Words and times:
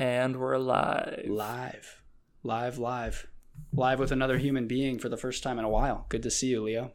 And 0.00 0.36
we're 0.36 0.56
live. 0.56 1.26
Live. 1.28 2.00
Live, 2.42 2.78
live. 2.78 3.26
Live 3.70 3.98
with 3.98 4.10
another 4.10 4.38
human 4.38 4.66
being 4.66 4.98
for 4.98 5.10
the 5.10 5.18
first 5.18 5.42
time 5.42 5.58
in 5.58 5.64
a 5.66 5.68
while. 5.68 6.06
Good 6.08 6.22
to 6.22 6.30
see 6.30 6.46
you, 6.46 6.62
Leo. 6.62 6.92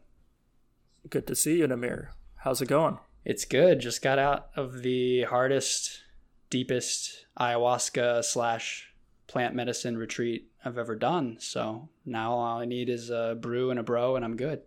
Good 1.08 1.28
to 1.28 1.36
see 1.36 1.60
you, 1.60 1.68
Namir. 1.68 2.08
How's 2.38 2.60
it 2.60 2.66
going? 2.66 2.98
It's 3.24 3.44
good. 3.44 3.78
Just 3.78 4.02
got 4.02 4.18
out 4.18 4.48
of 4.56 4.82
the 4.82 5.22
hardest, 5.22 6.02
deepest 6.50 7.26
ayahuasca 7.38 8.24
slash 8.24 8.92
plant 9.28 9.54
medicine 9.54 9.96
retreat 9.96 10.50
I've 10.64 10.76
ever 10.76 10.96
done. 10.96 11.36
So 11.38 11.90
now 12.04 12.32
all 12.32 12.58
I 12.58 12.64
need 12.64 12.88
is 12.88 13.08
a 13.08 13.38
brew 13.40 13.70
and 13.70 13.78
a 13.78 13.84
bro, 13.84 14.16
and 14.16 14.24
I'm 14.24 14.36
good. 14.36 14.62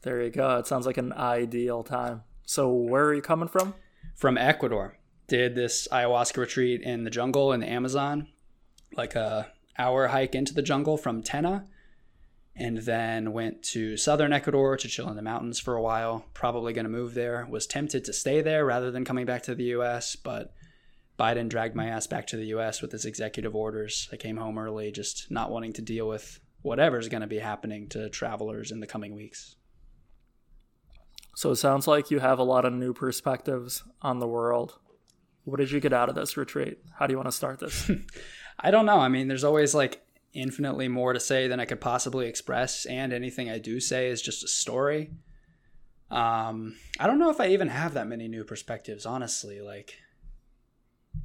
There 0.00 0.22
you 0.22 0.30
go. 0.30 0.56
It 0.56 0.66
sounds 0.66 0.86
like 0.86 0.96
an 0.96 1.12
ideal 1.12 1.82
time. 1.82 2.22
So, 2.46 2.72
where 2.72 3.04
are 3.04 3.14
you 3.14 3.20
coming 3.20 3.48
from? 3.48 3.74
From 4.14 4.38
Ecuador. 4.38 4.96
Did 5.26 5.54
this 5.54 5.88
ayahuasca 5.90 6.36
retreat 6.36 6.82
in 6.82 7.04
the 7.04 7.10
jungle 7.10 7.52
in 7.52 7.60
the 7.60 7.70
Amazon, 7.70 8.28
like 8.96 9.14
a 9.14 9.48
hour 9.78 10.08
hike 10.08 10.34
into 10.34 10.54
the 10.54 10.62
jungle 10.62 10.96
from 10.96 11.22
Tena, 11.22 11.66
and 12.56 12.78
then 12.78 13.32
went 13.32 13.62
to 13.62 13.96
southern 13.96 14.32
Ecuador 14.32 14.76
to 14.76 14.88
chill 14.88 15.08
in 15.08 15.16
the 15.16 15.22
mountains 15.22 15.58
for 15.58 15.74
a 15.74 15.82
while. 15.82 16.26
Probably 16.34 16.72
going 16.72 16.84
to 16.84 16.90
move 16.90 17.14
there. 17.14 17.46
Was 17.50 17.66
tempted 17.66 18.04
to 18.04 18.12
stay 18.12 18.42
there 18.42 18.64
rather 18.64 18.90
than 18.90 19.04
coming 19.04 19.26
back 19.26 19.42
to 19.44 19.54
the 19.54 19.64
U.S., 19.64 20.14
but 20.14 20.52
Biden 21.18 21.48
dragged 21.48 21.74
my 21.74 21.86
ass 21.86 22.06
back 22.06 22.26
to 22.28 22.36
the 22.36 22.46
U.S. 22.46 22.82
with 22.82 22.92
his 22.92 23.04
executive 23.04 23.54
orders. 23.54 24.08
I 24.12 24.16
came 24.16 24.36
home 24.36 24.58
early, 24.58 24.92
just 24.92 25.30
not 25.30 25.50
wanting 25.50 25.72
to 25.74 25.82
deal 25.82 26.06
with 26.06 26.40
whatever's 26.62 27.08
going 27.08 27.20
to 27.20 27.26
be 27.26 27.38
happening 27.38 27.88
to 27.90 28.08
travelers 28.08 28.70
in 28.70 28.80
the 28.80 28.86
coming 28.86 29.14
weeks. 29.14 29.56
So 31.36 31.50
it 31.50 31.56
sounds 31.56 31.86
like 31.86 32.10
you 32.10 32.20
have 32.20 32.38
a 32.38 32.44
lot 32.44 32.64
of 32.64 32.72
new 32.72 32.92
perspectives 32.94 33.82
on 34.00 34.18
the 34.18 34.28
world. 34.28 34.78
What 35.44 35.58
did 35.58 35.70
you 35.70 35.80
get 35.80 35.92
out 35.92 36.08
of 36.08 36.14
this 36.14 36.36
retreat? 36.36 36.78
How 36.98 37.06
do 37.06 37.12
you 37.12 37.18
want 37.18 37.28
to 37.28 37.32
start 37.32 37.60
this? 37.60 37.90
I 38.58 38.70
don't 38.70 38.86
know. 38.86 38.98
I 38.98 39.08
mean, 39.08 39.28
there's 39.28 39.44
always 39.44 39.74
like 39.74 40.02
infinitely 40.32 40.88
more 40.88 41.12
to 41.12 41.20
say 41.20 41.48
than 41.48 41.60
I 41.60 41.64
could 41.64 41.80
possibly 41.80 42.26
express, 42.26 42.86
and 42.86 43.12
anything 43.12 43.50
I 43.50 43.58
do 43.58 43.78
say 43.80 44.08
is 44.08 44.22
just 44.22 44.44
a 44.44 44.48
story. 44.48 45.10
Um, 46.10 46.76
I 46.98 47.06
don't 47.06 47.18
know 47.18 47.30
if 47.30 47.40
I 47.40 47.48
even 47.48 47.68
have 47.68 47.94
that 47.94 48.06
many 48.06 48.28
new 48.28 48.44
perspectives, 48.44 49.06
honestly. 49.06 49.60
Like, 49.60 49.94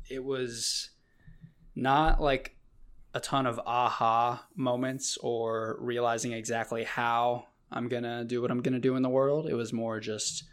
it 0.09 0.23
was 0.23 0.89
not 1.75 2.21
like 2.21 2.55
a 3.13 3.19
ton 3.19 3.45
of 3.45 3.59
aha 3.65 4.45
moments 4.55 5.17
or 5.21 5.77
realizing 5.79 6.33
exactly 6.33 6.83
how 6.83 7.45
I'm 7.71 7.87
to 8.03 8.23
do 8.25 8.41
what 8.41 8.51
I'm 8.51 8.61
to 8.73 8.79
do 8.79 8.95
in 8.95 9.03
the 9.03 9.09
world. 9.09 9.47
It 9.47 9.55
was 9.55 9.71
more 9.73 9.99
just 9.99 10.43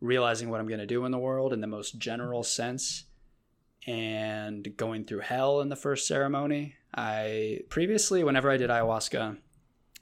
realizing 0.00 0.48
what 0.48 0.60
I'm 0.60 0.68
to 0.80 0.86
do 0.86 1.04
in 1.04 1.12
the 1.12 1.18
world 1.18 1.52
in 1.52 1.60
the 1.60 1.66
most 1.66 1.98
general 1.98 2.42
sense 2.42 3.04
and 3.88 4.76
going 4.76 5.04
through 5.04 5.20
hell 5.20 5.62
in 5.62 5.70
the 5.70 5.76
first 5.76 6.06
ceremony. 6.06 6.74
I 6.94 7.60
previously, 7.70 8.22
whenever 8.22 8.50
I 8.50 8.58
did 8.58 8.68
ayahuasca, 8.68 9.38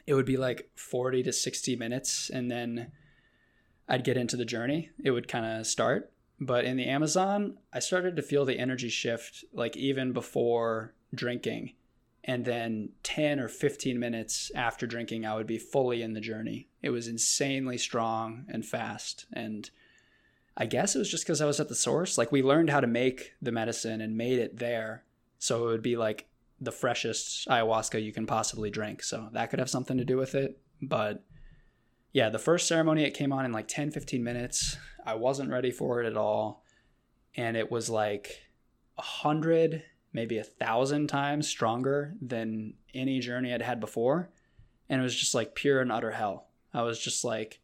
it 0.07 0.15
would 0.15 0.27
be 0.27 0.37
like 0.37 0.69
40 0.75 1.23
to 1.23 1.33
60 1.33 1.77
minutes 1.77 2.29
and 2.29 2.51
then 2.51 2.91
I'd 3.89 4.05
get 4.05 4.17
into 4.17 4.37
the 4.37 4.45
journey. 4.45 4.91
It 5.03 5.13
would 5.13 5.29
kind 5.29 5.47
of 5.47 5.67
start. 5.67 6.13
But 6.41 6.65
in 6.65 6.77
the 6.77 6.87
Amazon, 6.87 7.59
I 7.73 7.79
started 7.79 8.17
to 8.17 8.23
feel 8.23 8.45
the 8.45 8.59
energy 8.59 8.89
shift 8.89 9.45
like 9.53 9.77
even 9.77 10.13
before 10.13 10.93
drinking 11.15 11.75
and 12.25 12.45
then 12.45 12.89
10 13.05 13.39
or 13.39 13.47
15 13.47 13.99
minutes 13.99 14.51
after 14.55 14.85
drinking 14.85 15.25
i 15.25 15.35
would 15.35 15.47
be 15.47 15.59
fully 15.59 16.03
in 16.03 16.13
the 16.13 16.21
journey 16.21 16.69
it 16.83 16.91
was 16.91 17.07
insanely 17.07 17.79
strong 17.79 18.45
and 18.49 18.67
fast 18.67 19.27
and 19.33 19.71
i 20.57 20.67
guess 20.67 20.95
it 20.95 20.99
was 20.99 21.11
just 21.11 21.25
because 21.25 21.41
i 21.41 21.47
was 21.47 21.61
at 21.61 21.69
the 21.69 21.75
source. 21.75 22.19
Like 22.19 22.33
we 22.33 22.43
learned 22.43 22.71
how 22.71 22.81
to 22.81 22.87
make 22.87 23.33
the 23.43 23.53
medicine 23.53 24.01
and 24.01 24.17
made 24.17 24.39
it 24.39 24.59
there. 24.59 25.05
So 25.39 25.65
it 25.65 25.73
would 25.73 25.83
be 25.83 25.97
like 25.97 26.29
the 26.61 26.73
freshest 26.73 27.47
ayahuasca 27.49 28.03
you 28.03 28.13
can 28.13 28.27
possibly 28.27 28.71
drink. 28.71 29.03
So 29.03 29.29
that 29.33 29.51
could 29.51 29.59
have 29.59 29.71
something 29.71 29.99
to 29.99 30.05
do 30.05 30.17
with 30.17 30.35
it. 30.35 30.59
But 30.81 31.25
yeah 32.13 32.31
the 32.31 32.39
first 32.39 32.67
ceremony 32.67 33.05
it 33.05 33.15
came 33.15 33.33
on 33.33 33.45
in 33.45 33.53
like 33.53 33.69
10 33.69 33.91
15 33.91 34.23
minutes. 34.23 34.77
I 35.05 35.15
wasn't 35.15 35.51
ready 35.51 35.71
for 35.71 36.01
it 36.01 36.07
at 36.07 36.17
all. 36.17 36.65
And 37.37 37.57
it 37.57 37.71
was 37.71 37.91
like 37.91 38.47
a 38.97 39.03
hundred 39.03 39.83
maybe 40.17 40.39
a 40.39 40.45
thousand 40.45 41.09
times 41.09 41.47
stronger 41.47 42.15
than 42.23 42.73
any 42.95 43.21
journey 43.21 43.53
I'd 43.53 43.61
had 43.61 43.81
before. 43.81 44.31
And 44.89 44.99
it 44.99 45.05
was 45.05 45.15
just 45.15 45.35
like 45.35 45.55
pure 45.55 45.83
and 45.83 45.93
utter 45.93 46.11
hell. 46.11 46.49
I 46.73 46.83
was 46.83 46.99
just 46.99 47.23
like, 47.23 47.61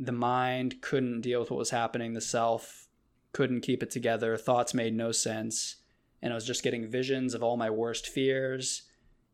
the 0.00 0.12
mind 0.12 0.80
couldn't 0.80 1.20
deal 1.20 1.40
with 1.40 1.50
what 1.50 1.58
was 1.58 1.70
happening, 1.70 2.14
the 2.14 2.20
self 2.20 2.88
couldn't 3.32 3.60
keep 3.60 3.82
it 3.82 3.90
together, 3.90 4.36
thoughts 4.36 4.74
made 4.74 4.94
no 4.94 5.12
sense. 5.12 5.76
And 6.22 6.32
I 6.32 6.36
was 6.36 6.46
just 6.46 6.62
getting 6.62 6.90
visions 6.90 7.34
of 7.34 7.42
all 7.42 7.56
my 7.56 7.70
worst 7.70 8.06
fears 8.06 8.82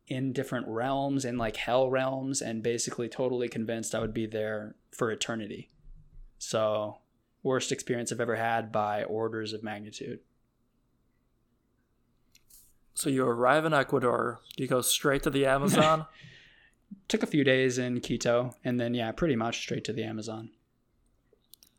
in 0.08 0.32
different 0.32 0.68
realms, 0.68 1.24
in 1.24 1.36
like 1.36 1.56
hell 1.56 1.90
realms, 1.90 2.40
and 2.40 2.62
basically 2.62 3.08
totally 3.08 3.48
convinced 3.48 3.94
I 3.94 4.00
would 4.00 4.14
be 4.14 4.26
there 4.26 4.76
for 4.92 5.10
eternity. 5.10 5.70
So, 6.38 6.98
worst 7.42 7.72
experience 7.72 8.12
I've 8.12 8.20
ever 8.20 8.36
had 8.36 8.70
by 8.70 9.04
orders 9.04 9.52
of 9.52 9.62
magnitude. 9.62 10.20
So 12.94 13.10
you 13.10 13.26
arrive 13.26 13.64
in 13.64 13.74
Ecuador. 13.74 14.40
Do 14.56 14.62
you 14.62 14.68
go 14.68 14.80
straight 14.80 15.22
to 15.24 15.30
the 15.30 15.44
Amazon? 15.46 16.06
Took 17.08 17.22
a 17.22 17.26
few 17.26 17.44
days 17.44 17.78
in 17.78 18.00
Quito, 18.00 18.54
and 18.64 18.80
then 18.80 18.94
yeah, 18.94 19.12
pretty 19.12 19.36
much 19.36 19.58
straight 19.58 19.84
to 19.84 19.92
the 19.92 20.04
Amazon. 20.04 20.50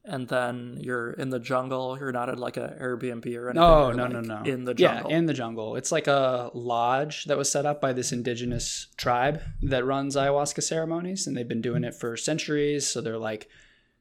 And 0.10 0.28
then 0.28 0.78
you're 0.80 1.12
in 1.12 1.30
the 1.30 1.40
jungle. 1.40 1.98
You're 2.00 2.14
not 2.14 2.30
at 2.30 2.40
like 2.40 2.56
a 2.56 2.78
Airbnb 2.82 3.26
or 3.38 3.50
anything. 3.50 3.56
No, 3.56 3.88
You're, 3.88 3.96
no, 3.96 4.04
like, 4.04 4.14
no, 4.14 4.22
no. 4.22 4.42
In 4.44 4.64
the 4.64 4.74
jungle. 4.74 5.12
Yeah, 5.12 5.18
in 5.18 5.26
the 5.26 5.34
jungle. 5.34 5.76
It's 5.76 5.92
like 5.92 6.08
a 6.08 6.50
lodge 6.54 7.26
that 7.26 7.38
was 7.38 7.52
set 7.52 7.66
up 7.66 7.82
by 7.82 7.92
this 7.92 8.14
indigenous 8.14 8.88
tribe 8.96 9.42
that 9.62 9.86
runs 9.86 10.16
ayahuasca 10.16 10.64
ceremonies, 10.64 11.28
and 11.28 11.36
they've 11.36 11.48
been 11.48 11.62
doing 11.62 11.84
it 11.84 11.94
for 11.94 12.16
centuries. 12.16 12.88
So 12.88 13.02
they're 13.02 13.18
like 13.18 13.50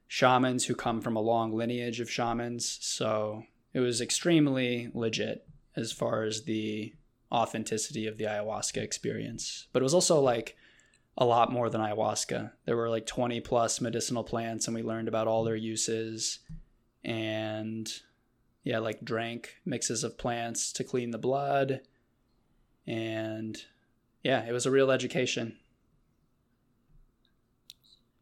shamans 0.07 0.67
who 0.67 0.77
come 0.77 1.01
from 1.01 1.17
a 1.17 1.21
long 1.21 1.53
lineage 1.53 1.99
of 1.99 2.11
shamans. 2.11 2.79
So 2.81 3.43
it 3.73 3.81
was 3.81 4.01
extremely 4.01 4.91
legit 4.95 5.47
as 5.75 5.91
far 5.93 6.23
as 6.23 6.45
the 6.45 6.95
authenticity 7.33 8.07
of 8.07 8.17
the 8.17 8.25
ayahuasca 8.25 8.79
experience. 8.79 9.67
But 9.73 9.83
it 9.83 9.85
was 9.85 9.95
also 9.95 10.21
like 10.21 10.57
a 11.19 11.25
lot 11.25 11.53
more 11.53 11.71
than 11.71 11.81
ayahuasca. 11.81 12.53
There 12.65 12.77
were 12.77 12.91
like 12.91 13.07
20 13.07 13.41
plus 13.41 13.81
medicinal 13.81 14.25
plants, 14.25 14.67
and 14.67 14.75
we 14.75 14.83
learned 14.83 15.09
about 15.09 15.27
all 15.27 15.45
their 15.45 15.57
uses. 15.57 16.41
And 17.05 17.91
yeah, 18.65 18.79
like 18.79 19.05
drank 19.05 19.57
mixes 19.65 20.05
of 20.05 20.19
plants 20.19 20.73
to 20.73 20.85
clean 20.85 21.13
the 21.13 21.19
blood. 21.19 21.81
And 22.87 23.57
yeah, 24.23 24.45
it 24.47 24.53
was 24.53 24.67
a 24.67 24.71
real 24.71 24.91
education. 24.91 25.57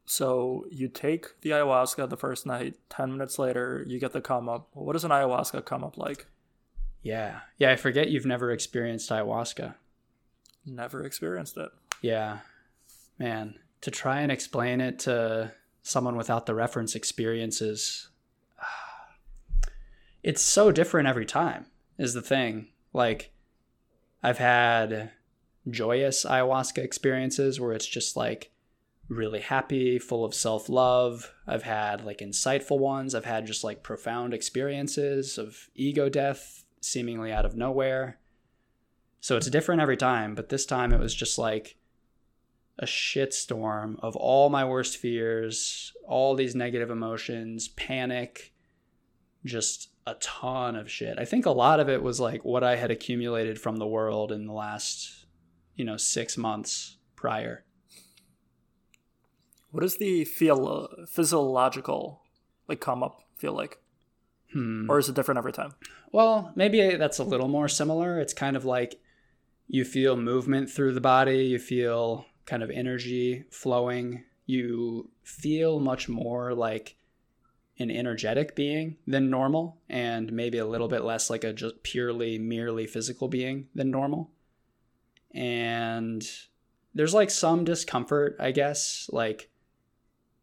So 0.05 0.65
you 0.69 0.87
take 0.87 1.41
the 1.41 1.49
ayahuasca 1.49 2.09
the 2.09 2.17
first 2.17 2.45
night. 2.45 2.75
Ten 2.89 3.11
minutes 3.11 3.39
later, 3.39 3.83
you 3.87 3.99
get 3.99 4.13
the 4.13 4.21
come 4.21 4.47
up. 4.47 4.69
What 4.73 4.95
is 4.95 5.03
an 5.03 5.11
ayahuasca 5.11 5.65
come 5.65 5.83
up 5.83 5.97
like? 5.97 6.27
Yeah. 7.01 7.39
Yeah, 7.57 7.71
I 7.71 7.75
forget 7.75 8.09
you've 8.09 8.25
never 8.25 8.51
experienced 8.51 9.09
ayahuasca. 9.09 9.75
Never 10.65 11.03
experienced 11.03 11.57
it. 11.57 11.69
Yeah. 12.01 12.39
Man, 13.17 13.55
to 13.81 13.91
try 13.91 14.21
and 14.21 14.31
explain 14.31 14.81
it 14.81 14.99
to 14.99 15.53
someone 15.81 16.17
without 16.17 16.45
the 16.45 16.55
reference 16.55 16.95
experiences, 16.95 18.09
it's 20.23 20.41
so 20.41 20.71
different 20.71 21.07
every 21.07 21.25
time, 21.25 21.67
is 21.97 22.13
the 22.13 22.21
thing. 22.21 22.69
Like, 22.93 23.31
I've 24.23 24.39
had 24.39 25.11
joyous 25.69 26.25
ayahuasca 26.25 26.79
experiences 26.79 27.59
where 27.59 27.73
it's 27.73 27.87
just 27.87 28.15
like 28.15 28.51
really 29.07 29.39
happy, 29.39 29.99
full 29.99 30.25
of 30.25 30.33
self 30.33 30.69
love. 30.69 31.31
I've 31.47 31.63
had 31.63 32.03
like 32.03 32.19
insightful 32.19 32.79
ones. 32.79 33.13
I've 33.13 33.25
had 33.25 33.45
just 33.45 33.63
like 33.63 33.83
profound 33.83 34.33
experiences 34.33 35.37
of 35.37 35.69
ego 35.75 36.09
death 36.09 36.65
seemingly 36.81 37.31
out 37.31 37.45
of 37.45 37.55
nowhere. 37.55 38.19
So 39.21 39.37
it's 39.37 39.49
different 39.49 39.81
every 39.81 39.97
time, 39.97 40.35
but 40.35 40.49
this 40.49 40.65
time 40.65 40.93
it 40.93 40.99
was 40.99 41.15
just 41.15 41.37
like 41.37 41.77
a 42.77 42.85
shitstorm 42.85 43.97
of 43.99 44.15
all 44.15 44.49
my 44.49 44.65
worst 44.65 44.97
fears, 44.97 45.93
all 46.07 46.35
these 46.35 46.55
negative 46.55 46.89
emotions, 46.89 47.69
panic, 47.69 48.53
just 49.45 49.89
a 50.05 50.15
ton 50.15 50.75
of 50.75 50.91
shit. 50.91 51.17
I 51.17 51.25
think 51.25 51.45
a 51.45 51.51
lot 51.51 51.79
of 51.79 51.89
it 51.89 52.03
was 52.03 52.19
like 52.19 52.43
what 52.43 52.63
I 52.63 52.75
had 52.75 52.91
accumulated 52.91 53.59
from 53.59 53.77
the 53.77 53.87
world 53.87 54.31
in 54.31 54.45
the 54.45 54.53
last, 54.53 55.25
you 55.75 55.85
know, 55.85 55.97
six 55.97 56.37
months 56.37 56.97
prior. 57.15 57.63
What 59.71 59.81
does 59.81 59.97
the 59.97 60.25
feel 60.25 60.89
physiological 61.07 62.21
like 62.67 62.79
come 62.79 63.03
up 63.03 63.23
feel 63.35 63.53
like? 63.53 63.79
Hmm. 64.53 64.89
Or 64.89 64.99
is 64.99 65.09
it 65.09 65.15
different 65.15 65.37
every 65.37 65.53
time? 65.53 65.73
Well, 66.11 66.51
maybe 66.55 66.95
that's 66.95 67.19
a 67.19 67.23
little 67.23 67.47
more 67.47 67.67
similar. 67.67 68.19
It's 68.19 68.33
kind 68.33 68.55
of 68.55 68.63
like 68.63 68.99
you 69.67 69.83
feel 69.83 70.15
movement 70.15 70.69
through 70.69 70.93
the 70.93 71.01
body, 71.01 71.45
you 71.45 71.59
feel 71.59 72.25
kind 72.45 72.63
of 72.63 72.69
energy 72.69 73.45
flowing, 73.49 74.23
you 74.45 75.09
feel 75.23 75.79
much 75.79 76.07
more 76.07 76.53
like 76.53 76.95
an 77.77 77.91
energetic 77.91 78.55
being 78.55 78.95
than 79.05 79.29
normal 79.29 79.77
and 79.89 80.31
maybe 80.31 80.57
a 80.57 80.65
little 80.65 80.87
bit 80.87 81.03
less 81.03 81.29
like 81.29 81.43
a 81.43 81.51
just 81.51 81.83
purely 81.83 82.37
merely 82.37 82.87
physical 82.87 83.27
being 83.27 83.67
than 83.75 83.91
normal. 83.91 84.31
And 85.33 86.25
there's 86.95 87.13
like 87.13 87.29
some 87.29 87.63
discomfort 87.63 88.35
i 88.39 88.51
guess 88.51 89.07
like 89.11 89.49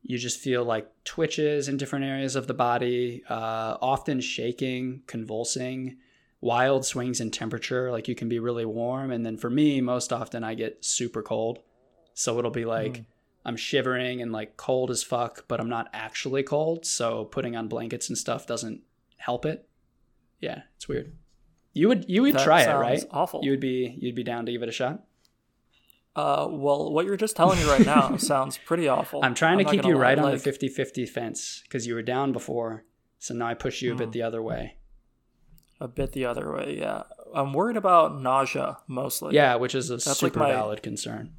you 0.02 0.18
just 0.18 0.38
feel 0.38 0.64
like 0.64 0.88
twitches 1.04 1.68
in 1.68 1.76
different 1.76 2.04
areas 2.04 2.36
of 2.36 2.46
the 2.46 2.54
body 2.54 3.22
uh, 3.28 3.76
often 3.80 4.20
shaking 4.20 5.02
convulsing 5.06 5.96
wild 6.40 6.84
swings 6.84 7.20
in 7.20 7.30
temperature 7.30 7.90
like 7.90 8.08
you 8.08 8.16
can 8.16 8.28
be 8.28 8.40
really 8.40 8.64
warm. 8.64 9.12
And 9.12 9.24
then 9.24 9.36
for 9.36 9.48
me 9.48 9.80
most 9.80 10.12
often 10.12 10.44
i 10.44 10.54
get 10.54 10.84
super 10.84 11.22
cold 11.22 11.60
so 12.14 12.38
it'll 12.38 12.50
be 12.50 12.64
like 12.64 12.92
mm 12.92 13.04
I'm 13.44 13.56
shivering 13.56 14.22
and 14.22 14.32
like 14.32 14.56
cold 14.56 14.90
as 14.90 15.02
fuck, 15.02 15.46
but 15.48 15.60
I'm 15.60 15.68
not 15.68 15.88
actually 15.92 16.42
cold. 16.42 16.86
So 16.86 17.24
putting 17.24 17.56
on 17.56 17.68
blankets 17.68 18.08
and 18.08 18.16
stuff 18.16 18.46
doesn't 18.46 18.82
help 19.16 19.44
it. 19.44 19.68
Yeah, 20.40 20.62
it's 20.76 20.88
weird. 20.88 21.12
You 21.72 21.88
would 21.88 22.04
you 22.08 22.22
would 22.22 22.34
that 22.34 22.44
try 22.44 22.62
it, 22.62 22.72
right? 22.72 23.04
Awful. 23.10 23.40
You 23.42 23.52
would 23.52 23.60
be 23.60 23.96
you'd 23.98 24.14
be 24.14 24.24
down 24.24 24.46
to 24.46 24.52
give 24.52 24.62
it 24.62 24.68
a 24.68 24.72
shot. 24.72 25.04
Uh, 26.14 26.46
well, 26.50 26.92
what 26.92 27.06
you're 27.06 27.16
just 27.16 27.36
telling 27.36 27.58
me 27.58 27.64
right 27.64 27.86
now 27.86 28.16
sounds 28.18 28.58
pretty 28.58 28.86
awful. 28.86 29.20
I'm 29.24 29.34
trying 29.34 29.58
to 29.58 29.64
I'm 29.64 29.70
keep 29.70 29.86
you 29.86 29.96
right 29.96 30.18
lie. 30.18 30.24
on 30.24 30.30
the 30.32 30.36
50-50 30.36 31.08
fence 31.08 31.62
because 31.62 31.86
you 31.86 31.94
were 31.94 32.02
down 32.02 32.32
before, 32.32 32.84
so 33.18 33.32
now 33.32 33.46
I 33.46 33.54
push 33.54 33.80
you 33.80 33.94
a 33.94 33.96
bit 33.96 34.08
hmm. 34.08 34.10
the 34.10 34.22
other 34.22 34.42
way. 34.42 34.76
A 35.80 35.88
bit 35.88 36.12
the 36.12 36.26
other 36.26 36.52
way, 36.52 36.76
yeah. 36.78 37.04
I'm 37.34 37.54
worried 37.54 37.78
about 37.78 38.20
nausea 38.20 38.76
mostly. 38.86 39.34
Yeah, 39.34 39.54
which 39.54 39.74
is 39.74 39.88
a 39.88 39.94
That's 39.94 40.18
super 40.18 40.38
like 40.38 40.50
my... 40.50 40.54
valid 40.54 40.82
concern. 40.82 41.32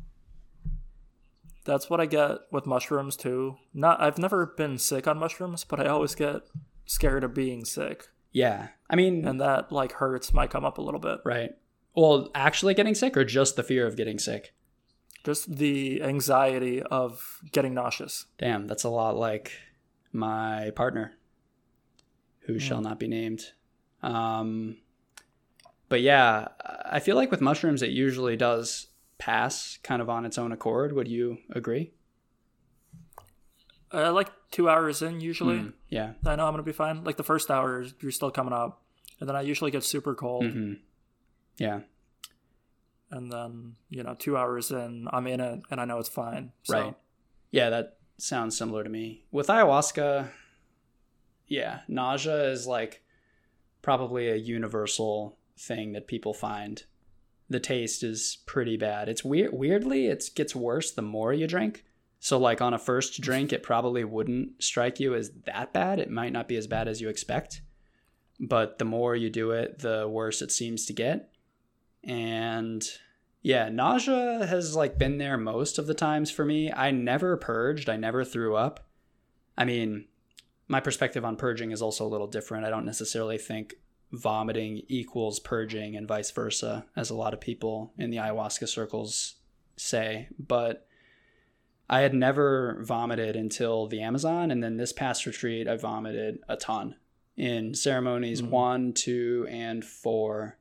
That's 1.65 1.89
what 1.89 2.01
I 2.01 2.05
get 2.05 2.39
with 2.51 2.65
mushrooms 2.65 3.15
too. 3.15 3.57
Not 3.73 4.01
I've 4.01 4.17
never 4.17 4.45
been 4.45 4.77
sick 4.77 5.07
on 5.07 5.17
mushrooms, 5.17 5.63
but 5.63 5.79
I 5.79 5.87
always 5.87 6.15
get 6.15 6.41
scared 6.85 7.23
of 7.23 7.33
being 7.33 7.65
sick. 7.65 8.07
Yeah. 8.31 8.69
I 8.89 8.95
mean 8.95 9.25
and 9.27 9.39
that 9.39 9.71
like 9.71 9.93
hurts 9.93 10.33
might 10.33 10.49
come 10.49 10.65
up 10.65 10.77
a 10.77 10.81
little 10.81 10.99
bit. 10.99 11.19
Right. 11.23 11.51
Well, 11.95 12.29
actually 12.35 12.73
getting 12.73 12.95
sick 12.95 13.15
or 13.15 13.23
just 13.23 13.55
the 13.55 13.63
fear 13.63 13.87
of 13.87 13.95
getting 13.95 14.19
sick? 14.19 14.53
Just 15.23 15.55
the 15.55 16.03
anxiety 16.03 16.81
of 16.83 17.39
getting 17.51 17.73
nauseous. 17.73 18.25
Damn, 18.37 18.67
that's 18.67 18.83
a 18.83 18.89
lot 18.89 19.15
like 19.15 19.51
my 20.11 20.71
partner 20.75 21.13
who 22.41 22.55
mm. 22.55 22.61
shall 22.61 22.81
not 22.81 22.99
be 22.99 23.07
named. 23.07 23.53
Um 24.01 24.77
but 25.87 26.01
yeah, 26.01 26.47
I 26.85 26.99
feel 26.99 27.15
like 27.15 27.31
with 27.31 27.39
mushrooms 27.39 27.83
it 27.83 27.91
usually 27.91 28.35
does 28.35 28.87
pass 29.23 29.79
kind 29.83 30.01
of 30.01 30.09
on 30.09 30.25
its 30.25 30.37
own 30.37 30.51
accord. 30.51 30.91
Would 30.91 31.07
you 31.07 31.37
agree? 31.49 31.93
Uh, 33.93 34.11
like 34.11 34.29
two 34.51 34.69
hours 34.69 35.01
in, 35.01 35.21
usually. 35.21 35.59
Mm, 35.59 35.73
yeah. 35.87 36.13
I 36.25 36.35
know 36.35 36.45
I'm 36.45 36.51
going 36.51 36.57
to 36.57 36.63
be 36.63 36.73
fine. 36.73 37.05
Like 37.05 37.15
the 37.15 37.23
first 37.23 37.49
hour, 37.49 37.85
you're 38.01 38.11
still 38.11 38.31
coming 38.31 38.53
up. 38.53 38.81
And 39.21 39.29
then 39.29 39.35
I 39.35 39.41
usually 39.41 39.71
get 39.71 39.85
super 39.85 40.13
cold. 40.13 40.43
Mm-hmm. 40.43 40.73
Yeah. 41.57 41.81
And 43.11 43.31
then, 43.31 43.75
you 43.89 44.03
know, 44.03 44.13
two 44.15 44.35
hours 44.35 44.71
in, 44.71 45.07
I'm 45.13 45.25
in 45.27 45.39
it 45.39 45.61
and 45.71 45.79
I 45.79 45.85
know 45.85 45.99
it's 45.99 46.09
fine. 46.09 46.51
So. 46.63 46.73
Right. 46.73 46.95
Yeah, 47.51 47.69
that 47.69 47.97
sounds 48.17 48.57
similar 48.57 48.83
to 48.83 48.89
me. 48.89 49.23
With 49.31 49.47
ayahuasca, 49.47 50.31
yeah, 51.47 51.81
nausea 51.87 52.49
is 52.49 52.67
like 52.67 53.03
probably 53.81 54.29
a 54.29 54.35
universal 54.35 55.37
thing 55.57 55.93
that 55.93 56.07
people 56.07 56.33
find 56.33 56.83
the 57.49 57.59
taste 57.59 58.03
is 58.03 58.39
pretty 58.45 58.77
bad. 58.77 59.09
It's 59.09 59.23
weird. 59.23 59.53
Weirdly, 59.53 60.07
it 60.07 60.29
gets 60.35 60.55
worse 60.55 60.91
the 60.91 61.01
more 61.01 61.33
you 61.33 61.47
drink. 61.47 61.83
So, 62.19 62.37
like 62.37 62.61
on 62.61 62.73
a 62.73 62.79
first 62.79 63.19
drink, 63.19 63.51
it 63.51 63.63
probably 63.63 64.03
wouldn't 64.03 64.63
strike 64.63 64.99
you 64.99 65.13
as 65.13 65.31
that 65.45 65.73
bad. 65.73 65.99
It 65.99 66.09
might 66.09 66.31
not 66.31 66.47
be 66.47 66.55
as 66.55 66.67
bad 66.67 66.87
as 66.87 67.01
you 67.01 67.09
expect, 67.09 67.61
but 68.39 68.79
the 68.79 68.85
more 68.85 69.15
you 69.15 69.29
do 69.29 69.51
it, 69.51 69.79
the 69.79 70.07
worse 70.07 70.41
it 70.41 70.51
seems 70.51 70.85
to 70.85 70.93
get. 70.93 71.33
And 72.03 72.87
yeah, 73.41 73.67
nausea 73.67 74.45
has 74.45 74.73
like 74.73 74.97
been 74.97 75.17
there 75.17 75.37
most 75.37 75.77
of 75.77 75.85
the 75.85 75.93
times 75.93 76.31
for 76.31 76.45
me. 76.45 76.71
I 76.71 76.91
never 76.91 77.35
purged. 77.35 77.89
I 77.89 77.97
never 77.97 78.23
threw 78.23 78.55
up. 78.55 78.87
I 79.57 79.65
mean, 79.65 80.05
my 80.69 80.79
perspective 80.79 81.25
on 81.25 81.35
purging 81.35 81.71
is 81.71 81.81
also 81.81 82.05
a 82.05 82.09
little 82.09 82.27
different. 82.27 82.65
I 82.65 82.69
don't 82.69 82.85
necessarily 82.85 83.37
think 83.37 83.75
vomiting 84.13 84.83
equals 84.87 85.39
purging 85.39 85.95
and 85.95 86.07
vice 86.07 86.31
versa, 86.31 86.85
as 86.95 87.09
a 87.09 87.15
lot 87.15 87.33
of 87.33 87.41
people 87.41 87.91
in 87.97 88.11
the 88.11 88.17
ayahuasca 88.17 88.67
circles 88.69 89.35
say. 89.75 90.29
But 90.39 90.87
I 91.89 92.01
had 92.01 92.13
never 92.13 92.77
vomited 92.81 93.35
until 93.35 93.87
the 93.87 94.01
Amazon. 94.01 94.51
And 94.51 94.63
then 94.63 94.77
this 94.77 94.93
past 94.93 95.25
retreat, 95.25 95.67
I 95.67 95.77
vomited 95.77 96.39
a 96.47 96.55
ton. 96.55 96.95
In 97.35 97.73
ceremonies 97.73 98.41
mm-hmm. 98.41 98.51
one, 98.51 98.93
two, 98.93 99.47
and 99.49 99.83
four, 99.83 100.57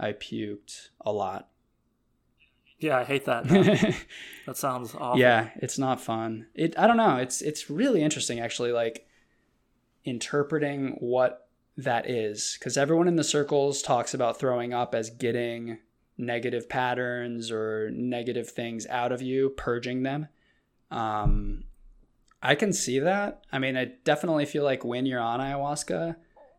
I 0.00 0.12
puked 0.12 0.88
a 1.02 1.12
lot. 1.12 1.50
Yeah, 2.78 2.98
I 2.98 3.04
hate 3.04 3.26
that. 3.26 3.46
that 4.46 4.56
sounds 4.56 4.94
awful. 4.94 5.20
Yeah, 5.20 5.50
it's 5.56 5.78
not 5.78 6.00
fun. 6.00 6.46
It 6.54 6.78
I 6.78 6.86
don't 6.86 6.96
know. 6.96 7.16
It's 7.16 7.40
it's 7.40 7.70
really 7.70 8.02
interesting 8.02 8.40
actually 8.40 8.72
like 8.72 9.06
interpreting 10.04 10.96
what 11.00 11.43
that 11.76 12.08
is 12.08 12.56
because 12.58 12.76
everyone 12.76 13.08
in 13.08 13.16
the 13.16 13.24
circles 13.24 13.82
talks 13.82 14.14
about 14.14 14.38
throwing 14.38 14.72
up 14.72 14.94
as 14.94 15.10
getting 15.10 15.78
negative 16.16 16.68
patterns 16.68 17.50
or 17.50 17.90
negative 17.92 18.48
things 18.48 18.86
out 18.86 19.12
of 19.12 19.20
you, 19.20 19.50
purging 19.50 20.02
them. 20.02 20.28
Um, 20.90 21.64
I 22.42 22.54
can 22.54 22.72
see 22.72 23.00
that. 23.00 23.42
I 23.50 23.58
mean, 23.58 23.76
I 23.76 23.86
definitely 24.04 24.46
feel 24.46 24.64
like 24.64 24.84
when 24.84 25.06
you're 25.06 25.20
on 25.20 25.40
ayahuasca, 25.40 26.16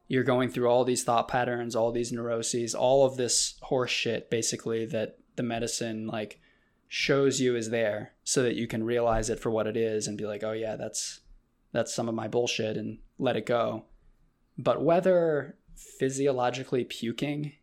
you're 0.07 0.23
going 0.23 0.49
through 0.49 0.67
all 0.67 0.83
these 0.83 1.03
thought 1.03 1.27
patterns, 1.27 1.75
all 1.75 1.91
these 1.91 2.11
neuroses, 2.11 2.75
all 2.75 3.05
of 3.05 3.17
this 3.17 3.55
horse 3.61 3.91
shit 3.91 4.29
basically 4.29 4.85
that 4.87 5.17
the 5.35 5.43
medicine 5.43 6.07
like 6.07 6.39
shows 6.87 7.39
you 7.41 7.55
is 7.55 7.69
there 7.69 8.13
so 8.23 8.43
that 8.43 8.55
you 8.55 8.67
can 8.67 8.83
realize 8.83 9.29
it 9.29 9.39
for 9.39 9.49
what 9.49 9.67
it 9.67 9.77
is 9.77 10.07
and 10.07 10.17
be 10.17 10.25
like, 10.25 10.43
"Oh 10.43 10.51
yeah, 10.51 10.75
that's 10.75 11.21
that's 11.71 11.93
some 11.93 12.07
of 12.07 12.15
my 12.15 12.27
bullshit" 12.27 12.77
and 12.77 12.99
let 13.17 13.35
it 13.35 13.45
go. 13.45 13.85
But 14.57 14.81
whether 14.81 15.55
physiologically 15.75 16.83
puking 16.83 17.53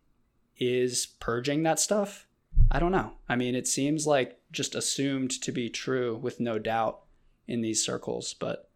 is 0.58 1.06
purging 1.06 1.62
that 1.62 1.80
stuff, 1.80 2.26
I 2.70 2.78
don't 2.78 2.92
know. 2.92 3.12
I 3.28 3.36
mean, 3.36 3.54
it 3.54 3.66
seems 3.66 4.06
like 4.06 4.38
just 4.50 4.74
assumed 4.74 5.30
to 5.42 5.52
be 5.52 5.70
true 5.70 6.16
with 6.16 6.40
no 6.40 6.58
doubt 6.58 7.00
in 7.46 7.62
these 7.62 7.84
circles, 7.84 8.34
but 8.34 8.68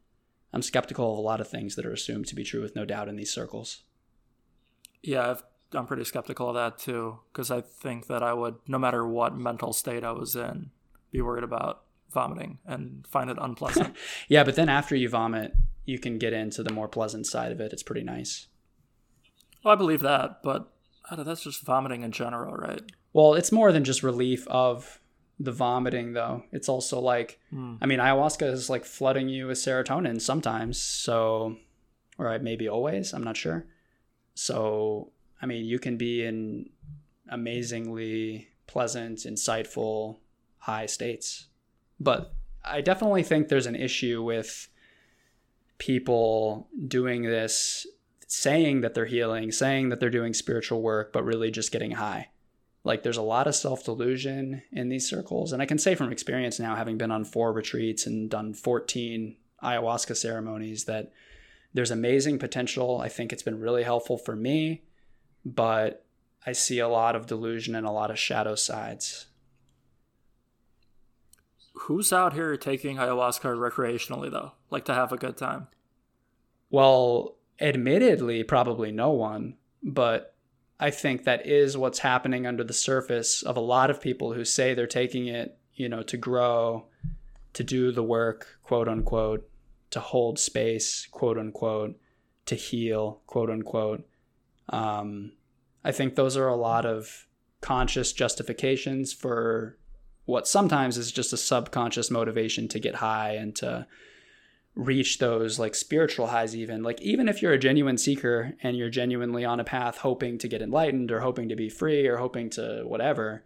I'm 0.53 0.63
skeptical 0.63 1.13
of 1.13 1.19
a 1.19 1.23
lot 1.23 1.41
of 1.41 1.49
things 1.49 1.77
that 1.77 1.87
are 1.87 1.93
assumed 1.93 2.27
to 2.29 2.35
be 2.35 2.45
true 2.45 2.63
with 2.63 2.77
no 2.77 2.85
doubt 2.85 3.09
in 3.09 3.17
these 3.17 3.33
circles. 3.33 3.83
Yeah, 5.03 5.37
i 5.75 5.79
am 5.79 5.87
pretty 5.87 6.05
skeptical 6.05 6.49
of 6.49 6.55
that 6.55 6.79
too, 6.79 7.21
because 7.33 7.51
I 7.51 7.61
think 7.61 8.07
that 8.07 8.23
I 8.23 8.33
would, 8.33 8.57
no 8.67 8.79
matter 8.79 9.07
what 9.07 9.37
mental 9.37 9.73
state 9.73 10.05
I 10.05 10.13
was 10.13 10.35
in, 10.35 10.71
be 11.11 11.21
worried 11.21 11.45
about 11.45 11.83
vomiting 12.11 12.59
and 12.67 13.07
find 13.07 13.31
it 13.31 13.39
unpleasant. 13.41 13.97
yeah, 14.29 14.45
but 14.45 14.57
then 14.57 14.69
after 14.69 14.97
you 14.97 15.09
vomit, 15.09 15.55
you 15.87 15.99
can 15.99 16.19
get 16.19 16.35
into 16.35 16.63
the 16.63 16.73
more 16.73 16.89
pleasant 16.89 17.27
side 17.27 17.53
of 17.53 17.61
it. 17.61 17.73
It's 17.73 17.83
pretty 17.83 18.03
nice. 18.03 18.49
Well, 19.65 19.73
I 19.73 19.77
believe 19.77 20.01
that, 20.01 20.43
but 20.43 20.71
that's 21.17 21.43
just 21.43 21.65
vomiting 21.65 22.03
in 22.03 22.13
general, 22.13 22.55
right? 22.55 22.83
Well, 23.13 23.35
it's 23.35 23.53
more 23.53 23.73
than 23.73 23.85
just 23.85 24.03
relief 24.03 24.47
of 24.49 25.01
the 25.39 25.53
vomiting, 25.53 26.13
though. 26.13 26.43
It's 26.53 26.69
also 26.69 27.01
like, 27.01 27.41
mm. 27.53 27.79
I 27.81 27.87
mean, 27.87 27.99
ayahuasca 27.99 28.51
is 28.53 28.69
like 28.69 28.85
flooding 28.85 29.29
you 29.29 29.47
with 29.47 29.59
serotonin 29.59 30.21
sometimes. 30.21 30.81
So, 30.81 31.57
or 32.19 32.39
maybe 32.39 32.69
always, 32.69 33.15
I'm 33.15 33.25
not 33.25 33.37
sure. 33.37 33.67
So, 34.35 35.13
I 35.41 35.47
mean, 35.47 35.65
you 35.65 35.79
can 35.79 35.97
be 35.97 36.25
in 36.25 36.71
amazingly 37.29 38.49
pleasant, 38.67 39.21
insightful, 39.21 40.19
high 40.59 40.87
states. 40.87 41.47
But 42.01 42.35
I 42.65 42.81
definitely 42.81 43.23
think 43.23 43.49
there's 43.49 43.67
an 43.67 43.77
issue 43.77 44.23
with 44.23 44.69
people 45.79 46.69
doing 46.87 47.23
this, 47.23 47.87
saying 48.27 48.81
that 48.81 48.95
they're 48.95 49.07
healing, 49.07 49.53
saying 49.53 49.89
that 49.91 50.01
they're 50.01 50.11
doing 50.11 50.35
spiritual 50.35 50.83
work, 50.83 51.13
but 51.13 51.25
really 51.25 51.51
just 51.51 51.73
getting 51.73 51.93
high. 51.93 52.29
Like 52.85 53.03
there's 53.03 53.17
a 53.17 53.23
lot 53.23 53.47
of 53.49 53.55
self 53.55 53.85
delusion 53.85 54.63
in 54.71 54.89
these 54.89 55.09
circles. 55.09 55.53
And 55.53 55.61
I 55.61 55.67
can 55.67 55.79
say 55.79 55.95
from 55.95 56.13
experience 56.13 56.61
now, 56.61 56.77
having 56.77 56.97
been 56.97 57.11
on 57.11 57.25
four 57.25 57.53
retreats 57.53 58.07
and 58.07 58.31
done 58.31 58.55
14 58.55 59.37
ayahuasca 59.63 60.17
ceremonies, 60.17 60.85
that 60.85 61.13
there's 61.75 61.91
amazing 61.91 62.39
potential. 62.39 63.01
I 63.01 63.09
think 63.09 63.33
it's 63.33 63.43
been 63.43 63.61
really 63.61 63.83
helpful 63.83 64.17
for 64.17 64.37
me, 64.37 64.85
but 65.45 66.07
I 66.47 66.53
see 66.53 66.79
a 66.79 66.89
lot 66.89 67.17
of 67.17 67.27
delusion 67.27 67.75
and 67.75 67.87
a 67.87 67.91
lot 67.91 68.11
of 68.11 68.19
shadow 68.19 68.55
sides. 68.55 69.27
Who's 71.81 72.13
out 72.13 72.33
here 72.33 72.57
taking 72.57 72.97
ayahuasca 72.97 73.55
recreationally 73.57 74.31
though? 74.31 74.53
Like 74.71 74.85
to 74.87 74.95
have 74.95 75.13
a 75.13 75.17
good 75.17 75.37
time? 75.37 75.69
Well, 76.71 77.37
admittedly, 77.61 78.43
probably 78.43 78.91
no 78.93 79.11
one, 79.11 79.57
but 79.83 80.35
I 80.81 80.91
think 80.91 81.25
that 81.25 81.47
is 81.47 81.77
what's 81.77 82.01
happening 82.01 82.47
under 82.47 82.65
the 82.65 82.73
surface 82.73 83.43
of 83.43 83.57
a 83.57 83.61
lot 83.61 83.91
of 83.91 84.01
people 84.01 84.33
who 84.33 84.45
say 84.45 84.75
they're 84.75 84.87
taking 84.87 85.27
it, 85.29 85.59
you 85.75 85.89
know, 85.89 86.03
to 86.03 86.17
grow, 86.17 86.87
to 87.53 87.65
do 87.65 87.93
the 87.93 88.03
work, 88.03 88.59
quote 88.63 88.89
unquote, 88.89 89.49
to 89.91 90.01
hold 90.01 90.39
space, 90.39 91.07
quote 91.11 91.39
unquote, 91.39 91.99
to 92.47 92.55
heal, 92.55 93.21
quote 93.27 93.51
unquote. 93.51 94.07
Um, 94.71 95.33
I 95.85 95.93
think 95.93 96.15
those 96.15 96.37
are 96.37 96.49
a 96.49 96.57
lot 96.57 96.85
of 96.85 97.27
conscious 97.61 98.13
justifications 98.13 99.13
for 99.13 99.79
what 100.27 100.47
sometimes 100.47 100.99
is 100.99 101.11
just 101.11 101.33
a 101.33 101.37
subconscious 101.37 102.11
motivation 102.11 102.69
to 102.69 102.79
get 102.79 102.97
high 102.97 103.33
and 103.33 103.57
to 103.57 103.87
reach 104.75 105.19
those 105.19 105.59
like 105.59 105.75
spiritual 105.75 106.27
highs 106.27 106.55
even. 106.55 106.83
Like 106.83 107.01
even 107.01 107.29
if 107.29 107.41
you're 107.41 107.53
a 107.53 107.59
genuine 107.59 107.97
seeker 107.97 108.53
and 108.63 108.77
you're 108.77 108.91
genuinely 108.91 109.45
on 109.45 109.59
a 109.59 109.65
path 109.65 109.99
hoping 109.99 110.37
to 110.39 110.49
get 110.49 110.61
enlightened 110.61 111.11
or 111.11 111.21
hoping 111.21 111.49
to 111.49 111.57
be 111.57 111.71
free 111.71 112.07
or 112.07 112.19
hoping 112.19 112.51
to 112.51 112.83
whatever 112.85 113.45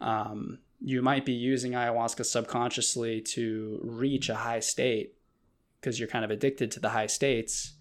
um, 0.00 0.58
you 0.80 1.02
might 1.02 1.24
be 1.24 1.32
using 1.32 1.72
ayahuasca 1.72 2.24
subconsciously 2.24 3.20
to 3.20 3.80
reach 3.82 4.28
a 4.28 4.34
high 4.34 4.60
state 4.60 5.14
because 5.80 5.98
you're 5.98 6.08
kind 6.08 6.24
of 6.24 6.30
addicted 6.30 6.70
to 6.70 6.80
the 6.80 6.90
high 6.90 7.06
states. 7.06 7.74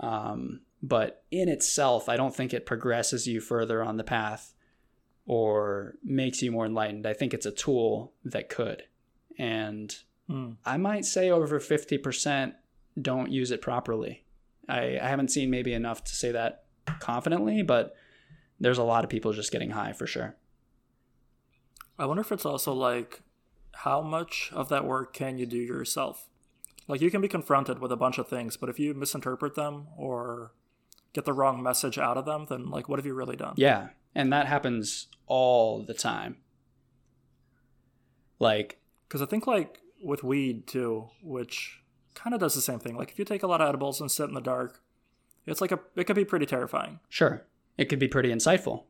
Um, 0.00 0.60
but 0.84 1.24
in 1.30 1.48
itself 1.48 2.08
i 2.08 2.16
don't 2.16 2.34
think 2.36 2.52
it 2.52 2.66
progresses 2.66 3.26
you 3.26 3.40
further 3.40 3.82
on 3.82 3.96
the 3.96 4.04
path 4.04 4.53
or 5.26 5.94
makes 6.02 6.42
you 6.42 6.52
more 6.52 6.66
enlightened 6.66 7.06
i 7.06 7.12
think 7.12 7.32
it's 7.32 7.46
a 7.46 7.50
tool 7.50 8.12
that 8.24 8.48
could 8.48 8.82
and 9.38 10.04
Mm. 10.30 10.56
I 10.64 10.76
might 10.76 11.04
say 11.04 11.30
over 11.30 11.60
50% 11.60 12.54
don't 13.00 13.30
use 13.30 13.50
it 13.50 13.60
properly. 13.60 14.24
I, 14.68 14.98
I 14.98 15.08
haven't 15.08 15.30
seen 15.30 15.50
maybe 15.50 15.74
enough 15.74 16.04
to 16.04 16.14
say 16.14 16.32
that 16.32 16.64
confidently, 17.00 17.62
but 17.62 17.94
there's 18.58 18.78
a 18.78 18.84
lot 18.84 19.04
of 19.04 19.10
people 19.10 19.32
just 19.32 19.52
getting 19.52 19.70
high 19.70 19.92
for 19.92 20.06
sure. 20.06 20.36
I 21.98 22.06
wonder 22.06 22.22
if 22.22 22.32
it's 22.32 22.46
also 22.46 22.72
like 22.72 23.20
how 23.72 24.00
much 24.00 24.50
of 24.52 24.68
that 24.68 24.84
work 24.84 25.12
can 25.12 25.38
you 25.38 25.46
do 25.46 25.58
yourself? 25.58 26.28
Like 26.88 27.00
you 27.00 27.10
can 27.10 27.20
be 27.20 27.28
confronted 27.28 27.78
with 27.78 27.92
a 27.92 27.96
bunch 27.96 28.18
of 28.18 28.28
things, 28.28 28.56
but 28.56 28.68
if 28.68 28.78
you 28.78 28.94
misinterpret 28.94 29.54
them 29.54 29.88
or 29.96 30.52
get 31.12 31.24
the 31.24 31.32
wrong 31.32 31.62
message 31.62 31.98
out 31.98 32.16
of 32.16 32.24
them, 32.24 32.46
then 32.48 32.70
like 32.70 32.88
what 32.88 32.98
have 32.98 33.06
you 33.06 33.14
really 33.14 33.36
done? 33.36 33.54
Yeah. 33.56 33.88
And 34.14 34.32
that 34.32 34.46
happens 34.46 35.08
all 35.26 35.82
the 35.82 35.94
time. 35.94 36.36
Like, 38.38 38.78
Because 39.08 39.22
I 39.22 39.26
think 39.26 39.46
like 39.46 39.80
with 40.02 40.22
weed 40.22 40.66
too, 40.66 41.08
which 41.22 41.80
kind 42.14 42.34
of 42.34 42.40
does 42.40 42.54
the 42.54 42.60
same 42.60 42.78
thing. 42.78 42.96
Like 42.96 43.10
if 43.10 43.18
you 43.18 43.24
take 43.24 43.42
a 43.42 43.46
lot 43.46 43.60
of 43.60 43.68
edibles 43.68 44.00
and 44.00 44.10
sit 44.10 44.28
in 44.28 44.34
the 44.34 44.40
dark, 44.40 44.80
it's 45.46 45.60
like 45.60 45.72
a 45.72 45.80
it 45.96 46.04
could 46.04 46.16
be 46.16 46.24
pretty 46.24 46.46
terrifying. 46.46 47.00
sure, 47.08 47.46
it 47.76 47.86
could 47.86 47.98
be 47.98 48.08
pretty 48.08 48.30
insightful. 48.30 48.84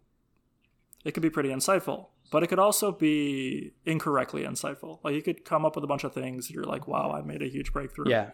It 1.04 1.12
could 1.12 1.22
be 1.22 1.30
pretty 1.30 1.50
insightful, 1.50 2.08
but 2.30 2.42
it 2.42 2.46
could 2.46 2.58
also 2.58 2.90
be 2.90 3.72
incorrectly 3.84 4.42
insightful. 4.44 5.00
Like 5.04 5.14
you 5.14 5.22
could 5.22 5.44
come 5.44 5.66
up 5.66 5.74
with 5.76 5.84
a 5.84 5.88
bunch 5.88 6.04
of 6.04 6.14
things. 6.14 6.50
You're 6.50 6.64
like, 6.64 6.88
wow, 6.88 7.12
I 7.12 7.20
made 7.22 7.42
a 7.42 7.48
huge 7.48 7.72
breakthrough. 7.72 8.08
Yeah. 8.08 8.30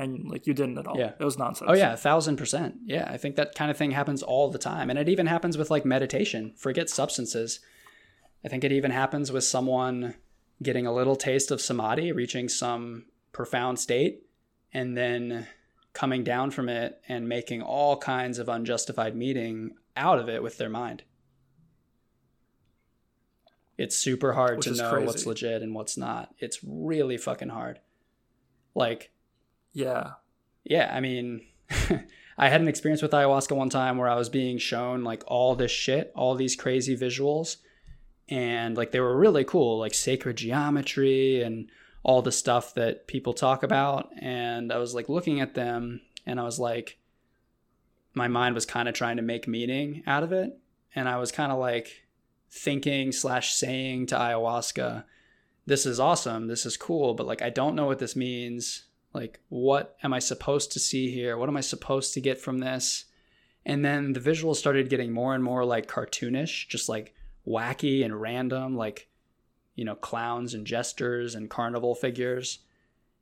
And 0.00 0.30
like 0.30 0.46
you 0.46 0.54
didn't 0.54 0.78
at 0.78 0.86
all. 0.86 0.96
Yeah. 0.96 1.12
It 1.18 1.24
was 1.24 1.36
nonsense. 1.36 1.70
Oh 1.70 1.74
yeah, 1.74 1.92
a 1.92 1.96
thousand 1.96 2.36
percent. 2.36 2.76
Yeah, 2.84 3.06
I 3.06 3.18
think 3.18 3.36
that 3.36 3.54
kind 3.54 3.70
of 3.70 3.76
thing 3.76 3.90
happens 3.90 4.22
all 4.22 4.50
the 4.50 4.58
time, 4.58 4.88
and 4.88 4.98
it 4.98 5.08
even 5.10 5.26
happens 5.26 5.58
with 5.58 5.70
like 5.70 5.84
meditation. 5.84 6.54
Forget 6.56 6.88
substances. 6.88 7.60
I 8.42 8.48
think 8.48 8.64
it 8.64 8.72
even 8.72 8.92
happens 8.92 9.30
with 9.30 9.44
someone 9.44 10.14
getting 10.62 10.86
a 10.86 10.94
little 10.94 11.16
taste 11.16 11.50
of 11.50 11.60
samadhi, 11.60 12.12
reaching 12.12 12.48
some 12.48 13.04
profound 13.32 13.78
state, 13.78 14.22
and 14.72 14.96
then 14.96 15.46
coming 15.92 16.24
down 16.24 16.50
from 16.50 16.70
it 16.70 17.00
and 17.06 17.28
making 17.28 17.60
all 17.60 17.98
kinds 17.98 18.38
of 18.38 18.48
unjustified 18.48 19.14
meaning 19.14 19.72
out 19.96 20.18
of 20.18 20.30
it 20.30 20.42
with 20.42 20.56
their 20.56 20.70
mind. 20.70 21.02
It's 23.76 23.96
super 23.96 24.32
hard 24.32 24.58
Which 24.58 24.66
to 24.66 24.74
know 24.74 24.90
crazy. 24.90 25.06
what's 25.06 25.26
legit 25.26 25.62
and 25.62 25.74
what's 25.74 25.96
not. 25.96 26.34
It's 26.38 26.60
really 26.62 27.16
fucking 27.18 27.48
hard. 27.48 27.80
Like 28.74 29.10
Yeah. 29.72 30.12
yeah, 30.64 30.90
I 30.94 31.00
mean, 31.00 31.46
I 32.38 32.48
had 32.48 32.60
an 32.60 32.68
experience 32.68 33.02
with 33.02 33.12
ayahuasca 33.12 33.54
one 33.54 33.70
time 33.70 33.98
where 33.98 34.08
I 34.08 34.16
was 34.16 34.28
being 34.28 34.58
shown 34.58 35.04
like 35.04 35.22
all 35.26 35.54
this 35.54 35.70
shit, 35.70 36.12
all 36.14 36.34
these 36.34 36.56
crazy 36.56 36.96
visuals, 36.96 37.58
and 38.28 38.76
like 38.76 38.92
they 38.92 39.00
were 39.00 39.16
really 39.16 39.44
cool, 39.44 39.78
like 39.78 39.94
sacred 39.94 40.36
geometry 40.36 41.42
and 41.42 41.70
all 42.02 42.22
the 42.22 42.32
stuff 42.32 42.74
that 42.74 43.06
people 43.06 43.32
talk 43.32 43.62
about. 43.62 44.10
And 44.18 44.72
I 44.72 44.78
was 44.78 44.94
like 44.94 45.08
looking 45.08 45.40
at 45.40 45.54
them 45.54 46.00
and 46.24 46.40
I 46.40 46.44
was 46.44 46.58
like, 46.58 46.98
my 48.14 48.28
mind 48.28 48.54
was 48.54 48.66
kind 48.66 48.88
of 48.88 48.94
trying 48.94 49.16
to 49.16 49.22
make 49.22 49.46
meaning 49.46 50.02
out 50.06 50.22
of 50.22 50.32
it. 50.32 50.58
And 50.94 51.08
I 51.08 51.18
was 51.18 51.30
kind 51.30 51.52
of 51.52 51.58
like 51.58 52.04
thinking 52.50 53.12
slash 53.12 53.54
saying 53.54 54.06
to 54.06 54.16
ayahuasca, 54.16 55.04
this 55.66 55.86
is 55.86 56.00
awesome, 56.00 56.46
this 56.46 56.64
is 56.64 56.76
cool, 56.76 57.14
but 57.14 57.26
like 57.26 57.42
I 57.42 57.50
don't 57.50 57.76
know 57.76 57.86
what 57.86 57.98
this 57.98 58.16
means 58.16 58.84
like 59.12 59.40
what 59.48 59.96
am 60.02 60.12
i 60.12 60.18
supposed 60.18 60.72
to 60.72 60.78
see 60.78 61.10
here? 61.10 61.36
What 61.36 61.48
am 61.48 61.56
i 61.56 61.60
supposed 61.60 62.14
to 62.14 62.20
get 62.20 62.40
from 62.40 62.58
this? 62.58 63.06
And 63.66 63.84
then 63.84 64.12
the 64.12 64.20
visuals 64.20 64.56
started 64.56 64.88
getting 64.88 65.12
more 65.12 65.34
and 65.34 65.44
more 65.44 65.64
like 65.64 65.86
cartoonish 65.88 66.68
just 66.68 66.88
like 66.88 67.14
wacky 67.46 68.04
and 68.04 68.20
random 68.20 68.76
like 68.76 69.08
you 69.74 69.84
know 69.84 69.94
clowns 69.94 70.54
and 70.54 70.66
jesters 70.66 71.34
and 71.34 71.50
carnival 71.50 71.94
figures. 71.94 72.60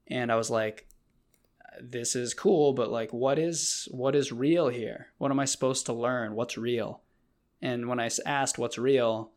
And 0.09 0.33
i 0.33 0.37
was 0.37 0.51
like 0.51 0.87
this 1.81 2.17
is 2.17 2.35
cool 2.35 2.73
but 2.73 2.91
like 2.91 3.13
what 3.13 3.39
is 3.39 3.89
what 3.91 4.15
is 4.15 4.33
real 4.33 4.69
here? 4.69 5.09
What 5.19 5.31
am 5.31 5.41
i 5.41 5.45
supposed 5.45 5.87
to 5.87 5.93
learn? 5.93 6.35
What's 6.35 6.59
real? 6.59 7.03
And 7.63 7.89
when 7.89 8.01
i 8.01 8.11
asked 8.27 8.59
what's 8.59 8.79
real? 8.79 9.33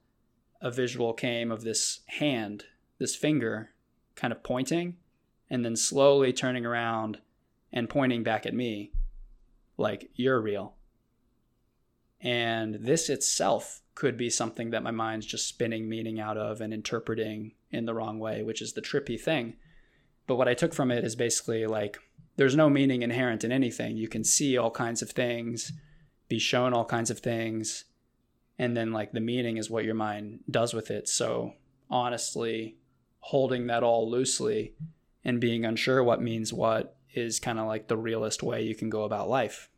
a 0.62 0.72
visual 0.72 1.14
came 1.14 1.52
of 1.52 1.64
this 1.64 2.02
hand 2.06 2.66
this 3.00 3.16
finger 3.16 3.72
kind 4.16 4.32
of 4.32 4.44
pointing 4.44 4.96
and 5.52 5.66
then 5.66 5.76
slowly 5.76 6.32
turning 6.32 6.66
around 6.66 7.20
and 7.74 7.90
pointing 7.90 8.24
back 8.24 8.46
at 8.46 8.54
me 8.54 8.94
like 9.78 10.10
you're 10.16 10.40
real. 10.40 10.76
And 12.22 12.76
this 12.76 13.10
itself 13.10 13.82
could 13.94 14.16
be 14.16 14.30
something 14.30 14.70
that 14.70 14.82
my 14.82 14.92
mind's 14.92 15.26
just 15.26 15.48
spinning 15.48 15.90
meaning 15.90 16.20
out 16.20 16.38
of 16.38 16.62
and 16.62 16.74
interpreting 16.74 17.52
in 17.70 17.86
the 17.86 17.94
wrong 17.94 18.18
way 18.20 18.42
which 18.42 18.62
is 18.62 18.74
the 18.74 18.82
trippy 18.82 19.20
thing. 19.20 19.56
But 20.26 20.38
what 20.38 20.48
i 20.48 20.54
took 20.54 20.74
from 20.74 20.90
it 20.90 21.04
is 21.04 21.16
basically 21.16 21.68
like 21.68 22.00
there's 22.38 22.56
no 22.56 22.70
meaning 22.70 23.02
inherent 23.02 23.44
in 23.44 23.52
anything. 23.52 23.98
You 23.98 24.08
can 24.08 24.24
see 24.24 24.58
all 24.58 24.72
kinds 24.72 25.02
of 25.02 25.12
things 25.12 25.74
be 26.30 26.40
shown 26.40 26.74
all 26.74 26.86
kinds 26.86 27.12
of 27.12 27.20
things 27.20 27.84
and 28.58 28.78
then 28.78 28.94
like 28.94 29.12
the 29.12 29.20
meaning 29.20 29.58
is 29.58 29.70
what 29.70 29.84
your 29.84 29.96
mind 29.96 30.40
does 30.50 30.74
with 30.74 30.90
it. 30.90 31.10
So 31.10 31.56
honestly 31.90 32.78
holding 33.20 33.68
that 33.68 33.84
all 33.84 34.10
loosely 34.10 34.74
and 35.24 35.40
being 35.40 35.66
unsure 35.66 36.04
what 36.04 36.22
means 36.22 36.52
what 36.54 36.96
is 37.14 37.40
kind 37.40 37.60
of 37.60 37.68
like 37.68 37.88
the 37.88 37.98
realest 37.98 38.42
way 38.42 38.62
you 38.64 38.74
can 38.76 38.90
go 38.90 39.04
about 39.04 39.30
life. 39.30 39.70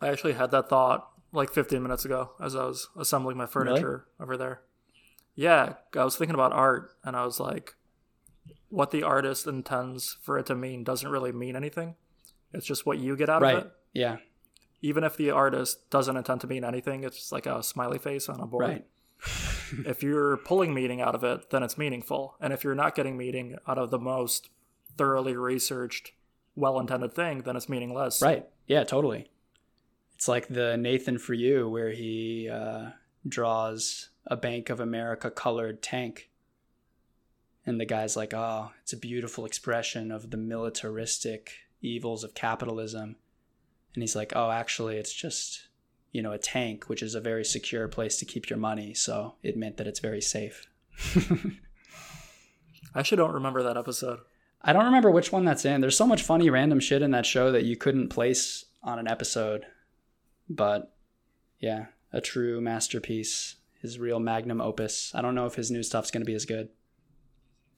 I 0.00 0.08
actually 0.08 0.34
had 0.34 0.50
that 0.50 0.68
thought 0.68 1.08
like 1.32 1.50
15 1.50 1.82
minutes 1.82 2.04
ago 2.04 2.32
as 2.40 2.54
I 2.54 2.64
was 2.64 2.88
assembling 2.98 3.36
my 3.36 3.46
furniture 3.46 4.06
over 4.20 4.36
there. 4.36 4.60
Yeah, 5.34 5.74
I 5.94 6.04
was 6.04 6.16
thinking 6.16 6.34
about 6.34 6.52
art 6.52 6.90
and 7.04 7.16
I 7.16 7.24
was 7.24 7.40
like, 7.40 7.74
what 8.68 8.90
the 8.90 9.02
artist 9.02 9.46
intends 9.46 10.16
for 10.22 10.38
it 10.38 10.46
to 10.46 10.54
mean 10.54 10.84
doesn't 10.84 11.10
really 11.10 11.32
mean 11.32 11.56
anything. 11.56 11.94
It's 12.52 12.66
just 12.66 12.86
what 12.86 12.98
you 12.98 13.16
get 13.16 13.28
out 13.28 13.42
Right. 13.42 13.56
of 13.56 13.64
it. 13.66 13.72
Yeah. 13.92 14.16
Even 14.82 15.04
if 15.04 15.16
the 15.16 15.30
artist 15.30 15.88
doesn't 15.90 16.16
intend 16.16 16.42
to 16.42 16.46
mean 16.46 16.64
anything, 16.64 17.04
it's 17.04 17.16
just 17.16 17.32
like 17.32 17.46
a 17.46 17.62
smiley 17.62 17.98
face 17.98 18.28
on 18.28 18.40
a 18.40 18.46
board. 18.46 18.62
Right. 18.68 18.84
If 19.86 20.02
you're 20.02 20.36
pulling 20.38 20.74
meaning 20.74 21.00
out 21.00 21.14
of 21.14 21.24
it, 21.24 21.50
then 21.50 21.62
it's 21.62 21.78
meaningful. 21.78 22.36
And 22.40 22.52
if 22.52 22.64
you're 22.64 22.74
not 22.74 22.94
getting 22.94 23.16
meaning 23.16 23.56
out 23.66 23.78
of 23.78 23.90
the 23.90 23.98
most 23.98 24.48
thoroughly 24.96 25.36
researched, 25.36 26.12
well 26.54 26.78
intended 26.80 27.14
thing, 27.14 27.42
then 27.42 27.56
it's 27.56 27.68
meaningless. 27.68 28.22
Right. 28.22 28.46
Yeah, 28.66 28.84
totally. 28.84 29.30
It's 30.14 30.28
like 30.28 30.48
the 30.48 30.76
Nathan 30.76 31.18
for 31.18 31.34
You 31.34 31.68
where 31.68 31.90
he 31.90 32.48
uh, 32.48 32.90
draws 33.28 34.08
a 34.26 34.36
Bank 34.36 34.70
of 34.70 34.80
America 34.80 35.30
colored 35.30 35.82
tank. 35.82 36.30
And 37.66 37.80
the 37.80 37.84
guy's 37.84 38.16
like, 38.16 38.32
oh, 38.32 38.70
it's 38.82 38.92
a 38.92 38.96
beautiful 38.96 39.44
expression 39.44 40.10
of 40.10 40.30
the 40.30 40.36
militaristic 40.36 41.52
evils 41.82 42.24
of 42.24 42.34
capitalism. 42.34 43.16
And 43.94 44.02
he's 44.02 44.16
like, 44.16 44.32
oh, 44.36 44.50
actually, 44.50 44.96
it's 44.96 45.12
just, 45.12 45.65
you 46.16 46.22
know, 46.22 46.32
a 46.32 46.38
tank, 46.38 46.88
which 46.88 47.02
is 47.02 47.14
a 47.14 47.20
very 47.20 47.44
secure 47.44 47.86
place 47.88 48.16
to 48.18 48.24
keep 48.24 48.48
your 48.48 48.58
money. 48.58 48.94
So 48.94 49.34
it 49.42 49.54
meant 49.56 49.76
that 49.76 49.86
it's 49.86 50.00
very 50.00 50.22
safe. 50.22 50.66
I 52.94 53.00
actually 53.00 53.18
don't 53.18 53.34
remember 53.34 53.62
that 53.62 53.76
episode. 53.76 54.20
I 54.62 54.72
don't 54.72 54.86
remember 54.86 55.10
which 55.10 55.30
one 55.30 55.44
that's 55.44 55.64
in. 55.64 55.80
There's 55.82 55.96
so 55.96 56.06
much 56.06 56.22
funny 56.22 56.48
random 56.48 56.80
shit 56.80 57.02
in 57.02 57.10
that 57.10 57.26
show 57.26 57.52
that 57.52 57.64
you 57.64 57.76
couldn't 57.76 58.08
place 58.08 58.64
on 58.82 58.98
an 58.98 59.06
episode. 59.06 59.66
But 60.48 60.94
yeah, 61.60 61.86
a 62.12 62.20
true 62.20 62.60
masterpiece. 62.60 63.56
His 63.82 63.98
real 63.98 64.18
magnum 64.18 64.60
opus. 64.60 65.12
I 65.14 65.20
don't 65.20 65.34
know 65.34 65.46
if 65.46 65.54
his 65.54 65.70
new 65.70 65.82
stuff's 65.82 66.10
going 66.10 66.22
to 66.22 66.26
be 66.26 66.34
as 66.34 66.46
good. 66.46 66.70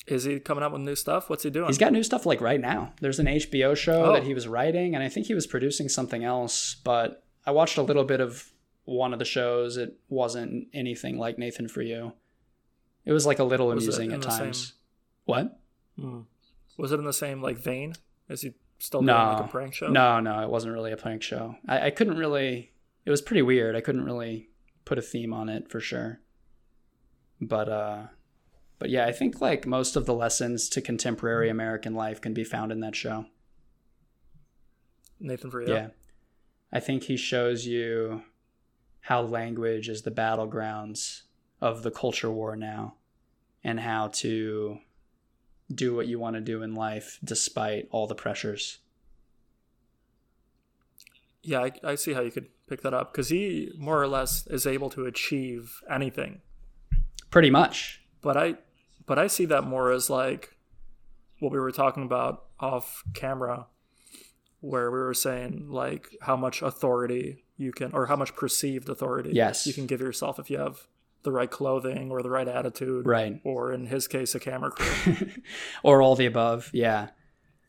Is 0.06 0.24
he 0.24 0.38
coming 0.40 0.62
up 0.62 0.72
with 0.72 0.80
new 0.82 0.94
stuff? 0.94 1.28
What's 1.28 1.42
he 1.42 1.50
doing? 1.50 1.66
He's 1.66 1.76
got 1.76 1.92
new 1.92 2.04
stuff 2.04 2.24
like 2.24 2.40
right 2.40 2.60
now. 2.60 2.92
There's 3.00 3.18
an 3.18 3.26
HBO 3.26 3.76
show 3.76 4.04
Oh. 4.06 4.12
that 4.12 4.22
he 4.22 4.32
was 4.32 4.46
writing, 4.48 4.94
and 4.94 5.02
I 5.04 5.08
think 5.08 5.26
he 5.26 5.34
was 5.34 5.46
producing 5.46 5.88
something 5.88 6.22
else. 6.24 6.76
But 6.84 7.24
I 7.46 7.50
watched 7.50 7.78
a 7.78 7.82
little 7.82 8.04
bit 8.04 8.20
of 8.20 8.52
one 8.84 9.12
of 9.12 9.18
the 9.18 9.24
shows. 9.24 9.76
It 9.76 9.98
wasn't 10.08 10.68
anything 10.72 11.18
like 11.18 11.38
Nathan 11.38 11.68
for 11.68 11.82
You. 11.82 12.12
It 13.04 13.12
was 13.12 13.26
like 13.26 13.38
a 13.38 13.44
little 13.44 13.68
Was 13.68 13.84
amusing 13.84 14.12
at 14.12 14.20
the 14.22 14.30
same- 14.30 14.38
times. 14.46 14.74
What? 15.24 15.60
Hmm. 15.98 16.20
Was 16.76 16.92
it 16.92 16.98
in 16.98 17.04
the 17.04 17.12
same 17.12 17.42
like 17.42 17.58
vein? 17.58 17.94
Is 18.28 18.42
he 18.42 18.54
still 18.78 19.00
doing 19.00 19.14
like 19.14 19.44
a 19.44 19.48
prank 19.48 19.74
show? 19.74 19.88
no, 19.88 20.20
no, 20.20 20.42
it 20.42 20.48
wasn't 20.50 20.72
really 20.74 20.92
a 20.92 20.96
prank 20.96 21.22
show. 21.22 21.56
I, 21.66 21.86
I 21.86 21.90
couldn't 21.90 22.16
really. 22.18 22.72
It 23.04 23.10
was 23.10 23.22
pretty 23.22 23.42
weird. 23.42 23.74
I 23.74 23.80
couldn't 23.80 24.04
really 24.04 24.50
put 24.84 24.98
a 24.98 25.02
theme 25.02 25.32
on 25.32 25.48
it 25.48 25.70
for 25.70 25.80
sure. 25.80 26.20
But 27.40 27.68
uh, 27.68 28.02
but 28.78 28.90
yeah, 28.90 29.06
I 29.06 29.12
think 29.12 29.40
like 29.40 29.66
most 29.66 29.96
of 29.96 30.06
the 30.06 30.14
lessons 30.14 30.68
to 30.70 30.80
contemporary 30.80 31.48
American 31.50 31.94
life 31.94 32.20
can 32.20 32.32
be 32.34 32.44
found 32.44 32.70
in 32.72 32.80
that 32.80 32.94
show. 32.94 33.26
Nathan 35.20 35.50
for 35.50 35.62
You. 35.62 35.72
Yeah. 35.74 35.88
I 36.72 36.80
think 36.80 37.04
he 37.04 37.16
shows 37.16 37.66
you 37.66 38.22
how 39.00 39.22
language 39.22 39.88
is 39.88 40.02
the 40.02 40.10
battlegrounds 40.10 41.22
of 41.60 41.82
the 41.82 41.90
culture 41.90 42.30
war 42.30 42.56
now 42.56 42.94
and 43.64 43.80
how 43.80 44.08
to 44.08 44.78
do 45.72 45.94
what 45.94 46.06
you 46.06 46.18
want 46.18 46.34
to 46.36 46.40
do 46.40 46.62
in 46.62 46.74
life 46.74 47.18
despite 47.24 47.88
all 47.90 48.06
the 48.06 48.14
pressures. 48.14 48.78
Yeah, 51.42 51.60
I, 51.60 51.72
I 51.82 51.94
see 51.94 52.12
how 52.12 52.20
you 52.20 52.30
could 52.30 52.48
pick 52.66 52.82
that 52.82 52.94
up 52.94 53.12
because 53.12 53.28
he 53.28 53.72
more 53.78 54.00
or 54.00 54.06
less 54.06 54.46
is 54.48 54.66
able 54.66 54.90
to 54.90 55.06
achieve 55.06 55.80
anything. 55.90 56.40
Pretty 57.30 57.50
much. 57.50 58.02
But 58.20 58.36
I, 58.36 58.56
but 59.06 59.18
I 59.18 59.26
see 59.26 59.46
that 59.46 59.64
more 59.64 59.90
as 59.90 60.10
like 60.10 60.56
what 61.40 61.52
we 61.52 61.58
were 61.58 61.72
talking 61.72 62.02
about 62.02 62.44
off 62.60 63.02
camera, 63.14 63.66
where 64.60 64.90
we 64.90 64.98
were 64.98 65.14
saying 65.14 65.66
like 65.70 66.16
how 66.22 66.36
much 66.36 66.62
authority 66.62 67.44
you 67.56 67.72
can, 67.72 67.92
or 67.92 68.06
how 68.06 68.16
much 68.16 68.34
perceived 68.36 68.88
authority 68.88 69.30
Yes. 69.32 69.66
you 69.66 69.72
can 69.72 69.86
give 69.86 70.00
yourself 70.00 70.38
if 70.38 70.50
you 70.50 70.58
have 70.58 70.86
the 71.24 71.32
right 71.32 71.50
clothing 71.50 72.10
or 72.10 72.22
the 72.22 72.30
right 72.30 72.46
attitude, 72.48 73.04
Right. 73.06 73.40
or 73.44 73.72
in 73.72 73.86
his 73.86 74.06
case, 74.06 74.34
a 74.34 74.40
camera 74.40 74.70
crew. 74.70 75.28
or 75.82 76.00
all 76.02 76.14
the 76.16 76.26
above. 76.26 76.70
Yeah. 76.72 77.08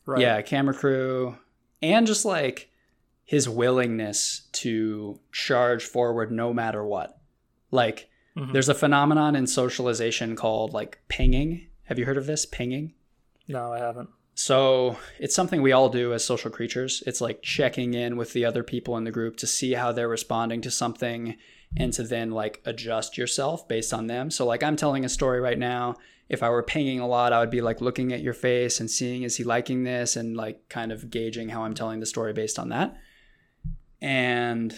Right. 0.05 0.22
Yeah, 0.22 0.41
camera 0.41 0.74
crew 0.74 1.38
and 1.81 2.05
just 2.08 2.25
like 2.25 2.69
his 3.24 3.48
willingness 3.48 4.48
to 4.53 5.19
charge 5.31 5.84
forward 5.84 6.31
no 6.31 6.53
matter 6.53 6.84
what. 6.86 7.19
Like 7.72 8.10
Mhm. 8.36 8.53
there's 8.53 8.69
a 8.69 8.74
phenomenon 8.75 9.36
in 9.36 9.48
socialization 9.48 10.36
called 10.36 10.74
like 10.74 11.00
pinging. 11.08 11.67
Have 11.84 11.98
you 12.00 12.05
heard 12.05 12.17
of 12.17 12.25
this? 12.27 12.46
Pinging? 12.46 12.93
No, 13.48 13.74
I 13.74 13.79
haven't. 13.79 14.10
So 14.41 14.96
it's 15.19 15.36
something 15.36 15.62
we 15.62 15.74
all 15.74 15.89
do 15.89 16.13
as 16.13 16.24
social 16.24 16.50
creatures. 16.50 17.03
It's 17.05 17.19
like 17.19 17.41
checking 17.41 17.93
in 17.93 18.15
with 18.15 18.31
the 18.31 18.46
other 18.46 18.63
people 18.63 18.96
in 18.96 19.03
the 19.03 19.12
group 19.12 19.36
to 19.36 19.46
see 19.46 19.74
how 19.74 19.91
they're 19.91 20.08
responding 20.08 20.62
to 20.62 20.72
something 20.72 21.36
and 21.75 21.91
to 21.91 22.03
then 22.03 22.31
like 22.31 22.62
adjust 22.63 23.17
yourself 23.17 23.67
based 23.67 23.93
on 23.93 24.08
them. 24.08 24.31
So 24.31 24.46
like 24.46 24.63
I'm 24.63 24.77
telling 24.77 25.03
a 25.03 25.10
story 25.10 25.41
right 25.41 25.60
now. 25.60 25.98
If 26.29 26.41
I 26.41 26.50
were 26.51 26.63
pinging 26.63 27.01
a 27.01 27.08
lot, 27.08 27.34
I 27.34 27.41
would 27.41 27.50
be 27.50 27.60
like 27.60 27.81
looking 27.81 28.13
at 28.13 28.22
your 28.22 28.34
face 28.34 28.79
and 28.79 28.89
seeing 28.89 29.24
is 29.24 29.36
he 29.36 29.43
liking 29.43 29.84
this 29.84 30.15
and 30.15 30.38
like 30.38 30.69
kind 30.69 30.93
of 30.93 31.10
gauging 31.10 31.50
how 31.50 31.63
I'm 31.63 31.74
telling 31.74 32.00
the 32.00 32.05
story 32.05 32.31
based 32.31 32.58
on 32.58 32.69
that. 32.69 32.96
And 34.01 34.74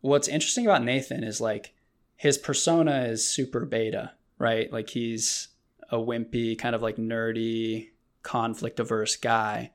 what's 0.00 0.26
interesting 0.26 0.66
about 0.66 0.82
Nathan 0.82 1.22
is 1.22 1.40
like 1.40 1.74
his 2.16 2.38
persona 2.38 3.02
is 3.02 3.24
super 3.24 3.64
beta, 3.64 4.14
right? 4.36 4.72
Like 4.72 4.90
he's 4.90 5.46
a 5.90 5.96
wimpy, 5.98 6.58
kind 6.58 6.74
of 6.74 6.82
like 6.82 6.96
nerdy, 6.96 7.90
conflict 8.22 8.78
averse 8.80 9.16
guy. 9.16 9.70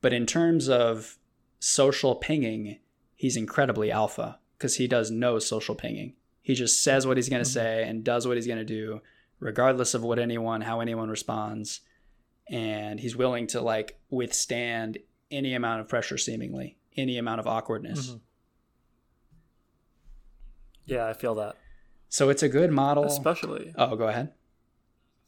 But 0.00 0.12
in 0.12 0.26
terms 0.26 0.68
of 0.68 1.18
social 1.58 2.14
pinging, 2.14 2.78
he's 3.16 3.36
incredibly 3.36 3.90
alpha 3.90 4.38
because 4.56 4.76
he 4.76 4.86
does 4.86 5.10
no 5.10 5.38
social 5.38 5.74
pinging. 5.74 6.14
He 6.40 6.54
just 6.54 6.82
says 6.82 7.06
what 7.06 7.16
he's 7.16 7.28
going 7.28 7.42
to 7.44 7.48
say 7.50 7.84
and 7.86 8.02
does 8.04 8.26
what 8.26 8.36
he's 8.36 8.46
going 8.46 8.58
to 8.58 8.64
do, 8.64 9.00
regardless 9.40 9.94
of 9.94 10.02
what 10.02 10.18
anyone, 10.18 10.60
how 10.62 10.80
anyone 10.80 11.08
responds. 11.10 11.80
And 12.50 12.98
he's 12.98 13.14
willing 13.16 13.46
to 13.48 13.60
like 13.60 13.98
withstand 14.08 14.98
any 15.30 15.52
amount 15.54 15.80
of 15.82 15.88
pressure, 15.88 16.16
seemingly, 16.16 16.78
any 16.96 17.18
amount 17.18 17.40
of 17.40 17.46
awkwardness. 17.46 18.12
Mhm. 18.12 18.20
Yeah, 20.86 21.06
I 21.06 21.12
feel 21.12 21.34
that. 21.34 21.56
So 22.08 22.30
it's 22.30 22.42
a 22.42 22.48
good 22.48 22.70
model. 22.72 23.04
Especially, 23.04 23.74
oh, 23.76 23.94
go 23.96 24.08
ahead. 24.08 24.32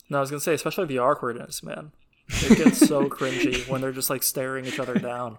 no, 0.09 0.17
I 0.17 0.21
was 0.23 0.31
gonna 0.31 0.41
say, 0.41 0.55
especially 0.55 0.87
the 0.87 0.99
awkwardness, 0.99 1.63
man. 1.63 1.93
It 2.33 2.59
gets 2.59 2.79
so 2.79 3.09
cringy 3.09 3.69
when 3.69 3.81
they're 3.81 3.93
just 3.93 4.11
like 4.11 4.23
staring 4.23 4.65
each 4.67 4.79
other 4.79 4.95
down. 4.95 5.39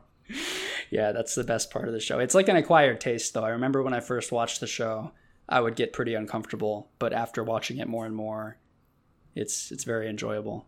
Yeah, 0.89 1.13
that's 1.13 1.35
the 1.35 1.43
best 1.43 1.71
part 1.71 1.87
of 1.87 1.93
the 1.93 1.99
show. 1.99 2.19
It's 2.19 2.35
like 2.35 2.49
an 2.49 2.57
acquired 2.57 2.99
taste, 2.99 3.33
though. 3.33 3.43
I 3.43 3.49
remember 3.49 3.81
when 3.81 3.93
I 3.93 4.01
first 4.01 4.31
watched 4.31 4.59
the 4.59 4.67
show, 4.67 5.11
I 5.47 5.61
would 5.61 5.75
get 5.75 5.93
pretty 5.93 6.13
uncomfortable, 6.15 6.89
but 6.99 7.13
after 7.13 7.43
watching 7.43 7.77
it 7.77 7.87
more 7.87 8.05
and 8.05 8.15
more, 8.15 8.57
it's 9.35 9.71
it's 9.71 9.85
very 9.85 10.09
enjoyable. 10.09 10.67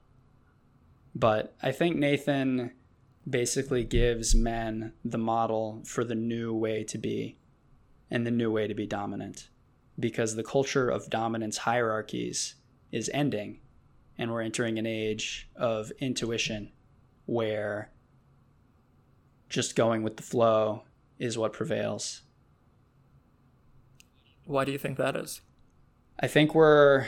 But 1.14 1.56
I 1.62 1.72
think 1.72 1.98
Nathan 1.98 2.72
basically 3.30 3.84
gives 3.84 4.34
men 4.36 4.94
the 5.06 5.18
model 5.18 5.82
for 5.86 6.04
the 6.04 6.16
new 6.16 6.54
way 6.54 6.84
to 6.86 6.98
be 6.98 7.38
and 8.10 8.26
the 8.26 8.32
new 8.32 8.52
way 8.52 8.68
to 8.68 8.74
be 8.74 8.86
dominant 8.86 9.50
because 10.00 10.36
the 10.36 10.44
culture 10.44 10.90
of 10.90 11.10
dominance 11.10 11.60
hierarchies 11.60 12.56
is 12.92 13.10
ending 13.14 13.60
and 14.18 14.32
we're 14.32 14.42
entering 14.42 14.78
an 14.78 14.86
age 14.86 15.50
of 15.56 15.92
intuition 16.00 16.72
where 17.26 17.90
just 19.50 19.76
going 19.76 20.04
with 20.04 20.18
the 20.18 20.24
flow 20.24 20.84
is 21.20 21.38
what 21.38 21.54
prevails. 21.54 22.22
Why 24.46 24.66
do 24.66 24.72
you 24.72 24.78
think 24.78 24.98
that 24.98 25.16
is? 25.16 25.42
I 26.20 26.28
think 26.28 26.54
we're 26.54 27.08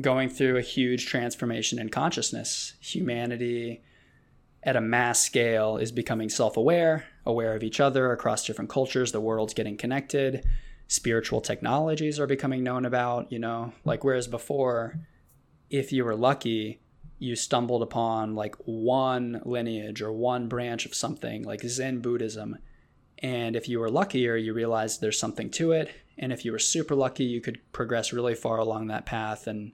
going 0.00 0.28
through 0.28 0.56
a 0.56 0.62
huge 0.62 1.06
transformation 1.06 1.78
in 1.78 1.88
consciousness. 1.88 2.74
Humanity 2.80 3.82
at 4.62 4.76
a 4.76 4.80
mass 4.80 5.20
scale 5.20 5.76
is 5.78 5.90
becoming 5.90 6.28
self 6.28 6.56
aware, 6.56 7.06
aware 7.24 7.54
of 7.54 7.62
each 7.62 7.80
other 7.80 8.12
across 8.12 8.46
different 8.46 8.70
cultures. 8.70 9.12
The 9.12 9.20
world's 9.20 9.54
getting 9.54 9.76
connected. 9.76 10.44
Spiritual 10.86 11.40
technologies 11.40 12.18
are 12.18 12.26
becoming 12.26 12.62
known 12.62 12.84
about, 12.84 13.30
you 13.32 13.38
know, 13.38 13.72
like 13.84 14.04
whereas 14.04 14.26
before, 14.26 14.98
if 15.70 15.92
you 15.92 16.04
were 16.04 16.16
lucky, 16.16 16.80
you 17.18 17.36
stumbled 17.36 17.82
upon 17.82 18.34
like 18.34 18.56
one 18.64 19.40
lineage 19.44 20.02
or 20.02 20.12
one 20.12 20.48
branch 20.48 20.84
of 20.84 20.94
something 20.94 21.44
like 21.44 21.62
Zen 21.62 22.00
Buddhism. 22.00 22.58
And 23.18 23.54
if 23.54 23.68
you 23.68 23.78
were 23.78 23.90
luckier, 23.90 24.36
you 24.36 24.52
realized 24.52 25.00
there's 25.00 25.18
something 25.18 25.50
to 25.52 25.72
it. 25.72 25.90
And 26.18 26.32
if 26.32 26.44
you 26.44 26.52
were 26.52 26.58
super 26.58 26.94
lucky, 26.94 27.24
you 27.24 27.40
could 27.40 27.60
progress 27.72 28.12
really 28.12 28.34
far 28.34 28.58
along 28.58 28.88
that 28.88 29.06
path 29.06 29.46
and 29.46 29.72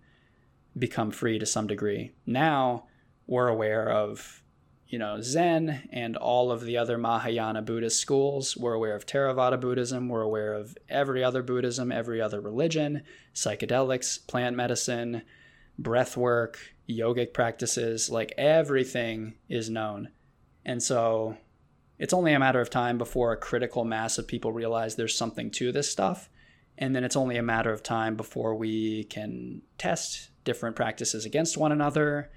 become 0.77 1.11
free 1.11 1.39
to 1.39 1.47
some 1.47 1.67
degree. 1.67 2.13
Now 2.27 2.87
we're 3.27 3.49
aware 3.49 3.89
of, 3.89 4.43
you 4.89 4.99
know, 4.99 5.21
Zen 5.21 5.89
and 5.93 6.17
all 6.17 6.51
of 6.51 6.63
the 6.63 6.77
other 6.77 6.99
Mahayana 6.99 7.63
Buddhist 7.63 8.01
schools. 8.01 8.57
We're 8.57 8.75
aware 8.75 8.95
of 8.95 9.07
Theravada 9.07 9.61
Buddhism. 9.61 10.09
We're 10.09 10.23
aware 10.23 10.53
of 10.53 10.77
every 10.89 11.25
other 11.25 11.43
Buddhism, 11.43 11.91
every 11.91 12.21
other 12.21 12.41
religion, 12.41 13.03
psychedelics, 13.35 14.27
plant 14.27 14.57
medicine, 14.57 15.23
breath 15.79 16.17
work, 16.17 16.59
yogic 16.89 17.33
practices. 17.33 18.11
Like 18.11 18.33
everything 18.37 19.35
is 19.49 19.71
known. 19.71 20.11
And 20.65 20.83
so 20.83 21.37
it's 21.99 22.13
only 22.13 22.33
a 22.33 22.39
matter 22.39 22.61
of 22.61 22.71
time 22.71 22.99
before 22.99 23.33
a 23.33 23.37
critical 23.37 23.85
mass 23.85 24.19
of 24.19 24.29
people 24.29 24.53
realize 24.53 24.97
there's 24.97 25.17
something 25.17 25.51
to 25.53 25.73
this 25.73 25.91
stuff. 25.91 26.29
And 26.79 26.95
then 26.95 27.05
it's 27.05 27.17
only 27.17 27.39
a 27.39 27.43
matter 27.43 27.73
of 27.73 27.83
time 27.83 28.17
before 28.17 28.55
we 28.55 29.05
can 29.05 29.63
test 29.79 30.31
different 30.45 30.77
practices 30.77 31.25
against 31.25 31.57
one 31.57 31.73
another 31.73 32.31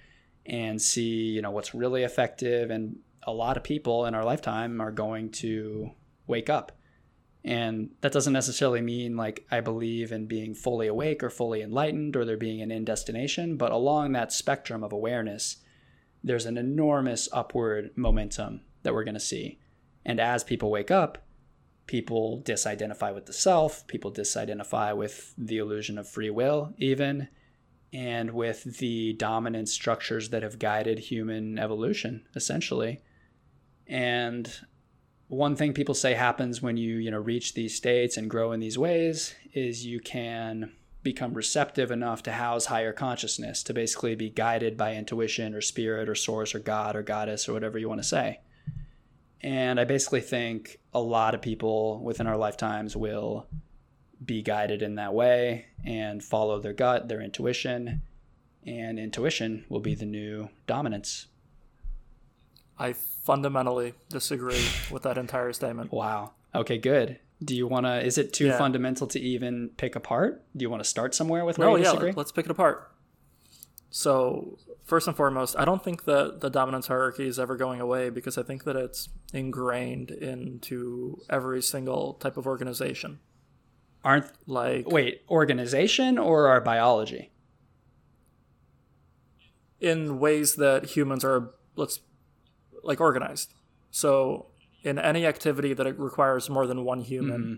and 0.45 0.81
see, 0.81 1.25
you 1.27 1.41
know, 1.41 1.51
what's 1.51 1.75
really 1.75 2.03
effective. 2.03 2.71
And 2.71 2.97
a 3.23 3.33
lot 3.33 3.57
of 3.57 3.63
people 3.63 4.05
in 4.05 4.15
our 4.15 4.23
lifetime 4.23 4.79
are 4.79 4.91
going 4.91 5.31
to 5.31 5.91
wake 6.25 6.49
up. 6.49 6.71
And 7.43 7.91
that 8.01 8.11
doesn't 8.11 8.33
necessarily 8.33 8.81
mean 8.81 9.15
like 9.15 9.45
I 9.49 9.61
believe 9.61 10.11
in 10.11 10.25
being 10.25 10.53
fully 10.53 10.87
awake 10.87 11.23
or 11.23 11.29
fully 11.29 11.61
enlightened 11.61 12.15
or 12.15 12.25
there 12.25 12.37
being 12.37 12.61
an 12.61 12.71
end 12.71 12.85
destination, 12.85 13.55
but 13.55 13.71
along 13.71 14.11
that 14.11 14.33
spectrum 14.33 14.83
of 14.83 14.91
awareness, 14.91 15.57
there's 16.23 16.45
an 16.45 16.57
enormous 16.57 17.29
upward 17.31 17.91
momentum 17.95 18.61
that 18.83 18.93
we're 18.93 19.05
going 19.05 19.13
to 19.13 19.19
see. 19.19 19.59
And 20.05 20.19
as 20.19 20.43
people 20.43 20.69
wake 20.69 20.91
up, 20.91 21.25
people 21.87 22.41
disidentify 22.45 23.13
with 23.15 23.25
the 23.25 23.33
self, 23.33 23.87
people 23.87 24.11
disidentify 24.11 24.95
with 24.95 25.33
the 25.37 25.57
illusion 25.57 25.97
of 25.97 26.07
free 26.07 26.29
will, 26.29 26.73
even, 26.77 27.29
and 27.91 28.31
with 28.31 28.77
the 28.77 29.13
dominant 29.13 29.69
structures 29.69 30.29
that 30.29 30.43
have 30.43 30.59
guided 30.59 30.99
human 30.99 31.57
evolution, 31.57 32.25
essentially. 32.35 33.01
And 33.87 34.53
one 35.29 35.55
thing 35.55 35.73
people 35.73 35.93
say 35.93 36.15
happens 36.15 36.61
when 36.61 36.75
you, 36.75 36.97
you 36.97 37.11
know, 37.11 37.19
reach 37.19 37.53
these 37.53 37.75
states 37.75 38.17
and 38.17 38.29
grow 38.29 38.51
in 38.51 38.59
these 38.59 38.79
ways 38.79 39.35
is 39.53 39.85
you 39.85 39.99
can 39.99 40.71
become 41.03 41.33
receptive 41.33 41.91
enough 41.91 42.23
to 42.23 42.31
house 42.31 42.65
higher 42.65 42.91
consciousness, 42.91 43.61
to 43.63 43.73
basically 43.73 44.15
be 44.15 44.29
guided 44.29 44.75
by 44.75 44.95
intuition 44.95 45.53
or 45.53 45.61
spirit 45.61 46.09
or 46.09 46.15
source 46.15 46.53
or 46.55 46.59
God 46.59 46.95
or 46.95 47.03
goddess 47.03 47.47
or 47.47 47.53
whatever 47.53 47.77
you 47.77 47.87
want 47.87 48.01
to 48.01 48.07
say. 48.07 48.39
And 49.41 49.79
I 49.79 49.85
basically 49.85 50.21
think 50.21 50.79
a 50.95 50.99
lot 50.99 51.35
of 51.35 51.41
people 51.43 51.99
within 52.03 52.27
our 52.27 52.35
lifetimes 52.35 52.95
will 52.95 53.47
be 54.25 54.41
guided 54.41 54.81
in 54.81 54.95
that 54.95 55.13
way 55.13 55.67
and 55.85 56.23
follow 56.23 56.59
their 56.59 56.73
gut, 56.73 57.07
their 57.07 57.21
intuition, 57.21 58.01
and 58.65 58.99
intuition 58.99 59.63
will 59.69 59.79
be 59.79 59.93
the 59.93 60.05
new 60.05 60.49
dominance. 60.65 61.27
I 62.79 62.93
fundamentally 62.93 63.93
disagree 64.09 64.63
with 64.89 65.03
that 65.03 65.17
entire 65.17 65.51
statement. 65.53 65.91
Wow. 65.91 66.31
Okay, 66.55 66.77
good. 66.77 67.19
Do 67.43 67.55
you 67.55 67.67
want 67.67 67.85
to? 67.85 68.03
Is 68.03 68.17
it 68.17 68.33
too 68.33 68.47
Yeah. 68.47 68.57
fundamental 68.57 69.05
to 69.07 69.19
even 69.19 69.69
pick 69.77 69.95
apart? 69.95 70.43
Do 70.55 70.63
you 70.63 70.69
want 70.69 70.83
to 70.83 70.89
start 70.89 71.13
somewhere 71.13 71.45
with 71.45 71.57
where 71.57 71.67
No, 71.67 71.75
you 71.75 71.83
yeah, 71.83 71.91
disagree? 71.91 72.13
let's 72.15 72.31
pick 72.31 72.45
it 72.45 72.51
apart. 72.51 72.91
So, 73.91 74.57
first 74.83 75.07
and 75.07 75.15
foremost, 75.17 75.55
I 75.57 75.65
don't 75.65 75.83
think 75.83 76.05
that 76.05 76.41
the 76.41 76.49
dominance 76.49 76.87
hierarchy 76.87 77.25
is 77.27 77.39
ever 77.39 77.55
going 77.55 77.79
away 77.81 78.09
because 78.09 78.37
I 78.37 78.43
think 78.43 78.63
that 78.65 78.75
it's 78.75 79.09
ingrained 79.33 80.11
into 80.11 81.21
every 81.29 81.61
single 81.61 82.13
type 82.15 82.37
of 82.37 82.45
organization. 82.45 83.19
Aren't 84.03 84.27
Like, 84.47 84.87
wait 84.87 85.21
organization 85.29 86.17
or 86.17 86.47
our 86.47 86.61
biology? 86.61 87.31
in 89.79 90.19
ways 90.19 90.55
that 90.55 90.85
humans 90.97 91.23
are 91.23 91.51
let's 91.75 91.99
like 92.83 92.99
organized. 93.01 93.53
So 93.91 94.47
in 94.83 94.97
any 94.99 95.25
activity 95.25 95.73
that 95.73 95.87
it 95.87 95.99
requires 95.99 96.49
more 96.49 96.67
than 96.67 96.83
one 96.85 97.01
human, 97.01 97.41
Mm-hmm. 97.41 97.53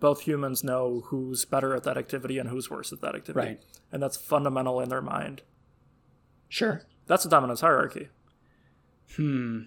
both 0.00 0.20
humans 0.22 0.62
know 0.62 1.02
who's 1.06 1.44
better 1.44 1.74
at 1.74 1.84
that 1.84 1.96
activity 1.96 2.38
and 2.38 2.48
who's 2.48 2.70
worse 2.70 2.92
at 2.92 3.00
that 3.00 3.14
activity. 3.14 3.46
Right. 3.48 3.62
And 3.90 4.02
that's 4.02 4.16
fundamental 4.16 4.80
in 4.80 4.88
their 4.88 5.02
mind. 5.02 5.42
Sure. 6.48 6.82
That's 7.06 7.24
a 7.24 7.28
dominance 7.28 7.60
hierarchy. 7.62 8.08
Hmm. 9.16 9.62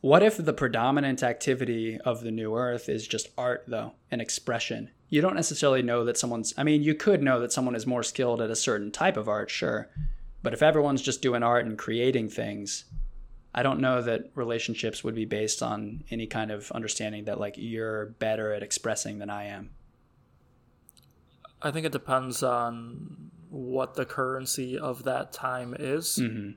What 0.00 0.22
if 0.22 0.36
the 0.36 0.52
predominant 0.52 1.22
activity 1.22 1.98
of 2.04 2.22
the 2.22 2.30
new 2.30 2.56
earth 2.56 2.88
is 2.88 3.06
just 3.06 3.28
art, 3.38 3.64
though, 3.68 3.92
an 4.10 4.20
expression? 4.20 4.90
You 5.08 5.20
don't 5.20 5.36
necessarily 5.36 5.82
know 5.82 6.04
that 6.04 6.16
someone's, 6.18 6.54
I 6.56 6.64
mean, 6.64 6.82
you 6.82 6.94
could 6.94 7.22
know 7.22 7.38
that 7.40 7.52
someone 7.52 7.76
is 7.76 7.86
more 7.86 8.02
skilled 8.02 8.40
at 8.40 8.50
a 8.50 8.56
certain 8.56 8.90
type 8.90 9.16
of 9.16 9.28
art, 9.28 9.50
sure. 9.50 9.90
But 10.42 10.54
if 10.54 10.62
everyone's 10.62 11.02
just 11.02 11.22
doing 11.22 11.42
art 11.44 11.66
and 11.66 11.78
creating 11.78 12.30
things, 12.30 12.84
I 13.54 13.62
don't 13.62 13.80
know 13.80 14.00
that 14.00 14.30
relationships 14.34 15.04
would 15.04 15.14
be 15.14 15.26
based 15.26 15.62
on 15.62 16.04
any 16.10 16.26
kind 16.26 16.50
of 16.50 16.70
understanding 16.72 17.24
that, 17.24 17.38
like, 17.38 17.56
you're 17.58 18.06
better 18.18 18.52
at 18.52 18.62
expressing 18.62 19.18
than 19.18 19.28
I 19.28 19.44
am. 19.44 19.70
I 21.60 21.70
think 21.70 21.84
it 21.84 21.92
depends 21.92 22.42
on 22.42 23.30
what 23.50 23.94
the 23.94 24.06
currency 24.06 24.78
of 24.78 25.04
that 25.04 25.32
time 25.32 25.76
is. 25.78 26.18
Mm-hmm. 26.20 26.52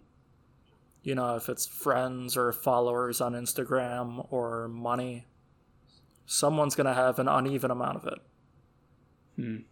You 1.04 1.16
know, 1.16 1.36
if 1.36 1.50
it's 1.50 1.68
friends 1.68 2.38
or 2.38 2.52
followers 2.52 3.22
on 3.22 3.34
Instagram 3.34 4.26
or 4.32 4.68
money, 4.70 5.28
someone's 6.26 6.76
going 6.76 6.88
to 6.88 6.94
have 6.94 7.20
an 7.20 7.28
uneven 7.28 7.70
amount 7.70 7.98
of 7.98 8.08
it. 9.38 9.64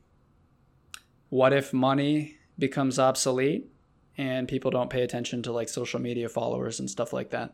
What 1.29 1.53
if 1.53 1.71
money 1.73 2.35
becomes 2.59 2.99
obsolete 2.99 3.71
and 4.17 4.47
people 4.47 4.71
don't 4.71 4.89
pay 4.89 5.01
attention 5.01 5.41
to, 5.43 5.51
like, 5.51 5.69
social 5.69 5.99
media 5.99 6.29
followers 6.29 6.79
and 6.79 6.89
stuff 6.89 7.13
like 7.13 7.29
that? 7.31 7.53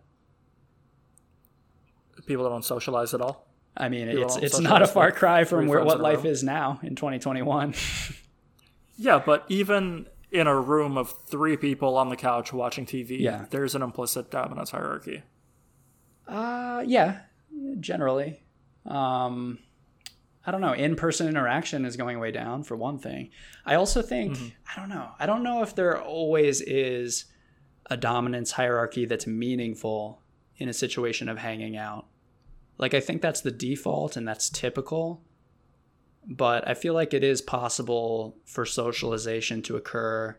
People 2.26 2.50
don't 2.50 2.66
socialize 2.66 3.14
at 3.14 3.22
all. 3.22 3.48
I 3.78 3.88
mean, 3.90 4.08
People 4.10 4.24
it's 4.26 4.36
it's 4.38 4.60
not 4.60 4.82
a 4.82 4.88
far 4.88 5.12
cry 5.12 5.46
from 5.46 5.68
where 5.68 5.84
what 5.84 6.02
life 6.02 6.26
is 6.26 6.44
now 6.44 6.80
in 6.84 6.96
2021. 6.96 7.74
Yeah, 9.02 9.24
but 9.26 9.46
even 9.48 10.08
in 10.30 10.46
a 10.48 10.60
room 10.60 10.98
of 10.98 11.14
three 11.28 11.56
people 11.56 11.96
on 11.96 12.10
the 12.10 12.18
couch 12.18 12.52
watching 12.52 12.86
TV, 12.86 13.18
Yeah. 13.22 13.46
there's 13.50 13.74
an 13.74 13.82
implicit 13.82 14.30
dominance 14.30 14.72
hierarchy. 14.72 15.24
uh, 16.28 16.84
yeah, 16.86 17.20
generally. 17.80 18.42
Um, 18.86 19.60
I 20.46 20.52
don't 20.52 20.62
know. 20.62 20.74
In-person 20.74 21.28
interaction 21.28 21.86
is 21.86 21.98
going 21.98 22.20
way 22.20 22.32
down 22.32 22.64
for 22.64 22.76
one 22.76 22.98
thing. 22.98 23.30
I 23.66 23.76
also 23.76 24.02
think 24.02 24.34
mm-hmm. 24.34 24.48
I 24.72 24.80
don't 24.80 24.90
know. 24.90 25.10
I 25.20 25.26
don't 25.26 25.44
know 25.44 25.62
if 25.62 25.76
there 25.76 26.02
always 26.02 26.62
is 26.62 27.26
a 27.90 27.98
dominance 27.98 28.52
hierarchy 28.52 29.06
that's 29.06 29.28
meaningful 29.28 30.22
in 30.58 30.70
a 30.70 30.74
situation 30.74 31.30
of 31.30 31.38
hanging 31.38 31.76
out. 31.76 32.08
Like 32.78 32.94
I 32.94 33.00
think 33.00 33.22
that's 33.22 33.42
the 33.42 33.52
default 33.52 34.16
and 34.16 34.28
that's 34.28 34.50
typical. 34.50 35.22
But 36.26 36.68
I 36.68 36.74
feel 36.74 36.94
like 36.94 37.14
it 37.14 37.24
is 37.24 37.42
possible 37.42 38.38
for 38.46 38.66
socialization 38.66 39.62
to 39.64 39.78
occur 39.78 40.38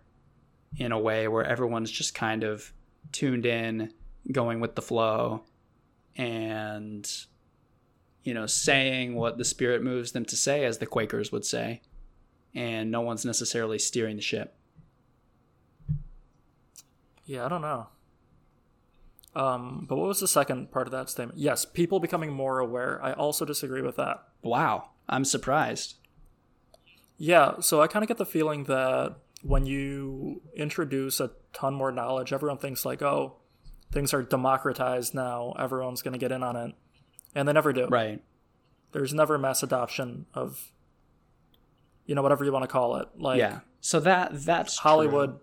in 0.76 0.92
a 0.92 0.98
way 0.98 1.26
where 1.26 1.44
everyone's 1.44 1.90
just 1.90 2.14
kind 2.14 2.44
of 2.44 2.72
tuned 3.12 3.44
in, 3.44 3.92
going 4.30 4.60
with 4.60 4.76
the 4.76 4.82
flow, 4.82 5.44
and 6.16 7.10
you 8.22 8.34
know, 8.34 8.46
saying 8.46 9.14
what 9.14 9.38
the 9.38 9.44
spirit 9.44 9.82
moves 9.82 10.12
them 10.12 10.24
to 10.26 10.36
say, 10.36 10.64
as 10.64 10.78
the 10.78 10.86
Quakers 10.86 11.32
would 11.32 11.44
say, 11.44 11.80
and 12.54 12.90
no 12.90 13.00
one's 13.00 13.24
necessarily 13.24 13.78
steering 13.78 14.16
the 14.16 14.22
ship. 14.22 14.56
Yeah, 17.24 17.46
I 17.46 17.48
don't 17.48 17.62
know. 17.62 17.86
Um, 19.34 19.86
but 19.88 19.96
what 19.96 20.08
was 20.08 20.20
the 20.20 20.28
second 20.28 20.72
part 20.72 20.88
of 20.88 20.92
that 20.92 21.08
statement? 21.08 21.38
Yes, 21.38 21.64
people 21.64 22.00
becoming 22.00 22.32
more 22.32 22.58
aware. 22.58 23.00
I 23.02 23.12
also 23.12 23.44
disagree 23.44 23.82
with 23.82 23.96
that. 23.96 24.24
Wow, 24.42 24.90
I'm 25.08 25.24
surprised. 25.24 25.94
Yeah, 27.16 27.60
so 27.60 27.80
I 27.80 27.86
kind 27.86 28.02
of 28.02 28.08
get 28.08 28.18
the 28.18 28.26
feeling 28.26 28.64
that 28.64 29.16
when 29.42 29.66
you 29.66 30.42
introduce 30.56 31.20
a 31.20 31.30
ton 31.52 31.74
more 31.74 31.92
knowledge, 31.92 32.32
everyone 32.32 32.58
thinks 32.58 32.84
like, 32.84 33.02
oh, 33.02 33.36
things 33.92 34.12
are 34.12 34.22
democratized 34.22 35.14
now. 35.14 35.54
Everyone's 35.58 36.02
going 36.02 36.12
to 36.12 36.18
get 36.18 36.32
in 36.32 36.42
on 36.42 36.56
it. 36.56 36.74
And 37.34 37.46
they 37.46 37.52
never 37.52 37.72
do. 37.72 37.86
Right. 37.86 38.22
There's 38.92 39.14
never 39.14 39.38
mass 39.38 39.62
adoption 39.62 40.26
of, 40.34 40.72
you 42.06 42.14
know, 42.14 42.22
whatever 42.22 42.44
you 42.44 42.52
want 42.52 42.64
to 42.64 42.68
call 42.68 42.96
it. 42.96 43.08
Like 43.16 43.38
yeah. 43.38 43.60
So 43.80 44.00
that 44.00 44.44
that's 44.44 44.78
true. 44.78 44.82
Hollywood. 44.90 45.40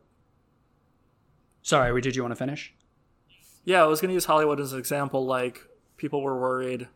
Sorry, 1.62 1.92
we 1.92 2.02
did 2.02 2.16
you 2.16 2.22
want 2.22 2.32
to 2.32 2.38
finish? 2.38 2.74
Yeah, 3.66 3.84
I 3.84 3.88
was 3.88 4.00
going 4.00 4.08
to 4.08 4.14
use 4.14 4.26
Hollywood 4.26 4.62
as 4.62 4.72
an 4.72 4.80
example. 4.80 5.26
Like, 5.26 5.60
people 5.98 6.22
were 6.22 6.40
worried, 6.40 6.88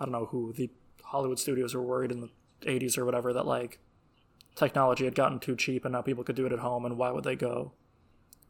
I 0.00 0.04
don't 0.04 0.10
know 0.10 0.26
who, 0.26 0.52
the 0.52 0.68
Hollywood 1.04 1.38
studios 1.38 1.74
were 1.74 1.82
worried 1.82 2.10
in 2.10 2.20
the 2.20 2.30
80s 2.62 2.98
or 2.98 3.04
whatever, 3.04 3.32
that 3.32 3.46
like 3.46 3.78
technology 4.56 5.04
had 5.04 5.14
gotten 5.14 5.38
too 5.38 5.54
cheap 5.54 5.84
and 5.84 5.92
now 5.92 6.02
people 6.02 6.24
could 6.24 6.34
do 6.34 6.46
it 6.46 6.52
at 6.52 6.58
home 6.58 6.84
and 6.84 6.98
why 6.98 7.12
would 7.12 7.22
they 7.22 7.36
go 7.36 7.70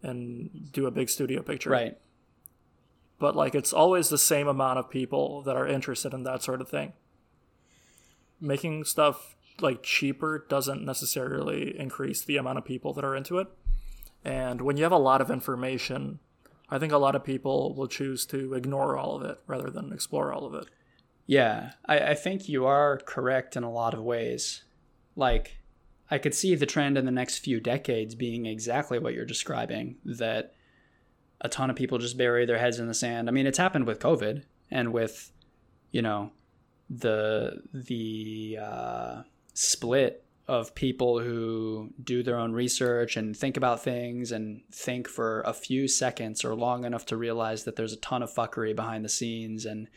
and 0.03 0.73
do 0.73 0.87
a 0.87 0.91
big 0.91 1.11
studio 1.11 1.43
picture? 1.43 1.69
Right. 1.69 1.99
But 3.19 3.35
like, 3.35 3.55
it's 3.55 3.73
always 3.73 4.09
the 4.09 4.19
same 4.19 4.47
amount 4.47 4.79
of 4.79 4.91
people 4.91 5.43
that 5.43 5.57
are 5.57 5.67
interested 5.67 6.15
in 6.15 6.23
that 6.23 6.43
sort 6.43 6.61
of 6.61 6.69
thing. 6.69 6.93
Making 8.41 8.85
stuff 8.85 9.35
like 9.61 9.83
cheaper 9.83 10.47
doesn't 10.49 10.85
necessarily 10.85 11.79
increase 11.79 12.25
the 12.25 12.37
amount 12.37 12.59
of 12.59 12.65
people 12.65 12.93
that 12.95 13.05
are 13.05 13.17
into 13.17 13.39
it. 13.39 13.49
And 14.25 14.61
when 14.61 14.77
you 14.77 14.85
have 14.85 14.93
a 14.93 14.99
lot 14.99 15.21
of 15.21 15.31
information, 15.31 16.21
I 16.71 16.79
think 16.79 16.93
a 16.93 16.99
lot 16.99 17.17
of 17.17 17.25
people 17.25 17.75
will 17.75 17.89
choose 17.89 18.27
to 18.27 18.55
ignore 18.55 18.97
all 18.97 19.17
of 19.17 19.23
it 19.23 19.41
rather 19.47 19.71
than 19.71 19.93
explore 19.93 20.33
all 20.33 20.45
of 20.45 20.55
it. 20.55 20.67
Yeah, 21.27 21.73
I, 21.87 21.99
I 21.99 22.15
think 22.15 22.49
you 22.49 22.67
are 22.67 22.99
correct 22.99 23.57
in 23.57 23.63
a 23.63 23.71
lot 23.71 23.95
of 23.95 24.03
ways. 24.03 24.65
Like, 25.17 25.59
I 26.11 26.19
could 26.19 26.35
see 26.35 26.55
the 26.55 26.67
trend 26.67 26.97
in 26.97 27.05
the 27.05 27.11
next 27.11 27.39
few 27.39 27.61
decades 27.61 28.15
being 28.15 28.47
exactly 28.47 28.99
what 28.99 29.13
you're 29.13 29.27
describing 29.27 29.97
that 30.05 30.55
a 31.41 31.49
ton 31.49 31.71
of 31.71 31.77
people 31.77 31.99
just 31.99 32.19
bury 32.19 32.47
their 32.47 32.59
heads 32.59 32.79
in 32.79 32.89
the 32.89 32.95
sand. 32.95 33.29
I 33.29 33.33
mean, 33.33 33.47
it's 33.47 33.59
happened 33.59 33.87
with 33.87 34.01
COVID 34.01 34.43
and 34.71 34.93
with, 34.93 35.33
you 35.91 36.03
know, 36.03 36.33
the 36.91 37.63
the 37.73 38.59
uh, 38.61 39.23
split 39.55 40.25
of 40.47 40.75
people 40.75 41.21
who 41.21 41.91
do 42.03 42.23
their 42.23 42.39
own 42.39 42.53
research 42.53 43.19
and 43.19 43.37
think 43.37 43.59
about 43.59 43.83
things 43.83 44.33
and 44.33 44.63
think 44.73 45.07
for 45.07 45.43
a 45.43 45.53
few 45.53 45.87
seconds 45.87 46.43
or 46.43 46.55
long 46.55 46.85
enough 46.85 47.05
to 47.05 47.19
realize 47.19 47.65
that 47.65 47.77
there's 47.77 47.93
a 47.93 47.99
ton 47.99 48.23
of 48.23 48.33
fuckery 48.33 48.75
behind 48.75 49.05
the 49.05 49.11
scenes 49.11 49.67
and 49.67 49.89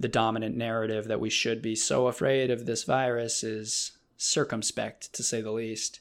the 0.00 0.08
dominant 0.08 0.56
narrative 0.56 1.08
that 1.08 1.20
we 1.20 1.28
should 1.28 1.60
be 1.60 1.76
so 1.76 2.06
afraid 2.06 2.50
of 2.50 2.64
this 2.64 2.84
virus 2.84 3.44
is 3.44 3.92
circumspect 4.16 5.12
to 5.12 5.22
say 5.22 5.42
the 5.42 5.52
least 5.52 6.00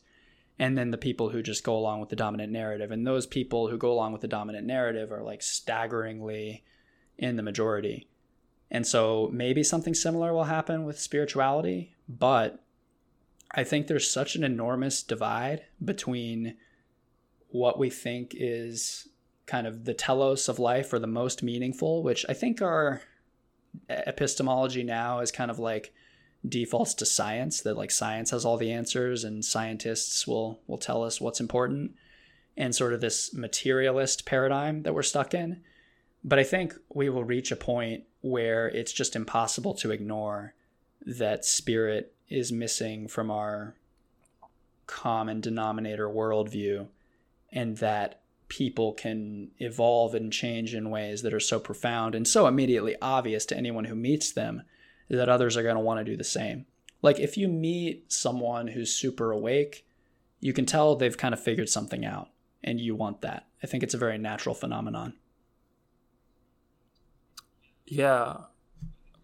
and 0.61 0.77
then 0.77 0.91
the 0.91 0.97
people 0.97 1.29
who 1.29 1.41
just 1.41 1.65
go 1.65 1.75
along 1.75 1.99
with 1.99 2.07
the 2.07 2.15
dominant 2.15 2.53
narrative. 2.53 2.91
And 2.91 3.05
those 3.05 3.25
people 3.25 3.67
who 3.67 3.77
go 3.77 3.91
along 3.91 4.13
with 4.13 4.21
the 4.21 4.27
dominant 4.29 4.65
narrative 4.65 5.11
are 5.11 5.23
like 5.23 5.41
staggeringly 5.41 6.63
in 7.17 7.35
the 7.35 7.43
majority. 7.43 8.07
And 8.69 8.87
so 8.87 9.29
maybe 9.33 9.63
something 9.63 9.93
similar 9.93 10.33
will 10.33 10.45
happen 10.45 10.85
with 10.85 10.97
spirituality 10.97 11.93
but 12.19 12.63
i 13.51 13.63
think 13.63 13.87
there's 13.87 14.09
such 14.09 14.35
an 14.35 14.43
enormous 14.43 15.01
divide 15.03 15.63
between 15.83 16.55
what 17.49 17.79
we 17.79 17.89
think 17.89 18.33
is 18.35 19.07
kind 19.45 19.67
of 19.67 19.85
the 19.85 19.93
telos 19.93 20.47
of 20.47 20.59
life 20.59 20.93
or 20.93 20.99
the 20.99 21.07
most 21.07 21.43
meaningful 21.43 22.03
which 22.03 22.25
i 22.29 22.33
think 22.33 22.61
our 22.61 23.01
epistemology 23.89 24.83
now 24.83 25.19
is 25.19 25.31
kind 25.31 25.49
of 25.49 25.59
like 25.59 25.93
defaults 26.47 26.93
to 26.95 27.05
science 27.05 27.61
that 27.61 27.77
like 27.77 27.91
science 27.91 28.31
has 28.31 28.45
all 28.45 28.57
the 28.57 28.71
answers 28.71 29.23
and 29.23 29.45
scientists 29.45 30.25
will 30.25 30.59
will 30.67 30.77
tell 30.77 31.03
us 31.03 31.21
what's 31.21 31.39
important 31.39 31.91
and 32.57 32.75
sort 32.75 32.93
of 32.93 33.01
this 33.01 33.33
materialist 33.33 34.25
paradigm 34.25 34.83
that 34.83 34.93
we're 34.93 35.03
stuck 35.03 35.33
in. 35.33 35.61
But 36.23 36.39
i 36.39 36.43
think 36.43 36.75
we 36.93 37.09
will 37.09 37.23
reach 37.23 37.51
a 37.51 37.55
point 37.55 38.03
where 38.21 38.67
it's 38.67 38.91
just 38.91 39.15
impossible 39.15 39.73
to 39.75 39.91
ignore 39.91 40.53
that 41.05 41.45
spirit 41.45 42.13
is 42.29 42.51
missing 42.51 43.07
from 43.07 43.29
our 43.31 43.75
common 44.87 45.41
denominator 45.41 46.07
worldview 46.07 46.87
and 47.51 47.77
that 47.77 48.21
people 48.47 48.91
can 48.91 49.49
evolve 49.59 50.13
and 50.13 50.33
change 50.33 50.75
in 50.75 50.89
ways 50.89 51.21
that 51.21 51.33
are 51.33 51.39
so 51.39 51.59
profound 51.59 52.13
and 52.13 52.27
so 52.27 52.47
immediately 52.47 52.95
obvious 53.01 53.45
to 53.45 53.55
anyone 53.55 53.85
who 53.85 53.95
meets 53.95 54.31
them 54.31 54.61
that 55.17 55.29
others 55.29 55.55
are 55.55 55.63
going 55.63 55.75
to 55.75 55.81
want 55.81 55.99
to 55.99 56.11
do 56.11 56.17
the 56.17 56.23
same. 56.23 56.65
Like 57.01 57.19
if 57.19 57.37
you 57.37 57.47
meet 57.47 58.11
someone 58.11 58.67
who's 58.67 58.93
super 58.93 59.31
awake, 59.31 59.85
you 60.39 60.53
can 60.53 60.65
tell 60.65 60.95
they've 60.95 61.17
kind 61.17 61.33
of 61.33 61.39
figured 61.39 61.69
something 61.69 62.03
out 62.03 62.29
and 62.63 62.79
you 62.79 62.95
want 62.95 63.21
that. 63.21 63.47
I 63.63 63.67
think 63.67 63.83
it's 63.83 63.93
a 63.93 63.97
very 63.97 64.17
natural 64.17 64.55
phenomenon. 64.55 65.13
Yeah. 67.85 68.37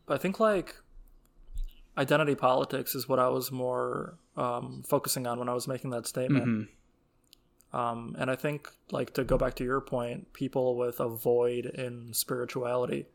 I 0.08 0.18
think 0.18 0.40
like 0.40 0.76
identity 1.98 2.36
politics 2.36 2.94
is 2.94 3.10
what 3.10 3.20
I 3.20 3.30
was 3.30 3.52
more 3.52 4.18
um, 4.36 4.84
focusing 4.88 5.26
on 5.26 5.40
when 5.40 5.50
I 5.50 5.54
was 5.54 5.68
making 5.68 5.90
that 5.92 6.06
statement. 6.06 6.46
Mm-hmm. 6.46 6.64
Um, 7.78 8.16
and 8.18 8.32
I 8.32 8.36
think, 8.36 8.70
like, 8.92 9.14
to 9.16 9.26
go 9.26 9.38
back 9.38 9.56
to 9.56 9.64
your 9.64 9.82
point, 9.82 10.32
people 10.32 10.78
with 10.78 11.02
a 11.02 11.10
void 11.10 11.66
in 11.66 12.14
spirituality 12.14 13.08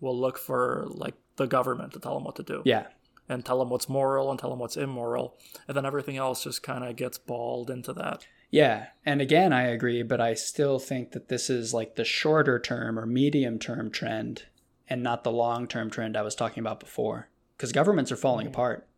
will 0.00 0.18
look 0.18 0.38
for, 0.38 0.86
like, 0.88 1.14
the 1.42 1.48
government 1.48 1.92
to 1.92 2.00
tell 2.00 2.14
them 2.14 2.24
what 2.24 2.36
to 2.36 2.42
do. 2.42 2.62
Yeah. 2.64 2.86
And 3.28 3.44
tell 3.44 3.58
them 3.58 3.70
what's 3.70 3.88
moral 3.88 4.30
and 4.30 4.38
tell 4.38 4.50
them 4.50 4.58
what's 4.58 4.76
immoral. 4.76 5.38
And 5.68 5.76
then 5.76 5.86
everything 5.86 6.16
else 6.16 6.44
just 6.44 6.62
kind 6.62 6.84
of 6.84 6.96
gets 6.96 7.18
balled 7.18 7.70
into 7.70 7.92
that. 7.94 8.26
Yeah. 8.50 8.86
And 9.06 9.20
again, 9.20 9.52
I 9.52 9.62
agree, 9.62 10.02
but 10.02 10.20
I 10.20 10.34
still 10.34 10.78
think 10.78 11.12
that 11.12 11.28
this 11.28 11.48
is 11.48 11.72
like 11.72 11.94
the 11.94 12.04
shorter 12.04 12.58
term 12.58 12.98
or 12.98 13.06
medium 13.06 13.58
term 13.58 13.90
trend 13.90 14.44
and 14.88 15.02
not 15.02 15.24
the 15.24 15.32
long 15.32 15.66
term 15.66 15.88
trend 15.88 16.16
I 16.16 16.22
was 16.22 16.34
talking 16.34 16.60
about 16.60 16.80
before. 16.80 17.28
Because 17.56 17.72
governments 17.72 18.10
are 18.12 18.16
falling 18.16 18.46
mm-hmm. 18.46 18.54
apart. 18.54 18.88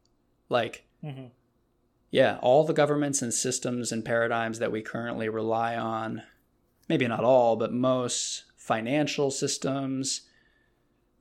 Like, 0.49 0.87
mm-hmm 1.03 1.27
yeah, 2.15 2.39
all 2.43 2.63
the 2.63 2.73
governments 2.73 3.23
and 3.23 3.35
systems 3.35 3.91
and 3.91 4.05
paradigms 4.05 4.61
that 4.61 4.71
we 4.71 4.83
currently 4.83 5.29
rely 5.29 5.75
on, 5.77 6.23
maybe 6.89 7.09
not 7.09 7.25
all, 7.25 7.57
but 7.57 7.73
most 7.73 8.45
financial 8.57 9.33
systems, 9.33 10.21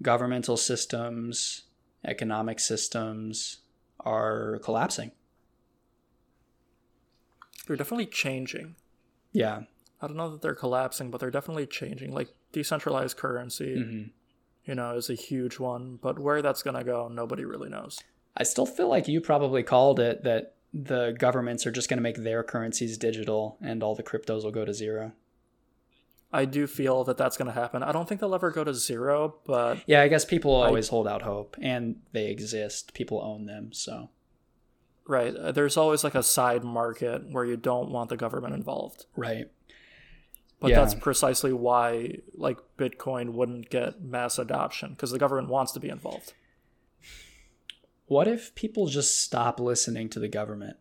governmental 0.04 0.58
systems, 0.58 1.64
economic 2.06 2.60
systems 2.60 3.58
are 4.02 4.60
collapsing. 4.64 5.12
They're 7.66 7.78
definitely 7.78 8.08
changing. 8.08 8.76
Yeah. 9.32 9.62
I 10.02 10.08
don't 10.08 10.18
know 10.18 10.30
that 10.32 10.42
they're 10.42 10.54
collapsing, 10.54 11.10
but 11.10 11.20
they're 11.22 11.32
definitely 11.32 11.66
changing. 11.66 12.14
Like 12.14 12.34
decentralized 12.52 13.18
currency, 13.18 13.76
mm-hmm. 13.78 14.10
you 14.66 14.76
know, 14.76 14.96
is 14.96 15.10
a 15.10 15.16
huge 15.16 15.60
one, 15.60 15.98
but 16.02 16.20
where 16.20 16.42
that's 16.42 16.62
going 16.62 16.76
to 16.76 16.84
go, 16.84 17.08
nobody 17.08 17.46
really 17.46 17.70
knows. 17.70 18.00
I 18.36 18.44
still 18.44 18.66
feel 18.66 18.90
like 18.90 19.08
you 19.08 19.22
probably 19.22 19.64
called 19.64 20.00
it 20.00 20.24
that 20.24 20.56
the 20.74 21.16
governments 21.18 21.66
are 21.66 21.72
just 21.72 21.88
going 21.88 21.98
to 21.98 22.04
make 22.04 22.18
their 22.18 22.44
currencies 22.44 22.98
digital 22.98 23.58
and 23.62 23.82
all 23.82 23.96
the 23.96 24.04
cryptos 24.04 24.44
will 24.44 24.52
go 24.52 24.66
to 24.66 24.74
zero. 24.74 25.14
I 26.34 26.46
do 26.46 26.66
feel 26.66 27.04
that 27.04 27.16
that's 27.16 27.38
going 27.38 27.46
to 27.46 27.54
happen. 27.54 27.84
I 27.84 27.92
don't 27.92 28.10
think 28.10 28.20
they'll 28.20 28.34
ever 28.34 28.50
go 28.50 28.64
to 28.64 28.74
zero, 28.74 29.36
but 29.46 29.78
yeah, 29.86 30.02
I 30.02 30.08
guess 30.08 30.26
people 30.26 30.52
always 30.52 30.90
hold 30.90 31.08
out 31.08 31.22
hope, 31.22 31.56
and 31.62 31.98
they 32.12 32.32
exist. 32.32 32.96
People 32.96 33.22
own 33.22 33.46
them, 33.46 33.72
so 33.72 34.10
right. 35.08 35.36
Uh, 35.36 35.52
there's 35.52 35.78
always 35.78 36.04
like 36.04 36.16
a 36.16 36.24
side 36.24 36.64
market 36.64 37.32
where 37.32 37.46
you 37.46 37.56
don't 37.56 37.92
want 37.92 38.10
the 38.10 38.18
government 38.18 38.56
involved, 38.56 39.06
right? 39.16 39.52
But 40.60 40.72
yeah. 40.72 40.80
that's 40.80 40.96
precisely 40.96 41.54
why 41.54 42.18
like 42.34 42.58
Bitcoin 42.78 43.34
wouldn't 43.34 43.70
get 43.70 44.02
mass 44.02 44.40
adoption 44.40 44.92
because 44.92 45.12
the 45.12 45.20
government 45.20 45.50
wants 45.50 45.72
to 45.74 45.80
be 45.80 45.90
involved. 45.90 46.34
What 48.08 48.28
if 48.28 48.56
people 48.56 48.88
just 48.88 49.22
stop 49.22 49.60
listening 49.60 50.10
to 50.10 50.20
the 50.20 50.28
government 50.28 50.78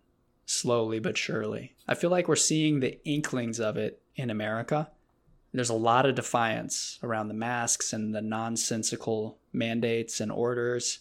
slowly 0.47 0.99
but 0.99 1.19
surely? 1.19 1.75
I 1.87 1.95
feel 1.95 2.11
like 2.11 2.27
we're 2.27 2.37
seeing 2.37 2.81
the 2.81 3.05
inklings 3.05 3.61
of 3.61 3.77
it 3.77 4.01
in 4.17 4.31
America. 4.31 4.91
There's 5.53 5.71
a 5.71 5.75
lot 5.75 6.07
of 6.07 6.15
defiance 6.15 6.99
around 7.03 7.29
the 7.29 7.35
masks 7.35 7.93
and 7.93 8.15
the 8.15 8.23
nonsensical 8.23 9.39
mandates 9.53 10.21
and 10.21 10.33
orders. 10.33 11.01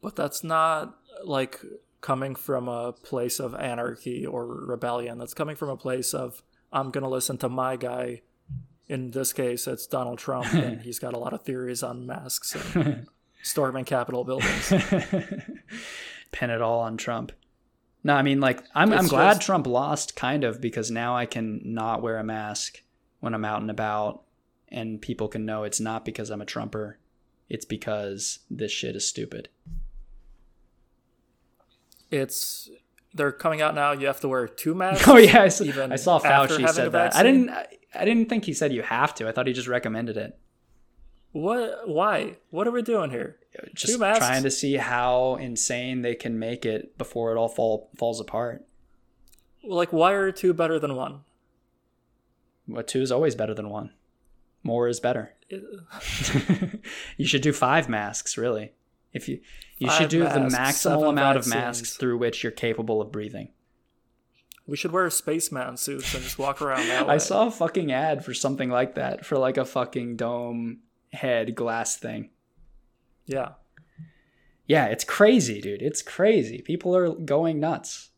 But 0.00 0.16
that's 0.16 0.42
not 0.42 0.98
like 1.24 1.60
coming 2.00 2.34
from 2.34 2.68
a 2.68 2.92
place 2.92 3.40
of 3.40 3.54
anarchy 3.54 4.24
or 4.24 4.46
rebellion. 4.46 5.18
That's 5.18 5.34
coming 5.34 5.56
from 5.56 5.68
a 5.68 5.76
place 5.76 6.14
of 6.14 6.42
I'm 6.72 6.90
going 6.90 7.04
to 7.04 7.10
listen 7.10 7.38
to 7.38 7.48
my 7.48 7.76
guy. 7.76 8.22
In 8.86 9.10
this 9.10 9.34
case, 9.34 9.66
it's 9.66 9.86
Donald 9.86 10.18
Trump, 10.18 10.46
and 10.54 10.80
he's 10.80 10.98
got 10.98 11.12
a 11.12 11.18
lot 11.18 11.34
of 11.34 11.42
theories 11.42 11.82
on 11.82 12.06
masks 12.06 12.54
and 12.74 13.06
storming 13.42 13.84
Capitol 13.84 14.24
buildings. 14.24 14.68
Pin 16.32 16.50
it 16.50 16.62
all 16.62 16.80
on 16.80 16.96
Trump. 16.96 17.32
No, 18.04 18.14
I 18.14 18.22
mean, 18.22 18.40
like, 18.40 18.62
I'm, 18.74 18.92
I'm 18.92 19.08
glad 19.08 19.34
just... 19.34 19.42
Trump 19.42 19.66
lost, 19.66 20.16
kind 20.16 20.44
of, 20.44 20.60
because 20.60 20.90
now 20.90 21.16
I 21.16 21.26
can 21.26 21.60
not 21.64 22.00
wear 22.00 22.16
a 22.16 22.24
mask 22.24 22.82
when 23.20 23.34
I'm 23.34 23.44
out 23.44 23.60
and 23.60 23.70
about, 23.70 24.22
and 24.68 25.00
people 25.00 25.28
can 25.28 25.44
know 25.44 25.64
it's 25.64 25.80
not 25.80 26.04
because 26.04 26.30
I'm 26.30 26.40
a 26.40 26.46
Trumper. 26.46 26.98
It's 27.48 27.64
because 27.64 28.40
this 28.50 28.70
shit 28.70 28.94
is 28.94 29.08
stupid. 29.08 29.48
It's 32.10 32.70
they're 33.14 33.32
coming 33.32 33.60
out 33.62 33.74
now. 33.74 33.92
You 33.92 34.06
have 34.06 34.20
to 34.20 34.28
wear 34.28 34.46
two 34.46 34.74
masks. 34.74 35.06
Oh 35.08 35.16
yeah, 35.16 35.42
I 35.42 35.48
saw, 35.48 35.64
I 35.64 35.96
saw 35.96 36.18
Fauci 36.18 36.68
said 36.68 36.92
that. 36.92 37.16
I 37.16 37.22
didn't. 37.22 37.50
I 37.94 38.04
didn't 38.04 38.28
think 38.28 38.44
he 38.44 38.52
said 38.52 38.72
you 38.72 38.82
have 38.82 39.14
to. 39.16 39.28
I 39.28 39.32
thought 39.32 39.46
he 39.46 39.52
just 39.52 39.68
recommended 39.68 40.16
it. 40.16 40.38
What? 41.32 41.88
Why? 41.88 42.36
What 42.50 42.66
are 42.66 42.70
we 42.70 42.82
doing 42.82 43.10
here? 43.10 43.36
Just 43.74 43.98
trying 43.98 44.42
to 44.42 44.50
see 44.50 44.76
how 44.76 45.36
insane 45.36 46.02
they 46.02 46.14
can 46.14 46.38
make 46.38 46.64
it 46.64 46.96
before 46.98 47.32
it 47.32 47.38
all 47.38 47.48
fall 47.48 47.90
falls 47.96 48.20
apart. 48.20 48.66
Like, 49.64 49.92
why 49.92 50.12
are 50.12 50.30
two 50.32 50.54
better 50.54 50.78
than 50.78 50.94
one? 50.94 51.20
Well, 52.68 52.82
two 52.84 53.00
is 53.00 53.10
always 53.10 53.34
better 53.34 53.54
than 53.54 53.70
one. 53.70 53.90
More 54.62 54.88
is 54.88 55.00
better. 55.00 55.34
you 57.16 57.26
should 57.26 57.42
do 57.42 57.52
five 57.52 57.88
masks, 57.88 58.36
really. 58.36 58.72
If 59.12 59.28
you 59.28 59.40
you 59.78 59.88
five 59.88 59.96
should 59.98 60.10
do 60.10 60.24
masks, 60.24 60.82
the 60.82 60.90
maximal 60.90 61.08
amount 61.08 61.36
vaccines. 61.36 61.46
of 61.46 61.60
masks 61.60 61.96
through 61.96 62.18
which 62.18 62.42
you're 62.42 62.52
capable 62.52 63.00
of 63.00 63.10
breathing. 63.10 63.48
We 64.66 64.76
should 64.76 64.92
wear 64.92 65.06
a 65.06 65.10
spaceman 65.10 65.78
suits 65.78 66.12
and 66.12 66.22
just 66.22 66.38
walk 66.38 66.60
around 66.60 66.86
that 66.88 67.06
way. 67.06 67.14
I 67.14 67.18
saw 67.18 67.46
a 67.46 67.50
fucking 67.50 67.90
ad 67.90 68.22
for 68.22 68.34
something 68.34 68.68
like 68.68 68.96
that 68.96 69.24
for 69.24 69.38
like 69.38 69.56
a 69.56 69.64
fucking 69.64 70.16
dome 70.16 70.80
head 71.14 71.54
glass 71.54 71.96
thing. 71.96 72.28
Yeah. 73.24 73.52
Yeah, 74.66 74.86
it's 74.86 75.04
crazy, 75.04 75.62
dude. 75.62 75.80
It's 75.80 76.02
crazy. 76.02 76.60
People 76.60 76.94
are 76.94 77.14
going 77.14 77.58
nuts. 77.58 78.10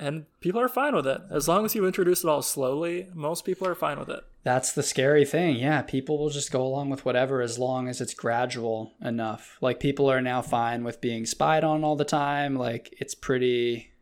And 0.00 0.24
people 0.40 0.60
are 0.60 0.68
fine 0.68 0.96
with 0.96 1.06
it. 1.06 1.20
As 1.30 1.46
long 1.46 1.66
as 1.66 1.74
you 1.74 1.86
introduce 1.86 2.24
it 2.24 2.28
all 2.28 2.40
slowly, 2.40 3.08
most 3.14 3.44
people 3.44 3.68
are 3.68 3.74
fine 3.74 3.98
with 3.98 4.08
it. 4.08 4.24
That's 4.42 4.72
the 4.72 4.82
scary 4.82 5.26
thing. 5.26 5.56
Yeah, 5.56 5.82
people 5.82 6.18
will 6.18 6.30
just 6.30 6.50
go 6.50 6.62
along 6.62 6.88
with 6.88 7.04
whatever 7.04 7.42
as 7.42 7.58
long 7.58 7.86
as 7.86 8.00
it's 8.00 8.14
gradual 8.14 8.94
enough. 9.02 9.58
Like 9.60 9.78
people 9.78 10.10
are 10.10 10.22
now 10.22 10.40
fine 10.40 10.84
with 10.84 11.02
being 11.02 11.26
spied 11.26 11.64
on 11.64 11.84
all 11.84 11.96
the 11.96 12.06
time. 12.06 12.56
Like 12.56 12.94
it's 12.98 13.14
pretty, 13.14 13.92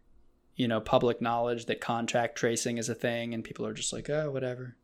you 0.54 0.68
know, 0.68 0.80
public 0.80 1.20
knowledge 1.20 1.66
that 1.66 1.80
contact 1.80 2.38
tracing 2.38 2.78
is 2.78 2.88
a 2.88 2.94
thing 2.94 3.34
and 3.34 3.42
people 3.42 3.66
are 3.66 3.74
just 3.74 3.92
like, 3.92 4.08
"Oh, 4.08 4.30
whatever." 4.30 4.76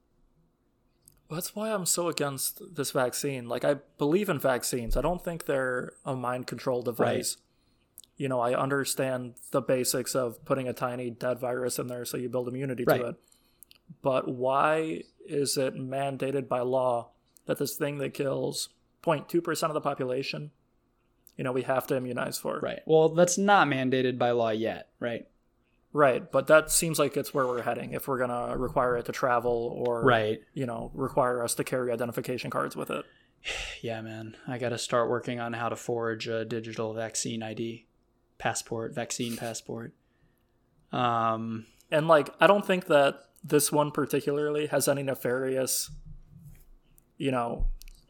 that's 1.30 1.54
why 1.54 1.72
I'm 1.72 1.86
so 1.86 2.08
against 2.08 2.60
this 2.74 2.90
vaccine. 2.90 3.48
Like, 3.48 3.64
I 3.64 3.74
believe 3.98 4.28
in 4.28 4.38
vaccines. 4.38 4.96
I 4.96 5.00
don't 5.00 5.22
think 5.22 5.46
they're 5.46 5.92
a 6.04 6.14
mind 6.14 6.46
control 6.46 6.82
device. 6.82 7.36
Right. 7.36 7.43
You 8.16 8.28
know, 8.28 8.40
I 8.40 8.54
understand 8.54 9.34
the 9.50 9.60
basics 9.60 10.14
of 10.14 10.44
putting 10.44 10.68
a 10.68 10.72
tiny 10.72 11.10
dead 11.10 11.40
virus 11.40 11.78
in 11.78 11.88
there 11.88 12.04
so 12.04 12.16
you 12.16 12.28
build 12.28 12.48
immunity 12.48 12.84
right. 12.84 13.00
to 13.00 13.06
it. 13.08 13.16
But 14.02 14.28
why 14.28 15.02
is 15.26 15.56
it 15.56 15.74
mandated 15.74 16.48
by 16.48 16.60
law 16.60 17.10
that 17.46 17.58
this 17.58 17.76
thing 17.76 17.98
that 17.98 18.14
kills 18.14 18.70
0.2% 19.02 19.62
of 19.64 19.74
the 19.74 19.80
population, 19.80 20.52
you 21.36 21.44
know, 21.44 21.52
we 21.52 21.62
have 21.62 21.86
to 21.88 21.96
immunize 21.96 22.38
for? 22.38 22.60
Right. 22.60 22.80
Well, 22.86 23.10
that's 23.10 23.36
not 23.36 23.66
mandated 23.66 24.18
by 24.18 24.30
law 24.30 24.50
yet, 24.50 24.90
right? 25.00 25.26
Right, 25.94 26.30
but 26.30 26.48
that 26.48 26.72
seems 26.72 26.98
like 26.98 27.16
it's 27.16 27.32
where 27.32 27.46
we're 27.46 27.62
heading 27.62 27.92
if 27.92 28.08
we're 28.08 28.18
gonna 28.18 28.58
require 28.58 28.96
it 28.96 29.06
to 29.06 29.12
travel 29.12 29.80
or 29.86 30.02
right, 30.02 30.40
you 30.52 30.66
know, 30.66 30.90
require 30.92 31.40
us 31.40 31.54
to 31.54 31.62
carry 31.62 31.92
identification 31.92 32.50
cards 32.50 32.76
with 32.76 32.90
it. 32.90 33.04
Yeah, 33.82 34.00
man, 34.00 34.36
I 34.48 34.56
got 34.56 34.70
to 34.70 34.78
start 34.78 35.10
working 35.10 35.38
on 35.38 35.52
how 35.52 35.68
to 35.68 35.76
forge 35.76 36.26
a 36.26 36.46
digital 36.46 36.94
vaccine 36.94 37.42
ID, 37.42 37.86
passport, 38.44 38.94
vaccine 38.94 39.38
passport. 39.38 39.94
Um, 40.92 41.64
and 41.90 42.06
like, 42.06 42.28
I 42.40 42.46
don't 42.46 42.64
think 42.64 42.88
that 42.88 43.20
this 43.42 43.72
one 43.72 43.90
particularly 43.90 44.66
has 44.66 44.86
any 44.86 45.02
nefarious, 45.02 45.90
you 47.16 47.30
know, 47.30 47.68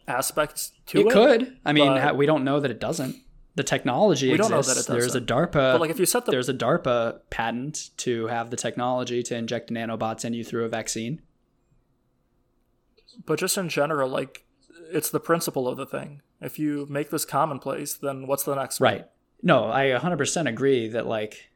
aspects 0.08 0.72
to 0.86 0.98
it. 0.98 1.06
It 1.06 1.12
could. 1.12 1.56
I 1.64 1.72
mean, 1.72 2.16
we 2.16 2.26
don't 2.26 2.42
know 2.42 2.58
that 2.58 2.70
it 2.72 2.80
doesn't 2.80 3.14
the 3.54 3.62
technology 3.62 4.30
we 4.30 4.34
exists. 4.34 4.86
There's 4.86 5.14
a 5.14 5.20
DARPA. 5.20 5.52
But 5.52 5.80
like 5.80 5.90
if 5.90 6.00
you 6.00 6.06
set 6.06 6.24
the 6.24 6.32
there's 6.32 6.48
a 6.48 6.54
DARPA 6.54 7.20
patent 7.30 7.90
to 7.98 8.26
have 8.26 8.50
the 8.50 8.56
technology 8.56 9.22
to 9.22 9.36
inject 9.36 9.70
nanobots 9.70 10.24
in 10.24 10.34
you 10.34 10.42
through 10.42 10.64
a 10.64 10.68
vaccine. 10.68 11.22
But 13.24 13.38
just 13.38 13.56
in 13.56 13.68
general, 13.68 14.08
like 14.08 14.44
it's 14.92 15.10
the 15.10 15.20
principle 15.20 15.68
of 15.68 15.76
the 15.76 15.86
thing. 15.86 16.22
If 16.40 16.58
you 16.58 16.88
make 16.90 17.10
this 17.10 17.24
commonplace, 17.24 17.94
then 17.94 18.26
what's 18.26 18.42
the 18.42 18.56
next? 18.56 18.80
Right. 18.80 19.02
One? 19.02 19.08
No, 19.44 19.66
I 19.70 19.88
100% 19.90 20.48
agree 20.48 20.88
that 20.88 21.06
like 21.06 21.50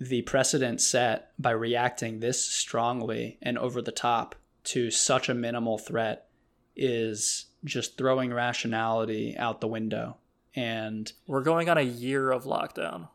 the 0.00 0.22
precedent 0.22 0.80
set 0.80 1.32
by 1.38 1.50
reacting 1.50 2.20
this 2.20 2.44
strongly 2.44 3.38
and 3.42 3.58
over 3.58 3.82
the 3.82 3.92
top 3.92 4.34
to 4.64 4.90
such 4.90 5.28
a 5.28 5.34
minimal 5.34 5.76
threat 5.76 6.28
is 6.76 7.46
just 7.64 7.98
throwing 7.98 8.32
rationality 8.32 9.36
out 9.36 9.60
the 9.60 9.68
window. 9.68 10.16
And 10.54 11.12
we're 11.26 11.42
going 11.42 11.68
on 11.68 11.76
a 11.76 11.82
year 11.82 12.30
of 12.30 12.44
lockdown. 12.44 13.08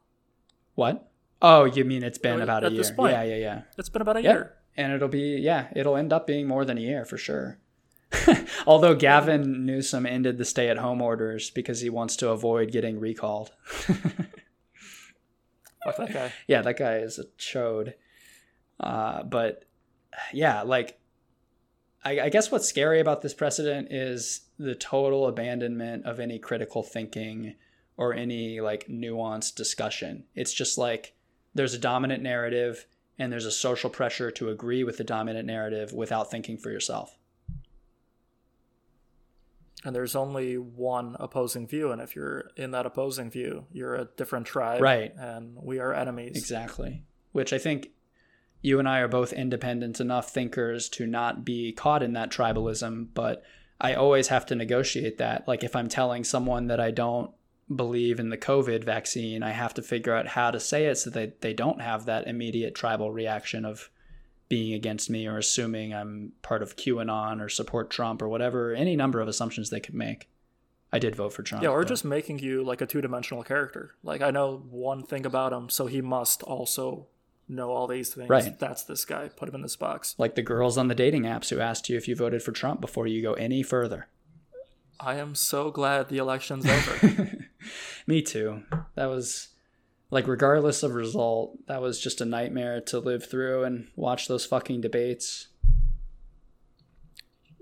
What? 0.75 1.09
Oh, 1.41 1.63
you 1.63 1.85
mean 1.85 2.03
it's 2.03 2.17
been 2.17 2.41
Oh, 2.41 2.43
about 2.43 2.65
a 2.65 2.71
year? 2.71 2.83
point. 2.93 3.13
Yeah, 3.13 3.23
yeah, 3.23 3.35
yeah. 3.37 3.61
It's 3.77 3.89
been 3.89 4.01
about 4.01 4.17
a 4.17 4.21
Yep. 4.21 4.33
year. 4.35 4.55
And 4.75 4.91
it'll 4.93 5.07
be 5.07 5.37
yeah, 5.39 5.67
it'll 5.75 5.95
end 5.95 6.11
up 6.13 6.27
being 6.27 6.47
more 6.47 6.65
than 6.65 6.77
a 6.77 6.81
year 6.81 7.05
for 7.05 7.17
sure. 7.17 7.57
Although 8.67 8.95
Gavin 8.95 9.65
Newsom 9.65 10.05
ended 10.05 10.37
the 10.37 10.45
stay-at-home 10.45 11.01
orders 11.01 11.49
because 11.49 11.81
he 11.81 11.89
wants 11.89 12.15
to 12.17 12.29
avoid 12.29 12.71
getting 12.71 12.99
recalled. 12.99 13.51
Fuck 15.83 15.97
that 15.97 16.13
guy. 16.13 16.33
yeah, 16.47 16.61
that 16.61 16.77
guy 16.77 16.97
is 16.97 17.19
a 17.19 17.25
chode. 17.37 17.93
Uh, 18.79 19.23
but 19.23 19.65
yeah, 20.33 20.61
like 20.63 20.99
I, 22.03 22.19
I 22.21 22.29
guess 22.29 22.51
what's 22.51 22.67
scary 22.67 22.99
about 22.99 23.21
this 23.21 23.33
precedent 23.33 23.91
is 23.91 24.41
the 24.57 24.75
total 24.75 25.27
abandonment 25.27 26.05
of 26.05 26.19
any 26.19 26.39
critical 26.39 26.83
thinking 26.83 27.55
or 27.97 28.13
any 28.13 28.61
like 28.61 28.87
nuanced 28.87 29.55
discussion. 29.55 30.23
It's 30.35 30.53
just 30.53 30.77
like 30.77 31.13
there's 31.53 31.73
a 31.73 31.79
dominant 31.79 32.23
narrative 32.23 32.85
and 33.17 33.31
there's 33.31 33.45
a 33.45 33.51
social 33.51 33.89
pressure 33.89 34.31
to 34.31 34.49
agree 34.49 34.83
with 34.83 34.97
the 34.97 35.03
dominant 35.03 35.45
narrative 35.45 35.91
without 35.91 36.31
thinking 36.31 36.57
for 36.57 36.71
yourself. 36.71 37.17
And 39.85 39.95
there's 39.95 40.15
only 40.15 40.57
one 40.57 41.15
opposing 41.19 41.65
view, 41.65 41.91
and 41.91 42.01
if 42.01 42.15
you're 42.15 42.51
in 42.57 42.71
that 42.71 42.85
opposing 42.85 43.31
view, 43.31 43.65
you're 43.71 43.95
a 43.95 44.09
different 44.17 44.45
tribe, 44.45 44.81
Right. 44.81 45.13
And 45.17 45.57
we 45.61 45.79
are 45.79 45.93
enemies. 45.93 46.35
Exactly. 46.35 47.03
Which 47.31 47.53
I 47.53 47.59
think 47.59 47.91
you 48.61 48.79
and 48.79 48.89
I 48.89 48.99
are 48.99 49.07
both 49.07 49.31
independent 49.31 50.01
enough 50.01 50.31
thinkers 50.31 50.89
to 50.89 51.07
not 51.07 51.45
be 51.45 51.71
caught 51.71 52.03
in 52.03 52.13
that 52.13 52.29
tribalism, 52.29 53.07
but 53.13 53.43
I 53.79 53.93
always 53.93 54.27
have 54.27 54.45
to 54.47 54.55
negotiate 54.55 55.17
that. 55.19 55.47
Like 55.47 55.63
if 55.63 55.75
I'm 55.75 55.87
telling 55.87 56.23
someone 56.23 56.67
that 56.67 56.81
I 56.81 56.91
don't 56.91 57.31
believe 57.73 58.19
in 58.19 58.29
the 58.29 58.37
COVID 58.37 58.83
vaccine, 58.83 59.43
I 59.43 59.51
have 59.51 59.73
to 59.75 59.81
figure 59.81 60.13
out 60.13 60.27
how 60.27 60.51
to 60.51 60.59
say 60.59 60.87
it 60.87 60.95
so 60.95 61.09
that 61.11 61.41
they 61.41 61.53
don't 61.53 61.81
have 61.81 62.05
that 62.05 62.27
immediate 62.27 62.75
tribal 62.75 63.11
reaction 63.11 63.63
of 63.63 63.89
being 64.49 64.73
against 64.73 65.09
me 65.09 65.27
or 65.27 65.37
assuming 65.37 65.93
I'm 65.93 66.33
part 66.41 66.61
of 66.61 66.75
QAnon 66.75 67.39
or 67.39 67.49
support 67.49 67.89
Trump 67.89 68.21
or 68.21 68.27
whatever, 68.27 68.73
any 68.73 68.95
number 68.95 69.21
of 69.21 69.27
assumptions 69.27 69.69
they 69.69 69.79
could 69.79 69.93
make. 69.95 70.27
I 70.91 70.97
did 70.97 71.15
vote 71.15 71.33
for 71.33 71.43
Trump. 71.43 71.63
Yeah, 71.63 71.69
or 71.69 71.81
but- 71.81 71.87
just 71.87 72.03
making 72.03 72.39
you 72.39 72.63
like 72.63 72.81
a 72.81 72.87
two 72.87 72.99
dimensional 72.99 73.43
character. 73.43 73.95
Like 74.03 74.21
I 74.21 74.31
know 74.31 74.57
one 74.69 75.03
thing 75.03 75.25
about 75.25 75.53
him, 75.53 75.69
so 75.69 75.85
he 75.85 76.01
must 76.01 76.41
also 76.43 77.07
know 77.47 77.69
all 77.71 77.85
these 77.87 78.13
things. 78.13 78.29
Right. 78.29 78.57
That's 78.59 78.83
this 78.83 79.05
guy. 79.05 79.27
Put 79.29 79.49
him 79.49 79.55
in 79.55 79.61
this 79.61 79.75
box. 79.75 80.15
like 80.17 80.33
the 80.35 80.41
girls 80.41 80.77
on 80.77 80.87
the 80.87 80.95
dating 80.95 81.23
apps 81.23 81.49
who 81.49 81.59
asked 81.59 81.89
you 81.89 81.97
if 81.97 82.07
you 82.07 82.15
voted 82.15 82.41
for 82.43 82.51
Trump 82.51 82.81
before 82.81 83.05
you 83.07 83.21
go 83.21 83.33
any 83.33 83.61
further. 83.63 84.07
I 84.99 85.15
am 85.15 85.33
so 85.35 85.71
glad 85.71 86.09
the 86.09 86.17
election's 86.17 86.65
over. 86.65 87.31
Me 88.07 88.21
too. 88.21 88.63
That 88.95 89.05
was 89.07 89.49
like 90.11 90.27
regardless 90.27 90.83
of 90.83 90.93
result, 90.93 91.57
that 91.67 91.81
was 91.81 91.99
just 91.99 92.21
a 92.21 92.25
nightmare 92.25 92.81
to 92.81 92.99
live 92.99 93.25
through 93.29 93.63
and 93.63 93.87
watch 93.95 94.27
those 94.27 94.45
fucking 94.45 94.81
debates. 94.81 95.47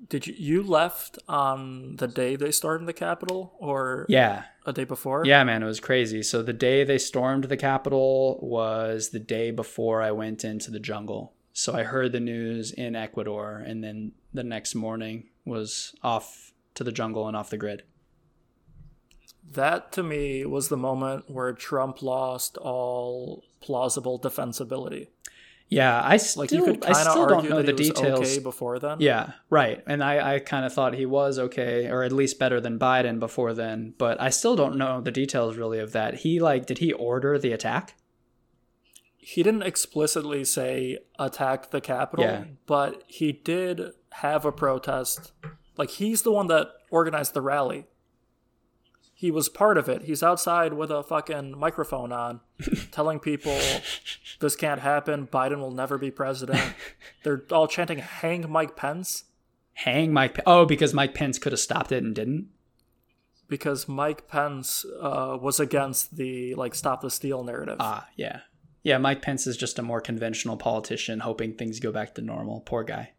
Did 0.10 0.25
you 0.27 0.33
you 0.38 0.63
left 0.63 1.19
on 1.27 1.97
the 1.97 2.07
day 2.07 2.36
they 2.38 2.51
stormed 2.51 2.88
the 2.88 2.93
Capitol, 2.93 3.55
or 3.60 4.05
Yeah. 4.07 4.45
a 4.65 4.71
day 4.71 4.86
before? 4.86 5.25
Yeah, 5.25 5.43
man, 5.43 5.63
it 5.63 5.65
was 5.65 5.81
crazy. 5.81 6.23
So 6.23 6.41
the 6.41 6.53
day 6.53 6.83
they 6.86 6.97
stormed 6.97 7.45
the 7.45 7.57
Capitol 7.57 8.39
was 8.41 9.10
the 9.10 9.19
day 9.19 9.51
before 9.51 10.01
I 10.01 10.12
went 10.12 10.45
into 10.45 10.71
the 10.71 10.79
jungle. 10.79 11.33
So 11.51 11.73
I 11.73 11.83
heard 11.83 12.12
the 12.13 12.19
news 12.21 12.71
in 12.71 12.95
Ecuador 12.95 13.57
and 13.57 13.83
then 13.83 14.13
the 14.33 14.43
next 14.43 14.75
morning 14.75 15.29
was 15.43 15.93
off 16.03 16.53
to 16.75 16.83
the 16.86 16.91
jungle 16.91 17.27
and 17.27 17.36
off 17.36 17.49
the 17.49 17.57
grid. 17.57 17.83
That 19.53 19.91
to 19.93 20.03
me 20.03 20.45
was 20.45 20.69
the 20.69 20.77
moment 20.77 21.29
where 21.29 21.53
Trump 21.53 22.01
lost 22.01 22.57
all 22.57 23.43
plausible 23.62 24.19
defensibility. 24.19 25.07
Yeah, 25.69 26.01
I 26.03 26.15
still, 26.17 26.43
Like 26.43 26.51
you 26.51 26.63
could 26.63 26.86
I 26.86 26.93
still 26.93 27.27
don't 27.27 27.49
know 27.49 27.62
the 27.62 27.73
he 27.73 27.73
was 27.73 27.89
details. 27.89 28.19
okay 28.21 28.39
before 28.39 28.79
then. 28.79 29.01
Yeah, 29.01 29.31
right. 29.49 29.83
And 29.86 30.01
I, 30.01 30.36
I 30.36 30.39
kind 30.39 30.65
of 30.65 30.73
thought 30.73 30.93
he 30.93 31.05
was 31.05 31.38
okay, 31.38 31.88
or 31.89 32.03
at 32.03 32.13
least 32.13 32.39
better 32.39 32.62
than 32.62 32.79
Biden 32.79 33.19
before 33.19 33.53
then. 33.53 33.93
But 33.97 34.21
I 34.21 34.29
still 34.29 34.55
don't 34.55 34.77
know 34.77 35.01
the 35.01 35.12
details 35.12 35.57
really 35.57 35.79
of 35.79 35.91
that. 35.91 36.15
He 36.15 36.39
like, 36.39 36.65
did 36.67 36.77
he 36.77 36.93
order 36.93 37.38
the 37.38 37.51
attack? 37.51 37.95
he 39.19 39.43
didn't 39.43 39.63
explicitly 39.63 40.45
say 40.45 40.97
attack 41.19 41.71
the 41.71 41.81
Capitol, 41.81 42.23
Yeah. 42.23 42.43
but 42.65 43.03
he 43.07 43.33
did 43.33 43.91
have 44.13 44.45
a 44.45 44.53
protest. 44.53 45.33
Like 45.75 45.89
he's 45.89 46.21
the 46.21 46.31
one 46.31 46.47
that 46.47 46.69
organized 46.91 47.33
the 47.33 47.41
rally. 47.41 47.88
He 49.19 49.32
was 49.32 49.49
part 49.49 49.80
of 49.80 49.89
it. 49.89 50.03
He's 50.03 50.21
outside 50.21 50.73
with 50.73 50.91
a 50.91 51.01
fucking 51.01 51.58
microphone 51.58 52.12
on, 52.12 52.39
telling 52.91 53.19
people 53.19 53.58
this 54.39 54.56
can't 54.56 54.82
happen. 54.82 55.25
Biden 55.25 55.58
will 55.58 55.71
never 55.71 55.97
be 55.97 56.12
president. 56.12 56.62
They're 57.23 57.43
all 57.51 57.67
chanting 57.67 57.97
"Hang 57.97 58.47
Mike 58.49 58.75
Pence" 58.75 59.23
Hang 59.73 60.13
Mike. 60.13 60.36
Pe- 60.36 60.43
oh, 60.45 60.65
because 60.65 60.93
Mike 60.93 61.15
Pence 61.15 61.39
could 61.39 61.51
have 61.51 61.60
stopped 61.60 61.91
it 61.91 62.03
and 62.03 62.13
didn't. 62.13 62.49
because 63.49 63.88
Mike 63.88 64.27
Pence 64.27 64.86
uh, 65.01 65.36
was 65.41 65.60
against 65.60 66.17
the 66.17 66.53
like 66.53 66.75
"Stop 66.75 67.01
the 67.01 67.10
Steal" 67.10 67.43
narrative. 67.43 67.77
Ah, 67.80 68.08
yeah, 68.15 68.41
yeah. 68.84 68.99
Mike 68.99 69.23
Pence 69.23 69.47
is 69.47 69.58
just 69.58 69.80
a 69.80 69.82
more 69.82 69.99
conventional 70.01 70.58
politician, 70.58 71.21
hoping 71.21 71.53
things 71.56 71.80
go 71.80 71.91
back 71.91 72.13
to 72.15 72.21
normal. 72.21 72.60
Poor 72.62 72.84
guy. 72.84 73.13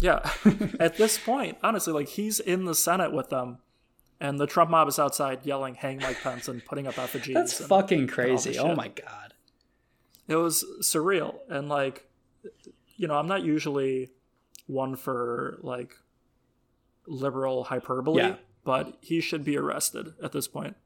Yeah. 0.00 0.28
At 0.80 0.96
this 0.96 1.18
point, 1.18 1.58
honestly, 1.62 1.92
like 1.92 2.08
he's 2.08 2.40
in 2.40 2.64
the 2.64 2.74
Senate 2.74 3.12
with 3.12 3.28
them, 3.30 3.58
and 4.20 4.38
the 4.38 4.46
Trump 4.46 4.70
mob 4.70 4.88
is 4.88 4.98
outside 4.98 5.44
yelling, 5.46 5.74
"Hang 5.74 5.98
Mike 5.98 6.20
Pence" 6.22 6.48
and 6.48 6.64
putting 6.64 6.86
up 6.86 6.98
effigies. 6.98 7.34
That's 7.34 7.60
and 7.60 7.68
fucking 7.68 8.06
crazy. 8.08 8.58
Oh 8.58 8.74
my 8.74 8.88
god. 8.88 9.34
It 10.26 10.36
was 10.36 10.64
surreal, 10.82 11.36
and 11.48 11.68
like, 11.68 12.06
you 12.96 13.08
know, 13.08 13.14
I'm 13.14 13.28
not 13.28 13.42
usually 13.42 14.10
one 14.66 14.94
for 14.96 15.58
like 15.62 15.94
liberal 17.06 17.64
hyperbole, 17.64 18.22
Yeah. 18.22 18.36
but 18.64 18.98
he 19.00 19.20
should 19.20 19.44
be 19.44 19.56
arrested 19.56 20.12
at 20.22 20.32
this 20.32 20.46
point. 20.46 20.76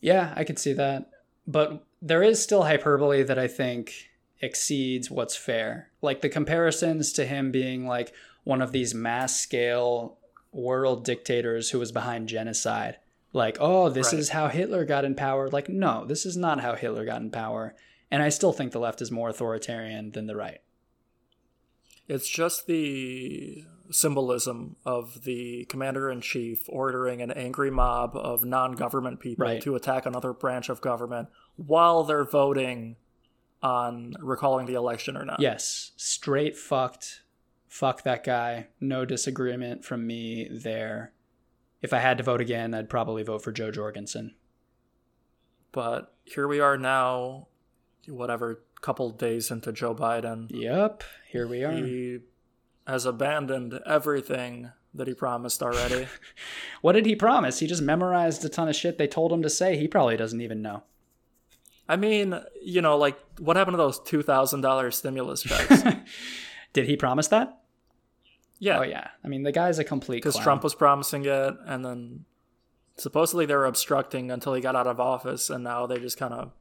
Yeah, 0.00 0.32
I 0.36 0.44
could 0.44 0.58
see 0.58 0.72
that. 0.72 1.10
But 1.46 1.84
there 2.02 2.22
is 2.22 2.42
still 2.42 2.62
hyperbole 2.64 3.22
that 3.22 3.38
I 3.38 3.46
think 3.46 4.10
exceeds 4.40 5.10
what's 5.10 5.36
fair. 5.36 5.90
Like 6.02 6.22
the 6.22 6.28
comparisons 6.28 7.12
to 7.12 7.26
him 7.26 7.52
being 7.52 7.86
like 7.86 8.12
one 8.44 8.62
of 8.62 8.72
these 8.72 8.94
mass 8.94 9.38
scale 9.38 10.18
world 10.52 11.04
dictators 11.04 11.70
who 11.70 11.78
was 11.78 11.92
behind 11.92 12.28
genocide. 12.28 12.96
Like, 13.32 13.56
oh, 13.60 13.88
this 13.88 14.12
Right. 14.12 14.18
is 14.18 14.30
how 14.30 14.48
Hitler 14.48 14.84
got 14.84 15.04
in 15.04 15.14
power. 15.14 15.48
Like, 15.48 15.68
no, 15.68 16.04
this 16.04 16.26
is 16.26 16.36
not 16.36 16.60
how 16.60 16.74
Hitler 16.74 17.04
got 17.04 17.22
in 17.22 17.30
power. 17.30 17.74
And 18.10 18.22
I 18.22 18.28
still 18.28 18.52
think 18.52 18.72
the 18.72 18.80
left 18.80 19.00
is 19.00 19.10
more 19.12 19.28
authoritarian 19.28 20.10
than 20.10 20.26
the 20.26 20.34
right. 20.34 20.60
It's 22.08 22.28
just 22.28 22.66
the 22.66 23.64
symbolism 23.92 24.76
of 24.84 25.22
the 25.24 25.64
commander 25.66 26.10
in 26.10 26.20
chief 26.20 26.64
ordering 26.68 27.22
an 27.22 27.30
angry 27.30 27.70
mob 27.70 28.16
of 28.16 28.44
non 28.44 28.72
government 28.72 29.20
people 29.20 29.46
Right. 29.46 29.62
to 29.62 29.76
attack 29.76 30.06
another 30.06 30.32
branch 30.32 30.68
of 30.68 30.80
government 30.80 31.28
while 31.56 32.02
they're 32.02 32.24
voting 32.24 32.96
on 33.62 34.14
recalling 34.20 34.66
the 34.66 34.74
election 34.74 35.16
or 35.16 35.24
not. 35.24 35.40
Yes, 35.40 35.92
straight 35.96 36.56
fucked. 36.56 37.22
Fuck 37.70 38.02
that 38.02 38.24
guy. 38.24 38.66
No 38.80 39.04
disagreement 39.04 39.84
from 39.84 40.04
me 40.04 40.48
there. 40.50 41.12
If 41.80 41.92
I 41.92 42.00
had 42.00 42.18
to 42.18 42.24
vote 42.24 42.40
again, 42.40 42.74
I'd 42.74 42.90
probably 42.90 43.22
vote 43.22 43.44
for 43.44 43.52
Jo 43.52 43.70
Jorgensen. 43.70 44.34
But 45.70 46.12
here 46.24 46.48
we 46.48 46.58
are 46.58 46.76
now, 46.76 47.46
whatever, 48.08 48.64
couple 48.80 49.10
days 49.10 49.52
into 49.52 49.72
Joe 49.72 49.94
Biden. 49.94 50.48
Yep, 50.50 51.04
here 51.30 51.46
we 51.46 51.62
are. 51.62 51.70
He 51.70 52.18
has 52.88 53.06
abandoned 53.06 53.78
everything 53.86 54.72
that 54.92 55.06
he 55.06 55.14
promised 55.14 55.62
already. 55.62 56.08
What 56.80 56.92
did 56.92 57.06
he 57.06 57.14
promise? 57.14 57.60
He 57.60 57.66
just 57.66 57.82
memorized 57.82 58.44
a 58.44 58.48
ton 58.48 58.68
of 58.68 58.74
shit 58.74 58.98
they 58.98 59.06
told 59.06 59.32
him 59.32 59.42
to 59.42 59.50
say. 59.50 59.76
He 59.76 59.86
probably 59.86 60.16
doesn't 60.16 60.40
even 60.40 60.62
know. 60.62 60.82
I 61.86 61.96
mean, 61.96 62.40
you 62.62 62.80
know, 62.80 62.96
like 62.96 63.18
what 63.38 63.56
happened 63.56 63.74
to 63.74 63.78
those 63.78 64.00
two 64.00 64.22
thousand 64.22 64.62
dollars 64.62 64.96
stimulus 64.96 65.42
checks? 65.42 65.82
Did 66.72 66.86
he 66.86 66.96
promise 66.96 67.28
that? 67.28 67.60
Yeah, 68.60 68.78
Oh 68.78 68.82
yeah. 68.82 69.08
I 69.24 69.28
mean, 69.28 69.42
the 69.42 69.52
guy's 69.52 69.78
a 69.78 69.84
complete 69.84 70.18
because. 70.18 70.38
Trump 70.38 70.62
was 70.62 70.74
promising 70.74 71.24
it, 71.24 71.54
and 71.66 71.84
then 71.84 72.24
supposedly 72.96 73.46
they 73.46 73.56
were 73.56 73.66
obstructing 73.66 74.30
until 74.30 74.54
he 74.54 74.60
got 74.60 74.76
out 74.76 74.86
of 74.86 75.00
office, 75.00 75.50
and 75.50 75.64
now 75.64 75.86
they 75.86 75.98
just 75.98 76.18
kind 76.18 76.32
of 76.32 76.52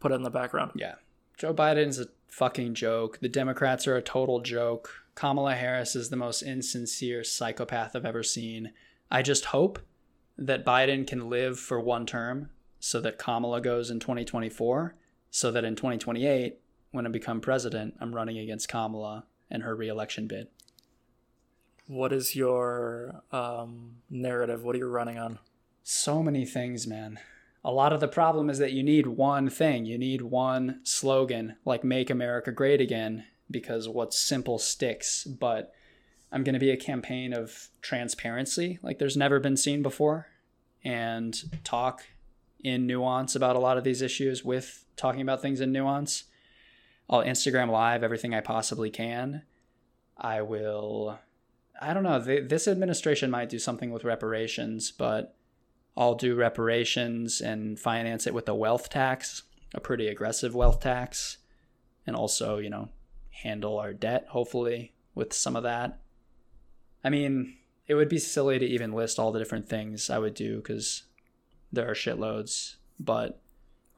put 0.00 0.10
it 0.10 0.16
in 0.16 0.22
the 0.22 0.30
background. 0.30 0.72
Yeah. 0.74 0.94
Joe 1.36 1.52
Biden's 1.54 2.00
a 2.00 2.06
fucking 2.28 2.74
joke. 2.74 3.18
The 3.20 3.28
Democrats 3.28 3.86
are 3.86 3.96
a 3.96 4.02
total 4.02 4.40
joke. 4.40 4.90
Kamala 5.14 5.54
Harris 5.54 5.94
is 5.94 6.10
the 6.10 6.16
most 6.16 6.42
insincere 6.42 7.22
psychopath 7.22 7.94
I've 7.94 8.04
ever 8.04 8.22
seen. 8.22 8.72
I 9.10 9.22
just 9.22 9.46
hope 9.46 9.78
that 10.38 10.64
Biden 10.64 11.06
can 11.06 11.30
live 11.30 11.58
for 11.58 11.80
one 11.80 12.06
term 12.06 12.50
so 12.80 13.00
that 13.00 13.18
Kamala 13.18 13.60
goes 13.60 13.90
in 13.90 14.00
2024, 14.00 14.94
so 15.30 15.50
that 15.50 15.64
in 15.64 15.76
2028, 15.76 16.58
when 16.92 17.06
I 17.06 17.10
become 17.10 17.40
president, 17.40 17.94
I'm 18.00 18.14
running 18.14 18.38
against 18.38 18.68
Kamala 18.68 19.24
and 19.50 19.62
her 19.62 19.74
reelection 19.74 20.26
bid. 20.26 20.48
What 21.86 22.12
is 22.12 22.34
your 22.34 23.22
um, 23.32 23.96
narrative? 24.10 24.62
What 24.62 24.74
are 24.74 24.78
you 24.78 24.88
running 24.88 25.18
on? 25.18 25.38
So 25.82 26.22
many 26.22 26.44
things, 26.44 26.86
man. 26.86 27.18
A 27.64 27.70
lot 27.70 27.92
of 27.92 28.00
the 28.00 28.08
problem 28.08 28.48
is 28.48 28.58
that 28.58 28.72
you 28.72 28.82
need 28.82 29.06
one 29.06 29.48
thing. 29.50 29.86
You 29.86 29.98
need 29.98 30.22
one 30.22 30.80
slogan, 30.84 31.56
like 31.64 31.84
"Make 31.84 32.10
America 32.10 32.52
Great 32.52 32.80
Again," 32.80 33.24
because 33.50 33.88
what's 33.88 34.18
simple 34.18 34.58
sticks. 34.58 35.24
But 35.24 35.72
I'm 36.32 36.44
going 36.44 36.54
to 36.54 36.60
be 36.60 36.70
a 36.70 36.76
campaign 36.76 37.32
of 37.32 37.68
transparency, 37.82 38.78
like 38.82 38.98
there's 38.98 39.16
never 39.16 39.40
been 39.40 39.56
seen 39.56 39.82
before, 39.82 40.28
and 40.84 41.34
talk 41.64 42.04
in 42.62 42.86
nuance 42.86 43.36
about 43.36 43.56
a 43.56 43.60
lot 43.60 43.78
of 43.78 43.84
these 43.84 44.02
issues 44.02 44.44
with 44.44 44.84
talking 44.96 45.20
about 45.20 45.42
things 45.42 45.60
in 45.60 45.72
nuance. 45.72 46.24
I'll 47.08 47.22
Instagram 47.22 47.70
live 47.70 48.02
everything 48.02 48.34
I 48.34 48.40
possibly 48.40 48.90
can. 48.90 49.42
I 50.18 50.42
will 50.42 51.20
I 51.80 51.94
don't 51.94 52.02
know. 52.02 52.18
this 52.18 52.68
administration 52.68 53.30
might 53.30 53.48
do 53.48 53.58
something 53.58 53.90
with 53.90 54.04
reparations, 54.04 54.90
but 54.90 55.36
I'll 55.96 56.14
do 56.14 56.34
reparations 56.34 57.40
and 57.40 57.78
finance 57.78 58.26
it 58.26 58.34
with 58.34 58.48
a 58.48 58.54
wealth 58.54 58.90
tax, 58.90 59.42
a 59.74 59.80
pretty 59.80 60.08
aggressive 60.08 60.54
wealth 60.54 60.80
tax, 60.80 61.38
and 62.06 62.14
also, 62.14 62.58
you 62.58 62.70
know, 62.70 62.90
handle 63.30 63.78
our 63.78 63.92
debt, 63.92 64.26
hopefully, 64.30 64.92
with 65.14 65.32
some 65.32 65.56
of 65.56 65.62
that. 65.62 66.00
I 67.02 67.10
mean, 67.10 67.56
it 67.86 67.94
would 67.94 68.08
be 68.08 68.18
silly 68.18 68.58
to 68.58 68.66
even 68.66 68.92
list 68.92 69.18
all 69.18 69.32
the 69.32 69.38
different 69.38 69.68
things 69.68 70.10
I 70.10 70.18
would 70.18 70.34
do 70.34 70.56
because 70.56 71.04
there 71.72 71.88
are 71.90 71.94
shitloads, 71.94 72.76
but. 72.98 73.40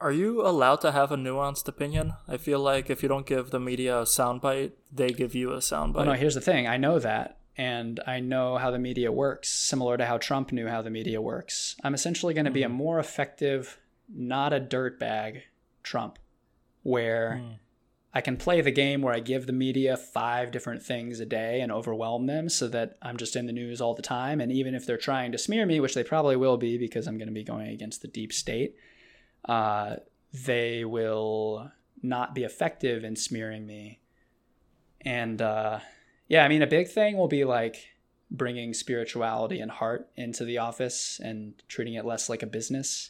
Are 0.01 0.11
you 0.13 0.45
allowed 0.45 0.79
to 0.81 0.93
have 0.93 1.11
a 1.11 1.17
nuanced 1.17 1.67
opinion? 1.67 2.13
I 2.25 2.37
feel 2.37 2.59
like 2.59 2.89
if 2.89 3.03
you 3.03 3.09
don't 3.09 3.25
give 3.25 3.51
the 3.51 3.59
media 3.59 3.99
a 3.99 4.03
soundbite, 4.03 4.71
they 4.89 5.09
give 5.09 5.35
you 5.35 5.51
a 5.51 5.57
soundbite. 5.57 5.95
Well, 5.95 6.05
no, 6.05 6.13
here's 6.13 6.35
the 6.35 6.41
thing. 6.41 6.67
I 6.67 6.77
know 6.77 6.99
that 6.99 7.38
and 7.59 7.99
I 8.07 8.21
know 8.21 8.57
how 8.57 8.71
the 8.71 8.79
media 8.79 9.11
works, 9.11 9.49
similar 9.49 9.97
to 9.97 10.05
how 10.05 10.17
Trump 10.17 10.53
knew 10.53 10.67
how 10.67 10.81
the 10.81 10.89
media 10.89 11.21
works. 11.21 11.75
I'm 11.83 11.93
essentially 11.93 12.33
going 12.33 12.45
to 12.45 12.51
be 12.51 12.63
a 12.63 12.67
mm-hmm. 12.67 12.75
more 12.75 12.99
effective, 12.99 13.77
not 14.07 14.53
a 14.53 14.61
dirtbag 14.61 15.41
Trump, 15.83 16.19
where 16.83 17.41
mm. 17.43 17.55
I 18.13 18.21
can 18.21 18.37
play 18.37 18.61
the 18.61 18.71
game 18.71 19.01
where 19.01 19.13
I 19.13 19.19
give 19.19 19.45
the 19.45 19.51
media 19.51 19.97
five 19.97 20.51
different 20.51 20.83
things 20.83 21.19
a 21.19 21.25
day 21.25 21.59
and 21.59 21.69
overwhelm 21.69 22.27
them 22.27 22.47
so 22.47 22.69
that 22.69 22.97
I'm 23.01 23.17
just 23.17 23.35
in 23.35 23.45
the 23.45 23.51
news 23.51 23.81
all 23.81 23.93
the 23.93 24.01
time. 24.01 24.39
And 24.39 24.53
even 24.53 24.73
if 24.73 24.85
they're 24.85 24.95
trying 24.95 25.33
to 25.33 25.37
smear 25.37 25.65
me, 25.65 25.81
which 25.81 25.95
they 25.95 26.03
probably 26.05 26.37
will 26.37 26.55
be 26.55 26.77
because 26.77 27.07
I'm 27.07 27.17
going 27.17 27.27
to 27.27 27.33
be 27.33 27.43
going 27.43 27.67
against 27.67 28.01
the 28.01 28.07
deep 28.07 28.31
state, 28.31 28.77
uh, 29.43 29.97
they 30.31 30.85
will 30.85 31.73
not 32.01 32.33
be 32.33 32.45
effective 32.45 33.03
in 33.03 33.17
smearing 33.17 33.67
me. 33.67 33.99
And, 35.01 35.41
uh, 35.41 35.79
yeah, 36.29 36.45
I 36.45 36.47
mean, 36.47 36.61
a 36.61 36.67
big 36.67 36.87
thing 36.87 37.17
will 37.17 37.27
be 37.27 37.43
like 37.43 37.89
bringing 38.31 38.73
spirituality 38.73 39.59
and 39.59 39.71
heart 39.71 40.09
into 40.15 40.45
the 40.45 40.59
office 40.59 41.19
and 41.21 41.55
treating 41.67 41.95
it 41.95 42.05
less 42.05 42.29
like 42.29 42.43
a 42.43 42.47
business. 42.47 43.09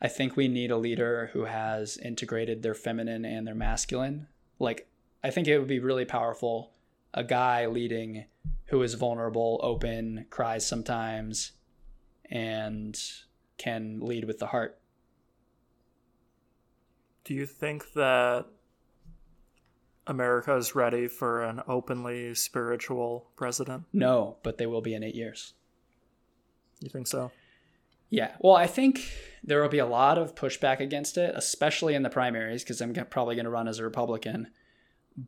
I 0.00 0.08
think 0.08 0.36
we 0.36 0.46
need 0.46 0.70
a 0.70 0.76
leader 0.76 1.30
who 1.32 1.44
has 1.44 1.96
integrated 1.98 2.62
their 2.62 2.74
feminine 2.74 3.24
and 3.24 3.46
their 3.46 3.54
masculine. 3.54 4.28
Like, 4.60 4.88
I 5.24 5.30
think 5.30 5.48
it 5.48 5.58
would 5.58 5.68
be 5.68 5.80
really 5.80 6.04
powerful 6.04 6.72
a 7.12 7.24
guy 7.24 7.66
leading 7.66 8.26
who 8.66 8.82
is 8.82 8.94
vulnerable, 8.94 9.58
open, 9.62 10.26
cries 10.30 10.66
sometimes, 10.66 11.52
and 12.30 13.00
can 13.58 14.00
lead 14.00 14.24
with 14.24 14.38
the 14.38 14.46
heart. 14.46 14.78
Do 17.24 17.34
you 17.34 17.46
think 17.46 17.94
that 17.94 18.46
America 20.06 20.54
is 20.56 20.74
ready 20.74 21.08
for 21.08 21.42
an 21.42 21.62
openly 21.66 22.34
spiritual 22.34 23.30
president? 23.36 23.84
No, 23.92 24.36
but 24.42 24.58
they 24.58 24.66
will 24.66 24.82
be 24.82 24.94
in 24.94 25.02
eight 25.02 25.14
years. 25.14 25.54
You 26.80 26.90
think 26.90 27.06
so? 27.06 27.32
Yeah. 28.08 28.32
Well, 28.40 28.54
I 28.54 28.66
think 28.66 29.10
there 29.42 29.60
will 29.60 29.68
be 29.68 29.78
a 29.78 29.86
lot 29.86 30.18
of 30.18 30.34
pushback 30.34 30.80
against 30.80 31.18
it, 31.18 31.34
especially 31.34 31.94
in 31.94 32.02
the 32.02 32.10
primaries, 32.10 32.62
because 32.62 32.80
I'm 32.80 32.94
probably 32.94 33.34
going 33.34 33.44
to 33.44 33.50
run 33.50 33.68
as 33.68 33.78
a 33.78 33.84
Republican. 33.84 34.48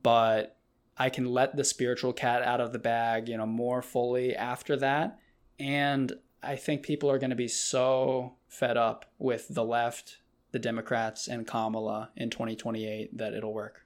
But 0.02 0.56
I 0.96 1.10
can 1.10 1.26
let 1.26 1.56
the 1.56 1.64
spiritual 1.64 2.12
cat 2.12 2.42
out 2.42 2.60
of 2.60 2.72
the 2.72 2.78
bag, 2.78 3.28
you 3.28 3.36
know, 3.36 3.46
more 3.46 3.82
fully 3.82 4.36
after 4.36 4.76
that. 4.76 5.18
And 5.58 6.12
I 6.42 6.56
think 6.56 6.82
people 6.82 7.10
are 7.10 7.18
going 7.18 7.30
to 7.30 7.36
be 7.36 7.48
so 7.48 8.36
fed 8.46 8.76
up 8.76 9.06
with 9.18 9.48
the 9.48 9.64
left, 9.64 10.18
the 10.52 10.58
Democrats, 10.58 11.26
and 11.26 11.46
Kamala 11.46 12.10
in 12.16 12.30
2028 12.30 13.16
that 13.18 13.32
it'll 13.32 13.52
work. 13.52 13.84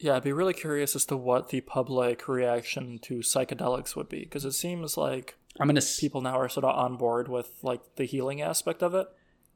Yeah, 0.00 0.16
I'd 0.16 0.24
be 0.24 0.32
really 0.32 0.54
curious 0.54 0.96
as 0.96 1.04
to 1.06 1.16
what 1.16 1.50
the 1.50 1.60
public 1.60 2.26
reaction 2.26 2.98
to 3.00 3.18
psychedelics 3.18 3.94
would 3.94 4.08
be 4.08 4.20
because 4.20 4.46
it 4.46 4.52
seems 4.52 4.96
like 4.96 5.36
I'm 5.60 5.66
gonna 5.66 5.82
people 5.98 6.22
now 6.22 6.38
are 6.38 6.48
sort 6.48 6.64
of 6.64 6.74
on 6.74 6.96
board 6.96 7.28
with 7.28 7.52
like 7.62 7.96
the 7.96 8.04
healing 8.04 8.40
aspect 8.40 8.82
of 8.82 8.94
it. 8.94 9.08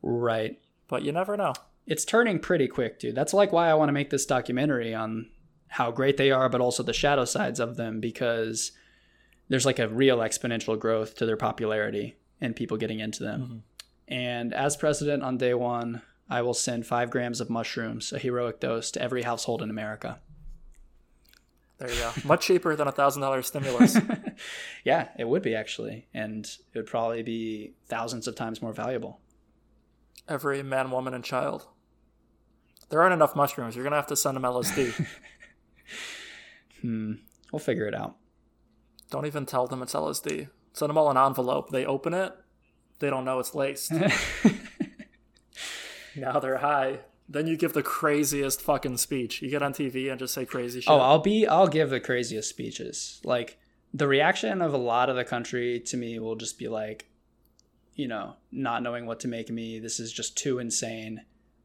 Right. 0.03 0.61
But 0.87 1.03
you 1.03 1.13
never 1.13 1.39
know. 1.39 1.55
It's 1.87 2.05
turning 2.05 2.39
pretty 2.39 2.69
quick, 2.69 2.99
dude. 2.99 3.15
That's 3.15 3.33
like 3.33 3.53
why 3.53 3.71
I 3.71 3.75
want 3.75 3.89
to 3.89 3.95
make 3.95 4.11
this 4.11 4.27
documentary 4.27 4.95
on 4.95 5.31
how 5.69 5.91
great 5.91 6.19
they 6.19 6.31
are, 6.31 6.51
but 6.51 6.61
also 6.61 6.83
the 6.83 6.93
shadow 6.93 7.25
sides 7.25 7.59
of 7.59 7.77
them 7.77 8.01
because 8.01 8.73
there's 9.49 9.67
like 9.67 9.79
a 9.79 9.89
real 9.89 10.19
exponential 10.19 10.79
growth 10.79 11.17
to 11.17 11.27
their 11.27 11.39
popularity 11.39 12.17
and 12.41 12.55
people 12.55 12.77
getting 12.77 13.01
into 13.01 13.23
them. 13.23 13.41
Mm-hmm. 13.41 14.15
And 14.15 14.53
as 14.53 14.77
president 14.77 15.23
on 15.23 15.39
day 15.39 15.55
one, 15.55 16.03
I 16.29 16.43
will 16.43 16.55
send 16.55 16.87
five 16.87 17.11
grams 17.11 17.41
of 17.41 17.49
mushrooms, 17.51 18.13
a 18.13 18.19
heroic 18.19 18.61
dose, 18.61 18.91
to 18.93 19.03
every 19.03 19.23
household 19.23 19.63
in 19.63 19.71
America. 19.71 20.21
There 21.79 21.91
you 21.91 21.99
go. 21.99 22.13
Much 22.25 22.47
cheaper 22.47 22.77
than 22.77 22.87
a 22.87 22.93
thousand 22.93 23.23
dollar 23.23 23.43
stimulus. 23.43 23.99
yeah, 24.85 25.09
it 25.19 25.29
would 25.29 25.43
be 25.43 25.55
actually, 25.55 26.07
and 26.15 26.47
it 26.73 26.79
would 26.79 26.87
probably 26.87 27.23
be 27.23 27.75
thousands 27.87 28.29
of 28.29 28.37
times 28.37 28.63
more 28.63 28.73
valuable. 28.73 29.21
Every 30.29 30.63
man, 30.63 30.91
woman, 30.91 31.15
and 31.15 31.25
child. 31.25 31.67
There 32.91 33.03
aren't 33.03 33.15
enough 33.15 33.35
mushrooms. 33.35 33.75
You're 33.75 33.85
gonna 33.85 33.97
have 33.97 34.07
to 34.07 34.17
send 34.17 34.37
them 34.37 34.45
LSD. 34.45 34.95
hmm. 36.81 37.15
We'll 37.53 37.59
figure 37.59 37.87
it 37.87 37.95
out. 37.95 38.17
Don't 39.11 39.27
even 39.27 39.47
tell 39.47 39.67
them 39.67 39.83
it's 39.83 39.95
LSD. 39.95 40.49
Send 40.73 40.91
them 40.91 40.99
all 40.99 41.11
an 41.11 41.17
envelope. 41.17 41.71
They 41.71 41.85
open 41.85 42.15
it. 42.15 42.33
They 42.99 43.11
don't 43.11 43.25
know 43.25 43.39
it's 43.39 43.55
laced. 43.55 43.93
now 46.17 46.41
they're 46.41 46.59
high. 46.59 47.01
Then 47.29 47.47
you 47.47 47.57
give 47.57 47.73
the 47.73 47.83
craziest 47.83 48.61
fucking 48.61 48.99
speech. 48.99 49.41
You 49.41 49.51
get 49.51 49.63
on 49.63 49.73
TV 49.73 50.11
and 50.11 50.19
just 50.19 50.35
say 50.35 50.45
crazy 50.45 50.81
shit. 50.81 50.91
Oh, 50.91 50.99
I'll 50.99 51.19
be 51.19 51.47
I'll 51.47 51.69
give 51.69 51.91
the 51.91 52.01
craziest 52.01 52.49
speeches. 52.49 53.21
Like 53.25 53.59
the 53.95 54.07
reaction 54.07 54.61
of 54.61 54.75
a 54.75 54.79
lot 54.79 55.09
of 55.09 55.17
the 55.17 55.25
country 55.25 55.81
to 55.81 55.97
me 55.97 56.19
will 56.19 56.37
just 56.37 56.59
be 56.59 56.69
like, 56.69 57.07
you 57.95 58.09
know, 58.09 58.35
not 58.53 58.83
knowing 58.83 59.07
what 59.07 59.21
to 59.21 59.29
make 59.29 59.49
of 59.49 59.55
me. 59.55 59.79
This 59.79 60.01
is 60.01 60.13
just 60.13 60.37
too 60.37 60.59
insane. 60.59 61.23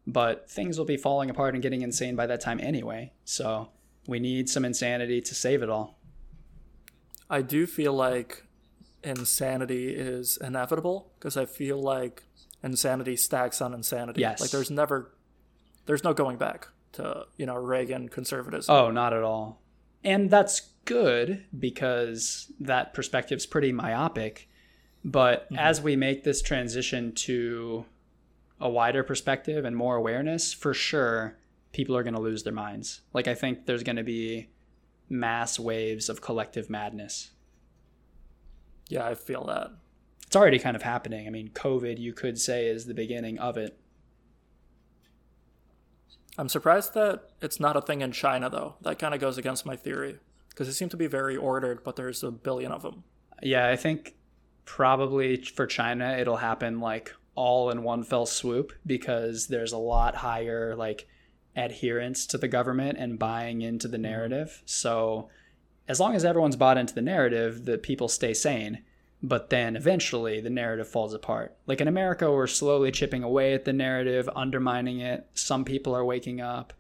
But 0.08 0.50
things 0.50 0.78
will 0.78 0.86
be 0.86 0.98
falling 0.98 1.30
apart 1.30 1.54
and 1.54 1.62
getting 1.62 1.82
insane 1.82 2.16
by 2.16 2.28
that 2.28 2.42
time 2.42 2.60
anyway. 2.62 3.12
So 3.26 3.70
we 4.08 4.20
need 4.20 4.50
some 4.50 4.66
insanity 4.66 5.22
to 5.22 5.36
save 5.36 5.62
it 5.62 5.70
all. 5.70 6.00
I 7.30 7.42
do 7.42 7.68
feel 7.68 7.94
like 7.94 8.46
insanity 9.04 9.90
is 9.90 10.38
inevitable 10.38 11.12
because 11.20 11.38
I 11.38 11.46
feel 11.46 11.82
like 11.82 12.24
insanity 12.64 13.16
stacks 13.16 13.62
on 13.62 13.74
insanity. 13.74 14.22
Yes. 14.22 14.42
Like 14.42 14.50
there's 14.50 14.72
never 14.72 15.12
there's 15.90 16.04
no 16.04 16.14
going 16.14 16.38
back 16.38 16.68
to 16.92 17.26
you 17.36 17.48
know 17.48 17.56
Reagan 17.56 18.10
conservatism. 18.10 18.74
Oh, 18.74 18.92
not 18.92 19.12
at 19.12 19.24
all. 19.24 19.60
And 20.04 20.30
that's 20.30 20.70
good 20.86 21.44
because 21.58 22.52
that 22.60 22.94
perspective's 22.94 23.48
pretty 23.48 23.72
myopic. 23.72 24.48
But 25.04 25.46
mm-hmm. 25.46 25.56
as 25.58 25.82
we 25.82 25.96
make 25.96 26.24
this 26.24 26.44
transition 26.44 27.12
to 27.14 27.86
a 28.62 28.70
wider 28.70 29.02
perspective 29.04 29.66
and 29.66 29.76
more 29.76 29.96
awareness, 29.96 30.54
for 30.54 30.76
sure, 30.76 31.38
people 31.72 31.98
are 31.98 32.04
going 32.04 32.14
to 32.14 32.22
lose 32.22 32.44
their 32.44 32.54
minds. 32.54 33.02
Like, 33.12 33.28
I 33.28 33.34
think 33.34 33.66
there's 33.66 33.84
going 33.84 33.96
to 33.96 34.04
be 34.04 34.50
mass 35.10 35.58
waves 35.58 36.08
of 36.08 36.22
collective 36.22 36.70
madness. 36.70 37.32
Yeah, 38.90 39.08
I 39.08 39.16
feel 39.16 39.46
that. 39.46 39.72
It's 40.28 40.36
already 40.36 40.60
kind 40.60 40.76
of 40.76 40.84
happening. 40.84 41.26
I 41.26 41.32
mean, 41.32 41.50
COVID, 41.50 41.98
you 41.98 42.14
could 42.14 42.40
say, 42.40 42.68
is 42.68 42.86
the 42.86 42.94
beginning 42.94 43.40
of 43.40 43.58
it. 43.58 43.80
I'm 46.38 46.50
surprised 46.50 46.94
that 46.94 47.30
it's 47.42 47.60
not 47.60 47.76
a 47.76 47.82
thing 47.82 48.02
in 48.02 48.12
China, 48.12 48.50
though. 48.50 48.76
That 48.82 49.00
kind 49.00 49.14
of 49.14 49.20
goes 49.20 49.38
against 49.38 49.66
my 49.66 49.76
theory 49.76 50.20
because 50.50 50.68
they 50.68 50.74
seem 50.74 50.90
to 50.90 50.98
be 50.98 51.08
very 51.08 51.36
ordered, 51.36 51.84
but 51.84 51.96
there's 51.96 52.24
a 52.24 52.32
billion 52.32 52.72
of 52.72 52.82
them. 52.82 53.04
Yeah, 53.42 53.68
I 53.68 53.76
think 53.76 54.16
probably 54.66 55.38
for 55.38 55.66
China 55.66 56.16
it'll 56.20 56.38
happen 56.38 56.80
like 56.80 57.14
all 57.36 57.70
in 57.72 57.84
one 57.84 58.04
fell 58.04 58.26
swoop 58.26 58.74
because 58.86 59.48
there's 59.48 59.72
a 59.72 59.78
lot 59.78 60.16
higher 60.16 60.76
like 60.76 61.08
adherence 61.56 62.26
to 62.28 62.38
the 62.38 62.48
government 62.48 62.98
and 62.98 63.18
buying 63.18 63.62
into 63.62 63.88
the 63.88 63.98
mm-hmm. 63.98 64.04
narrative. 64.04 64.62
So 64.66 65.30
as 65.88 66.00
long 66.00 66.16
as 66.16 66.24
everyone's 66.24 66.56
bought 66.56 66.78
into 66.78 66.94
the 66.94 67.02
narrative, 67.02 67.66
the 67.66 67.78
people 67.78 68.08
stay 68.08 68.34
sane 68.34 68.84
but 69.22 69.50
then 69.50 69.76
eventually 69.76 70.40
the 70.40 70.50
narrative 70.50 70.88
falls 70.88 71.14
apart. 71.14 71.56
Like 71.68 71.82
in 71.82 71.88
America, 71.88 72.32
we're 72.32 72.48
slowly 72.48 72.92
chipping 72.92 73.24
away 73.24 73.54
at 73.54 73.66
the 73.66 73.74
narrative, 73.74 74.30
undermining 74.36 75.00
it. 75.00 75.28
Some 75.34 75.66
people 75.66 75.94
are 75.94 76.06
waking 76.06 76.40
up, 76.40 76.74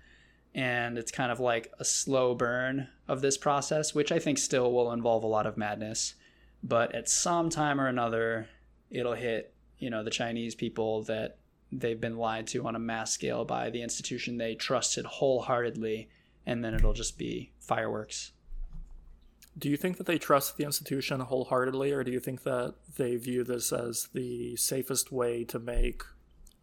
and 0.56 0.98
it's 0.98 1.12
kind 1.12 1.32
of 1.32 1.40
like 1.40 1.72
a 1.80 1.86
slow 1.86 2.34
burn 2.34 2.88
of 3.08 3.22
this 3.22 3.38
process, 3.38 3.94
which 3.94 4.12
I 4.12 4.20
think 4.20 4.38
still 4.38 4.72
will 4.72 4.92
involve 4.92 5.24
a 5.24 5.28
lot 5.28 5.48
of 5.48 5.58
madness. 5.58 6.16
But 6.64 6.96
at 6.96 7.10
some 7.10 7.50
time 7.50 7.80
or 7.80 7.88
another, 7.88 8.48
it'll 8.90 9.14
hit, 9.14 9.54
you 9.78 9.90
know, 9.90 10.04
the 10.04 10.10
Chinese 10.10 10.56
people 10.56 11.04
that 11.04 11.38
they've 11.72 12.00
been 12.00 12.18
lied 12.18 12.48
to 12.48 12.66
on 12.66 12.76
a 12.76 12.80
mass 12.80 13.12
scale 13.12 13.46
by 13.46 13.70
the 13.70 13.82
institution 13.82 14.38
they 14.38 14.56
trusted 14.56 15.06
wholeheartedly, 15.06 16.10
and 16.46 16.64
then 16.64 16.74
it'll 16.74 16.94
just 16.94 17.18
be 17.18 17.52
fireworks. 17.60 18.32
Do 19.60 19.70
you 19.70 19.76
think 19.76 19.98
that 19.98 20.06
they 20.06 20.18
trust 20.18 20.56
the 20.56 20.64
institution 20.64 21.20
wholeheartedly, 21.20 21.92
or 21.92 22.04
do 22.06 22.12
you 22.12 22.22
think 22.22 22.44
that 22.44 22.76
they 22.96 23.18
view 23.18 23.44
this 23.44 23.74
as 23.74 24.08
the 24.14 24.56
safest 24.56 25.12
way 25.12 25.44
to 25.46 25.60
make 25.60 26.04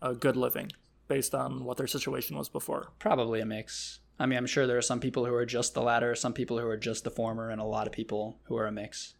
a 0.00 0.14
good 0.14 0.36
living 0.36 0.72
based 1.06 1.34
on 1.34 1.64
what 1.64 1.76
their 1.76 1.86
situation 1.86 2.38
was 2.38 2.48
before? 2.48 2.92
Probably 2.98 3.40
a 3.40 3.46
mix. 3.46 4.00
I 4.18 4.24
mean, 4.24 4.38
I'm 4.38 4.46
sure 4.46 4.66
there 4.66 4.78
are 4.78 4.82
some 4.82 5.00
people 5.00 5.26
who 5.26 5.34
are 5.34 5.44
just 5.44 5.74
the 5.74 5.82
latter, 5.82 6.14
some 6.14 6.32
people 6.32 6.58
who 6.58 6.66
are 6.66 6.76
just 6.78 7.04
the 7.04 7.10
former, 7.10 7.50
and 7.50 7.60
a 7.60 7.64
lot 7.64 7.86
of 7.86 7.92
people 7.92 8.38
who 8.44 8.56
are 8.56 8.66
a 8.66 8.72
mix. 8.72 9.14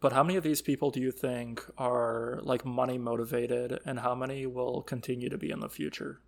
But 0.00 0.12
how 0.12 0.24
many 0.24 0.36
of 0.36 0.42
these 0.42 0.62
people 0.62 0.90
do 0.90 1.00
you 1.00 1.12
think 1.12 1.64
are 1.78 2.40
like 2.42 2.64
money 2.64 2.98
motivated, 2.98 3.78
and 3.86 4.00
how 4.00 4.16
many 4.16 4.46
will 4.46 4.82
continue 4.82 5.28
to 5.28 5.38
be 5.38 5.52
in 5.52 5.60
the 5.60 5.68
future? 5.68 6.20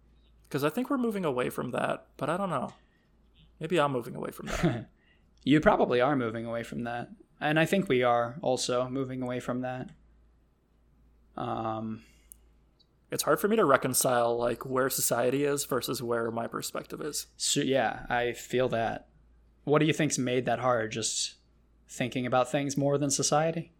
Because 0.45 0.62
I 0.62 0.71
think 0.71 0.91
we're 0.91 0.97
moving 0.97 1.25
away 1.25 1.51
from 1.51 1.73
that, 1.73 2.07
but 2.17 2.31
I 2.31 2.37
don't 2.37 2.51
know. 2.51 2.73
Maybe 3.59 3.81
I'm 3.81 3.91
moving 3.91 4.14
away 4.14 4.31
from 4.31 4.47
that. 4.47 4.91
you 5.47 5.61
probably 5.61 6.01
are 6.01 6.16
moving 6.16 6.44
away 6.44 6.64
from 6.64 6.82
that, 6.84 7.09
and 7.40 7.59
I 7.59 7.64
think 7.64 7.88
we 7.88 8.03
are 8.03 8.36
also 8.42 8.88
moving 8.88 9.22
away 9.22 9.38
from 9.38 9.61
that. 9.61 9.90
Um, 11.36 12.03
it's 13.12 13.22
hard 13.22 13.38
for 13.38 13.47
me 13.47 13.55
to 13.55 13.64
reconcile 13.64 14.36
like 14.36 14.66
where 14.66 14.90
society 14.90 15.44
is 15.44 15.64
versus 15.64 16.03
where 16.03 16.32
my 16.32 16.49
perspective 16.49 17.01
is. 17.01 17.28
So 17.36 17.61
yeah, 17.61 18.07
I 18.11 18.32
feel 18.32 18.68
that. 18.70 19.07
What 19.62 19.78
do 19.78 19.86
you 19.86 19.92
think's 19.92 20.18
made 20.18 20.47
that 20.47 20.59
hard? 20.59 20.90
Just 20.90 21.36
thinking 21.88 22.26
about 22.26 22.51
things 22.51 22.76
more 22.76 22.99
than 22.99 23.11
society? 23.11 23.72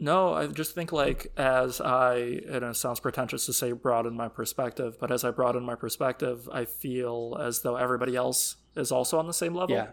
No, 0.00 0.34
I 0.34 0.48
just 0.48 0.74
think 0.74 0.90
like 0.90 1.30
as 1.36 1.80
I 1.80 2.40
and 2.48 2.64
it 2.64 2.76
sounds 2.76 2.98
pretentious 2.98 3.46
to 3.46 3.52
say 3.52 3.70
broaden 3.70 4.16
my 4.16 4.26
perspective, 4.28 4.96
but 4.98 5.12
as 5.12 5.22
I 5.22 5.30
broaden 5.30 5.62
my 5.62 5.76
perspective, 5.76 6.48
I 6.52 6.64
feel 6.64 7.38
as 7.40 7.62
though 7.62 7.76
everybody 7.76 8.16
else 8.16 8.56
is 8.74 8.90
also 8.90 9.16
on 9.16 9.28
the 9.28 9.32
same 9.32 9.54
level. 9.54 9.76
Yeah. 9.76 9.90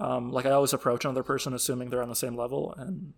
Um, 0.00 0.32
like 0.32 0.46
I 0.46 0.50
always 0.50 0.72
approach 0.72 1.04
another 1.04 1.22
person 1.22 1.54
assuming 1.54 1.90
they're 1.90 2.02
on 2.02 2.08
the 2.08 2.16
same 2.16 2.36
level, 2.36 2.74
and 2.76 3.12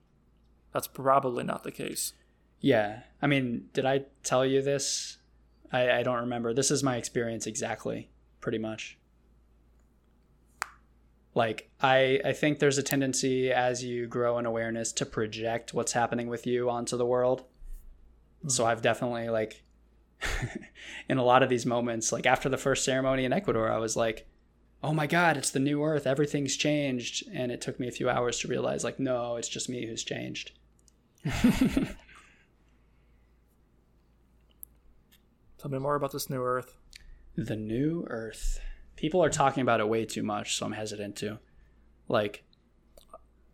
that's 0.73 0.87
probably 0.87 1.45
not 1.45 1.65
the 1.65 1.73
case. 1.73 2.13
Yeah. 2.61 3.01
I 3.23 3.27
mean, 3.27 3.69
did 3.73 3.87
I 3.87 4.05
tell 4.23 4.45
you 4.45 4.63
this? 4.63 5.19
I, 5.73 5.91
I 5.91 6.03
don't 6.03 6.21
remember. 6.21 6.53
This 6.55 6.71
is 6.71 6.83
my 6.83 6.97
experience 6.97 7.47
exactly, 7.47 8.11
pretty 8.41 8.59
much. 8.59 8.99
Like 11.35 11.71
I, 11.81 12.21
I 12.25 12.33
think 12.33 12.59
there's 12.59 12.79
a 12.79 12.83
tendency 12.83 13.53
as 13.53 13.85
you 13.85 14.07
grow 14.07 14.39
in 14.39 14.47
awareness 14.47 14.93
to 14.93 15.07
project 15.07 15.75
what's 15.75 15.93
happening 15.93 16.29
with 16.29 16.47
you 16.47 16.71
onto 16.71 16.97
the 16.97 17.05
world. 17.05 17.43
Mm-hmm. 18.39 18.49
So 18.49 18.65
I've 18.65 18.81
definitely 18.81 19.29
like 19.29 19.63
in 21.09 21.19
a 21.19 21.25
lot 21.25 21.43
of 21.43 21.51
these 21.51 21.67
moments, 21.67 22.11
like 22.11 22.27
after 22.27 22.49
the 22.49 22.57
first 22.57 22.85
ceremony 22.85 23.25
in 23.25 23.35
Ecuador, 23.35 23.71
I 23.71 23.79
was 23.79 23.97
like, 23.97 24.27
oh 24.83 24.93
my 24.93 25.07
God, 25.07 25.37
it's 25.37 25.51
the 25.51 25.59
new 25.59 25.83
earth. 25.83 26.07
Everything's 26.07 26.57
changed. 26.57 27.25
And 27.33 27.51
it 27.51 27.61
took 27.61 27.81
me 27.81 27.89
a 27.89 27.93
few 27.93 28.09
hours 28.09 28.39
to 28.41 28.49
realize, 28.49 28.85
like, 28.85 29.01
no, 29.01 29.37
it's 29.37 29.49
just 29.49 29.69
me 29.69 29.87
who's 29.87 30.05
changed. 30.05 30.53
Tell 35.59 35.71
me 35.71 35.79
more 35.79 35.97
about 35.97 36.13
this 36.13 36.31
new 36.31 36.43
Earth. 36.43 36.77
The 37.35 37.57
new 37.57 38.07
Earth. 38.09 38.61
People 38.95 39.25
are 39.25 39.31
talking 39.31 39.63
about 39.63 39.81
it 39.81 39.89
way 39.89 40.05
too 40.05 40.23
much, 40.23 40.57
so 40.57 40.67
I'm 40.67 40.73
hesitant 40.73 41.17
to. 41.17 41.39
Like, 42.09 42.45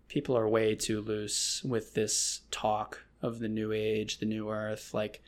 people 0.08 0.36
are 0.36 0.48
way 0.48 0.74
too 0.74 1.00
loose 1.00 1.62
with 1.64 1.94
this 1.94 2.42
talk 2.50 3.04
of 3.22 3.38
the 3.38 3.48
new 3.48 3.72
age, 3.72 4.18
the 4.18 4.26
new 4.26 4.50
Earth. 4.50 4.92
Like, 4.92 5.22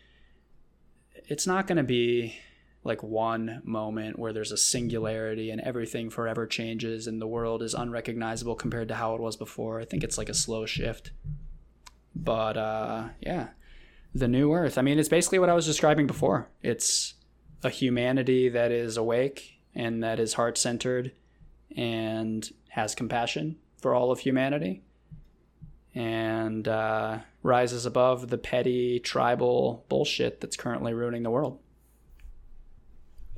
it's 1.14 1.46
not 1.46 1.66
going 1.66 1.78
to 1.78 1.84
be 1.84 2.36
like 2.84 3.02
one 3.02 3.62
moment 3.64 4.18
where 4.18 4.32
there's 4.32 4.52
a 4.52 4.58
singularity 4.58 5.50
and 5.50 5.60
everything 5.62 6.10
forever 6.10 6.46
changes 6.46 7.06
and 7.06 7.20
the 7.20 7.26
world 7.26 7.62
is 7.62 7.72
unrecognizable 7.72 8.54
compared 8.54 8.88
to 8.88 8.94
how 8.94 9.14
it 9.14 9.20
was 9.20 9.36
before. 9.36 9.80
I 9.80 9.86
think 9.86 10.04
it's 10.04 10.18
like 10.18 10.28
a 10.28 10.34
slow 10.34 10.66
shift. 10.66 11.10
But 12.14 12.56
uh, 12.58 13.08
yeah, 13.20 13.48
the 14.14 14.28
new 14.28 14.52
earth. 14.52 14.76
I 14.76 14.82
mean, 14.82 14.98
it's 14.98 15.08
basically 15.08 15.38
what 15.38 15.48
I 15.48 15.54
was 15.54 15.66
describing 15.66 16.06
before. 16.06 16.48
It's 16.62 17.14
a 17.62 17.70
humanity 17.70 18.50
that 18.50 18.70
is 18.70 18.98
awake 18.98 19.60
and 19.74 20.02
that 20.04 20.20
is 20.20 20.34
heart 20.34 20.58
centered 20.58 21.12
and 21.74 22.48
has 22.68 22.94
compassion 22.94 23.56
for 23.80 23.94
all 23.94 24.12
of 24.12 24.20
humanity 24.20 24.82
and 25.94 26.68
uh, 26.68 27.18
rises 27.42 27.86
above 27.86 28.28
the 28.28 28.38
petty 28.38 28.98
tribal 28.98 29.84
bullshit 29.88 30.40
that's 30.40 30.56
currently 30.56 30.92
ruining 30.92 31.22
the 31.22 31.30
world. 31.30 31.58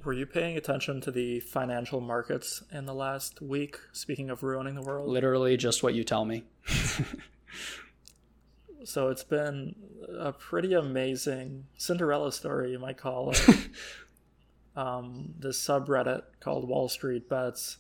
Were 0.07 0.13
you 0.13 0.25
paying 0.25 0.57
attention 0.57 1.01
to 1.01 1.11
the 1.11 1.41
financial 1.41 2.01
markets 2.01 2.63
in 2.71 2.87
the 2.87 2.95
last 2.95 3.43
week? 3.43 3.81
Speaking 3.91 4.31
of 4.31 4.45
ruining 4.45 4.77
the 4.77 4.83
world, 4.83 5.09
literally 5.09 5.57
just 5.57 5.83
what 5.83 5.95
you 5.95 6.05
tell 6.05 6.25
me. 6.25 6.45
so 8.85 9.09
it's 9.09 9.25
been 9.25 9.75
a 10.17 10.33
pretty 10.33 10.75
amazing 10.75 11.65
Cinderella 11.77 12.31
story, 12.31 12.71
you 12.71 12.79
might 12.79 12.99
call 12.99 13.33
it. 13.33 13.69
um, 14.77 15.35
this 15.41 15.61
subreddit 15.61 16.23
called 16.39 16.69
Wall 16.69 16.89
Street 16.89 17.29
Bets 17.29 17.79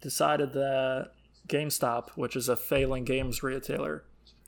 decided 0.00 0.52
that 0.52 1.10
GameStop, 1.48 2.10
which 2.10 2.36
is 2.36 2.48
a 2.48 2.54
failing 2.54 3.02
games 3.02 3.42
retailer, 3.42 4.04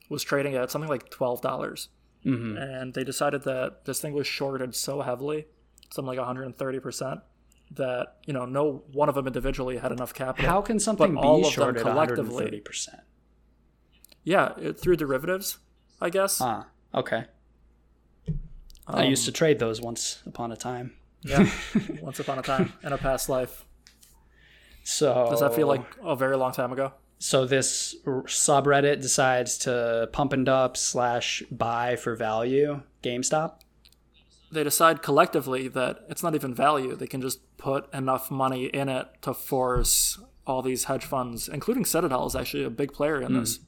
was 0.09 0.23
trading 0.23 0.55
at 0.55 0.71
something 0.71 0.89
like 0.89 1.11
twelve 1.11 1.41
dollars, 1.41 1.89
mm-hmm. 2.25 2.57
and 2.57 2.95
they 2.95 3.03
decided 3.03 3.43
that 3.43 3.85
this 3.85 4.01
thing 4.01 4.13
was 4.13 4.29
shorted 4.29 4.77
so 4.77 5.03
heavily, 5.03 5.47
something 5.93 6.09
like 6.09 6.19
one 6.19 6.27
hundred 6.27 6.45
and 6.45 6.57
thirty 6.57 6.81
percent, 6.81 7.21
that 7.73 8.17
you 8.27 8.33
know 8.33 8.45
no 8.45 8.83
one 8.93 9.09
of 9.09 9.15
them 9.15 9.27
individually 9.27 9.79
had 9.79 9.93
enough 9.93 10.15
capital. 10.15 10.51
How 10.51 10.61
can 10.61 10.79
something 10.79 11.15
be 11.15 11.51
shorted 11.51 11.83
collectively? 11.83 12.45
Thirty 12.45 12.61
percent. 12.61 13.01
Yeah, 14.25 14.53
it, 14.59 14.79
through 14.79 14.97
derivatives, 14.97 15.59
I 16.01 16.11
guess. 16.11 16.41
Ah, 16.41 16.67
okay. 16.95 17.25
Um, 18.29 18.97
I 18.97 19.05
used 19.05 19.25
to 19.27 19.33
trade 19.33 19.59
those 19.59 19.81
once 19.81 20.23
upon 20.27 20.53
a 20.53 20.57
time. 20.57 20.95
Yeah, 21.23 21.49
once 22.01 22.21
upon 22.21 22.39
a 22.39 22.43
time 22.43 22.73
in 22.83 22.93
a 22.93 22.99
past 22.99 23.29
life. 23.29 23.65
So 24.85 25.29
does 25.31 25.41
that 25.41 25.55
feel 25.55 25.69
like 25.69 25.85
a 26.03 26.17
very 26.17 26.37
long 26.37 26.53
time 26.53 26.73
ago? 26.73 26.93
So 27.19 27.47
this 27.47 27.95
subreddit 28.05 29.01
decides 29.01 29.57
to 29.59 30.09
pump 30.13 30.33
and 30.33 30.49
up 30.49 30.77
slash 30.77 31.45
buy 31.53 31.95
for 31.95 32.17
value 32.17 32.83
GameStop. 33.05 33.61
They 34.53 34.63
decide 34.63 35.03
collectively 35.03 35.67
that 35.69 36.05
it's 36.09 36.23
not 36.23 36.35
even 36.35 36.55
value. 36.55 36.95
They 36.95 37.07
can 37.07 37.23
just 37.23 37.41
put 37.57 37.93
enough 37.93 38.31
money 38.31 38.67
in 38.67 38.89
it 38.89 39.09
to 39.23 39.33
force 39.33 40.21
all 40.47 40.61
these 40.61 40.85
hedge 40.85 41.05
funds, 41.05 41.49
including 41.49 41.85
Citadel, 41.85 42.27
is 42.27 42.37
actually 42.37 42.65
a 42.65 42.71
big 42.71 42.93
player 42.93 43.21
in 43.21 43.33
mm. 43.33 43.41
this 43.41 43.61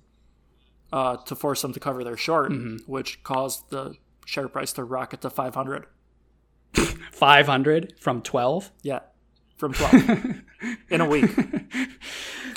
uh, 0.93 1.17
to 1.17 1.35
force 1.35 1.63
them 1.63 1.73
to 1.73 1.81
cover 1.81 2.05
their 2.05 2.17
short, 2.17 2.53
mm-hmm. 2.53 2.77
which 2.91 3.23
caused 3.23 3.71
the 3.71 3.97
share 4.27 4.49
price 4.49 4.73
to 4.75 4.85
rocket 4.85 5.21
to 5.23 5.31
500. 5.31 5.87
500 7.13 7.95
from 7.99 8.21
12? 8.21 8.71
Yeah, 8.83 9.01
from 9.57 9.73
12 9.73 10.35
in 10.91 11.01
a 11.01 11.09
week. 11.09 11.31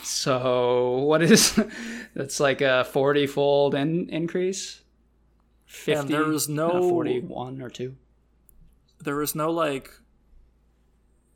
So, 0.03 0.99
what 0.99 1.21
is 1.21 1.59
that's 2.13 2.39
like 2.39 2.61
a 2.61 2.85
40 2.85 3.27
fold 3.27 3.75
in, 3.75 4.09
increase? 4.09 4.81
50, 5.65 5.91
and 5.93 6.09
there 6.09 6.23
was 6.23 6.47
no 6.47 6.69
uh, 6.69 6.81
41 6.81 7.61
or 7.61 7.69
2. 7.69 7.95
There 8.99 9.15
was 9.15 9.35
no 9.35 9.51
like, 9.51 9.91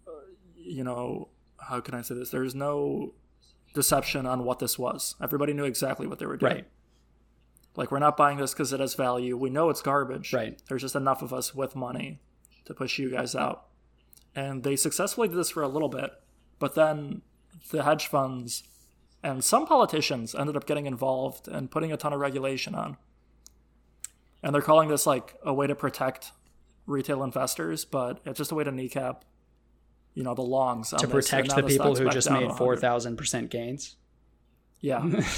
uh, 0.08 0.12
you 0.58 0.84
know, 0.84 1.30
how 1.60 1.80
can 1.80 1.96
I 1.96 2.02
say 2.02 2.16
this? 2.16 2.30
There's 2.30 2.56
no 2.56 3.14
deception 3.74 4.26
on 4.26 4.44
what 4.44 4.60
this 4.60 4.78
was. 4.78 5.16
Everybody 5.22 5.54
knew 5.54 5.66
exactly 5.66 6.08
what 6.08 6.20
they 6.20 6.26
were 6.26 6.38
doing. 6.38 6.54
Right. 6.54 6.68
Like 7.76 7.92
we're 7.92 8.00
not 8.00 8.18
buying 8.18 8.38
this 8.38 8.54
because 8.54 8.74
it 8.74 8.80
has 8.80 8.96
value. 8.96 9.38
We 9.38 9.50
know 9.50 9.70
it's 9.70 9.82
garbage. 9.82 10.34
Right. 10.34 10.62
There's 10.68 10.82
just 10.82 10.96
enough 10.96 11.22
of 11.22 11.34
us 11.34 11.56
with 11.56 11.76
money 11.76 12.20
to 12.66 12.74
push 12.74 13.00
you 13.00 13.10
guys 13.10 13.36
out. 13.36 13.68
And 14.36 14.64
they 14.64 14.76
successfully 14.76 15.28
did 15.28 15.38
this 15.38 15.50
for 15.50 15.64
a 15.64 15.68
little 15.68 15.90
bit, 15.90 16.12
but 16.60 16.76
then 16.76 17.22
the 17.70 17.84
hedge 17.84 18.08
funds 18.08 18.64
and 19.24 19.44
some 19.44 19.68
politicians 19.68 20.34
ended 20.34 20.56
up 20.56 20.66
getting 20.66 20.86
involved 20.86 21.48
and 21.48 21.70
putting 21.70 21.92
a 21.92 21.98
ton 21.98 22.14
of 22.14 22.20
regulation 22.20 22.74
on. 22.74 22.98
And 24.42 24.56
they're 24.56 24.62
calling 24.62 24.90
this 24.90 25.06
like 25.06 25.36
a 25.44 25.54
way 25.54 25.68
to 25.68 25.76
protect 25.76 26.32
retail 26.86 27.24
investors, 27.24 27.86
but 27.86 28.20
it's 28.26 28.38
just 28.38 28.52
a 28.52 28.56
way 28.56 28.64
to 28.64 28.72
kneecap, 28.72 29.26
you 30.14 30.24
know, 30.24 30.34
the 30.34 30.42
longs 30.42 30.90
to 30.92 31.08
protect 31.08 31.56
the 31.56 31.64
people 31.64 31.96
who 31.96 32.10
just 32.10 32.30
made 32.30 32.52
four 32.54 32.76
thousand 32.76 33.18
percent 33.18 33.50
gains. 33.50 33.96
Yeah. 34.80 35.22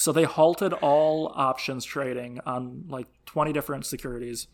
So 0.00 0.12
they 0.12 0.24
halted 0.24 0.72
all 0.72 1.30
options 1.34 1.84
trading 1.84 2.40
on 2.46 2.86
like 2.88 3.06
20 3.26 3.52
different 3.52 3.84
securities. 3.84 4.46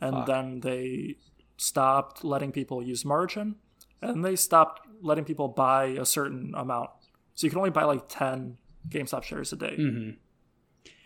And 0.00 0.16
Fuck. 0.16 0.26
then 0.26 0.58
they 0.58 1.18
stopped 1.56 2.24
letting 2.24 2.50
people 2.50 2.82
use 2.82 3.04
margin 3.04 3.54
and 4.02 4.24
they 4.24 4.34
stopped 4.34 4.80
letting 5.00 5.22
people 5.22 5.46
buy 5.46 5.84
a 5.84 6.04
certain 6.04 6.52
amount. 6.56 6.90
So 7.36 7.46
you 7.46 7.50
can 7.50 7.58
only 7.60 7.70
buy 7.70 7.84
like 7.84 8.08
10 8.08 8.58
GameStop 8.88 9.22
shares 9.22 9.52
a 9.52 9.56
day. 9.56 9.76
hmm 9.76 10.10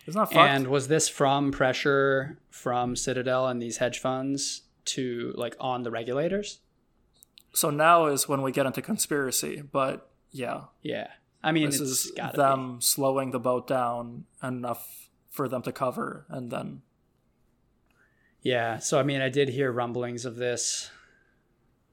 Isn't 0.05 0.19
that 0.19 0.33
fucked? 0.33 0.37
And 0.37 0.67
was 0.67 0.87
this 0.87 1.07
from 1.09 1.51
pressure 1.51 2.39
from 2.49 2.95
Citadel 2.95 3.47
and 3.47 3.61
these 3.61 3.77
hedge 3.77 3.99
funds 3.99 4.63
to 4.85 5.33
like 5.35 5.55
on 5.59 5.83
the 5.83 5.91
regulators? 5.91 6.59
so 7.53 7.69
now 7.69 8.07
is 8.07 8.27
when 8.27 8.41
we 8.41 8.51
get 8.51 8.65
into 8.65 8.81
conspiracy. 8.81 9.61
But 9.61 10.09
yeah, 10.31 10.61
Yeah. 10.81 11.07
I 11.43 11.51
mean, 11.51 11.65
this 11.65 11.79
it's 11.79 12.05
is 12.05 12.11
them 12.33 12.79
slowing 12.81 13.31
the 13.31 13.39
boat 13.39 13.67
down 13.67 14.25
enough 14.41 15.09
for 15.29 15.49
them 15.49 15.61
to 15.63 15.71
cover. 15.71 16.25
And 16.29 16.49
then. 16.51 16.81
Yeah. 18.41 18.79
So, 18.79 18.99
I 18.99 19.03
mean, 19.03 19.21
I 19.21 19.29
did 19.29 19.49
hear 19.49 19.71
rumblings 19.71 20.25
of 20.25 20.37
this. 20.37 20.89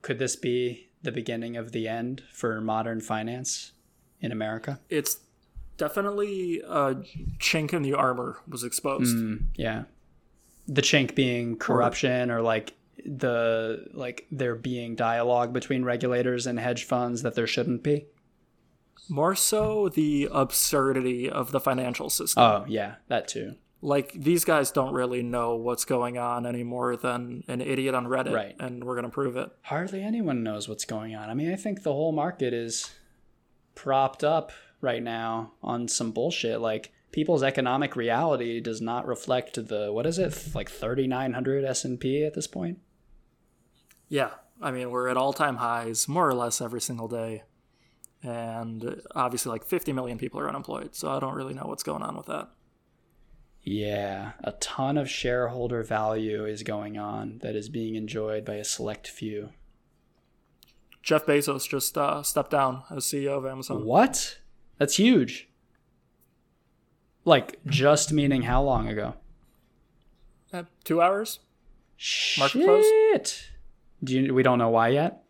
Could 0.03 0.19
this 0.19 0.37
be 0.37 0.91
the 1.03 1.11
beginning 1.13 1.57
of 1.57 1.73
the 1.73 1.89
end 1.89 2.23
for 2.33 2.61
modern 2.61 3.01
finance 3.01 3.73
in 4.21 4.33
America? 4.33 4.81
it's 4.89 5.19
definitely 5.81 6.61
a 6.61 6.95
chink 7.39 7.73
in 7.73 7.83
the 7.83 7.95
armor 7.95 8.39
was 8.47 8.63
exposed. 8.63 9.17
Mm, 9.17 9.45
yeah. 9.57 9.85
The 10.69 10.83
chink 10.83 11.15
being 11.15 11.57
corruption 11.57 12.31
or 12.31 12.43
like 12.43 12.75
the 13.05 13.87
like 13.95 14.27
there 14.31 14.55
being 14.55 14.95
dialogue 14.95 15.53
between 15.55 15.85
regulators 15.85 16.47
and 16.47 16.61
hedge 16.61 16.85
funds 16.85 17.23
that 17.23 17.35
there 17.35 17.47
shouldn't 17.47 17.83
be. 17.83 18.05
More 19.09 19.35
so 19.35 19.89
the 19.89 20.29
absurdity 20.31 21.29
of 21.29 21.51
the 21.51 21.59
financial 21.61 22.11
system. 22.11 22.43
Oh, 22.43 22.65
yeah, 22.69 22.97
that 23.09 23.27
too. 23.27 23.55
like 23.83 24.13
these 24.13 24.45
guys 24.45 24.71
don't 24.71 24.93
really 24.93 25.23
know 25.23 25.57
what's 25.57 25.87
going 25.87 26.19
on 26.19 26.45
any 26.45 26.63
more 26.63 26.95
than 26.97 27.43
an 27.49 27.63
idiot 27.63 27.95
on 27.95 28.07
Reddit, 28.07 28.35
Right. 28.35 28.55
and 28.61 28.85
we're 28.85 28.95
gonna 28.97 29.09
prove 29.09 29.37
it. 29.39 29.51
Hardly 29.63 30.03
anyone 30.03 30.43
knows 30.43 30.69
what's 30.69 30.85
going 30.85 31.17
on. 31.17 31.31
I 31.31 31.35
mean, 31.35 31.51
I 31.51 31.57
think 31.57 31.83
the 31.83 31.93
whole 31.95 32.13
market 32.13 32.53
is 32.53 32.91
propped 33.75 34.23
up 34.23 34.53
right 34.81 35.03
now 35.03 35.53
on 35.63 35.89
some 35.89 36.13
bullshit. 36.13 36.61
Like 36.61 36.93
people's 37.13 37.43
economic 37.43 37.97
reality 37.97 38.61
does 38.61 38.81
not 38.81 39.07
reflect 39.07 39.55
the 39.69 39.93
what 39.93 40.07
is 40.07 40.19
it 40.19 40.55
like 40.55 40.71
3900 40.71 41.65
S&P 41.65 42.25
at 42.25 42.35
this 42.35 42.47
point? 42.47 42.79
Yeah, 44.09 44.31
I 44.61 44.71
mean 44.71 44.91
we're 44.91 45.09
at 45.09 45.17
all 45.17 45.33
time 45.33 45.57
highs 45.57 46.09
more 46.09 46.29
or 46.29 46.35
less 46.35 46.61
every 46.61 46.81
single 46.81 47.09
day, 47.09 47.45
and 48.23 49.01
obviously 49.15 49.51
like 49.51 49.65
50 49.65 49.93
million 49.93 50.19
people 50.19 50.41
are 50.41 50.49
unemployed. 50.49 50.95
So 50.95 51.11
I 51.11 51.21
don't 51.21 51.35
really 51.35 51.55
know 51.55 51.67
what's 51.67 51.83
going 51.85 52.03
on 52.03 52.17
with 52.17 52.27
that. 52.27 52.49
Yeah, 53.63 54.33
a 54.43 54.53
ton 54.53 54.97
of 54.97 55.11
shareholder 55.11 55.83
value 55.83 56.47
is 56.47 56.63
going 56.63 56.97
on 56.97 57.39
that 57.43 57.55
is 57.55 57.69
being 57.69 57.95
enjoyed 57.95 58.45
by 58.45 58.55
a 58.55 58.65
select 58.65 59.07
few. 59.07 59.51
Jeff 61.03 61.27
Bezos 61.27 61.69
just 61.69 61.97
uh, 61.97 62.23
stepped 62.23 62.51
down 62.51 62.83
as 62.91 63.05
CEO 63.05 63.37
of 63.39 63.47
Amazon. 63.47 63.85
What? 63.85 64.40
That's 64.81 64.97
huge. 64.97 65.47
Like 67.27 67.61
just 67.67 68.13
meaning 68.15 68.43
how 68.43 68.63
long 68.63 68.89
ago? 68.89 69.15
Uh, 70.53 70.63
two 70.85 71.03
hours. 71.03 71.41
Market 72.39 72.65
close? 72.65 72.85
Shit. 72.87 73.51
Do 74.03 74.19
you, 74.19 74.33
we 74.35 74.43
don't 74.43 74.59
know 74.59 74.71
why 74.71 74.89
yet? 74.89 75.23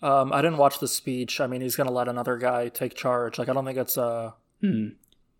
Um, 0.00 0.32
I 0.32 0.42
didn't 0.42 0.58
watch 0.58 0.78
the 0.78 0.86
speech. 0.86 1.40
I 1.40 1.48
mean, 1.48 1.60
he's 1.60 1.74
gonna 1.74 1.90
let 1.90 2.06
another 2.06 2.36
guy 2.38 2.68
take 2.68 2.94
charge. 2.94 3.36
Like 3.36 3.48
I 3.48 3.52
don't 3.52 3.64
think 3.64 3.78
it's 3.78 3.98
uh, 3.98 4.30
Hmm. 4.60 4.90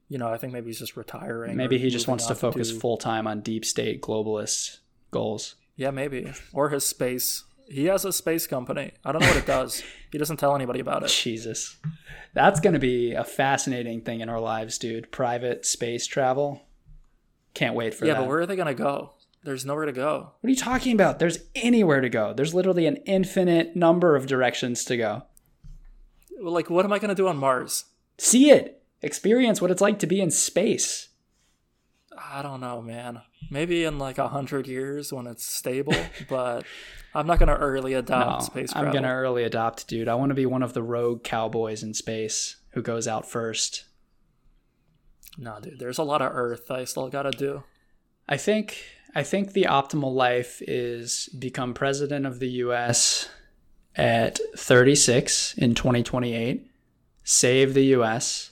you 0.09 0.19
know, 0.19 0.29
I 0.29 0.37
think 0.37 0.53
maybe 0.53 0.67
he's 0.67 0.81
just 0.81 0.97
retiring. 0.97 1.57
Maybe 1.57 1.79
he 1.79 1.91
just 1.91 2.09
wants 2.09 2.27
to 2.27 2.35
focus 2.35 2.71
do- 2.73 2.81
full 2.81 2.97
time 2.97 3.29
on 3.29 3.41
deep 3.41 3.65
state 3.65 4.03
globalist 4.03 4.79
goals. 5.13 5.55
Yeah, 5.77 5.93
maybe. 5.93 6.33
Or 6.53 6.71
his 6.71 6.85
space. 6.85 7.45
He 7.69 7.87
has 7.87 8.05
a 8.05 8.13
space 8.13 8.47
company. 8.47 8.93
I 9.05 9.13
don't 9.13 9.21
know 9.23 9.29
what 9.29 9.37
it 9.37 9.47
does. 9.47 9.83
he 10.13 10.19
doesn't 10.19 10.37
tell 10.37 10.55
anybody 10.55 10.81
about 10.81 11.03
it. 11.03 11.09
Jesus. 11.09 11.77
That's 12.35 12.61
going 12.61 12.75
to 12.75 12.79
be 12.81 13.13
a 13.13 13.25
fascinating 13.25 14.03
thing 14.03 14.21
in 14.21 14.29
our 14.29 14.41
lives, 14.41 14.77
dude. 14.79 15.11
Private 15.11 15.65
space 15.65 16.07
travel. 16.07 16.63
Can't 17.55 17.75
wait 17.77 17.95
for 17.95 18.05
Yeah, 18.05 18.15
that. 18.15 18.21
but 18.21 18.29
where 18.29 18.41
are 18.41 18.47
they 18.47 18.57
gonna 18.57 18.75
go? 18.75 19.13
There's 19.45 19.65
nowhere 19.65 19.87
to 19.87 19.93
go. 19.93 20.33
what 20.41 20.49
are 20.49 20.51
you 20.51 20.57
talking 20.57 20.93
about? 20.93 21.19
There's 21.21 21.39
anywhere 21.55 22.01
to 22.01 22.09
go. 22.09 22.33
There's 22.35 22.53
literally 22.55 22.87
an 22.87 22.97
infinite 23.07 23.77
number 23.77 24.17
of 24.17 24.27
directions 24.27 24.85
to 24.87 24.97
go. 24.97 25.23
Well, 26.41 26.53
Like, 26.53 26.69
what 26.69 26.85
am 26.85 26.93
I 26.93 26.99
gonna 26.99 27.15
do 27.15 27.29
on 27.29 27.37
Mars? 27.37 27.85
See 28.19 28.51
it. 28.51 28.83
Experience 29.03 29.61
what 29.63 29.71
it's 29.71 29.81
like 29.81 29.99
to 30.01 30.07
be 30.09 30.21
in 30.21 30.31
space. 30.33 31.11
I 32.33 32.43
don't 32.43 32.61
know, 32.61 32.81
man. 32.81 33.23
Maybe 33.51 33.85
in 33.85 33.99
like 33.99 34.19
a 34.19 34.29
hundred 34.29 34.67
years 34.67 35.13
when 35.13 35.27
it's 35.27 35.45
stable, 35.45 35.95
but 36.29 36.65
I'm 37.15 37.27
not 37.27 37.39
gonna 37.39 37.55
early 37.55 37.95
adopt 37.95 38.41
No, 38.41 38.47
space 38.47 38.73
I'm 38.75 38.93
gonna 38.93 39.13
early 39.13 39.45
adopt, 39.45 39.87
dude. 39.87 40.09
I 40.09 40.15
want 40.15 40.31
to 40.31 40.35
be 40.35 40.47
one 40.47 40.63
of 40.63 40.73
the 40.73 40.83
rogue 40.83 41.23
cowboys 41.23 41.83
in 41.83 41.95
space 41.95 42.57
who 42.71 42.83
goes 42.83 43.07
out 43.07 43.29
first. 43.29 43.85
No, 45.37 45.59
dude. 45.61 45.79
There's 45.79 45.99
a 45.99 46.03
lot 46.03 46.23
of 46.23 46.33
Earth 46.35 46.71
I 46.71 46.85
still 46.85 47.09
gotta 47.09 47.31
do. 47.31 47.65
I 48.29 48.37
think 48.37 48.83
I 49.15 49.23
think 49.23 49.53
the 49.53 49.65
optimal 49.65 50.13
life 50.13 50.63
is 50.67 51.29
become 51.39 51.75
president 51.75 52.27
of 52.27 52.41
the 52.41 52.49
US 52.49 53.29
at 53.97 54.41
36 54.57 55.55
in 55.57 55.75
2028, 55.75 56.67
save 57.23 57.75
the 57.75 57.85
US, 57.97 58.51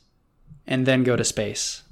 and 0.66 0.86
then 0.86 1.02
go 1.02 1.16
to 1.16 1.24
space. 1.24 1.82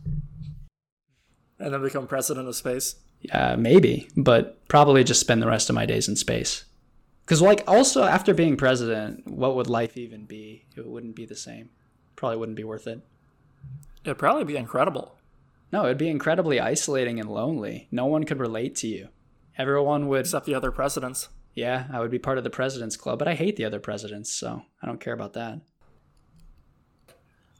And 1.60 1.72
then 1.72 1.82
become 1.82 2.06
president 2.08 2.48
of 2.48 2.56
space. 2.56 2.96
Uh, 3.32 3.54
maybe, 3.56 4.08
but 4.16 4.66
probably 4.66 5.04
just 5.04 5.20
spend 5.20 5.42
the 5.42 5.46
rest 5.46 5.68
of 5.68 5.74
my 5.74 5.84
days 5.86 6.08
in 6.08 6.16
space. 6.16 6.64
Because, 7.24 7.42
like, 7.42 7.62
also 7.68 8.02
after 8.02 8.34
being 8.34 8.56
president, 8.56 9.26
what 9.26 9.54
would 9.54 9.68
life 9.68 9.96
even 9.96 10.24
be? 10.24 10.64
It 10.74 10.86
wouldn't 10.86 11.14
be 11.14 11.26
the 11.26 11.36
same. 11.36 11.68
Probably 12.16 12.38
wouldn't 12.38 12.56
be 12.56 12.64
worth 12.64 12.86
it. 12.86 13.02
It'd 14.04 14.18
probably 14.18 14.44
be 14.44 14.56
incredible. 14.56 15.16
No, 15.70 15.84
it'd 15.84 15.98
be 15.98 16.08
incredibly 16.08 16.58
isolating 16.58 17.20
and 17.20 17.30
lonely. 17.30 17.86
No 17.92 18.06
one 18.06 18.24
could 18.24 18.40
relate 18.40 18.74
to 18.76 18.88
you. 18.88 19.08
Everyone 19.58 20.08
would, 20.08 20.20
Except 20.20 20.46
the 20.46 20.54
other 20.54 20.72
presidents. 20.72 21.28
yeah, 21.54 21.86
I 21.92 22.00
would 22.00 22.10
be 22.10 22.18
part 22.18 22.38
of 22.38 22.44
the 22.44 22.50
president's 22.50 22.96
club, 22.96 23.18
but 23.18 23.28
I 23.28 23.34
hate 23.34 23.56
the 23.56 23.66
other 23.66 23.78
presidents, 23.78 24.32
so 24.32 24.62
I 24.82 24.86
don't 24.86 25.00
care 25.00 25.12
about 25.12 25.34
that. 25.34 25.60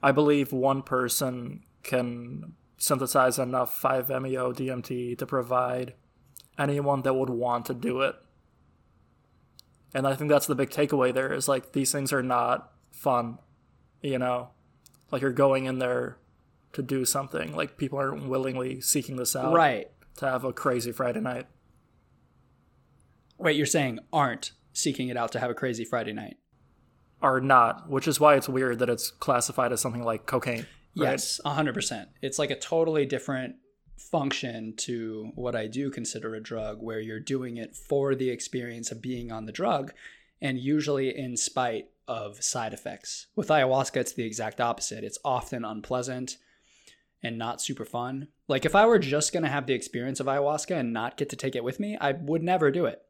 I 0.02 0.12
believe 0.12 0.52
one 0.52 0.82
person 0.82 1.62
can 1.82 2.54
synthesize 2.80 3.38
enough 3.38 3.80
5-MeO 3.80 4.52
DMT 4.54 5.16
to 5.18 5.26
provide 5.26 5.92
anyone 6.58 7.02
that 7.02 7.14
would 7.14 7.28
want 7.30 7.66
to 7.66 7.74
do 7.74 8.00
it. 8.00 8.16
And 9.94 10.06
I 10.06 10.14
think 10.14 10.30
that's 10.30 10.46
the 10.46 10.54
big 10.54 10.70
takeaway 10.70 11.12
there 11.12 11.32
is 11.32 11.46
like 11.46 11.72
these 11.72 11.92
things 11.92 12.12
are 12.12 12.22
not 12.22 12.72
fun, 12.90 13.38
you 14.00 14.18
know? 14.18 14.48
Like 15.10 15.20
you're 15.20 15.30
going 15.32 15.66
in 15.66 15.78
there 15.78 16.16
to 16.72 16.82
do 16.82 17.04
something. 17.04 17.54
Like 17.54 17.76
people 17.76 17.98
aren't 17.98 18.28
willingly 18.28 18.80
seeking 18.80 19.16
this 19.16 19.36
out 19.36 19.52
Right. 19.52 19.90
to 20.16 20.26
have 20.26 20.44
a 20.44 20.52
crazy 20.52 20.90
Friday 20.90 21.20
night. 21.20 21.46
Wait, 23.36 23.56
you're 23.56 23.66
saying 23.66 23.98
aren't 24.12 24.52
seeking 24.72 25.08
it 25.08 25.16
out 25.18 25.32
to 25.32 25.38
have 25.38 25.50
a 25.50 25.54
crazy 25.54 25.84
Friday 25.84 26.12
night? 26.12 26.38
Are 27.20 27.40
not, 27.40 27.90
which 27.90 28.08
is 28.08 28.18
why 28.18 28.36
it's 28.36 28.48
weird 28.48 28.78
that 28.78 28.88
it's 28.88 29.10
classified 29.10 29.72
as 29.72 29.80
something 29.82 30.02
like 30.02 30.24
cocaine. 30.24 30.66
Right? 30.96 31.12
Yes, 31.12 31.40
100%. 31.44 32.06
It's 32.20 32.38
like 32.38 32.50
a 32.50 32.58
totally 32.58 33.06
different 33.06 33.56
function 33.96 34.74
to 34.76 35.30
what 35.34 35.54
I 35.54 35.66
do 35.66 35.90
consider 35.90 36.34
a 36.34 36.42
drug, 36.42 36.82
where 36.82 37.00
you're 37.00 37.20
doing 37.20 37.58
it 37.58 37.76
for 37.76 38.14
the 38.14 38.30
experience 38.30 38.90
of 38.90 39.02
being 39.02 39.30
on 39.30 39.46
the 39.46 39.52
drug 39.52 39.92
and 40.40 40.58
usually 40.58 41.16
in 41.16 41.36
spite 41.36 41.90
of 42.08 42.42
side 42.42 42.72
effects. 42.72 43.26
With 43.36 43.48
ayahuasca, 43.48 43.96
it's 43.98 44.14
the 44.14 44.24
exact 44.24 44.60
opposite. 44.60 45.04
It's 45.04 45.18
often 45.24 45.64
unpleasant 45.64 46.38
and 47.22 47.38
not 47.38 47.60
super 47.60 47.84
fun. 47.84 48.28
Like, 48.48 48.64
if 48.64 48.74
I 48.74 48.86
were 48.86 48.98
just 48.98 49.32
going 49.32 49.42
to 49.42 49.50
have 49.50 49.66
the 49.66 49.74
experience 49.74 50.18
of 50.18 50.26
ayahuasca 50.26 50.74
and 50.74 50.92
not 50.92 51.16
get 51.18 51.28
to 51.28 51.36
take 51.36 51.54
it 51.54 51.62
with 51.62 51.78
me, 51.78 51.96
I 52.00 52.12
would 52.12 52.42
never 52.42 52.70
do 52.70 52.86
it. 52.86 53.02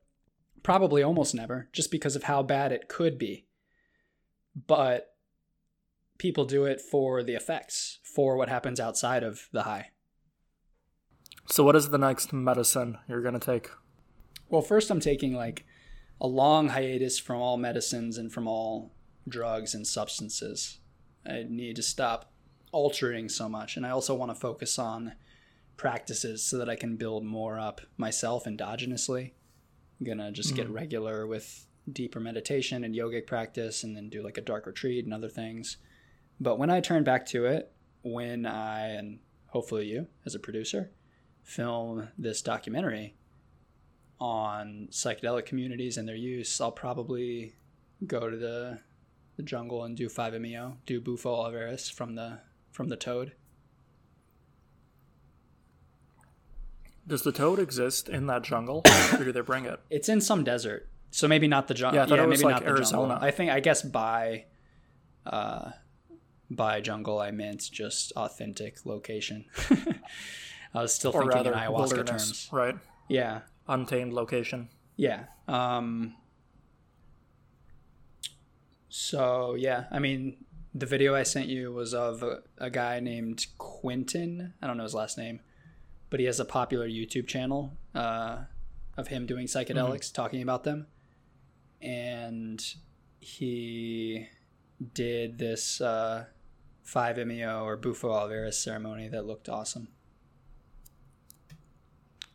Probably 0.63 1.03
almost 1.03 1.35
never, 1.35 1.69
just 1.73 1.91
because 1.91 2.17
of 2.17 2.25
how 2.25 2.43
bad 2.43 2.73
it 2.73 2.89
could 2.89 3.17
be. 3.17 3.47
But 4.67 5.10
people 6.21 6.45
do 6.45 6.67
it 6.67 6.83
for 6.83 7.23
the 7.23 7.35
effects, 7.35 7.99
for 8.03 8.37
what 8.37 8.51
happens 8.51 8.79
outside 8.79 9.23
of 9.23 9.49
the 9.53 9.63
high. 9.63 9.89
So 11.47 11.65
what 11.65 11.75
is 11.75 11.89
the 11.89 11.97
next 11.97 12.31
medicine 12.31 12.99
you're 13.09 13.23
going 13.23 13.41
to 13.41 13.41
take? 13.41 13.71
Well, 14.51 14.61
first, 14.61 14.91
I'm 14.91 15.01
taking 15.01 15.35
like 15.35 15.65
a 16.21 16.27
long 16.27 16.69
hiatus 16.69 17.19
from 17.19 17.41
all 17.41 17.57
medicines 17.57 18.19
and 18.19 18.31
from 18.31 18.47
all 18.47 18.93
drugs 19.27 19.75
and 19.75 19.87
substances. 19.87 20.81
I 21.27 21.47
need 21.49 21.77
to 21.77 21.83
stop 21.83 22.31
altering 22.71 23.31
so 23.31 23.49
much. 23.49 23.79
And 23.79 23.87
I 23.87 23.91
also 23.91 24.15
want 24.15 24.31
to 24.31 24.39
focus 24.39 24.79
on 24.79 25.15
practices 25.79 26.45
so 26.45 26.59
that 26.59 26.69
I 26.69 26.77
can 26.77 26.97
build 26.97 27.25
more 27.25 27.59
up 27.59 27.81
myself 27.97 28.45
endogenously. 28.45 29.33
I'm 29.99 30.07
going 30.07 30.19
to 30.19 30.33
just 30.33 30.55
get 30.55 30.67
mm-hmm. 30.67 30.75
regular 30.75 31.27
with 31.27 31.67
deeper 31.91 32.21
meditation 32.21 32.85
and 32.85 32.95
yogic 32.95 33.27
practice 33.27 33.85
and 33.85 33.97
then 33.97 34.11
do 34.11 34.23
like 34.23 34.37
a 34.37 34.43
dark 34.43 34.67
retreat 34.67 35.07
and 35.07 35.15
other 35.15 35.31
things. 35.31 35.79
But 36.41 36.59
when 36.59 36.71
I 36.71 36.81
turn 36.81 37.05
back 37.05 37.27
to 37.27 37.45
it, 37.45 37.71
when 38.03 38.47
I, 38.47 38.89
and 38.89 39.19
hopefully 39.49 39.87
you 39.87 40.07
as 40.25 40.35
a 40.35 40.39
producer, 40.39 40.91
film 41.43 42.09
this 42.17 42.41
documentary 42.41 43.15
on 44.19 44.89
psychedelic 44.91 45.45
communities 45.45 45.97
and 45.99 46.09
their 46.09 46.17
use, 46.17 46.61
I'll 46.61 46.73
probably 46.73 47.55
go 48.07 48.31
to 48.31 48.37
the 48.37 48.81
the 49.37 49.43
jungle 49.43 49.85
and 49.85 49.97
do 49.97 50.09
5MEO, 50.09 50.77
do 50.85 51.01
Bufo 51.01 51.35
alvarius 51.35 51.91
from 51.91 52.15
the 52.15 52.41
from 52.71 52.89
the 52.89 52.97
Toad. 52.97 53.33
Does 57.07 57.23
the 57.23 57.33
toad 57.33 57.59
exist 57.59 58.09
in 58.09 58.27
that 58.27 58.43
jungle, 58.43 58.83
or 59.15 59.25
do 59.25 59.33
they 59.33 59.41
bring 59.41 59.65
it? 59.65 59.81
It's 59.89 60.09
in 60.09 60.21
some 60.21 60.45
desert, 60.45 60.89
so 61.11 61.27
maybe 61.27 61.49
not 61.49 61.67
the 61.67 61.75
jungle. 61.75 61.97
Yeah, 61.97 62.05
I 62.05 62.07
thought 62.07 62.19
yeah 62.19 62.25
it 62.25 62.29
was 62.29 62.41
maybe 62.41 62.53
like 62.53 62.63
not 62.65 62.77
the 62.77 62.83
jungle. 62.83 63.07
Arizona. 63.07 63.19
I 63.21 63.31
think 63.31 63.51
I 63.51 63.61
guess 63.61 63.83
by 63.83 64.45
uh 65.27 65.71
by 66.51 66.81
jungle 66.81 67.21
I 67.21 67.31
meant 67.31 67.69
just 67.71 68.13
authentic 68.17 68.85
location. 68.85 69.45
I 70.75 70.83
was 70.83 70.95
still 70.95 71.13
Or 71.15 71.23
thinking 71.31 71.53
in 71.53 71.59
ayahuasca 71.59 72.07
terms. 72.07 72.49
right? 72.53 72.77
Yeah, 73.09 73.41
Untamed 73.69 74.13
location. 74.13 74.69
yeah. 74.97 75.25
Um. 75.49 76.15
So 78.89 79.55
yeah, 79.55 79.85
I 79.91 79.99
mean, 79.99 80.37
the 80.75 80.87
video 80.87 81.15
I 81.15 81.23
sent 81.23 81.47
you 81.49 81.73
was 81.73 81.95
of 81.95 82.23
a, 82.23 82.41
a 82.59 82.71
guy 82.71 83.01
named 83.01 83.47
Quentin. 83.59 84.55
I 84.61 84.67
don't 84.67 84.77
know 84.77 84.83
his 84.83 84.95
last 84.95 85.17
name, 85.19 85.41
but 86.11 86.21
he 86.21 86.27
has 86.27 86.41
a 86.41 86.45
popular 86.45 86.89
YouTube 86.89 87.27
channel 87.29 87.73
uh, 87.95 88.39
of 88.97 89.09
him 89.09 89.27
doing 89.27 89.47
psychedelics, 89.47 90.13
talking 90.13 90.43
about 90.43 90.65
them, 90.65 90.87
and 91.81 92.65
he 93.21 94.27
did 94.95 95.39
this 95.39 95.81
uh, 95.81 96.25
5-MeO 96.93 97.65
or 97.65 97.77
Bufo 97.77 98.11
alvarius 98.11 98.55
ceremony 98.55 99.09
that 99.09 99.27
looked 99.27 99.49
awesome. 99.49 99.89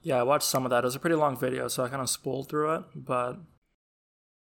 Yeah, 0.01 0.17
I 0.17 0.23
watched 0.23 0.47
some 0.47 0.65
of 0.65 0.69
that. 0.69 0.83
It 0.83 0.85
was 0.85 0.95
a 0.95 0.99
pretty 0.99 1.15
long 1.15 1.35
video, 1.35 1.67
so 1.67 1.83
I 1.83 1.89
kind 1.89 2.01
of 2.01 2.09
spooled 2.09 2.47
through 2.47 2.75
it, 2.75 2.83
but 2.95 3.39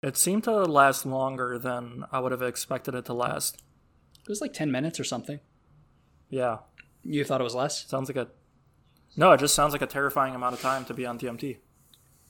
it 0.01 0.17
seemed 0.17 0.43
to 0.45 0.63
last 0.63 1.05
longer 1.05 1.57
than 1.59 2.05
I 2.11 2.19
would 2.19 2.31
have 2.31 2.41
expected 2.41 2.95
it 2.95 3.05
to 3.05 3.13
last. 3.13 3.61
It 4.21 4.29
was 4.29 4.41
like 4.41 4.53
10 4.53 4.71
minutes 4.71 4.99
or 4.99 5.03
something. 5.03 5.39
Yeah, 6.29 6.57
You 7.03 7.23
thought 7.23 7.41
it 7.41 7.43
was 7.43 7.55
less? 7.55 7.87
sounds 7.87 8.09
like 8.09 8.17
a. 8.17 8.29
No, 9.15 9.31
it 9.31 9.39
just 9.39 9.53
sounds 9.53 9.73
like 9.73 9.83
a 9.83 9.87
terrifying 9.87 10.33
amount 10.33 10.55
of 10.55 10.61
time 10.61 10.85
to 10.85 10.93
be 10.93 11.05
on 11.05 11.19
DMT. 11.19 11.57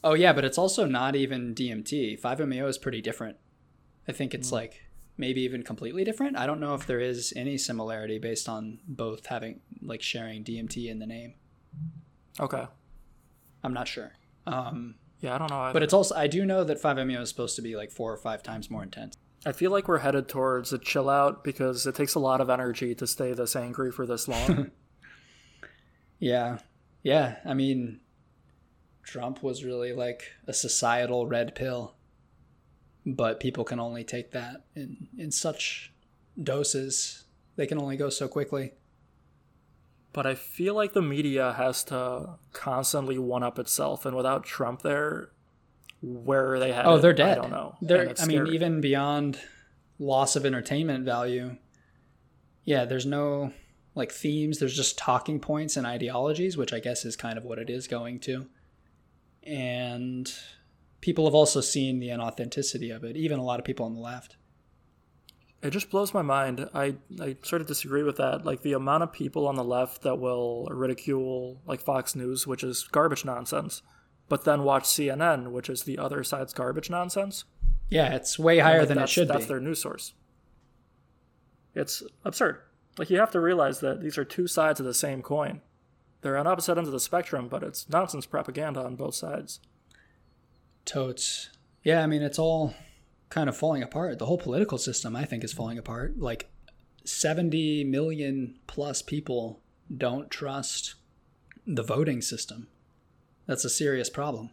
Oh 0.04 0.14
yeah, 0.14 0.34
but 0.34 0.44
it's 0.44 0.58
also 0.58 0.86
not 0.86 1.16
even 1.16 1.56
DMT. 1.56 2.20
5-MeO 2.20 2.68
is 2.68 2.78
pretty 2.78 3.02
different. 3.02 3.38
I 4.06 4.12
think 4.12 4.34
it's 4.34 4.50
hmm. 4.50 4.56
like 4.56 4.83
maybe 5.18 5.41
even 5.41 5.64
completely 5.64 6.03
different. 6.03 6.38
I 6.38 6.45
don't 6.45 6.59
know 6.59 6.74
if 6.74 6.88
there 6.88 6.99
is 6.99 7.34
any 7.36 7.57
similarity 7.57 8.18
based 8.20 8.49
on 8.49 8.80
both 8.88 9.26
having 9.28 9.59
like 9.82 10.01
sharing 10.01 10.43
DMT 10.43 10.89
in 10.89 10.99
the 10.99 11.05
name. 11.05 11.34
Okay. 12.39 12.66
I'm 13.64 13.74
not 13.74 13.88
sure. 13.88 14.11
Um, 14.47 14.95
Yeah, 15.22 15.36
I 15.36 15.38
don't 15.38 15.49
know. 15.51 15.57
Either. 15.57 15.74
but 15.74 15.84
it's 15.84 15.93
also 15.93 16.16
I 16.16 16.28
do 16.28 16.45
know 16.45 16.64
that 16.64 16.82
5-MeO 16.82 17.22
is 17.22 17.30
supposed 17.30 17.55
to 17.57 17.61
be 17.61 17.76
like 17.76 17.91
four 17.91 18.11
or 18.11 18.18
five 18.18 18.43
times 18.43 18.70
more 18.72 18.84
intense. 18.84 19.16
I 19.45 19.51
feel 19.51 19.72
like 19.72 19.88
we're 19.88 19.99
headed 19.99 20.28
towards 20.30 20.72
a 20.74 20.78
chill 20.78 21.09
out 21.09 21.43
because 21.43 21.86
it 21.86 21.95
takes 21.95 22.16
a 22.16 22.20
lot 22.20 22.39
of 22.41 22.49
energy 22.49 22.95
to 22.95 23.05
stay 23.05 23.34
this 23.34 23.55
angry 23.55 23.91
for 23.91 24.05
this 24.05 24.28
long. 24.28 24.72
Yeah. 26.20 26.59
Yeah, 27.03 27.36
I 27.45 27.53
mean 27.53 27.99
Trump 29.03 29.43
was 29.43 29.64
really 29.66 29.91
like 29.91 30.32
a 30.47 30.53
societal 30.53 31.28
red 31.28 31.53
pill. 31.55 31.95
But 33.06 33.39
people 33.39 33.64
can 33.64 33.80
only 33.80 34.04
take 34.04 34.32
that 34.32 34.66
in 34.76 35.08
in 35.18 35.32
such 35.32 35.91
doses. 36.41 37.26
They 37.56 37.68
can 37.68 37.80
only 37.80 37.97
go 37.97 38.10
so 38.10 38.28
quickly. 38.28 38.74
but 40.14 40.28
I 40.28 40.36
feel 40.36 40.76
like 40.76 40.93
the 40.93 41.01
media 41.01 41.54
has 41.54 41.84
to 41.86 42.36
constantly 42.54 43.18
one 43.18 43.43
up 43.43 43.58
itself, 43.60 44.06
and 44.06 44.16
without 44.16 44.43
Trump 44.45 44.84
there, 44.84 45.30
where 46.01 46.54
are 46.54 46.60
they 46.60 46.72
headed? 46.72 46.86
Oh, 46.91 46.97
they're 46.99 47.14
dead. 47.14 47.38
I 47.39 47.41
don't 47.41 47.51
know. 47.51 47.76
They're, 47.82 48.14
I 48.20 48.26
mean, 48.26 48.38
scary. 48.45 48.51
even 48.56 48.80
beyond 48.80 49.39
loss 49.99 50.36
of 50.36 50.45
entertainment 50.45 51.04
value, 51.06 51.58
yeah, 52.64 52.86
there's 52.86 53.06
no 53.08 53.51
like 53.95 54.12
themes. 54.12 54.60
There's 54.60 54.76
just 54.76 54.97
talking 54.97 55.39
points 55.39 55.78
and 55.78 55.86
ideologies, 55.88 56.58
which 56.58 56.74
I 56.74 56.80
guess 56.80 57.06
is 57.06 57.16
kind 57.16 57.38
of 57.38 57.43
what 57.43 57.58
it 57.60 57.70
is 57.70 57.88
going 57.88 58.20
to. 58.22 58.47
And 59.43 60.32
people 61.04 61.26
have 61.26 61.36
also 61.36 61.60
seen 61.60 61.99
the 61.99 62.08
inauthenticity 62.08 62.95
of 62.95 63.04
it, 63.04 63.18
even 63.18 63.38
a 63.38 63.43
lot 63.43 63.60
of 63.60 63.66
people 63.66 63.86
on 63.86 63.93
the 63.93 63.99
left. 63.99 64.38
It 65.62 65.72
just 65.72 65.89
blows 65.89 66.14
my 66.14 66.22
mind. 66.22 66.70
I, 66.74 66.95
I 67.22 67.36
sort 67.41 67.62
of 67.62 67.68
disagree 67.68 68.04
with 68.04 68.16
that. 68.18 68.45
Like 68.45 68.62
the 68.62 68.72
amount 68.72 69.04
of 69.04 69.12
people 69.12 69.45
on 69.45 69.56
the 69.56 69.66
left 69.66 70.01
that 70.04 70.16
will 70.18 70.66
ridicule 70.72 71.62
like 71.66 71.82
Fox 71.82 72.16
News, 72.16 72.47
which 72.47 72.64
is 72.64 72.88
garbage 72.89 73.26
nonsense, 73.26 73.82
but 74.30 74.45
then 74.45 74.64
watch 74.64 74.84
CNN, 74.86 75.51
which 75.51 75.70
is 75.70 75.84
the 75.84 75.97
other 75.97 76.24
side's 76.24 76.54
garbage 76.54 76.89
nonsense. 76.89 77.43
Yeah, 77.89 78.14
it's 78.16 78.39
way 78.39 78.60
higher 78.60 78.80
Like, 78.80 78.88
than 78.88 78.97
it 78.97 79.01
that's- 79.01 79.10
should 79.10 79.28
That's 79.28 79.43
be. 79.45 79.49
their 79.49 79.60
news 79.60 79.82
source. 79.82 80.14
It's 81.76 82.01
absurd. 82.24 82.60
Like 82.97 83.10
you 83.10 83.20
have 83.20 83.32
to 83.32 83.39
realize 83.41 83.80
that 83.82 84.01
these 84.01 84.18
are 84.18 84.24
two 84.26 84.47
sides 84.47 84.80
of 84.80 84.86
the 84.86 84.93
same 84.93 85.22
coin. 85.22 85.60
They're 86.22 86.38
on 86.38 86.47
opposite 86.47 86.78
ends 86.78 86.88
of 86.88 86.93
the 86.93 86.99
spectrum, 86.99 87.49
but 87.49 87.62
it's 87.64 87.89
nonsense 87.89 88.26
propaganda 88.26 88.82
on 88.82 88.95
both 88.95 89.16
sides. 89.16 89.60
Totes. 90.86 91.50
Yeah, 91.84 92.04
I 92.04 92.08
mean, 92.08 92.22
it's 92.22 92.40
all 92.40 92.74
kind 93.30 93.50
of 93.50 93.58
falling 93.58 93.84
apart. 93.84 94.20
The 94.20 94.26
whole 94.26 94.38
political 94.38 94.78
system, 94.78 95.16
I 95.16 95.26
think, 95.26 95.44
is 95.44 95.54
falling 95.54 95.78
apart. 95.78 96.20
Like 96.20 96.50
70 97.04 97.84
million 97.86 98.56
plus 98.68 99.02
people 99.02 99.60
don't 99.96 100.30
trust 100.30 100.96
the 101.66 101.84
voting 101.84 102.22
system. 102.22 102.68
That's 103.46 103.66
a 103.66 103.70
serious 103.70 104.10
problem. 104.10 104.50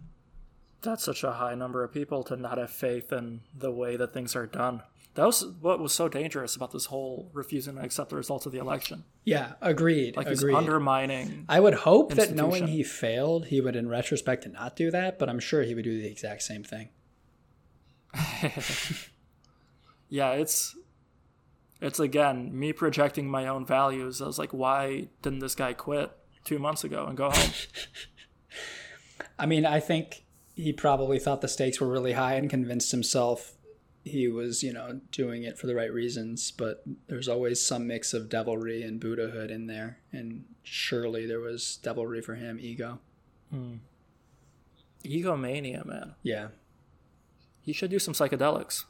That's 0.82 1.04
such 1.04 1.22
a 1.24 1.32
high 1.32 1.54
number 1.54 1.84
of 1.84 1.92
people 1.92 2.22
to 2.24 2.36
not 2.36 2.58
have 2.58 2.70
faith 2.70 3.12
in 3.12 3.40
the 3.56 3.70
way 3.70 3.96
that 3.96 4.14
things 4.14 4.34
are 4.34 4.46
done. 4.46 4.82
That 5.20 5.26
was 5.26 5.44
what 5.60 5.78
was 5.80 5.92
so 5.92 6.08
dangerous 6.08 6.56
about 6.56 6.70
this 6.70 6.86
whole 6.86 7.28
refusing 7.34 7.76
to 7.76 7.82
accept 7.82 8.08
the 8.08 8.16
results 8.16 8.46
of 8.46 8.52
the 8.52 8.58
election. 8.58 9.04
Yeah, 9.22 9.52
agreed. 9.60 10.16
Like 10.16 10.28
he's 10.28 10.42
undermining. 10.42 11.44
I 11.46 11.60
would 11.60 11.74
hope 11.74 12.14
that 12.14 12.34
knowing 12.34 12.68
he 12.68 12.82
failed, 12.82 13.48
he 13.48 13.60
would, 13.60 13.76
in 13.76 13.86
retrospect, 13.86 14.48
not 14.48 14.76
do 14.76 14.90
that, 14.90 15.18
but 15.18 15.28
I'm 15.28 15.38
sure 15.38 15.62
he 15.62 15.74
would 15.74 15.84
do 15.84 16.00
the 16.00 16.06
exact 16.06 16.40
same 16.40 16.64
thing. 16.64 16.88
yeah, 20.08 20.30
it's 20.30 20.74
it's 21.82 22.00
again 22.00 22.58
me 22.58 22.72
projecting 22.72 23.28
my 23.28 23.46
own 23.46 23.66
values. 23.66 24.22
I 24.22 24.26
was 24.26 24.38
like, 24.38 24.54
why 24.54 25.08
didn't 25.20 25.40
this 25.40 25.54
guy 25.54 25.74
quit 25.74 26.12
two 26.46 26.58
months 26.58 26.82
ago 26.82 27.04
and 27.04 27.14
go 27.14 27.28
home? 27.28 27.50
I 29.38 29.44
mean, 29.44 29.66
I 29.66 29.80
think 29.80 30.24
he 30.54 30.72
probably 30.72 31.18
thought 31.18 31.42
the 31.42 31.48
stakes 31.48 31.78
were 31.78 31.88
really 31.88 32.14
high 32.14 32.36
and 32.36 32.48
convinced 32.48 32.90
himself 32.90 33.52
he 34.10 34.28
was, 34.28 34.62
you 34.62 34.72
know, 34.72 35.00
doing 35.10 35.42
it 35.42 35.58
for 35.58 35.66
the 35.66 35.74
right 35.74 35.92
reasons. 35.92 36.50
But 36.50 36.82
there's 37.08 37.28
always 37.28 37.64
some 37.64 37.86
mix 37.86 38.12
of 38.12 38.28
devilry 38.28 38.82
and 38.82 39.00
Buddhahood 39.00 39.50
in 39.50 39.66
there. 39.66 39.98
And 40.12 40.44
surely 40.62 41.26
there 41.26 41.40
was 41.40 41.78
devilry 41.82 42.20
for 42.20 42.34
him, 42.34 42.58
ego. 42.60 42.98
Hmm. 43.50 43.76
Egomania, 45.04 45.84
man. 45.84 46.14
Yeah. 46.22 46.48
He 47.62 47.72
should 47.72 47.90
do 47.90 47.98
some 47.98 48.14
psychedelics. 48.14 48.84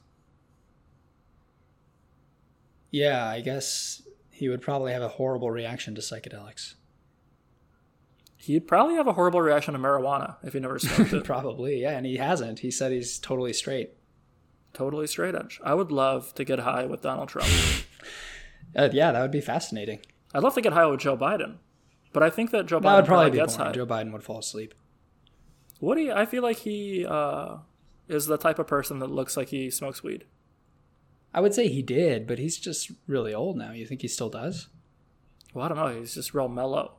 Yeah, 2.90 3.26
I 3.26 3.40
guess 3.40 4.02
he 4.30 4.48
would 4.48 4.62
probably 4.62 4.92
have 4.92 5.02
a 5.02 5.08
horrible 5.08 5.50
reaction 5.50 5.94
to 5.94 6.00
psychedelics. 6.00 6.74
He'd 8.36 8.66
probably 8.66 8.94
have 8.94 9.06
a 9.06 9.12
horrible 9.12 9.42
reaction 9.42 9.74
to 9.74 9.80
marijuana 9.80 10.36
if 10.42 10.54
he 10.54 10.60
never 10.60 10.78
smoked 10.80 11.12
it. 11.12 11.24
Probably, 11.24 11.82
yeah. 11.82 11.96
And 11.96 12.06
he 12.06 12.16
hasn't. 12.16 12.60
He 12.60 12.70
said 12.70 12.90
he's 12.90 13.18
totally 13.18 13.52
straight. 13.52 13.92
Totally 14.72 15.06
straight 15.06 15.34
edge. 15.34 15.60
I 15.64 15.74
would 15.74 15.90
love 15.92 16.34
to 16.34 16.44
get 16.44 16.60
high 16.60 16.86
with 16.86 17.02
Donald 17.02 17.28
Trump. 17.28 17.48
Uh, 18.76 18.88
yeah, 18.92 19.10
that 19.10 19.20
would 19.20 19.32
be 19.32 19.40
fascinating. 19.40 19.98
I'd 20.32 20.44
love 20.44 20.54
to 20.54 20.60
get 20.60 20.72
high 20.74 20.86
with 20.86 21.00
Joe 21.00 21.16
Biden, 21.16 21.56
but 22.12 22.22
I 22.22 22.30
think 22.30 22.52
that 22.52 22.66
Joe 22.66 22.78
That 22.78 22.86
Biden 22.88 22.96
would 22.98 23.04
probably 23.06 23.30
gets 23.32 23.56
boring. 23.56 23.66
high. 23.66 23.74
Joe 23.74 23.86
Biden 23.86 24.12
would 24.12 24.22
fall 24.22 24.38
asleep. 24.38 24.74
What 25.80 25.96
do 25.96 26.02
you, 26.02 26.12
I 26.12 26.24
feel 26.24 26.44
like 26.44 26.58
he 26.58 27.04
uh, 27.04 27.56
is 28.06 28.26
the 28.26 28.36
type 28.38 28.60
of 28.60 28.68
person 28.68 29.00
that 29.00 29.10
looks 29.10 29.36
like 29.36 29.48
he 29.48 29.70
smokes 29.70 30.04
weed. 30.04 30.24
I 31.34 31.40
would 31.40 31.52
say 31.52 31.66
he 31.66 31.82
did, 31.82 32.28
but 32.28 32.38
he's 32.38 32.58
just 32.58 32.92
really 33.08 33.34
old 33.34 33.56
now. 33.56 33.72
You 33.72 33.86
think 33.86 34.02
he 34.02 34.08
still 34.08 34.28
does? 34.30 34.68
Well, 35.52 35.64
I 35.64 35.68
don't 35.68 35.76
know. 35.78 35.98
He's 35.98 36.14
just 36.14 36.32
real 36.32 36.46
mellow. 36.46 36.92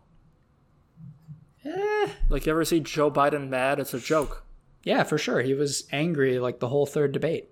Eh, 1.63 2.09
Like 2.27 2.45
you 2.45 2.51
ever 2.51 2.65
see 2.65 2.81
Joe 2.81 3.09
Biden 3.09 3.47
mad? 3.47 3.79
It's 3.79 3.93
a 3.93 3.99
joke, 3.99 4.43
yeah, 4.83 5.03
for 5.03 5.17
sure. 5.17 5.41
He 5.41 5.53
was 5.53 5.87
angry 5.91 6.37
like 6.39 6.59
the 6.59 6.67
whole 6.69 6.85
third 6.85 7.11
debate. 7.13 7.49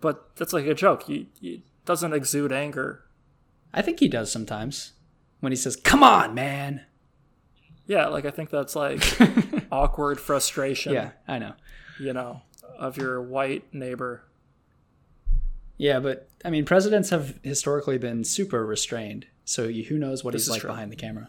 But 0.00 0.34
that's 0.36 0.52
like 0.52 0.66
a 0.66 0.74
joke. 0.74 1.04
He, 1.04 1.28
he 1.40 1.62
doesn't 1.84 2.12
exude 2.12 2.52
anger. 2.52 3.04
I 3.72 3.82
think 3.82 4.00
he 4.00 4.08
does 4.08 4.30
sometimes 4.32 4.92
when 5.40 5.52
he 5.52 5.56
says, 5.56 5.76
"Come 5.76 6.02
on, 6.02 6.34
man." 6.34 6.82
Yeah, 7.86 8.08
like 8.08 8.24
I 8.24 8.30
think 8.30 8.50
that's 8.50 8.74
like 8.74 9.02
awkward 9.72 10.18
frustration. 10.20 10.92
Yeah, 10.92 11.10
I 11.28 11.38
know. 11.38 11.54
you 12.00 12.12
know, 12.12 12.42
of 12.78 12.96
your 12.96 13.22
white 13.22 13.72
neighbor. 13.72 14.22
Yeah, 15.78 16.00
but 16.00 16.28
I 16.44 16.50
mean, 16.50 16.64
presidents 16.64 17.10
have 17.10 17.38
historically 17.42 17.98
been 17.98 18.24
super 18.24 18.64
restrained. 18.64 19.26
So 19.44 19.68
who 19.68 19.98
knows 19.98 20.24
what 20.24 20.32
This 20.32 20.46
he's 20.46 20.50
like 20.50 20.60
true. 20.62 20.70
behind 20.70 20.90
the 20.90 20.96
camera? 20.96 21.28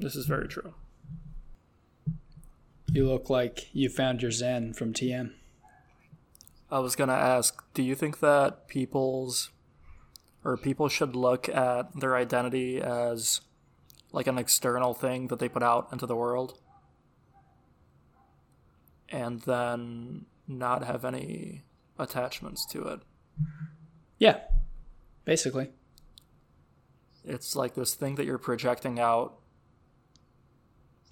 This 0.00 0.16
is 0.16 0.26
very 0.26 0.48
true. 0.48 0.74
You 2.92 3.06
look 3.06 3.30
like 3.30 3.68
you 3.72 3.88
found 3.88 4.22
your 4.22 4.30
zen 4.32 4.72
from 4.72 4.92
TM. 4.92 5.32
I 6.70 6.78
was 6.78 6.94
gonna 6.94 7.12
ask, 7.12 7.62
do 7.74 7.82
you 7.82 7.94
think 7.94 8.20
that 8.20 8.68
people's 8.68 9.50
or 10.44 10.56
people 10.56 10.88
should 10.88 11.14
look 11.14 11.48
at 11.48 11.98
their 11.98 12.16
identity 12.16 12.80
as 12.80 13.40
like 14.12 14.26
an 14.26 14.38
external 14.38 14.94
thing 14.94 15.28
that 15.28 15.38
they 15.38 15.48
put 15.48 15.62
out 15.62 15.88
into 15.92 16.06
the 16.06 16.16
world 16.16 16.58
and 19.08 19.40
then 19.42 20.26
not 20.48 20.84
have 20.84 21.04
any 21.04 21.64
attachments 21.98 22.64
to 22.66 22.86
it? 22.88 23.00
Yeah, 24.18 24.38
basically. 25.24 25.70
It's 27.24 27.54
like 27.54 27.74
this 27.74 27.94
thing 27.94 28.14
that 28.14 28.24
you're 28.24 28.38
projecting 28.38 28.98
out, 28.98 29.38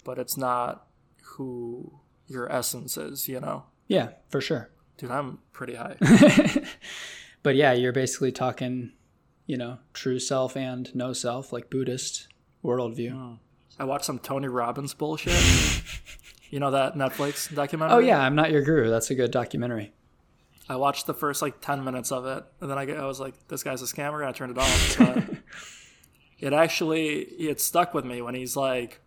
but 0.03 0.17
it's 0.17 0.37
not 0.37 0.87
who 1.21 1.99
your 2.27 2.51
essence 2.51 2.97
is, 2.97 3.27
you 3.27 3.39
know? 3.39 3.65
Yeah, 3.87 4.09
for 4.29 4.41
sure. 4.41 4.71
Dude, 4.99 5.09
I'm 5.09 5.39
pretty 5.51 5.75
high. 5.75 5.95
But 7.43 7.55
yeah, 7.55 7.73
you're 7.73 7.93
basically 7.93 8.31
talking, 8.31 8.91
you 9.45 9.57
know, 9.57 9.77
true 9.93 10.19
self 10.19 10.57
and 10.57 10.93
no 10.93 11.13
self, 11.13 11.53
like 11.53 11.69
Buddhist 11.69 12.27
worldview. 12.63 13.13
Oh. 13.13 13.39
I 13.79 13.85
watched 13.85 14.05
some 14.05 14.19
Tony 14.19 14.47
Robbins 14.47 14.93
bullshit. 14.93 15.33
you 16.49 16.59
know 16.59 16.71
that 16.71 16.95
Netflix 16.95 17.53
documentary? 17.53 17.95
Oh 17.95 17.99
yeah, 17.99 18.19
I'm 18.19 18.35
not 18.35 18.51
your 18.51 18.61
guru. 18.61 18.89
That's 18.89 19.09
a 19.09 19.15
good 19.15 19.31
documentary. 19.31 19.93
I 20.67 20.75
watched 20.75 21.07
the 21.07 21.13
first 21.13 21.41
like 21.41 21.61
10 21.61 21.83
minutes 21.83 22.11
of 22.11 22.25
it, 22.25 22.43
and 22.61 22.69
then 22.69 22.77
I, 22.77 22.85
I 22.91 23.05
was 23.05 23.19
like, 23.19 23.47
this 23.47 23.63
guy's 23.63 23.81
a 23.81 23.85
scammer, 23.85 24.25
I 24.25 24.31
turned 24.31 24.51
it 24.51 24.57
off. 24.57 24.99
But 26.39 26.47
it 26.47 26.53
actually, 26.53 27.21
it 27.21 27.59
stuck 27.59 27.93
with 27.93 28.05
me 28.05 28.21
when 28.21 28.33
he's 28.33 28.55
like, 28.55 29.01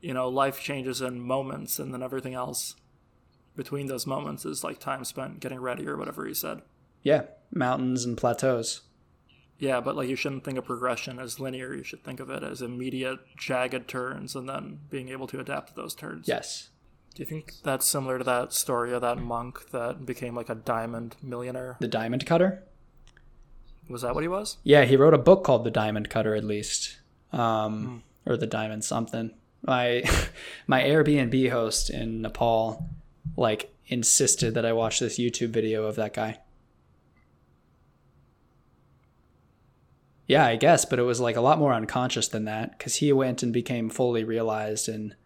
you 0.00 0.14
know, 0.14 0.28
life 0.28 0.60
changes 0.60 1.00
in 1.00 1.20
moments, 1.20 1.78
and 1.78 1.92
then 1.92 2.02
everything 2.02 2.34
else 2.34 2.74
between 3.60 3.88
those 3.88 4.06
moments 4.06 4.46
is 4.46 4.64
like 4.64 4.80
time 4.80 5.04
spent 5.04 5.38
getting 5.38 5.60
ready 5.60 5.86
or 5.86 5.98
whatever 5.98 6.24
he 6.24 6.32
said. 6.32 6.62
Yeah, 7.02 7.24
mountains 7.52 8.06
and 8.06 8.16
plateaus. 8.16 8.80
Yeah, 9.58 9.82
but 9.82 9.96
like 9.96 10.08
you 10.08 10.16
shouldn't 10.16 10.44
think 10.44 10.56
of 10.56 10.64
progression 10.64 11.18
as 11.18 11.38
linear. 11.38 11.74
You 11.74 11.84
should 11.84 12.02
think 12.02 12.20
of 12.20 12.30
it 12.30 12.42
as 12.42 12.62
immediate, 12.62 13.18
jagged 13.36 13.86
turns, 13.86 14.34
and 14.34 14.48
then 14.48 14.80
being 14.88 15.10
able 15.10 15.26
to 15.26 15.40
adapt 15.40 15.68
to 15.68 15.74
those 15.74 15.94
turns. 15.94 16.26
Yes. 16.26 16.70
Do 17.14 17.22
you 17.22 17.26
think 17.26 17.52
that's 17.62 17.84
similar 17.84 18.16
to 18.16 18.24
that 18.24 18.54
story 18.54 18.94
of 18.94 19.02
that 19.02 19.18
monk 19.18 19.72
that 19.72 20.06
became 20.06 20.34
like 20.34 20.48
a 20.48 20.54
diamond 20.54 21.16
millionaire? 21.22 21.76
The 21.80 21.88
Diamond 21.88 22.24
Cutter? 22.24 22.62
Was 23.90 24.00
that 24.00 24.14
what 24.14 24.24
he 24.24 24.28
was? 24.28 24.56
Yeah, 24.62 24.86
he 24.86 24.96
wrote 24.96 25.12
a 25.12 25.18
book 25.18 25.44
called 25.44 25.64
The 25.64 25.70
Diamond 25.70 26.08
Cutter 26.08 26.34
at 26.34 26.44
least. 26.44 26.98
Um 27.30 28.04
or 28.24 28.38
The 28.38 28.46
Diamond 28.46 28.84
something. 28.84 29.32
My 29.60 30.02
my 30.66 30.82
Airbnb 30.82 31.50
host 31.50 31.90
in 31.90 32.22
Nepal 32.22 32.88
like 33.36 33.74
insisted 33.86 34.54
that 34.54 34.66
I 34.66 34.72
watch 34.72 35.00
this 35.00 35.18
YouTube 35.18 35.50
video 35.50 35.84
of 35.84 35.96
that 35.96 36.14
guy. 36.14 36.38
Yeah, 40.26 40.46
I 40.46 40.54
guess, 40.54 40.84
but 40.84 41.00
it 41.00 41.02
was 41.02 41.20
like 41.20 41.34
a 41.34 41.40
lot 41.40 41.58
more 41.58 41.74
unconscious 41.74 42.28
than 42.28 42.44
that 42.44 42.78
because 42.78 42.96
he 42.96 43.12
went 43.12 43.42
and 43.42 43.52
became 43.52 43.90
fully 43.90 44.22
realized 44.22 44.88
in, 44.88 45.16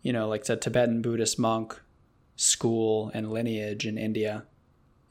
you 0.00 0.10
know, 0.10 0.26
like 0.26 0.44
the 0.44 0.56
Tibetan 0.56 1.02
Buddhist 1.02 1.38
monk 1.38 1.78
school 2.34 3.10
and 3.12 3.30
lineage 3.30 3.86
in 3.86 3.98
India, 3.98 4.44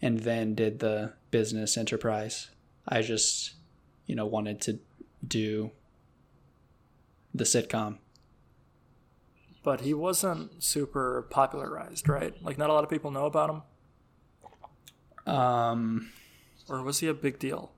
and 0.02 0.22
then 0.22 0.56
did 0.56 0.80
the 0.80 1.14
business 1.30 1.78
enterprise. 1.78 2.50
I 2.88 3.02
just, 3.02 3.54
you 4.08 4.16
know, 4.16 4.26
wanted 4.26 4.60
to 4.62 4.80
do 5.28 5.72
the 7.34 7.44
sitcom. 7.44 7.98
But 9.66 9.82
he 9.82 9.94
wasn't 9.96 10.64
super 10.64 11.26
popularized, 11.32 12.08
right? 12.08 12.34
Like 12.42 12.58
not 12.60 12.70
a 12.70 12.74
lot 12.74 12.84
of 12.84 12.90
people 12.90 13.10
know 13.12 13.26
about 13.26 13.50
him. 15.26 15.34
Um, 15.34 16.12
Or 16.70 16.84
was 16.84 17.00
he 17.00 17.08
a 17.08 17.14
big 17.14 17.40
deal? 17.40 17.72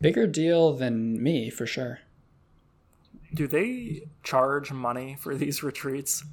bigger 0.00 0.26
deal 0.26 0.72
than 0.72 1.22
me 1.22 1.48
for 1.48 1.64
sure. 1.64 2.00
Do 3.32 3.46
they 3.46 4.02
charge 4.24 4.72
money 4.72 5.16
for 5.18 5.36
these 5.36 5.62
retreats? 5.62 6.24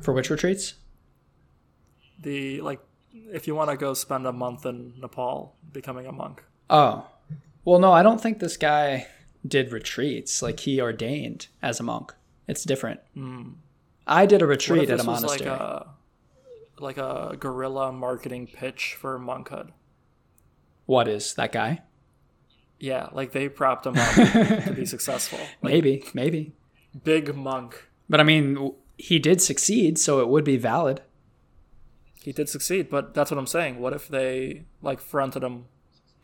For 0.00 0.12
which 0.12 0.28
retreats? 0.30 0.74
The 2.20 2.60
like 2.60 2.80
if 3.32 3.46
you 3.46 3.54
want 3.54 3.70
to 3.70 3.76
go 3.76 3.94
spend 3.94 4.26
a 4.26 4.32
month 4.32 4.66
in 4.66 4.94
Nepal 5.00 5.54
becoming 5.72 6.06
a 6.06 6.12
monk. 6.12 6.42
Oh, 6.68 7.06
well, 7.64 7.78
no, 7.78 7.92
I 7.92 8.02
don't 8.02 8.20
think 8.20 8.38
this 8.40 8.56
guy 8.56 9.06
did 9.46 9.70
retreats. 9.72 10.42
Like 10.42 10.60
he 10.60 10.80
ordained 10.80 11.46
as 11.62 11.78
a 11.80 11.84
monk. 11.84 12.12
It's 12.48 12.64
different. 12.64 13.00
Hmm. 13.14 13.50
I 14.06 14.26
did 14.26 14.42
a 14.42 14.46
retreat 14.46 14.90
at 14.90 15.00
a 15.00 15.04
monastery. 15.04 15.48
like 15.48 15.60
a 15.60 15.86
like 16.78 16.98
a 16.98 17.36
guerrilla 17.38 17.92
marketing 17.92 18.48
pitch 18.48 18.96
for 18.98 19.18
monkhood? 19.18 19.70
what 20.86 21.08
is 21.08 21.34
that 21.34 21.52
guy? 21.52 21.80
Yeah, 22.78 23.08
like 23.12 23.32
they 23.32 23.48
propped 23.48 23.86
him 23.86 23.96
up 23.96 24.14
to 24.14 24.72
be 24.74 24.84
successful. 24.96 25.38
Like 25.62 25.72
maybe, 25.72 26.04
maybe. 26.12 26.52
big 27.04 27.34
monk. 27.34 27.88
But 28.08 28.20
I 28.20 28.24
mean, 28.24 28.74
he 28.98 29.18
did 29.18 29.40
succeed, 29.40 29.98
so 29.98 30.20
it 30.20 30.28
would 30.28 30.44
be 30.44 30.56
valid. 30.56 31.00
He 32.22 32.32
did 32.32 32.48
succeed, 32.48 32.90
but 32.90 33.14
that's 33.14 33.30
what 33.30 33.38
I'm 33.38 33.46
saying. 33.46 33.78
What 33.80 33.92
if 33.92 34.08
they 34.08 34.64
like 34.82 35.00
fronted 35.00 35.42
him 35.42 35.66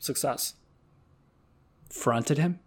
success? 0.00 0.54
Fronted 1.90 2.38
him. 2.38 2.58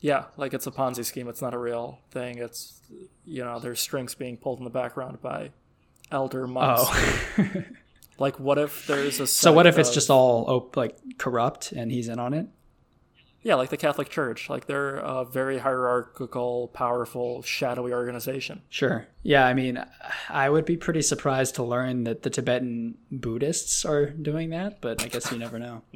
Yeah, 0.00 0.26
like 0.36 0.54
it's 0.54 0.66
a 0.66 0.70
Ponzi 0.70 1.04
scheme. 1.04 1.28
It's 1.28 1.42
not 1.42 1.54
a 1.54 1.58
real 1.58 1.98
thing. 2.10 2.38
It's 2.38 2.80
you 3.24 3.44
know, 3.44 3.58
there's 3.58 3.80
strings 3.80 4.14
being 4.14 4.36
pulled 4.36 4.58
in 4.58 4.64
the 4.64 4.70
background 4.70 5.20
by 5.20 5.50
elder 6.10 6.46
monks. 6.46 6.82
Oh, 7.38 7.62
Like 8.18 8.40
what 8.40 8.58
if 8.58 8.86
there's 8.86 9.20
a 9.20 9.26
so 9.26 9.52
what 9.52 9.66
if 9.66 9.78
it's 9.78 9.94
just 9.94 10.10
all 10.10 10.44
op- 10.48 10.76
like 10.76 10.96
corrupt 11.18 11.72
and 11.72 11.90
he's 11.92 12.08
in 12.08 12.18
on 12.18 12.34
it? 12.34 12.46
yeah, 13.42 13.54
like 13.54 13.70
the 13.70 13.76
Catholic 13.76 14.08
Church. 14.08 14.50
Like 14.50 14.66
they're 14.66 14.96
a 14.96 15.24
very 15.24 15.58
hierarchical, 15.58 16.68
powerful, 16.68 17.42
shadowy 17.42 17.92
organization. 17.92 18.62
Sure. 18.68 19.06
Yeah, 19.22 19.46
I 19.46 19.54
mean, 19.54 19.82
I 20.28 20.50
would 20.50 20.64
be 20.64 20.76
pretty 20.76 21.02
surprised 21.02 21.54
to 21.54 21.62
learn 21.62 22.04
that 22.04 22.22
the 22.24 22.30
Tibetan 22.30 22.98
Buddhists 23.12 23.84
are 23.84 24.06
doing 24.06 24.50
that, 24.50 24.80
but 24.80 25.02
I 25.02 25.06
guess 25.08 25.30
you 25.30 25.38
never 25.38 25.58
know. 25.58 25.82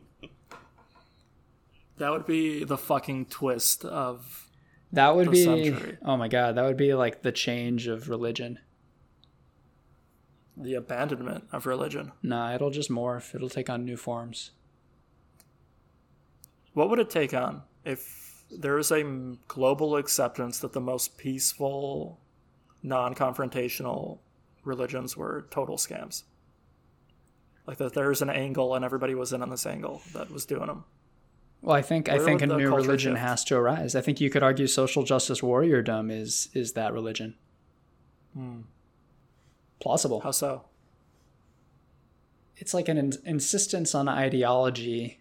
That 2.03 2.11
would 2.11 2.27
be 2.27 2.65
the 2.65 2.77
fucking 2.77 3.27
twist 3.27 3.85
of 3.85 4.49
That 4.91 5.15
would 5.15 5.31
be 5.31 5.45
century. 5.45 5.99
Oh 6.05 6.17
my 6.17 6.27
god, 6.27 6.57
that 6.57 6.65
would 6.65 6.77
be 6.77 6.95
like 6.95 7.23
the 7.23 7.31
change 7.31 7.87
of 7.87 8.09
religion. 8.09 8.59
the 10.57 10.75
abandonment 10.75 11.45
of 11.53 11.65
religion. 11.65 12.11
Nah, 12.21 12.55
it'll 12.57 12.73
just 12.73 12.91
morph. 12.91 13.37
It'll 13.37 13.49
take 13.49 13.71
on 13.71 13.85
new 13.85 13.97
forms. 13.97 14.51
What 16.75 16.91
would 16.91 16.99
it 16.99 17.09
take 17.09 17.33
on 17.35 17.63
if 17.85 18.43
there 18.51 18.79
is 18.79 18.91
a 18.91 19.05
global 19.47 19.97
acceptance 19.97 20.59
that 20.59 20.73
the 20.73 20.81
most 20.81 21.17
peaceful, 21.17 22.19
non 22.83 23.15
confrontational 23.15 24.19
religions 24.65 25.17
were 25.17 25.47
total 25.53 25.77
scams? 25.77 26.25
Like 27.65 27.79
that 27.79 27.95
there's 27.95 28.23
an 28.23 28.31
angle 28.31 28.75
and 28.75 28.85
everybody 28.85 29.15
was 29.15 29.33
in 29.33 29.41
on 29.41 29.51
this 29.51 29.67
angle 29.67 30.03
that 30.15 30.33
was 30.33 30.45
doing 30.45 30.67
them. 30.67 30.85
Well, 31.63 31.77
I 31.77 31.83
think 31.83 32.09
I 32.09 32.19
think 32.19 32.43
a 32.43 32.47
new 32.47 32.75
religion 32.75 33.13
shift? 33.13 33.23
has 33.23 33.45
to 33.45 33.57
arise. 33.57 33.95
I 33.95 34.01
think 34.01 34.21
you 34.21 34.31
could 34.31 34.43
argue 34.43 34.67
social 34.67 35.05
justice 35.05 35.41
warriordom 35.41 36.11
is 36.11 36.49
is 36.53 36.73
that 36.73 36.93
religion. 36.93 37.37
Hmm. 38.35 38.63
Plausible. 39.81 40.21
How 40.21 40.33
so? 40.33 40.65
It's 42.57 42.75
like 42.75 42.89
an 42.89 42.99
in- 42.99 43.13
insistence 43.25 43.95
on 43.95 44.09
ideology 44.09 45.21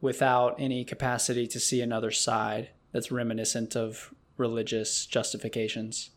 without 0.00 0.56
any 0.60 0.84
capacity 0.84 1.46
to 1.48 1.60
see 1.60 1.80
another 1.80 2.10
side 2.10 2.70
that's 2.92 3.12
reminiscent 3.12 3.76
of 3.76 4.12
religious 4.36 5.06
justifications. 5.06 6.10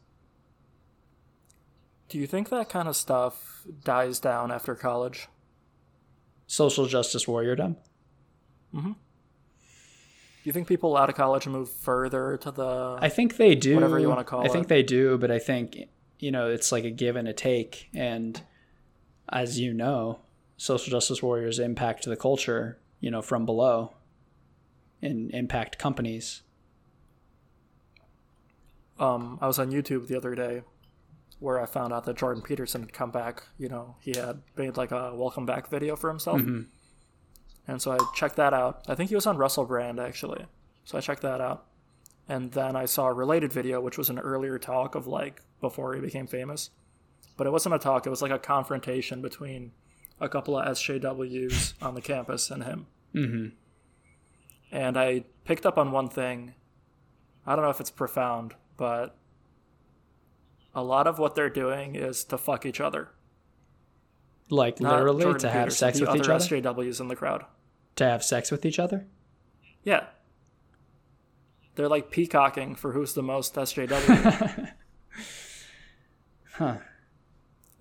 Do 2.09 2.20
you 2.20 2.28
think 2.28 2.49
that 2.49 2.70
kind 2.70 2.88
of 2.88 2.95
stuff 2.95 3.66
dies 3.84 4.20
down 4.20 4.51
after 4.51 4.76
college? 4.76 5.28
Social 6.47 6.86
justice 6.86 7.26
warriordom? 7.26 7.78
Do 8.74 8.95
you 10.46 10.54
think 10.54 10.68
people 10.68 10.96
out 10.96 11.10
of 11.10 11.16
college 11.16 11.48
move 11.48 11.70
further 11.70 12.38
to 12.38 12.52
the 12.52 12.98
I 13.02 13.10
think 13.10 13.38
they 13.38 13.56
do. 13.56 13.76
Whatever 13.76 14.00
you 14.00 14.10
wanna 14.10 14.24
call 14.24 14.41
it. 14.41 14.50
I 14.50 14.54
think 14.54 14.68
they 14.68 14.84
do, 14.84 15.18
but 15.18 15.32
I 15.32 15.39
think 15.39 15.78
you 16.20 16.32
know 16.32 16.50
it's 16.50 16.72
like 16.72 16.84
a 16.84 16.91
give 16.91 17.16
and 17.16 17.28
a 17.28 17.34
take, 17.34 17.89
and 17.93 18.41
as 19.30 19.60
you 19.60 19.74
know, 19.74 20.20
social 20.58 20.91
justice 20.91 21.22
warriors 21.22 21.60
impact 21.60 22.06
the 22.06 22.16
culture, 22.16 22.80
you 23.00 23.10
know, 23.10 23.22
from 23.22 23.46
below, 23.46 23.93
and 25.02 25.32
impact 25.32 25.78
companies. 25.78 26.41
um, 29.00 29.38
I 29.41 29.48
was 29.48 29.60
on 29.60 29.72
YouTube 29.72 30.08
the 30.08 30.16
other 30.16 30.36
day 30.36 30.62
where 31.39 31.60
I 31.62 31.66
found 31.66 31.91
out 31.91 32.06
that 32.06 32.18
Jordan 32.18 32.41
Peterson 32.41 32.82
had 32.82 32.93
come 32.93 33.12
back. 33.12 33.43
You 33.58 33.68
know, 33.68 33.96
he 34.00 34.14
had 34.16 34.41
made 34.56 34.78
like 34.78 34.91
a 34.91 35.14
welcome 35.14 35.46
back 35.46 35.70
video 35.70 35.96
for 35.96 36.10
himself. 36.10 36.41
And 37.68 37.82
so 37.82 37.91
I 37.91 37.97
checked 38.13 38.36
that 38.36 38.53
out. 38.53 38.84
I 38.88 38.95
think 38.95 39.09
he 39.09 39.16
was 39.16 39.26
on 39.26 39.38
Russell 39.38 39.66
Brand 39.66 39.99
actually. 39.99 40.45
So 40.84 40.97
I 40.97 41.01
checked 41.01 41.22
that 41.24 41.41
out. 41.41 41.66
And 42.28 42.51
then 42.51 42.76
I 42.76 42.86
saw 42.86 43.07
a 43.07 43.13
related 43.13 43.53
video, 43.53 43.80
which 43.82 43.97
was 43.97 44.09
an 44.09 44.20
earlier 44.20 44.57
talk 44.57 44.95
of 44.95 45.07
like 45.07 45.41
before 45.61 45.93
he 45.95 46.01
became 46.01 46.28
famous. 46.28 46.70
but 47.38 47.47
it 47.47 47.51
wasn't 47.51 47.76
a 47.76 47.80
talk. 47.80 48.05
It 48.05 48.09
was 48.09 48.22
like 48.22 48.32
a 48.32 48.39
confrontation 48.39 49.22
between 49.22 49.72
a 50.20 50.30
couple 50.30 50.57
of 50.57 50.66
SJWs 50.68 51.74
on 51.82 51.95
the 51.95 52.01
campus 52.01 52.49
and 52.49 52.63
him. 52.63 52.88
Mm-hmm. 53.13 53.45
And 54.72 54.97
I 54.97 55.26
picked 55.43 55.66
up 55.66 55.78
on 55.78 55.91
one 55.91 56.09
thing. 56.09 56.53
I 57.45 57.55
don't 57.55 57.63
know 57.63 57.72
if 57.72 57.80
it's 57.80 57.91
profound, 57.91 58.55
but 58.78 59.16
a 60.74 60.84
lot 60.84 61.07
of 61.07 61.20
what 61.20 61.36
they're 61.36 61.49
doing 61.49 61.95
is 61.95 62.24
to 62.26 62.38
fuck 62.38 62.66
each 62.66 62.82
other. 62.82 63.09
Like 64.50 64.80
Not 64.80 64.93
literally 64.93 65.24
Jordan 65.24 65.41
to 65.41 65.50
have 65.50 65.64
Peterson, 65.66 65.78
sex 65.78 66.02
with 66.02 66.16
each 66.16 66.30
other. 66.30 66.62
SJWs 66.62 67.00
in 67.02 67.08
the 67.08 67.16
crowd. 67.16 67.46
To 67.98 68.06
have 68.06 68.24
sex 68.24 68.52
with 68.52 68.66
each 68.66 68.78
other. 68.80 69.08
Yeah. 69.84 70.06
They're 71.76 71.89
like 71.89 72.12
peacocking 72.12 72.76
for 72.76 72.91
who's 72.93 73.14
the 73.14 73.24
most 73.24 73.56
SJW. 73.56 74.72
Huh. 76.58 76.78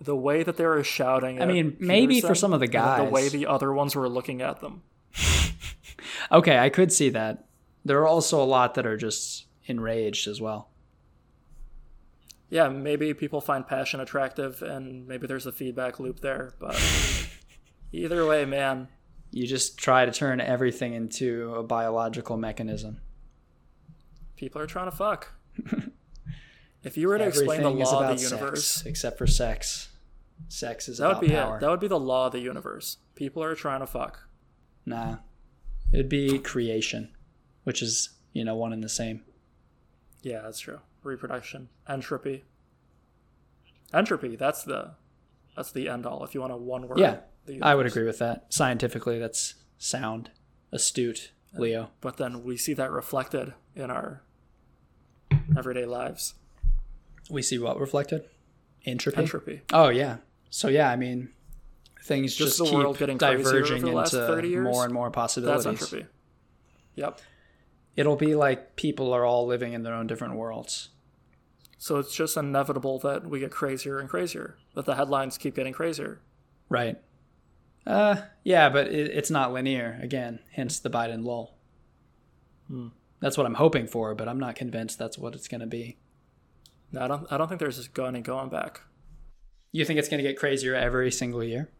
the 0.01 0.17
way 0.17 0.43
that 0.43 0.57
they 0.57 0.67
were 0.67 0.83
shouting. 0.83 1.41
I 1.41 1.47
mean, 1.47 1.77
maybe 1.79 2.21
for 2.21 2.35
some 2.35 2.53
of 2.53 2.59
the 2.59 2.67
guys. 2.67 3.05
the 3.05 3.09
way 3.09 3.29
the 3.29 3.47
other 3.47 3.73
ones 3.73 3.95
were 3.95 4.09
looking 4.09 4.43
at 4.43 4.61
them. 4.61 4.83
Okay, 6.33 6.59
I 6.59 6.71
could 6.71 6.91
see 6.93 7.11
that. 7.11 7.45
There 7.85 8.01
are 8.01 8.07
also 8.07 8.43
a 8.43 8.45
lot 8.45 8.75
that 8.75 8.87
are 8.87 8.97
just 8.97 9.45
enraged 9.67 10.27
as 10.27 10.41
well. 10.41 10.71
Yeah, 12.51 12.69
maybe 12.69 13.15
people 13.15 13.41
find 13.41 13.67
passion 13.67 14.01
attractive, 14.01 14.63
and 14.63 15.07
maybe 15.09 15.27
there's 15.27 15.47
a 15.47 15.53
feedback 15.53 15.99
loop 15.99 16.21
there. 16.21 16.55
But 16.61 16.77
either 17.93 18.27
way, 18.27 18.45
man, 18.45 18.89
You 19.31 19.47
just 19.47 19.79
try 19.79 20.05
to 20.05 20.13
turn 20.13 20.41
everything 20.41 20.95
into 20.95 21.55
a 21.55 21.63
biological 21.63 22.37
mechanism. 22.37 23.01
people 24.37 24.61
are 24.61 24.67
trying 24.67 24.91
to 24.91 24.97
fuck. 24.97 25.33
if 26.83 26.97
you 26.97 27.09
were 27.09 27.19
to 27.19 27.25
explain 27.25 27.63
the 27.63 27.71
law 27.71 28.09
of 28.09 28.19
the 28.19 28.23
universe, 28.25 28.67
sex, 28.67 28.87
except 28.87 29.19
for 29.19 29.27
sex. 29.27 29.89
Sex 30.49 30.89
is 30.89 30.99
that 30.99 31.09
would 31.09 31.21
be 31.21 31.33
power. 31.35 31.57
it. 31.57 31.61
That 31.61 31.71
would 31.71 31.81
be 31.81 31.89
the 31.89 31.99
law 31.99 32.27
of 32.27 32.33
the 32.33 32.41
universe. 32.41 32.99
People 33.15 33.43
are 33.43 33.55
trying 33.55 33.81
to 33.81 33.87
fuck. 33.87 34.29
Nah. 34.85 35.17
It'd 35.93 36.09
be 36.09 36.39
creation, 36.41 37.11
which 37.63 37.81
is, 37.83 38.11
you 38.33 38.45
know, 38.45 38.57
one 38.57 38.73
and 38.73 38.83
the 38.83 38.89
same. 38.89 39.23
Yeah, 40.23 40.43
that's 40.43 40.59
true. 40.59 40.81
Reproduction, 41.05 41.69
entropy. 41.89 42.45
Entropy. 43.93 44.37
That's 44.37 44.65
the 44.65 44.95
that's 45.57 45.71
the 45.71 45.89
end 45.89 46.07
all. 46.07 46.25
If 46.25 46.35
you 46.35 46.41
want 46.41 46.53
a 46.53 46.57
one 46.57 46.89
word. 46.89 46.99
Yeah, 46.99 47.19
I 47.63 47.75
would 47.75 47.87
agree 47.87 48.05
with 48.05 48.19
that. 48.19 48.47
Scientifically, 48.49 49.19
that's 49.19 49.55
sound, 49.79 50.31
astute, 50.73 51.33
Leo. 51.55 51.91
But 52.01 52.17
then 52.17 52.43
we 52.43 52.57
see 52.57 52.75
that 52.75 52.91
reflected 52.91 53.55
in 53.77 53.91
our 53.91 54.23
everyday 55.57 55.85
lives. 55.85 56.35
We 57.31 57.43
see 57.43 57.59
what 57.59 57.79
reflected? 57.79 58.25
Entropy. 58.85 59.19
Entropy. 59.19 59.63
Oh 59.73 59.89
yeah. 59.89 60.19
So 60.51 60.69
yeah, 60.69 60.91
I 60.91 60.97
mean, 60.97 61.31
things 62.03 62.35
Just 62.35 62.57
just, 62.57 62.59
the 62.59 62.65
keep 62.65 62.75
world 62.75 62.99
getting 62.99 63.19
diverging 63.19 63.79
over 63.79 63.87
the 63.87 63.93
last 63.93 64.15
into 64.15 64.27
30 64.27 64.49
years? 64.49 64.65
more 64.65 64.85
and 64.85 64.93
more 64.93 65.11
possibilities. 65.11 65.65
That's 65.65 65.83
entropy. 65.83 66.07
Yep. 66.97 67.21
It'll 67.97 68.17
be 68.17 68.35
like 68.35 68.77
people 68.77 69.13
are 69.13 69.25
all 69.25 69.47
living 69.47 69.73
in 69.73 69.83
their 69.83 69.95
own 69.95 70.07
different 70.07 70.35
worlds. 70.35 70.91
So 71.79 71.99
it's 71.99 72.15
just 72.15 72.37
inevitable 72.37 72.99
that 73.01 73.27
we 73.27 73.41
get 73.41 73.51
crazier 73.51 73.99
and 73.99 74.09
crazier. 74.09 74.57
That 74.75 74.85
the 74.85 74.95
headlines 74.95 75.39
keep 75.39 75.55
getting 75.55 75.73
crazier. 75.73 76.21
Right. 76.69 76.99
Uh, 77.87 78.17
yeah, 78.43 78.69
but 78.71 78.89
it, 78.89 79.11
it's 79.11 79.31
not 79.31 79.53
linear. 79.53 79.99
Again, 80.03 80.41
hence 80.53 80.79
the 80.79 80.91
Biden 80.91 81.25
lull. 81.25 81.57
Hmm. 82.69 82.89
That's 83.21 83.37
what 83.37 83.47
I'm 83.47 83.55
hoping 83.55 83.87
for, 83.87 84.15
but 84.15 84.29
I'm 84.29 84.39
not 84.39 84.57
convinced 84.57 84.99
that's 84.99 85.19
what 85.19 85.35
it's 85.35 85.49
going 85.49 85.61
to 85.61 85.67
be. 85.67 85.99
No, 86.93 87.03
I 87.03 87.09
don't. 87.09 87.33
I 87.33 87.37
don't 87.37 87.49
think 87.49 87.61
there's 87.61 87.89
going 87.89 88.15
and 88.15 88.25
going 88.25 88.49
back. 88.49 88.83
You 89.73 89.85
think 89.85 89.99
it's 89.99 90.09
going 90.09 90.23
to 90.23 90.29
get 90.29 90.39
crazier 90.39 90.75
every 90.75 91.11
single 91.11 91.43
year? 91.43 91.71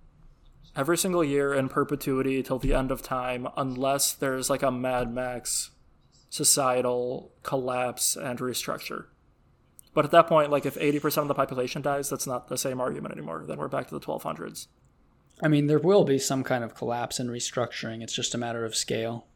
Every 0.77 0.99
single 0.99 1.23
year 1.23 1.55
in 1.55 1.69
perpetuity 1.69 2.43
till 2.43 2.59
the 2.59 2.75
end 2.75 2.91
of 2.91 3.03
time, 3.03 3.47
unless 3.57 4.13
there's 4.13 4.51
like 4.51 4.63
a 4.63 4.73
Mad 4.73 5.13
Max 5.15 5.71
societal 6.31 7.33
collapse 7.45 8.17
and 8.17 8.41
restructure. 8.41 9.07
But 9.95 10.05
at 10.05 10.11
that 10.11 10.27
point, 10.27 10.51
like 10.51 10.67
if 10.67 10.75
80% 10.75 11.19
of 11.19 11.29
the 11.29 11.35
population 11.35 11.81
dies, 11.81 12.11
that's 12.11 12.27
not 12.27 12.49
the 12.49 12.59
same 12.59 12.81
argument 12.81 13.15
anymore. 13.15 13.45
Then 13.47 13.59
we're 13.59 13.69
back 13.69 13.89
to 13.89 13.99
the 13.99 14.05
1200s. 14.05 14.67
I 15.43 15.49
mean, 15.49 15.69
there 15.69 15.79
will 15.79 16.05
be 16.05 16.19
some 16.19 16.45
kind 16.45 16.63
of 16.63 16.75
collapse 16.75 17.19
and 17.19 17.31
restructuring. 17.31 18.03
It's 18.03 18.13
just 18.13 18.35
a 18.35 18.39
matter 18.39 18.65
of 18.65 18.75
scale. 18.75 19.27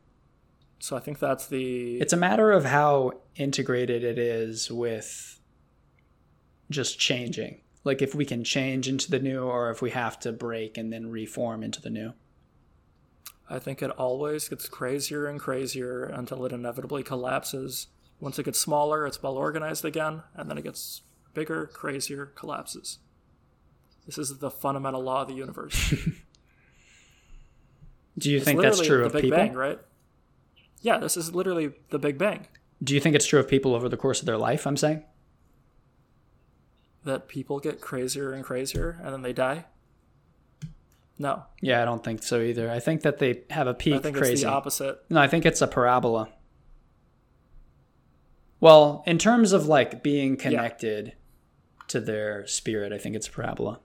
So 0.81 0.97
I 0.97 1.01
think 1.01 1.19
that's 1.19 1.47
the 1.47 2.01
It's 2.01 2.13
a 2.13 2.17
matter 2.17 2.53
of 2.53 2.65
how 2.65 3.13
integrated 3.37 4.05
it 4.05 4.19
is 4.19 4.71
with 4.71 5.41
just 6.71 6.99
changing. 6.99 7.61
Like 7.85 8.03
if 8.03 8.15
we 8.15 8.25
can 8.25 8.45
change 8.45 8.89
into 8.89 9.11
the 9.11 9.19
new 9.19 9.43
or 9.43 9.71
if 9.71 9.81
we 9.81 9.91
have 9.91 10.19
to 10.21 10.33
break 10.33 10.77
and 10.77 10.93
then 10.93 11.11
reform 11.11 11.63
into 11.63 11.81
the 11.81 11.91
new. 11.91 12.13
I 13.51 13.59
think 13.59 13.83
it 13.83 13.91
always 13.93 14.49
gets 14.49 14.69
crazier 14.69 15.27
and 15.27 15.41
crazier 15.41 16.05
until 16.05 16.45
it 16.45 16.53
inevitably 16.53 17.03
collapses. 17.03 17.87
Once 18.21 18.39
it 18.39 18.45
gets 18.45 18.59
smaller, 18.59 19.07
it's 19.07 19.23
well 19.23 19.37
organized 19.37 19.85
again, 19.85 20.23
and 20.35 20.51
then 20.51 20.59
it 20.59 20.65
gets 20.65 21.03
bigger, 21.35 21.67
crazier, 21.67 22.27
collapses. 22.27 22.99
This 24.07 24.19
is 24.19 24.39
the 24.39 24.51
fundamental 24.51 25.03
law 25.03 25.23
of 25.23 25.29
the 25.29 25.35
universe. 25.35 25.95
Do 28.19 28.31
you 28.31 28.39
It's 28.39 28.45
think 28.47 28.61
that's 28.61 28.85
true 28.85 28.99
the 29.01 29.05
of 29.07 29.13
Big 29.13 29.23
people? 29.25 29.39
Bang, 29.39 29.55
right? 29.55 29.79
Yeah, 30.81 30.99
this 30.99 31.17
is 31.17 31.35
literally 31.35 31.73
the 31.91 31.99
Big 31.99 32.19
Bang. 32.19 32.49
Do 32.83 32.95
you 32.95 33.01
think 33.01 33.15
it's 33.15 33.27
true 33.27 33.39
of 33.39 33.49
people 33.49 33.75
over 33.75 33.89
the 33.89 33.97
course 33.97 34.21
of 34.21 34.27
their 34.27 34.39
life, 34.39 34.67
I'm 34.67 34.77
saying? 34.77 35.05
That 37.05 37.29
people 37.29 37.61
get 37.61 37.81
crazier 37.81 38.33
and 38.33 38.45
crazier, 38.45 38.99
and 39.03 39.13
then 39.13 39.23
they 39.23 39.33
die. 39.33 39.67
No, 41.21 41.43
Yeah, 41.61 41.83
I 41.83 41.85
don't 41.85 42.05
think 42.05 42.23
so 42.23 42.41
either. 42.41 42.71
I 42.71 42.79
think 42.79 43.03
that 43.03 43.19
they 43.19 43.43
have 43.51 43.67
a 43.67 43.75
peak 43.75 43.95
I 43.95 43.99
think 43.99 44.17
crazy. 44.17 44.35
it's 44.35 44.43
the 44.43 44.49
opposite. 44.51 45.01
No, 45.11 45.21
I 45.21 45.27
think 45.27 45.45
it's 45.45 45.61
a 45.61 45.67
parabola. 45.67 46.29
Well, 48.61 49.03
in 49.07 49.19
terms 49.19 49.53
of 49.53 49.67
like 49.67 50.03
being 50.03 50.37
connected 50.37 51.13
to 51.89 52.01
their 52.01 52.47
spirit, 52.47 52.93
I 52.93 52.99
think 52.99 53.15
it's 53.17 53.29
a 53.29 53.31
parabola. 53.31 53.81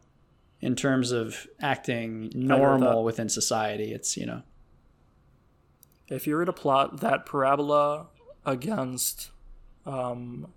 In 0.61 0.75
terms 0.75 1.11
of 1.11 1.47
acting 1.61 2.31
normal 2.33 3.03
within 3.03 3.29
society, 3.29 3.93
it's, 3.93 4.15
you 4.17 4.25
know, 4.25 4.43
If 6.07 6.25
you 6.27 6.35
were 6.35 6.45
to 6.45 6.53
plot 6.53 7.01
that 7.01 7.25
parabola 7.25 8.07
against 8.45 9.31
um, 9.85 10.47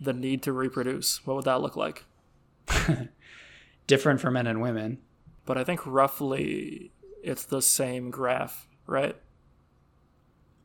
the 0.00 0.12
need 0.12 0.42
to 0.42 0.52
reproduce, 0.52 1.24
what 1.26 1.36
would 1.36 1.44
that 1.44 1.60
look 1.60 1.76
like? 1.76 2.04
different 3.86 4.20
for 4.20 4.30
men 4.30 4.46
and 4.46 4.60
women. 4.60 4.98
but 5.44 5.56
I 5.56 5.62
think 5.64 5.80
roughly 5.86 6.90
it's 7.22 7.44
the 7.44 7.62
same 7.62 8.10
graph, 8.10 8.66
right? 8.86 9.16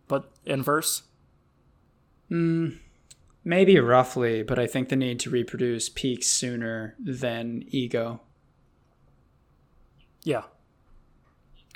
But 0.08 0.32
inverse. 0.45 1.04
Mm, 2.32 2.80
maybe 3.44 3.78
roughly, 3.80 4.42
but 4.44 4.58
I 4.58 4.68
think 4.68 4.90
the 4.90 4.96
need 4.96 5.20
to 5.22 5.30
reproduce 5.30 5.90
peaks 5.90 6.28
sooner 6.28 6.96
than 7.00 7.64
ego. 7.68 8.22
Yeah. 10.24 10.44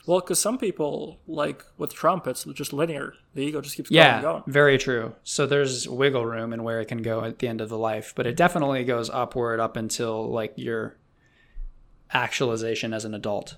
Well, 0.08 0.20
because 0.20 0.40
some 0.40 0.60
people, 0.60 1.20
like 1.26 1.64
with 1.80 1.94
Trump, 1.94 2.28
it's 2.28 2.44
just 2.54 2.72
linear. 2.74 3.14
The 3.34 3.42
ego 3.42 3.60
just 3.60 3.76
keeps 3.76 3.90
going 3.90 3.98
Yeah, 3.98 4.14
and 4.16 4.22
going. 4.22 4.44
very 4.46 4.78
true. 4.78 5.16
So 5.24 5.48
there's 5.48 5.90
wiggle 5.90 6.26
room 6.26 6.54
in 6.54 6.62
where 6.64 6.80
it 6.80 6.86
can 6.86 7.02
go 7.02 7.24
at 7.24 7.40
the 7.40 7.48
end 7.48 7.60
of 7.60 7.70
the 7.70 7.78
life, 7.78 8.14
but 8.16 8.28
it 8.28 8.38
definitely 8.38 8.84
goes 8.84 9.10
upward 9.10 9.60
up 9.60 9.76
until 9.76 10.30
like 10.32 10.54
your 10.58 10.96
actualization 12.12 12.94
as 12.94 13.04
an 13.04 13.16
adult. 13.16 13.56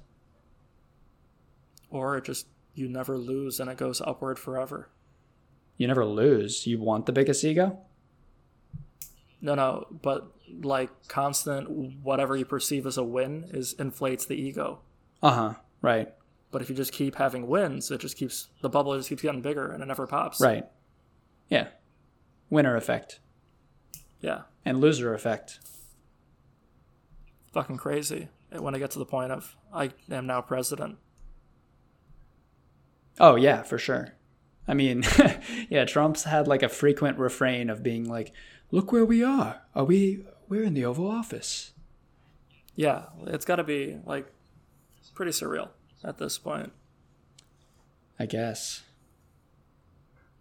Or 1.89 2.17
it 2.17 2.23
just, 2.23 2.47
you 2.73 2.87
never 2.87 3.17
lose 3.17 3.59
and 3.59 3.69
it 3.69 3.77
goes 3.77 3.99
upward 4.01 4.39
forever. 4.39 4.89
You 5.77 5.87
never 5.87 6.05
lose. 6.05 6.65
You 6.67 6.79
want 6.79 7.05
the 7.05 7.11
biggest 7.11 7.43
ego? 7.43 7.79
No, 9.41 9.53
no, 9.55 9.85
but 10.01 10.31
like 10.61 10.89
constant, 11.07 11.69
whatever 12.01 12.35
you 12.35 12.45
perceive 12.45 12.85
as 12.87 12.97
a 12.97 13.03
win 13.03 13.45
is 13.51 13.73
inflates 13.73 14.25
the 14.25 14.35
ego. 14.35 14.79
Uh 15.21 15.31
huh. 15.31 15.53
Right. 15.81 16.13
But 16.49 16.61
if 16.61 16.69
you 16.69 16.75
just 16.75 16.93
keep 16.93 17.15
having 17.15 17.47
wins, 17.47 17.91
it 17.91 17.99
just 17.99 18.17
keeps, 18.17 18.47
the 18.61 18.69
bubble 18.69 18.95
just 18.97 19.09
keeps 19.09 19.21
getting 19.21 19.41
bigger 19.41 19.69
and 19.71 19.83
it 19.83 19.85
never 19.85 20.07
pops. 20.07 20.39
Right. 20.41 20.65
Yeah. 21.49 21.67
Winner 22.49 22.75
effect 22.75 23.19
Yeah. 24.21 24.43
and 24.65 24.79
loser 24.79 25.13
effect. 25.13 25.59
Fucking 27.53 27.77
crazy 27.77 28.29
when 28.51 28.73
I 28.73 28.79
get 28.79 28.91
to 28.91 28.99
the 28.99 29.05
point 29.05 29.31
of, 29.33 29.55
I 29.73 29.91
am 30.09 30.25
now 30.25 30.41
president. 30.41 30.97
Oh 33.19 33.35
yeah, 33.35 33.63
for 33.63 33.77
sure. 33.77 34.13
I 34.67 34.73
mean, 34.73 35.03
yeah, 35.69 35.85
Trump's 35.85 36.23
had 36.23 36.47
like 36.47 36.63
a 36.63 36.69
frequent 36.69 37.17
refrain 37.17 37.69
of 37.69 37.83
being 37.83 38.07
like, 38.07 38.33
"Look 38.71 38.91
where 38.91 39.05
we 39.05 39.23
are. 39.23 39.61
Are 39.73 39.85
we? 39.85 40.25
We're 40.49 40.63
in 40.63 40.73
the 40.73 40.85
Oval 40.85 41.09
Office." 41.09 41.71
Yeah, 42.75 43.05
it's 43.25 43.45
got 43.45 43.55
to 43.55 43.63
be 43.63 43.97
like 44.05 44.31
pretty 45.15 45.31
surreal 45.31 45.69
at 46.03 46.17
this 46.17 46.37
point. 46.37 46.71
I 48.19 48.25
guess. 48.25 48.83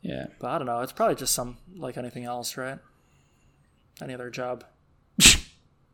Yeah. 0.03 0.27
But 0.39 0.51
I 0.51 0.59
don't 0.59 0.66
know. 0.66 0.81
It's 0.81 0.93
probably 0.93 1.14
just 1.16 1.35
some 1.35 1.57
like 1.74 1.97
anything 1.97 2.24
else, 2.24 2.57
right? 2.57 2.79
Any 4.01 4.14
other 4.14 4.31
job. 4.31 4.64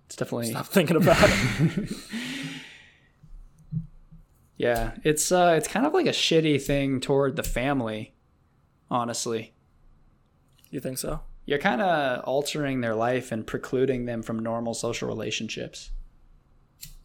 It's 0.07 0.19
definitely 0.19 0.51
Stop 0.51 0.67
thinking 0.67 0.97
about 0.97 1.17
it. 1.23 1.91
Yeah, 4.59 4.93
it's 5.03 5.33
uh 5.33 5.55
it's 5.57 5.67
kind 5.67 5.87
of 5.87 5.93
like 5.93 6.07
a 6.07 6.11
shitty 6.11 6.63
thing 6.63 7.01
toward 7.01 7.35
the 7.35 7.43
family, 7.43 8.12
honestly. 8.93 9.55
You 10.71 10.81
think 10.81 10.99
so? 10.99 11.21
You're 11.45 11.59
kind 11.59 11.81
of 11.81 12.23
altering 12.25 12.83
their 12.83 12.95
life 12.95 13.33
and 13.33 13.47
precluding 13.47 14.05
them 14.05 14.23
from 14.23 14.39
normal 14.39 14.75
social 14.75 15.09
relationships. 15.09 15.91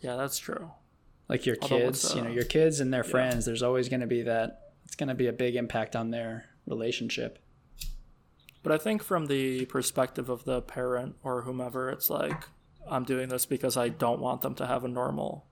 Yeah, 0.02 0.16
that's 0.16 0.38
true. 0.38 0.72
Like 1.28 1.46
your 1.46 1.58
Although 1.62 1.78
kids, 1.78 2.04
what's, 2.04 2.16
you 2.16 2.22
know, 2.22 2.30
uh, 2.30 2.34
your 2.34 2.44
kids 2.44 2.80
and 2.80 2.94
their 2.94 3.04
friends, 3.04 3.46
there's 3.46 3.64
always 3.64 3.90
going 3.90 4.02
to 4.02 4.08
be 4.08 4.22
that 4.24 4.74
it's 4.86 4.96
going 4.96 5.10
to 5.10 5.16
be 5.16 5.28
a 5.28 5.34
big 5.34 5.56
impact 5.56 5.96
on 5.96 6.12
their 6.12 6.46
relationship. 6.68 7.40
But 8.64 8.72
I 8.72 8.78
think 8.78 9.02
from 9.02 9.26
the 9.26 9.66
perspective 9.66 10.30
of 10.30 10.44
the 10.44 10.62
parent 10.62 11.16
or 11.24 11.42
whomever, 11.42 11.90
it's 11.90 12.10
like 12.10 12.48
I'm 12.88 13.06
doing 13.06 13.30
this 13.30 13.46
because 13.46 13.76
I 13.76 13.90
don't 13.90 14.20
want 14.20 14.42
them 14.42 14.56
to 14.56 14.68
have 14.68 14.84
a 14.84 14.90
normal 14.90 15.46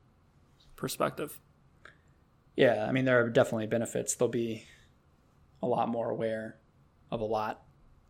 perspective. 0.76 1.40
Yeah, 2.56 2.86
I 2.88 2.92
mean 2.92 3.06
there 3.06 3.24
are 3.24 3.30
definitely 3.30 3.68
benefits. 3.68 4.16
They'll 4.16 4.28
be 4.28 4.66
a 5.62 5.68
lot 5.68 5.90
more 5.90 6.10
aware 6.10 6.58
of 7.12 7.22
a 7.22 7.26
lot 7.26 7.64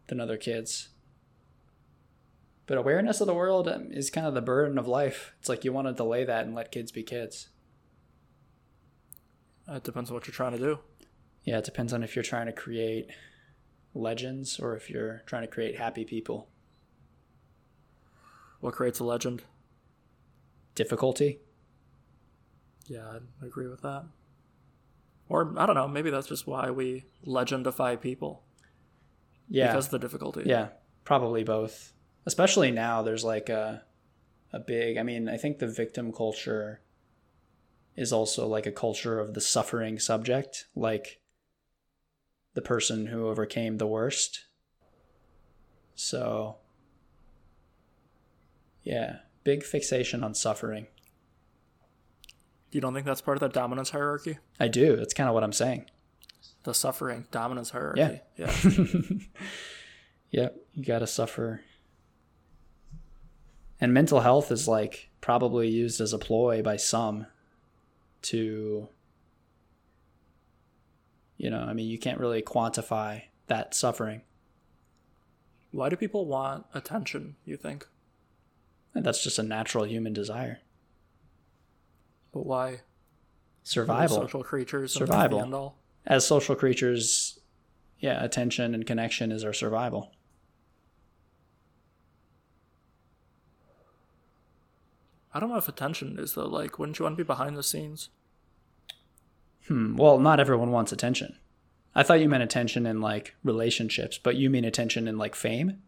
than 0.08 0.20
other 0.20 0.38
kids. 0.38 0.90
But 2.68 2.78
awareness 2.78 3.22
of 3.22 3.28
the 3.28 3.34
world 3.34 3.68
um, 3.68 3.92
is 3.92 4.10
kind 4.10 4.26
of 4.26 4.34
the 4.34 4.42
burden 4.42 4.78
of 4.78 4.88
life. 4.88 5.36
It's 5.40 5.50
like 5.50 5.64
you 5.64 5.72
want 5.72 5.88
to 5.88 5.94
delay 5.94 6.26
that 6.26 6.46
and 6.46 6.56
let 6.56 6.72
kids 6.72 6.92
be 6.92 7.04
kids. 7.04 7.50
It 9.68 9.84
depends 9.84 10.10
on 10.10 10.16
what 10.16 10.28
you're 10.28 10.34
trying 10.34 10.54
to 10.54 10.58
do. 10.58 10.80
Yeah, 11.44 11.60
it 11.60 11.66
depends 11.66 11.94
on 11.94 12.04
if 12.04 12.16
you're 12.16 12.24
trying 12.24 12.48
to 12.48 12.52
create 12.52 13.10
legends 13.94 14.60
or 14.60 14.76
if 14.76 14.90
you're 14.90 15.22
trying 15.26 15.44
to 15.44 15.48
create 15.48 15.78
happy 15.78 16.06
people. 16.06 16.50
What 18.60 18.74
creates 18.74 19.00
a 19.00 19.04
legend? 19.04 19.44
Difficulty? 20.74 21.40
Yeah, 22.88 23.20
I 23.42 23.46
agree 23.46 23.68
with 23.68 23.82
that. 23.82 24.06
Or 25.28 25.54
I 25.58 25.66
don't 25.66 25.76
know, 25.76 25.88
maybe 25.88 26.10
that's 26.10 26.28
just 26.28 26.46
why 26.48 26.70
we 26.72 27.06
legendify 27.26 28.00
people 28.00 28.44
Yeah. 29.50 29.68
because 29.68 29.86
of 29.86 29.92
the 29.92 30.00
difficulty. 30.00 30.44
Yeah, 30.46 30.70
probably 31.04 31.44
both. 31.44 31.94
Especially 32.26 32.72
now, 32.72 33.02
there's 33.02 33.24
like 33.24 33.50
a 33.50 33.84
a 34.54 34.60
big. 34.60 34.98
I 34.98 35.04
mean, 35.04 35.28
I 35.28 35.38
think 35.38 35.60
the 35.60 35.68
victim 35.68 36.12
culture 36.14 36.82
is 37.96 38.12
also 38.14 38.48
like 38.48 38.66
a 38.66 38.72
culture 38.72 39.20
of 39.20 39.34
the 39.34 39.42
suffering 39.42 40.00
subject, 40.00 40.66
like 40.76 41.20
the 42.54 42.62
person 42.62 43.08
who 43.08 43.28
overcame 43.28 43.78
the 43.78 43.88
worst. 43.88 44.46
So, 45.96 46.58
yeah, 48.84 49.18
big 49.44 49.64
fixation 49.64 50.24
on 50.24 50.34
suffering. 50.36 50.88
You 52.76 52.82
don't 52.82 52.94
think 52.94 53.06
that's 53.06 53.22
part 53.22 53.38
of 53.38 53.40
the 53.40 53.48
dominance 53.48 53.92
hierarchy? 53.92 54.38
I 54.60 54.68
do. 54.68 54.98
That's 54.98 55.14
kind 55.14 55.30
of 55.30 55.34
what 55.34 55.46
I'm 55.46 55.54
saying. 55.54 55.86
The 56.64 56.74
suffering 56.74 57.26
dominance 57.32 57.70
hierarchy. 57.70 58.20
Yeah. 58.36 58.52
Yeah. 58.66 59.02
Yep, 60.32 60.58
you 60.74 60.84
got 60.84 61.00
to 61.00 61.08
suffer. 61.08 61.62
And 63.80 63.94
mental 63.94 64.20
health 64.20 64.52
is 64.52 64.68
like 64.68 65.10
probably 65.22 65.70
used 65.70 66.02
as 66.02 66.12
a 66.12 66.18
ploy 66.18 66.62
by 66.62 66.76
some 66.76 67.28
to, 68.24 68.90
you 71.38 71.50
know, 71.50 71.62
I 71.62 71.72
mean, 71.72 71.88
you 71.88 71.98
can't 71.98 72.20
really 72.20 72.42
quantify 72.42 73.22
that 73.48 73.74
suffering. 73.74 74.24
Why 75.72 75.88
do 75.88 75.96
people 75.96 76.26
want 76.26 76.66
attention, 76.74 77.38
you 77.46 77.56
think? 77.56 77.88
And 78.94 79.06
that's 79.06 79.24
just 79.24 79.40
a 79.40 79.44
natural 79.44 79.86
human 79.86 80.12
desire. 80.12 80.60
But 82.36 82.46
why? 82.46 82.82
Survival. 83.64 84.18
Social 84.18 84.44
creatures. 84.44 84.92
Survival. 84.92 85.78
As 86.06 86.28
social 86.28 86.54
creatures, 86.54 87.40
yeah, 87.98 88.22
attention 88.22 88.76
and 88.76 88.86
connection 88.86 89.32
is 89.32 89.46
our 89.46 89.54
survival. 89.54 90.12
I 95.34 95.40
don't 95.40 95.50
know 95.50 95.56
if 95.56 95.70
attention 95.70 96.20
is 96.20 96.34
though. 96.34 96.46
Like, 96.46 96.78
wouldn't 96.78 97.00
you 97.00 97.04
want 97.04 97.18
to 97.18 97.24
be 97.24 97.26
behind 97.26 97.56
the 97.56 97.64
scenes? 97.64 98.10
Hmm. 99.70 99.96
Well, 99.96 100.20
not 100.20 100.42
everyone 100.42 100.72
wants 100.72 100.92
attention. 100.92 101.38
I 101.96 102.04
thought 102.04 102.20
you 102.20 102.28
meant 102.28 102.44
attention 102.44 102.86
in 102.86 103.00
like 103.00 103.34
relationships, 103.46 104.18
but 104.22 104.36
you 104.36 104.50
mean 104.50 104.66
attention 104.66 105.08
in 105.08 105.18
like 105.18 105.36
fame? 105.36 105.82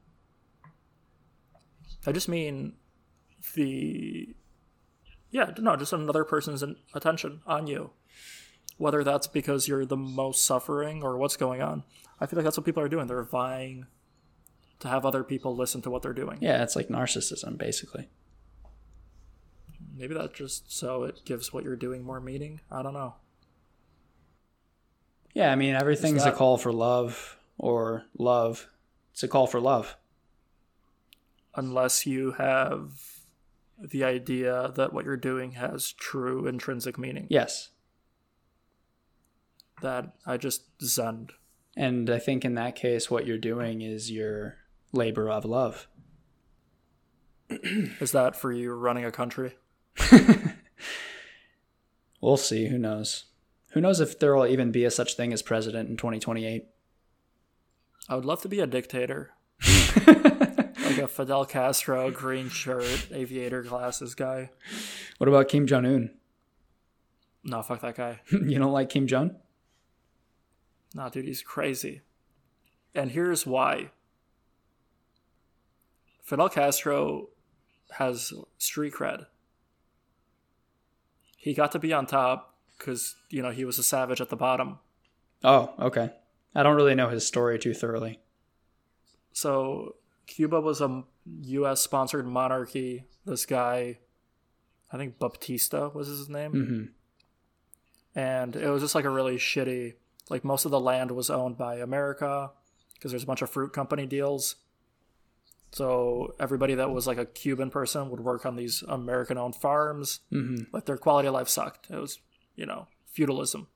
I 2.05 2.13
just 2.13 2.29
mean 2.29 2.77
the 3.53 4.33
yeah, 5.31 5.51
no, 5.57 5.75
just 5.75 5.93
another 5.93 6.23
person's 6.23 6.63
attention 6.93 7.41
on 7.45 7.67
you. 7.67 7.91
Whether 8.77 9.03
that's 9.03 9.27
because 9.27 9.67
you're 9.67 9.85
the 9.85 9.97
most 9.97 10.45
suffering 10.45 11.01
or 11.01 11.17
what's 11.17 11.35
going 11.35 11.61
on. 11.61 11.83
I 12.19 12.25
feel 12.27 12.37
like 12.37 12.43
that's 12.43 12.57
what 12.57 12.65
people 12.65 12.83
are 12.83 12.89
doing. 12.89 13.07
They're 13.07 13.23
vying 13.23 13.87
to 14.79 14.87
have 14.87 15.03
other 15.05 15.23
people 15.23 15.55
listen 15.55 15.81
to 15.81 15.89
what 15.89 16.03
they're 16.03 16.13
doing. 16.13 16.37
Yeah, 16.41 16.61
it's 16.61 16.75
like 16.75 16.87
narcissism, 16.87 17.57
basically. 17.57 18.07
Maybe 19.95 20.13
that's 20.13 20.37
just 20.37 20.71
so 20.71 21.03
it 21.05 21.21
gives 21.25 21.51
what 21.51 21.63
you're 21.63 21.75
doing 21.75 22.03
more 22.03 22.19
meaning. 22.19 22.61
I 22.71 22.83
don't 22.83 22.93
know. 22.93 23.15
Yeah, 25.33 25.51
I 25.51 25.55
mean, 25.55 25.75
everything's 25.75 26.23
that- 26.23 26.33
a 26.33 26.37
call 26.37 26.57
for 26.57 26.71
love 26.71 27.37
or 27.57 28.03
love. 28.17 28.67
It's 29.13 29.23
a 29.23 29.27
call 29.27 29.47
for 29.47 29.59
love. 29.59 29.95
Unless 31.55 32.05
you 32.05 32.33
have 32.33 33.16
the 33.79 34.03
idea 34.03 34.71
that 34.75 34.93
what 34.93 35.05
you're 35.05 35.17
doing 35.17 35.51
has 35.51 35.91
true 35.93 36.47
intrinsic 36.47 36.97
meaning. 36.97 37.27
Yes. 37.29 37.69
That 39.81 40.13
I 40.25 40.37
just 40.37 40.63
zend. 40.81 41.33
And 41.75 42.09
I 42.09 42.19
think 42.19 42.43
in 42.43 42.55
that 42.55 42.75
case, 42.75 43.11
what 43.11 43.27
you're 43.27 43.37
doing 43.37 43.81
is 43.81 44.09
your 44.09 44.57
labor 44.91 45.29
of 45.29 45.45
love. 45.45 45.87
Is 47.49 48.11
that 48.11 48.35
for 48.35 48.51
you 48.51 48.73
running 48.73 49.05
a 49.05 49.11
country? 49.11 49.55
We'll 52.21 52.37
see. 52.37 52.67
Who 52.67 52.77
knows? 52.77 53.25
Who 53.71 53.81
knows 53.81 53.99
if 53.99 54.19
there 54.19 54.35
will 54.35 54.47
even 54.47 54.71
be 54.71 54.85
a 54.85 54.91
such 54.91 55.15
thing 55.15 55.33
as 55.33 55.41
president 55.41 55.89
in 55.89 55.97
2028? 55.97 56.65
I 58.09 58.15
would 58.15 58.25
love 58.25 58.41
to 58.41 58.49
be 58.49 58.59
a 58.59 58.67
dictator. 58.67 59.31
like 60.97 61.05
a 61.05 61.07
Fidel 61.07 61.45
Castro, 61.45 62.11
green 62.11 62.49
shirt, 62.49 63.07
aviator 63.11 63.61
glasses 63.61 64.15
guy. 64.15 64.49
What 65.17 65.27
about 65.27 65.47
Kim 65.47 65.67
Jong 65.67 65.85
Un? 65.85 66.11
No, 67.43 67.61
fuck 67.61 67.81
that 67.81 67.95
guy. 67.95 68.21
you 68.31 68.57
don't 68.57 68.71
like 68.71 68.89
Kim 68.89 69.07
Jong? 69.07 69.35
Nah, 70.93 71.09
dude, 71.09 71.25
he's 71.25 71.41
crazy. 71.41 72.01
And 72.95 73.11
here's 73.11 73.45
why 73.45 73.91
Fidel 76.23 76.49
Castro 76.49 77.29
has 77.91 78.33
street 78.57 78.93
cred. 78.93 79.27
He 81.37 81.53
got 81.53 81.71
to 81.73 81.79
be 81.79 81.93
on 81.93 82.05
top 82.07 82.55
because, 82.77 83.15
you 83.29 83.41
know, 83.41 83.51
he 83.51 83.65
was 83.65 83.77
a 83.77 83.83
savage 83.83 84.19
at 84.19 84.29
the 84.29 84.35
bottom. 84.35 84.79
Oh, 85.43 85.73
okay. 85.79 86.09
I 86.55 86.63
don't 86.63 86.75
really 86.75 86.95
know 86.95 87.09
his 87.09 87.25
story 87.25 87.59
too 87.59 87.73
thoroughly. 87.73 88.19
So 89.31 89.95
Cuba 90.27 90.61
was 90.61 90.81
a 90.81 91.03
U.S. 91.41 91.81
sponsored 91.81 92.27
monarchy. 92.27 93.05
This 93.25 93.45
guy, 93.45 93.99
I 94.91 94.97
think 94.97 95.17
Batista 95.19 95.89
was 95.89 96.07
his 96.07 96.29
name, 96.29 96.51
hmm 96.51 96.83
and 98.19 98.55
it 98.55 98.69
was 98.69 98.81
just 98.81 98.95
like 98.95 99.05
a 99.05 99.09
really 99.11 99.37
shitty. 99.37 99.93
Like 100.29 100.43
most 100.43 100.65
of 100.65 100.71
the 100.71 100.79
land 100.79 101.11
was 101.11 101.29
owned 101.29 101.55
by 101.57 101.75
America 101.75 102.49
because 102.95 103.11
there's 103.11 103.23
a 103.23 103.27
bunch 103.27 103.43
of 103.43 103.49
fruit 103.51 103.73
company 103.73 104.07
deals. 104.07 104.55
So 105.71 106.33
everybody 106.39 106.73
that 106.75 106.89
was 106.89 107.05
like 107.05 107.19
a 107.19 107.25
Cuban 107.25 107.69
person 107.69 108.09
would 108.09 108.21
work 108.21 108.43
on 108.45 108.55
these 108.55 108.83
American-owned 108.87 109.55
farms. 109.55 110.21
hmm 110.31 110.63
Like 110.73 110.85
their 110.85 110.97
quality 110.97 111.27
of 111.27 111.35
life 111.35 111.47
sucked. 111.47 111.91
It 111.91 111.97
was, 111.97 112.19
you 112.55 112.65
know, 112.65 112.87
feudalism. 113.05 113.67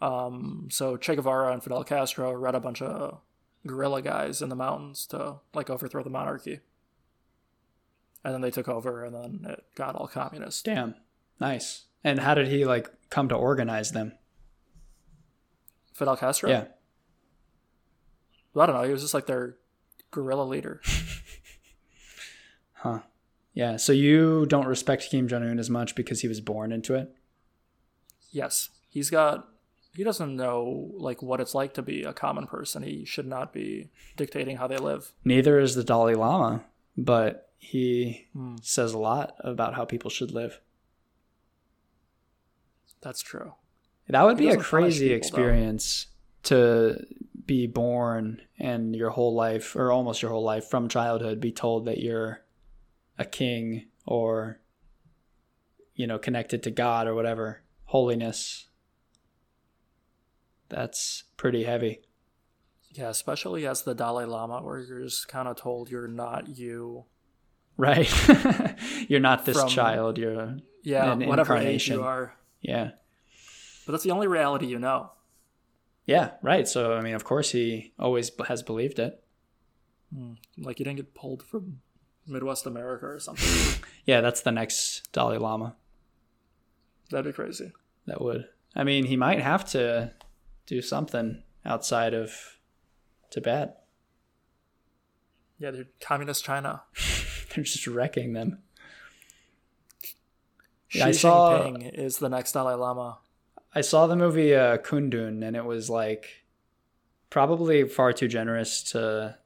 Um, 0.00 0.68
so 0.70 0.96
Che 0.96 1.14
Guevara 1.14 1.52
and 1.52 1.62
Fidel 1.62 1.84
Castro 1.84 2.32
read 2.32 2.56
a 2.56 2.60
bunch 2.60 2.82
of 2.82 3.20
guerrilla 3.66 4.02
guys 4.02 4.42
in 4.42 4.48
the 4.48 4.56
mountains 4.56 5.06
to 5.06 5.36
like 5.54 5.70
overthrow 5.70 6.02
the 6.02 6.10
monarchy. 6.10 6.60
And 8.24 8.32
then 8.32 8.40
they 8.40 8.50
took 8.50 8.68
over, 8.68 9.04
and 9.04 9.14
then 9.14 9.50
it 9.52 9.64
got 9.74 9.96
all 9.96 10.06
communist. 10.06 10.64
Damn. 10.64 10.94
Nice. 11.40 11.84
And 12.02 12.20
how 12.20 12.34
did 12.34 12.48
he 12.48 12.64
like 12.64 12.90
come 13.10 13.28
to 13.28 13.34
organize 13.34 13.92
them? 13.92 14.12
Fidel 15.92 16.16
Castro. 16.16 16.48
Yeah. 16.48 16.64
I 18.56 18.66
don't 18.66 18.74
know. 18.76 18.82
He 18.84 18.92
was 18.92 19.02
just 19.02 19.14
like 19.14 19.26
their 19.26 19.56
guerrilla 20.10 20.44
leader. 20.44 20.80
Huh. 22.76 22.98
Yeah. 23.54 23.76
So 23.78 23.94
you 23.94 24.44
don't 24.44 24.66
respect 24.66 25.08
Kim 25.10 25.26
Jong 25.26 25.42
Un 25.42 25.58
as 25.58 25.70
much 25.70 25.94
because 25.94 26.20
he 26.20 26.28
was 26.28 26.42
born 26.42 26.70
into 26.70 26.94
it? 26.94 27.14
yes, 28.30 28.68
he's 28.90 29.08
got. 29.08 29.48
He 29.94 30.02
doesn't 30.04 30.34
know 30.36 30.90
like 30.96 31.22
what 31.22 31.40
it's 31.40 31.54
like 31.54 31.74
to 31.74 31.82
be 31.82 32.02
a 32.02 32.12
common 32.12 32.46
person. 32.46 32.82
He 32.82 33.04
should 33.04 33.26
not 33.26 33.52
be 33.52 33.90
dictating 34.16 34.56
how 34.56 34.66
they 34.66 34.76
live. 34.76 35.12
Neither 35.24 35.58
is 35.60 35.74
the 35.76 35.84
Dalai 35.84 36.14
Lama, 36.14 36.64
but 36.96 37.50
he 37.58 38.26
Hmm. 38.32 38.56
says 38.60 38.92
a 38.92 38.98
lot 38.98 39.34
about 39.40 39.74
how 39.74 39.84
people 39.84 40.10
should 40.10 40.32
live. 40.32 40.60
That's 43.00 43.20
true. 43.22 43.54
That 44.08 44.22
would 44.24 44.38
He 44.38 44.46
be 44.46 44.52
a 44.52 44.56
crazy 44.58 45.08
people, 45.08 45.12
though. 45.14 45.16
experience 45.42 46.06
to 46.44 47.06
be 47.46 47.66
born 47.66 48.40
and 48.58 48.94
your 48.96 49.10
whole 49.10 49.34
life, 49.34 49.76
or 49.76 49.92
almost 49.92 50.22
your 50.22 50.30
whole 50.30 50.42
life 50.42 50.66
from 50.66 50.88
childhood, 50.88 51.40
be 51.40 51.52
told 51.52 51.84
that 51.86 51.98
you're 52.00 52.42
a 53.18 53.24
king 53.24 53.86
or, 54.06 54.60
you 55.94 56.06
know, 56.06 56.18
connected 56.18 56.62
to 56.62 56.70
God 56.70 57.06
or 57.06 57.14
whatever, 57.14 57.62
holiness. 57.84 58.68
That's 60.68 61.24
pretty 61.36 61.64
heavy. 61.64 62.00
Yeah, 62.92 63.08
especially 63.08 63.66
as 63.66 63.82
the 63.82 63.94
Dalai 63.94 64.24
Lama, 64.24 64.62
where 64.62 64.78
you're 64.80 65.02
just 65.02 65.28
kind 65.28 65.48
of 65.48 65.56
told 65.56 65.90
you're 65.90 66.08
not 66.08 66.48
you. 66.48 67.04
Right. 67.76 68.08
you're 69.08 69.20
not 69.20 69.44
this 69.44 69.58
From- 69.58 69.68
child. 69.68 70.16
You're, 70.18 70.58
Yeah, 70.82 71.12
An 71.12 71.26
whatever 71.26 71.56
age 71.56 71.88
you 71.88 72.02
are. 72.02 72.34
yeah. 72.60 72.90
But 73.84 73.92
that's 73.92 74.04
the 74.04 74.12
only 74.12 74.28
reality 74.28 74.66
you 74.66 74.78
know. 74.78 75.10
Yeah, 76.06 76.32
right. 76.42 76.66
So, 76.68 76.94
I 76.94 77.00
mean, 77.00 77.14
of 77.14 77.24
course, 77.24 77.50
he 77.50 77.92
always 77.98 78.30
has 78.46 78.62
believed 78.62 78.98
it. 78.98 79.22
Hmm, 80.14 80.34
like 80.56 80.78
you 80.78 80.84
didn't 80.84 80.96
get 80.98 81.14
pulled 81.14 81.42
from 81.42 81.80
Midwest 82.26 82.66
America 82.66 83.06
or 83.06 83.18
something. 83.18 83.82
Yeah, 84.06 84.20
that's 84.20 84.42
the 84.42 84.52
next 84.52 85.10
Dalai 85.12 85.38
Lama. 85.38 85.76
That'd 87.10 87.24
be 87.24 87.32
crazy. 87.32 87.72
That 88.06 88.20
would. 88.20 88.46
I 88.76 88.84
mean, 88.84 89.06
he 89.06 89.16
might 89.16 89.40
have 89.40 89.64
to 89.70 90.12
do 90.66 90.80
something 90.82 91.42
outside 91.64 92.14
of 92.14 92.58
Tibet. 93.30 93.82
Yeah, 95.58 95.70
they're 95.70 95.86
communist 96.00 96.44
China. 96.44 96.82
They're 97.54 97.62
just 97.62 97.86
wrecking 97.86 98.32
them. 98.32 98.58
Xi 100.88 100.98
Yeah, 100.98 101.06
I 101.06 101.10
saw- 101.12 101.62
Jinping 101.62 101.94
is 101.94 102.18
the 102.18 102.28
next 102.28 102.50
Dalai 102.52 102.74
Lama. 102.74 103.18
I 103.72 103.80
saw 103.80 104.06
the 104.08 104.16
movie 104.16 104.54
uh, 104.54 104.78
Kundun, 104.78 105.46
and 105.46 105.56
it 105.56 105.64
was 105.64 105.88
like 105.88 106.44
probably 107.30 107.88
far 107.88 108.12
too 108.12 108.26
generous 108.28 108.82
to 108.92 109.38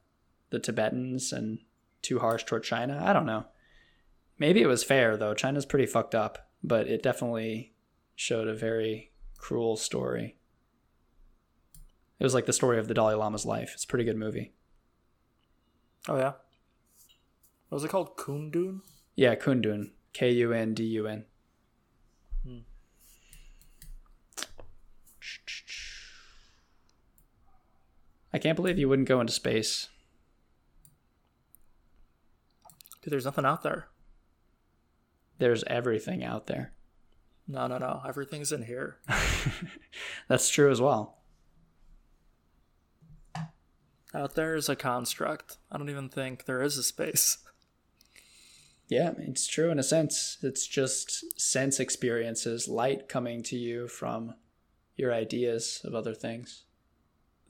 the 0.50 0.58
Tibetans 0.58 1.32
and 1.32 1.58
too 2.00 2.18
harsh 2.18 2.44
toward 2.44 2.64
China. 2.64 3.02
I 3.04 3.12
don't 3.12 3.26
know. 3.26 3.44
Maybe 4.38 4.62
it 4.62 4.66
was 4.66 4.84
fair 4.84 5.16
though. 5.16 5.34
China's 5.34 5.66
pretty 5.66 5.86
fucked 5.86 6.14
up, 6.14 6.48
but 6.64 6.86
it 6.86 7.02
definitely 7.02 7.74
showed 8.16 8.48
a 8.48 8.54
very 8.54 9.12
cruel 9.36 9.76
story. 9.76 10.37
It 12.18 12.24
was 12.24 12.34
like 12.34 12.46
the 12.46 12.52
story 12.52 12.78
of 12.78 12.88
the 12.88 12.94
Dalai 12.94 13.14
Lama's 13.14 13.46
life. 13.46 13.72
It's 13.74 13.84
a 13.84 13.86
pretty 13.86 14.04
good 14.04 14.16
movie. 14.16 14.52
Oh 16.08 16.16
yeah. 16.16 16.32
What 17.68 17.76
was 17.76 17.84
it 17.84 17.90
called? 17.90 18.16
Kundun? 18.16 18.80
Yeah, 19.14 19.34
Kundun. 19.34 19.90
K 20.12 20.30
U 20.30 20.52
N 20.52 20.74
D 20.74 20.84
U 20.84 21.06
N. 21.06 21.24
Hmm. 22.44 22.58
I 28.32 28.38
can't 28.38 28.56
believe 28.56 28.78
you 28.78 28.88
wouldn't 28.88 29.08
go 29.08 29.20
into 29.20 29.32
space. 29.32 29.88
Dude, 33.02 33.12
there's 33.12 33.24
nothing 33.24 33.44
out 33.44 33.62
there. 33.62 33.88
There's 35.38 35.64
everything 35.64 36.24
out 36.24 36.46
there. 36.46 36.72
No, 37.46 37.66
no, 37.66 37.78
no. 37.78 38.02
Everything's 38.06 38.52
in 38.52 38.62
here. 38.64 38.98
That's 40.28 40.48
true 40.48 40.70
as 40.70 40.80
well. 40.80 41.17
Out 44.14 44.34
there 44.34 44.54
is 44.54 44.68
a 44.68 44.76
construct. 44.76 45.58
I 45.70 45.76
don't 45.78 45.90
even 45.90 46.08
think 46.08 46.44
there 46.44 46.62
is 46.62 46.78
a 46.78 46.82
space. 46.82 47.38
Yeah, 48.88 49.12
it's 49.18 49.46
true 49.46 49.70
in 49.70 49.78
a 49.78 49.82
sense. 49.82 50.38
It's 50.42 50.66
just 50.66 51.38
sense 51.38 51.78
experiences, 51.78 52.68
light 52.68 53.06
coming 53.06 53.42
to 53.42 53.56
you 53.56 53.86
from 53.86 54.34
your 54.96 55.12
ideas 55.12 55.82
of 55.84 55.94
other 55.94 56.14
things. 56.14 56.64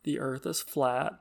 The 0.03 0.19
earth 0.19 0.47
is 0.47 0.61
flat. 0.61 1.21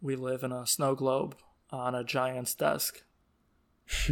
We 0.00 0.14
live 0.14 0.44
in 0.44 0.52
a 0.52 0.66
snow 0.66 0.94
globe 0.94 1.36
on 1.70 1.94
a 1.94 2.04
giant's 2.04 2.54
desk. 2.54 3.02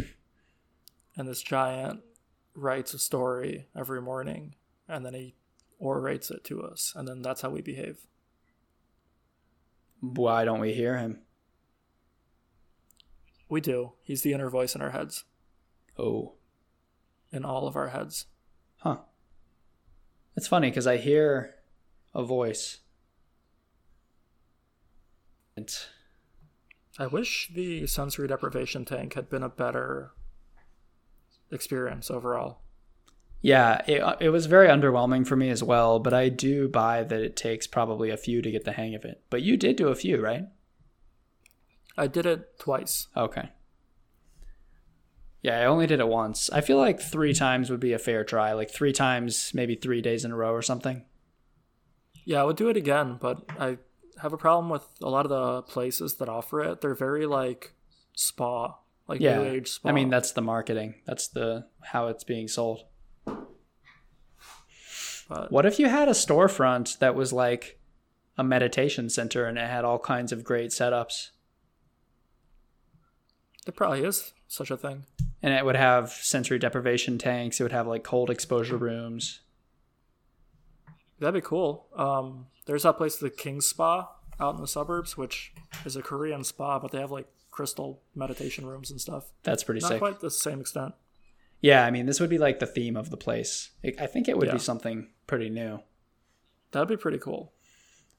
and 1.15 1.27
this 1.27 1.41
giant 1.41 2.01
writes 2.53 2.93
a 2.93 2.99
story 2.99 3.67
every 3.75 4.01
morning 4.01 4.55
and 4.87 5.05
then 5.05 5.13
he 5.13 5.35
orates 5.79 6.29
it 6.29 6.43
to 6.45 6.61
us. 6.61 6.91
And 6.93 7.07
then 7.07 7.21
that's 7.21 7.41
how 7.41 7.49
we 7.49 7.61
behave. 7.61 7.99
Why 10.13 10.45
don't 10.45 10.59
we 10.59 10.73
hear 10.73 10.97
him? 10.97 11.19
We 13.49 13.61
do. 13.61 13.93
He's 14.03 14.21
the 14.21 14.33
inner 14.33 14.49
voice 14.49 14.75
in 14.75 14.81
our 14.81 14.91
heads, 14.91 15.23
Oh, 15.97 16.33
in 17.31 17.45
all 17.45 17.67
of 17.67 17.75
our 17.75 17.89
heads. 17.89 18.25
huh. 18.77 18.97
It's 20.35 20.47
funny 20.47 20.69
because 20.69 20.87
I 20.87 20.97
hear 20.97 21.55
a 22.13 22.23
voice. 22.23 22.79
It's, 25.55 25.87
I 26.99 27.07
wish 27.07 27.49
the 27.53 27.87
sensory 27.87 28.27
deprivation 28.27 28.83
tank 28.83 29.13
had 29.13 29.29
been 29.29 29.43
a 29.43 29.49
better 29.49 30.11
experience 31.51 32.11
overall. 32.11 32.59
Yeah, 33.45 33.83
it, 33.85 34.01
uh, 34.01 34.15
it 34.19 34.29
was 34.29 34.47
very 34.47 34.67
underwhelming 34.67 35.27
for 35.27 35.35
me 35.35 35.51
as 35.51 35.61
well, 35.61 35.99
but 35.99 36.15
I 36.15 36.29
do 36.29 36.67
buy 36.67 37.03
that 37.03 37.21
it 37.21 37.35
takes 37.35 37.67
probably 37.67 38.09
a 38.09 38.17
few 38.17 38.41
to 38.41 38.49
get 38.49 38.63
the 38.65 38.71
hang 38.71 38.95
of 38.95 39.05
it. 39.05 39.21
But 39.29 39.43
you 39.43 39.55
did 39.55 39.75
do 39.75 39.89
a 39.89 39.95
few, 39.95 40.19
right? 40.19 40.47
I 41.95 42.07
did 42.07 42.25
it 42.25 42.57
twice. 42.57 43.05
Okay. 43.15 43.49
Yeah, 45.43 45.59
I 45.59 45.65
only 45.65 45.85
did 45.85 45.99
it 45.99 46.07
once. 46.07 46.49
I 46.49 46.61
feel 46.61 46.77
like 46.77 46.99
three 46.99 47.35
times 47.35 47.69
would 47.69 47.79
be 47.79 47.93
a 47.93 47.99
fair 47.99 48.23
try. 48.23 48.53
Like 48.53 48.71
three 48.71 48.91
times, 48.91 49.51
maybe 49.53 49.75
three 49.75 50.01
days 50.01 50.25
in 50.25 50.31
a 50.31 50.35
row 50.35 50.51
or 50.51 50.63
something. 50.63 51.05
Yeah, 52.23 52.41
I 52.41 52.45
would 52.45 52.57
do 52.57 52.69
it 52.69 52.77
again, 52.77 53.19
but 53.21 53.45
I 53.59 53.77
have 54.23 54.33
a 54.33 54.37
problem 54.37 54.71
with 54.71 54.87
a 55.03 55.09
lot 55.11 55.23
of 55.23 55.29
the 55.29 55.61
places 55.71 56.15
that 56.15 56.29
offer 56.29 56.63
it. 56.63 56.81
They're 56.81 56.95
very 56.95 57.27
like 57.27 57.75
spa, 58.15 58.73
like 59.07 59.21
Yeah. 59.21 59.37
new 59.37 59.45
age 59.49 59.67
spa. 59.69 59.89
I 59.89 59.91
mean, 59.91 60.09
that's 60.09 60.31
the 60.31 60.41
marketing. 60.41 60.95
That's 61.05 61.27
the 61.27 61.67
how 61.83 62.07
it's 62.07 62.23
being 62.23 62.47
sold. 62.47 62.85
But 65.27 65.51
What 65.51 65.65
if 65.65 65.79
you 65.79 65.87
had 65.87 66.07
a 66.07 66.11
storefront 66.11 66.99
that 66.99 67.15
was 67.15 67.33
like 67.33 67.79
a 68.37 68.43
meditation 68.43 69.09
center 69.09 69.45
and 69.45 69.57
it 69.57 69.67
had 69.69 69.85
all 69.85 69.99
kinds 69.99 70.31
of 70.31 70.43
great 70.43 70.71
setups? 70.71 71.29
there 73.65 73.73
probably 73.73 74.03
is 74.03 74.33
such 74.47 74.69
a 74.69 74.77
thing. 74.77 75.05
And 75.41 75.53
it 75.53 75.65
would 75.65 75.75
have 75.75 76.11
sensory 76.11 76.59
deprivation 76.59 77.17
tanks. 77.17 77.59
It 77.59 77.63
would 77.63 77.71
have 77.71 77.87
like 77.87 78.03
cold 78.03 78.29
exposure 78.29 78.77
rooms. 78.77 79.41
That'd 81.19 81.33
be 81.41 81.47
cool. 81.47 81.87
Um, 81.95 82.47
there's 82.65 82.83
that 82.83 82.97
place, 82.97 83.15
the 83.17 83.29
King 83.29 83.61
Spa, 83.61 84.09
out 84.39 84.55
in 84.55 84.61
the 84.61 84.67
suburbs, 84.67 85.17
which 85.17 85.53
is 85.85 85.95
a 85.95 86.01
Korean 86.01 86.43
spa, 86.43 86.77
but 86.77 86.91
they 86.91 86.99
have 86.99 87.11
like 87.11 87.27
crystal 87.51 88.01
meditation 88.13 88.65
rooms 88.65 88.91
and 88.91 88.99
stuff. 88.99 89.31
That's 89.43 89.63
pretty 89.63 89.79
Not 89.81 89.87
sick. 89.87 89.99
quite 89.99 90.19
the 90.19 90.29
same 90.31 90.59
extent. 90.59 90.93
Yeah, 91.61 91.85
I 91.85 91.89
mean, 91.91 92.05
this 92.05 92.19
would 92.19 92.29
be 92.29 92.37
like 92.37 92.59
the 92.59 92.67
theme 92.67 92.97
of 92.97 93.09
the 93.09 93.17
place. 93.17 93.69
I 93.97 94.05
think 94.07 94.27
it 94.27 94.37
would 94.37 94.47
Yeah. 94.47 94.53
be 94.53 94.59
something 94.59 95.07
pretty 95.27 95.49
new. 95.49 95.79
That'd 96.71 96.89
be 96.89 96.97
pretty 96.97 97.19
cool. 97.19 97.53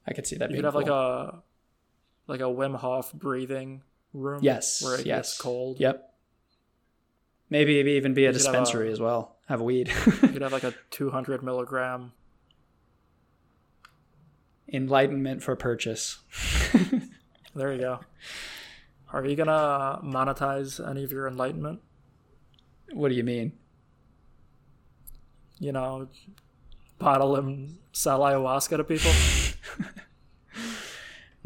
I 0.06 0.12
could 0.12 0.26
see 0.26 0.36
that 0.36 0.50
You 0.50 0.54
being 0.54 0.62
could 0.62 0.64
have 0.66 0.74
like 0.74 0.88
a 0.88 1.42
like 2.26 2.40
a 2.40 2.44
Wim 2.44 2.76
Hof 2.76 3.12
breathing 3.12 3.82
room. 4.12 4.40
Yes. 4.42 4.82
where 4.82 4.94
it 4.98 5.06
yes. 5.06 5.30
gets 5.30 5.38
cold. 5.40 5.80
Yep. 5.80 6.12
Maybe 7.50 7.74
even 7.74 8.14
be 8.14 8.26
a 8.26 8.32
dispensary 8.32 8.88
a- 8.88 8.92
as 8.92 9.00
well. 9.00 9.36
Have 9.48 9.60
weed. 9.60 9.88
You 10.06 10.12
could 10.12 10.42
have 10.42 10.52
like 10.52 10.64
a 10.64 10.74
200 10.90 11.42
milligram. 11.42 12.12
Enlightenment 14.72 15.42
for 15.42 15.54
purchase. 15.54 16.18
There 17.56 17.72
you 17.72 17.80
go. 17.80 18.00
Are 19.10 19.24
you 19.24 19.34
gonna 19.34 19.98
monetize 20.04 20.86
any 20.86 21.04
of 21.04 21.10
your 21.10 21.26
enlightenment? 21.26 21.80
What 22.92 23.08
do 23.08 23.14
you 23.14 23.24
mean? 23.24 23.52
You 25.58 25.72
know, 25.72 26.08
bottle 26.98 27.36
and 27.36 27.78
sell 27.92 28.20
ayahuasca 28.20 28.76
to 28.76 28.84
people. 28.84 29.12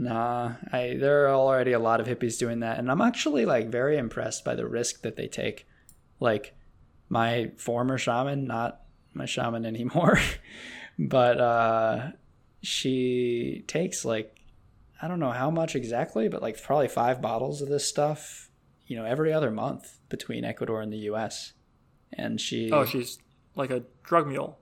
Nah, 0.01 0.55
I 0.73 0.97
there 0.99 1.27
are 1.27 1.35
already 1.35 1.73
a 1.73 1.79
lot 1.79 2.01
of 2.01 2.07
hippies 2.07 2.39
doing 2.39 2.61
that, 2.61 2.79
and 2.79 2.91
I'm 2.91 3.03
actually 3.03 3.45
like 3.45 3.69
very 3.69 3.99
impressed 3.99 4.47
by 4.47 4.55
the 4.55 4.67
risk 4.67 5.03
that 5.03 5.17
they 5.17 5.29
take. 5.29 5.67
Like 6.19 6.55
my 7.11 7.51
former 7.59 7.99
shaman, 7.99 8.47
not 8.47 8.81
my 9.13 9.27
shaman 9.27 9.67
anymore, 9.67 10.19
but 10.99 11.39
uh, 11.39 12.13
she 12.63 13.63
takes 13.67 14.03
like 14.07 14.41
I 15.03 15.07
don't 15.07 15.21
know 15.21 15.33
how 15.33 15.51
much 15.51 15.77
exactly, 15.77 16.29
but 16.29 16.41
like 16.41 16.63
probably 16.63 16.89
five 16.89 17.21
bottles 17.21 17.61
of 17.61 17.69
this 17.69 17.87
stuff, 17.87 18.49
you 18.87 18.97
know, 18.97 19.05
every 19.05 19.35
other 19.35 19.51
month 19.51 19.99
between 20.09 20.47
Ecuador 20.47 20.81
and 20.81 20.91
the 20.91 21.05
U.S. 21.11 21.53
And 22.11 22.41
she, 22.41 22.71
oh, 22.73 22.87
she's 22.87 23.19
like 23.55 23.71
a 23.71 23.85
drug 24.03 24.27
mule. 24.27 24.60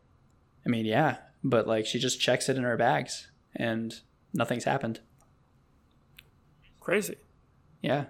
I 0.68 0.70
mean, 0.70 0.84
yeah, 0.84 1.16
but 1.42 1.66
like 1.66 1.86
she 1.86 1.98
just 1.98 2.20
checks 2.20 2.48
it 2.50 2.56
in 2.58 2.62
her 2.62 2.76
bags, 2.76 3.30
and 3.56 3.94
nothing's 4.34 4.64
happened. 4.64 5.00
Crazy. 6.78 7.16
Yeah. 7.82 8.04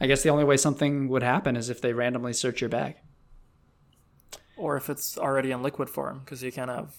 I 0.00 0.06
guess 0.06 0.22
the 0.22 0.28
only 0.28 0.44
way 0.44 0.56
something 0.56 1.08
would 1.08 1.22
happen 1.22 1.56
is 1.56 1.70
if 1.70 1.80
they 1.80 1.92
randomly 1.94 2.32
search 2.34 2.60
your 2.60 2.68
bag. 2.70 2.96
Or 4.56 4.76
if 4.76 4.90
it's 4.90 5.16
already 5.16 5.50
in 5.50 5.62
liquid 5.62 5.88
form, 5.88 6.20
because 6.24 6.42
you 6.42 6.52
can't 6.52 6.70
have 6.70 6.94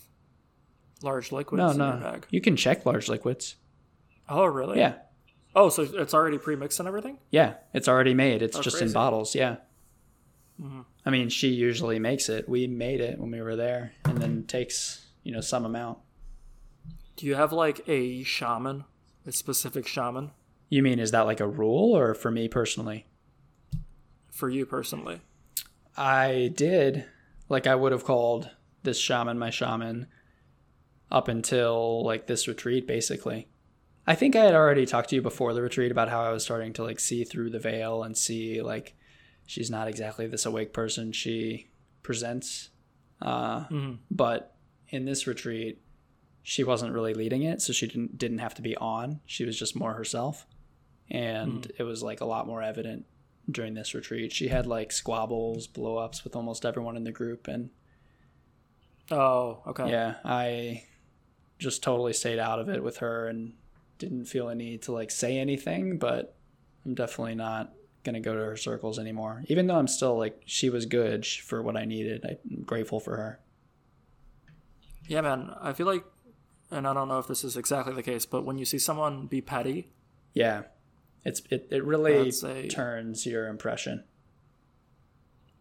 large 1.04 1.32
liquids 1.32 1.60
No, 1.60 1.70
in 1.72 1.78
your 1.78 2.00
no. 2.00 2.12
bag. 2.12 2.28
You 2.32 2.42
can 2.42 2.56
check 2.56 2.86
large 2.86 3.08
liquids. 3.10 3.56
Oh, 4.30 4.46
really? 4.46 4.80
Yeah. 4.80 4.96
Oh, 5.56 5.70
so 5.70 5.84
it's 5.84 6.14
already 6.14 6.38
pre-mixed 6.38 6.80
and 6.80 6.88
everything? 6.88 7.18
Yeah, 7.30 7.56
it's 7.74 7.88
already 7.88 8.14
made. 8.14 8.42
It's 8.42 8.58
Oh, 8.58 8.62
just 8.62 8.82
in 8.82 8.92
bottles. 8.92 9.36
Yeah. 9.36 9.58
Mm-hmm. 10.62 10.82
I 11.06 11.10
mean, 11.10 11.30
she 11.30 11.50
usually 11.50 12.00
makes 12.00 12.30
it. 12.30 12.48
We 12.48 12.68
made 12.68 13.02
it 13.02 13.20
when 13.20 13.32
we 13.32 13.42
were 13.42 13.56
there, 13.56 13.94
and 14.06 14.18
then 14.18 14.44
takes 14.44 15.08
you 15.24 15.32
know 15.32 15.42
some 15.42 15.66
amount. 15.66 15.98
Do 17.16 17.26
you 17.26 17.36
have 17.36 17.52
like 17.52 17.88
a 17.88 18.24
shaman, 18.24 18.86
a 19.26 19.32
specific 19.32 19.88
shaman 19.88 20.32
You 20.70 20.82
mean 20.82 21.00
is 21.00 21.12
that 21.12 21.22
like 21.22 21.40
a 21.40 21.48
rule, 21.48 21.96
or 21.98 22.14
for 22.14 22.32
me 22.32 22.48
personally? 22.48 23.06
for 24.32 24.50
you 24.50 24.66
personally? 24.66 25.22
I 25.96 26.52
did. 26.56 27.06
Like 27.48 27.68
I 27.68 27.76
would 27.76 27.92
have 27.92 28.06
called 28.06 28.50
this 28.82 28.98
shaman 28.98 29.38
my 29.38 29.52
shaman 29.52 30.08
up 31.12 31.28
until 31.28 32.04
like 32.04 32.26
this 32.26 32.48
retreat, 32.48 32.88
basically. 32.88 33.50
I 34.08 34.16
think 34.16 34.36
I 34.36 34.46
had 34.46 34.56
already 34.56 34.88
talked 34.88 35.10
to 35.10 35.16
you 35.16 35.22
before 35.22 35.54
the 35.54 35.62
retreat 35.62 35.92
about 35.92 36.10
how 36.10 36.24
I 36.24 36.32
was 36.32 36.44
starting 36.44 36.74
to 36.74 36.84
like 36.84 37.00
see 37.00 37.24
through 37.24 37.52
the 37.52 37.60
veil 37.60 38.02
and 38.04 38.18
see 38.18 38.62
like 38.62 38.96
she's 39.52 39.70
not 39.70 39.90
exactly 39.90 40.26
this 40.28 40.46
awake 40.46 40.72
person 40.72 41.12
she 41.12 41.68
presents. 42.04 42.70
Uh, 43.22 43.66
Mhm. 43.66 43.98
But 44.10 44.56
in 44.88 45.04
this 45.04 45.28
retreat, 45.28 45.82
she 46.42 46.64
wasn't 46.64 46.94
really 46.94 47.14
leading 47.14 47.44
it, 47.44 47.62
so 47.62 47.74
she 47.74 47.86
didn't 47.86 48.18
didn't 48.18 48.38
have 48.40 48.54
to 48.56 48.62
be 48.62 48.78
on. 48.78 49.20
She 49.26 49.44
was 49.44 49.60
just 49.60 49.76
more 49.76 49.94
herself, 49.94 50.48
and 51.10 51.70
it 51.78 51.84
was 51.84 52.02
like 52.02 52.22
a 52.22 52.26
lot 52.26 52.48
more 52.48 52.62
evident 52.64 53.06
during 53.50 53.74
this 53.74 53.94
retreat. 53.94 54.32
She 54.32 54.48
had 54.48 54.66
like 54.68 54.92
squabbles, 54.94 55.68
blow 55.68 55.98
ups 55.98 56.24
with 56.24 56.34
almost 56.36 56.66
everyone 56.66 56.96
in 56.96 57.04
the 57.04 57.12
group, 57.12 57.48
and 57.50 57.70
Oh, 59.12 59.62
okay. 59.68 59.90
yeah, 59.90 60.16
I 60.24 60.84
just 61.60 61.84
totally 61.84 62.14
stayed 62.14 62.40
out 62.40 62.60
of 62.60 62.70
it 62.70 62.82
with 62.82 62.98
her 62.98 63.28
and 63.28 63.54
didn't 63.98 64.26
feel 64.26 64.48
a 64.48 64.56
need 64.56 64.82
to 64.84 64.94
like 64.94 65.12
say 65.12 65.38
anything, 65.38 65.98
but 65.98 66.36
I'm 66.86 66.96
definitely 66.96 67.36
not 67.36 67.74
gonna 68.04 68.20
go 68.20 68.34
to 68.34 68.40
her 68.42 68.58
circles 68.58 68.98
anymore. 69.00 69.44
Even 69.48 69.68
though 69.68 69.76
I'm 69.78 69.88
still 69.88 70.18
like 70.18 70.42
she 70.46 70.70
was 70.70 70.86
good 70.86 71.26
for 71.26 71.62
what 71.62 71.76
I 71.78 71.86
needed. 71.86 72.26
I'm 72.26 72.64
grateful 72.64 73.00
for 73.00 73.18
her. 73.18 73.40
Yeah, 75.08 75.22
man. 75.22 75.54
I 75.62 75.74
feel 75.74 75.88
like, 75.88 76.04
and 76.70 76.88
I 76.88 76.94
don't 76.94 77.08
know 77.08 77.20
if 77.20 77.28
this 77.28 77.44
is 77.44 77.58
exactly 77.58 77.94
the 77.94 78.04
case, 78.04 78.26
but 78.26 78.46
when 78.46 78.58
you 78.58 78.66
see 78.66 78.80
someone 78.80 79.28
be 79.28 79.42
petty, 79.42 79.90
Yeah. 80.34 80.64
It's 81.24 81.42
it, 81.52 81.68
it 81.70 81.84
really 81.84 82.30
a- 82.44 82.68
turns 82.68 83.26
your 83.28 83.48
impression. 83.48 84.04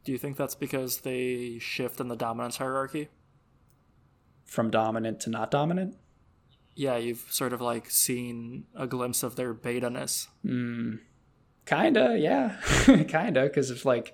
do 0.04 0.12
you 0.12 0.16
think 0.18 0.36
that's 0.38 0.54
because 0.54 1.00
they 1.00 1.58
shift 1.58 2.00
in 2.00 2.08
the 2.08 2.16
dominance 2.16 2.56
hierarchy? 2.56 3.08
From 4.46 4.70
dominant 4.70 5.20
to 5.20 5.30
not 5.30 5.50
dominant? 5.50 5.96
Yeah, 6.74 6.96
you've 6.96 7.26
sort 7.30 7.52
of 7.52 7.60
like 7.60 7.90
seen 7.90 8.64
a 8.74 8.86
glimpse 8.86 9.22
of 9.22 9.36
their 9.36 9.52
beta-ness. 9.52 10.28
Hmm. 10.42 10.94
Kinda, 11.70 12.18
yeah. 12.18 12.56
Kinda, 12.84 13.44
because 13.44 13.70
if 13.70 13.84
like 13.84 14.12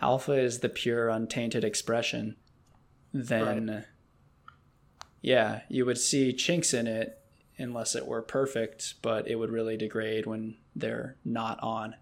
alpha 0.00 0.32
is 0.32 0.60
the 0.60 0.70
pure 0.70 1.10
untainted 1.10 1.62
expression, 1.62 2.36
then 3.12 3.84
yeah, 5.20 5.60
you 5.68 5.84
would 5.84 5.98
see 5.98 6.32
chinks 6.32 6.72
in 6.72 6.86
it 6.86 7.20
unless 7.58 7.94
it 7.94 8.06
were 8.06 8.22
perfect, 8.22 8.94
but 9.02 9.28
it 9.28 9.34
would 9.34 9.50
really 9.50 9.76
degrade 9.76 10.24
when 10.24 10.56
they're 10.74 11.16
not 11.26 11.62
on. 11.62 11.94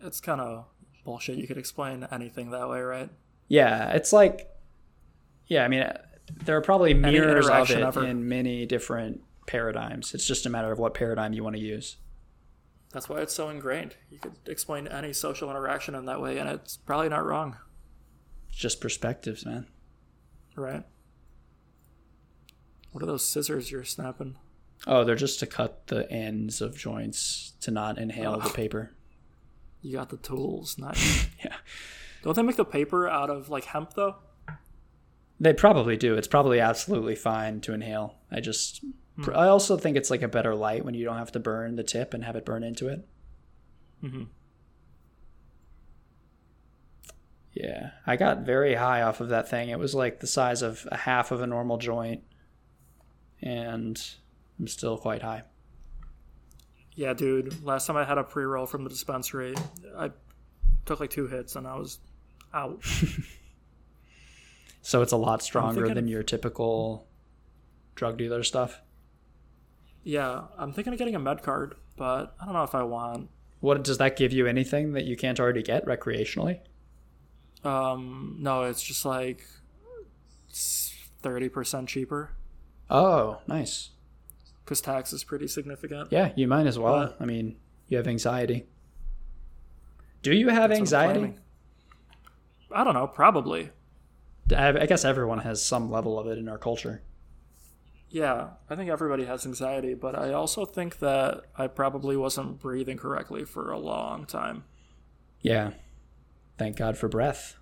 It's 0.00 0.20
kind 0.20 0.40
of 0.40 0.64
bullshit. 1.04 1.38
You 1.38 1.46
could 1.46 1.58
explain 1.58 2.06
anything 2.10 2.50
that 2.50 2.68
way, 2.68 2.80
right? 2.80 3.08
Yeah, 3.46 3.90
it's 3.90 4.12
like, 4.12 4.50
yeah, 5.46 5.64
I 5.64 5.68
mean, 5.68 5.88
there 6.44 6.56
are 6.56 6.60
probably 6.60 6.92
mirrors 6.92 7.48
of 7.48 7.70
it 7.70 7.82
ever. 7.82 8.04
in 8.04 8.28
many 8.28 8.66
different 8.66 9.22
paradigms. 9.46 10.14
It's 10.14 10.26
just 10.26 10.46
a 10.46 10.50
matter 10.50 10.72
of 10.72 10.78
what 10.78 10.94
paradigm 10.94 11.32
you 11.32 11.42
want 11.44 11.56
to 11.56 11.62
use. 11.62 11.96
That's 12.92 13.08
why 13.08 13.18
it's 13.18 13.34
so 13.34 13.48
ingrained. 13.48 13.96
You 14.10 14.18
could 14.18 14.36
explain 14.46 14.86
any 14.86 15.12
social 15.12 15.50
interaction 15.50 15.94
in 15.94 16.06
that 16.06 16.20
way, 16.20 16.38
and 16.38 16.48
it's 16.48 16.76
probably 16.76 17.08
not 17.08 17.24
wrong, 17.24 17.56
It's 18.48 18.58
just 18.58 18.80
perspectives, 18.80 19.44
man. 19.44 19.66
right? 20.56 20.84
What 22.92 23.02
are 23.02 23.06
those 23.06 23.24
scissors 23.24 23.72
you're 23.72 23.84
snapping? 23.84 24.36
Oh, 24.86 25.02
they're 25.02 25.16
just 25.16 25.40
to 25.40 25.46
cut 25.46 25.88
the 25.88 26.10
ends 26.10 26.60
of 26.60 26.76
joints 26.76 27.54
to 27.62 27.72
not 27.72 27.98
inhale 27.98 28.38
the 28.38 28.46
oh. 28.46 28.52
paper. 28.52 28.92
You 29.82 29.96
got 29.96 30.10
the 30.10 30.16
tools, 30.16 30.78
nice. 30.78 31.26
Yeah. 31.44 31.56
Don't 32.22 32.36
they 32.36 32.42
make 32.42 32.56
the 32.56 32.64
paper 32.64 33.08
out 33.08 33.28
of 33.28 33.48
like 33.48 33.64
hemp 33.64 33.94
though? 33.94 34.16
They 35.40 35.52
probably 35.52 35.96
do. 35.96 36.14
It's 36.14 36.28
probably 36.28 36.60
absolutely 36.60 37.16
fine 37.16 37.60
to 37.62 37.74
inhale. 37.74 38.14
I 38.30 38.40
just, 38.40 38.84
I 39.34 39.46
also 39.48 39.76
think 39.76 39.96
it's 39.96 40.10
like 40.10 40.22
a 40.22 40.28
better 40.28 40.54
light 40.54 40.84
when 40.84 40.94
you 40.94 41.04
don't 41.04 41.18
have 41.18 41.32
to 41.32 41.40
burn 41.40 41.76
the 41.76 41.84
tip 41.84 42.14
and 42.14 42.24
have 42.24 42.34
it 42.36 42.44
burn 42.44 42.64
into 42.64 42.88
it. 42.88 43.06
Mhm. 44.02 44.26
Yeah, 47.52 47.92
I 48.06 48.16
got 48.16 48.40
very 48.40 48.74
high 48.74 49.02
off 49.02 49.20
of 49.20 49.28
that 49.28 49.48
thing. 49.48 49.68
It 49.68 49.78
was 49.78 49.94
like 49.94 50.18
the 50.20 50.26
size 50.26 50.62
of 50.62 50.88
a 50.90 50.96
half 50.96 51.30
of 51.30 51.40
a 51.40 51.46
normal 51.46 51.78
joint, 51.78 52.24
and 53.40 54.00
I'm 54.58 54.66
still 54.66 54.98
quite 54.98 55.22
high. 55.22 55.44
Yeah, 56.96 57.12
dude. 57.12 57.62
Last 57.64 57.86
time 57.86 57.96
I 57.96 58.04
had 58.04 58.18
a 58.18 58.24
pre 58.24 58.44
roll 58.44 58.66
from 58.66 58.82
the 58.82 58.90
dispensary, 58.90 59.54
I 59.96 60.10
took 60.84 60.98
like 61.00 61.10
two 61.10 61.28
hits 61.28 61.54
and 61.56 61.66
I 61.66 61.76
was 61.76 61.98
out. 62.52 62.82
So 64.86 65.00
it's 65.00 65.12
a 65.12 65.16
lot 65.16 65.40
stronger 65.42 65.76
thinking 65.86 65.94
than 65.94 66.08
your 66.08 66.22
typical 66.22 67.06
drug 67.94 68.18
dealer 68.18 68.42
stuff. 68.42 68.82
Yeah, 70.04 70.42
I'm 70.56 70.72
thinking 70.72 70.92
of 70.92 70.98
getting 70.98 71.14
a 71.16 71.18
med 71.18 71.42
card, 71.42 71.74
but 71.96 72.34
I 72.40 72.44
don't 72.44 72.54
know 72.54 72.62
if 72.62 72.74
I 72.74 72.82
want. 72.84 73.28
What 73.60 73.82
does 73.82 73.98
that 73.98 74.16
give 74.16 74.32
you? 74.32 74.46
Anything 74.46 74.92
that 74.92 75.04
you 75.04 75.16
can't 75.16 75.40
already 75.40 75.62
get 75.62 75.84
recreationally? 75.86 76.60
Um, 77.64 78.36
no, 78.40 78.64
it's 78.64 78.82
just 78.82 79.04
like 79.04 79.46
thirty 80.50 81.48
percent 81.48 81.88
cheaper 81.88 82.30
Oh, 82.90 83.40
nice. 83.46 83.90
because 84.64 84.80
tax 84.82 85.12
is 85.14 85.24
pretty 85.24 85.48
significant. 85.48 86.12
Yeah, 86.12 86.32
you 86.36 86.46
might 86.46 86.66
as 86.66 86.78
well. 86.78 87.06
But- 87.06 87.16
I 87.20 87.24
mean, 87.24 87.56
you 87.88 87.96
have 87.96 88.06
anxiety. 88.06 88.66
Do 90.22 90.34
you 90.34 90.48
have 90.48 90.70
That's 90.70 90.92
what 90.92 90.98
I'm 91.00 91.10
anxiety? 91.14 91.38
I 92.70 92.84
don't 92.84 92.94
know, 92.94 93.06
probably. 93.06 93.70
I 94.54 94.84
guess 94.86 95.04
everyone 95.04 95.38
has 95.38 95.64
some 95.64 95.90
level 95.90 96.18
of 96.18 96.26
it 96.26 96.36
in 96.38 96.48
our 96.48 96.58
culture. 96.58 97.02
Yeah, 98.10 98.50
I 98.70 98.76
think 98.76 98.90
everybody 98.90 99.24
has 99.24 99.44
anxiety, 99.44 99.94
but 99.94 100.16
I 100.16 100.32
also 100.32 100.64
think 100.64 100.98
that 101.00 101.42
I 101.56 101.66
probably 101.66 102.16
wasn't 102.16 102.60
breathing 102.60 102.96
correctly 102.96 103.44
for 103.44 103.70
a 103.72 103.78
long 103.78 104.24
time. 104.24 104.64
Yeah. 105.40 105.72
Thank 106.56 106.76
God 106.76 106.96
for 106.96 107.08
breath. 107.08 107.56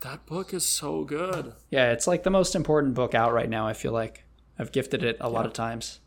That 0.00 0.26
book 0.26 0.54
is 0.54 0.64
so 0.64 1.02
good. 1.04 1.54
Yeah, 1.70 1.90
it's 1.90 2.06
like 2.06 2.22
the 2.22 2.30
most 2.30 2.54
important 2.54 2.94
book 2.94 3.14
out 3.14 3.32
right 3.32 3.48
now, 3.50 3.66
I 3.66 3.72
feel 3.72 3.92
like. 3.92 4.24
I've 4.58 4.70
gifted 4.70 5.02
it 5.02 5.16
a 5.20 5.28
lot 5.28 5.46
of 5.46 5.52
times. 5.52 5.98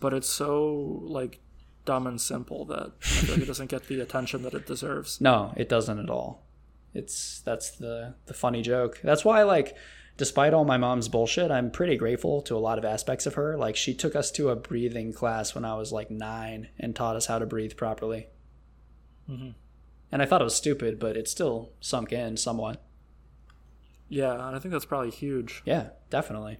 but 0.00 0.12
it's 0.12 0.28
so 0.28 1.00
like 1.04 1.38
dumb 1.84 2.06
and 2.08 2.20
simple 2.20 2.64
that 2.66 2.92
like 3.28 3.38
it 3.38 3.46
doesn't 3.46 3.70
get 3.70 3.86
the 3.86 4.00
attention 4.00 4.42
that 4.42 4.54
it 4.54 4.66
deserves. 4.66 5.20
No, 5.20 5.52
it 5.56 5.68
doesn't 5.68 5.98
at 6.00 6.10
all. 6.10 6.44
It's 6.94 7.40
that's 7.44 7.70
the 7.70 8.14
the 8.26 8.34
funny 8.34 8.62
joke. 8.62 9.00
That's 9.04 9.24
why 9.24 9.44
like 9.44 9.76
despite 10.16 10.54
all 10.54 10.64
my 10.64 10.76
mom's 10.76 11.08
bullshit, 11.08 11.50
I'm 11.50 11.70
pretty 11.70 11.96
grateful 11.96 12.42
to 12.42 12.56
a 12.56 12.58
lot 12.58 12.78
of 12.78 12.84
aspects 12.84 13.26
of 13.26 13.34
her. 13.34 13.56
Like 13.56 13.76
she 13.76 13.94
took 13.94 14.14
us 14.14 14.30
to 14.32 14.50
a 14.50 14.56
breathing 14.56 15.12
class 15.12 15.54
when 15.54 15.64
I 15.64 15.74
was 15.74 15.92
like 15.92 16.10
9 16.10 16.68
and 16.78 16.94
taught 16.94 17.16
us 17.16 17.26
how 17.26 17.38
to 17.38 17.46
breathe 17.46 17.76
properly. 17.76 18.28
Mhm. 19.28 19.54
And 20.10 20.22
I 20.22 20.26
thought 20.26 20.40
it 20.42 20.44
was 20.44 20.54
stupid, 20.54 20.98
but 20.98 21.16
it 21.16 21.28
still 21.28 21.72
sunk 21.80 22.12
in 22.12 22.36
somewhat. 22.36 22.82
Yeah, 24.08 24.32
and 24.32 24.56
I 24.56 24.58
think 24.58 24.72
that's 24.72 24.84
probably 24.84 25.10
huge. 25.10 25.62
Yeah, 25.64 25.90
definitely. 26.10 26.58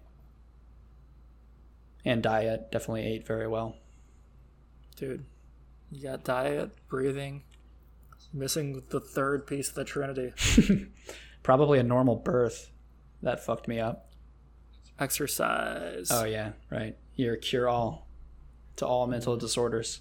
And 2.04 2.22
diet 2.22 2.72
definitely 2.72 3.04
ate 3.04 3.26
very 3.26 3.46
well. 3.46 3.76
Dude, 4.96 5.24
you 5.90 6.02
got 6.02 6.24
diet, 6.24 6.70
breathing, 6.88 7.42
missing 8.32 8.82
the 8.88 9.00
third 9.00 9.46
piece 9.46 9.68
of 9.68 9.74
the 9.74 9.84
Trinity 9.84 10.32
Probably 11.42 11.78
a 11.78 11.82
normal 11.82 12.16
birth 12.16 12.70
that 13.22 13.44
fucked 13.44 13.68
me 13.68 13.78
up. 13.80 14.08
exercise. 14.98 16.08
Oh 16.10 16.24
yeah, 16.24 16.52
right. 16.70 16.96
You're 17.14 17.34
a 17.34 17.38
cure 17.38 17.68
all 17.68 18.08
to 18.76 18.86
all 18.86 19.06
mental 19.06 19.36
disorders. 19.36 20.00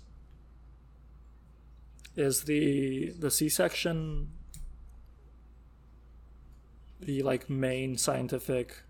Is 2.16 2.44
the 2.44 3.14
the 3.18 3.32
C 3.32 3.48
section 3.50 4.32
the 7.00 7.24
like 7.24 7.50
main 7.50 7.98
scientific 7.98 8.84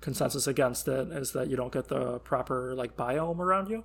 consensus 0.00 0.46
against 0.46 0.86
it 0.88 1.08
is 1.08 1.32
that 1.32 1.48
you 1.50 1.56
don't 1.56 1.72
get 1.72 1.88
the 1.88 2.18
proper 2.20 2.74
like 2.74 2.96
biome 2.96 3.38
around 3.38 3.68
you? 3.68 3.84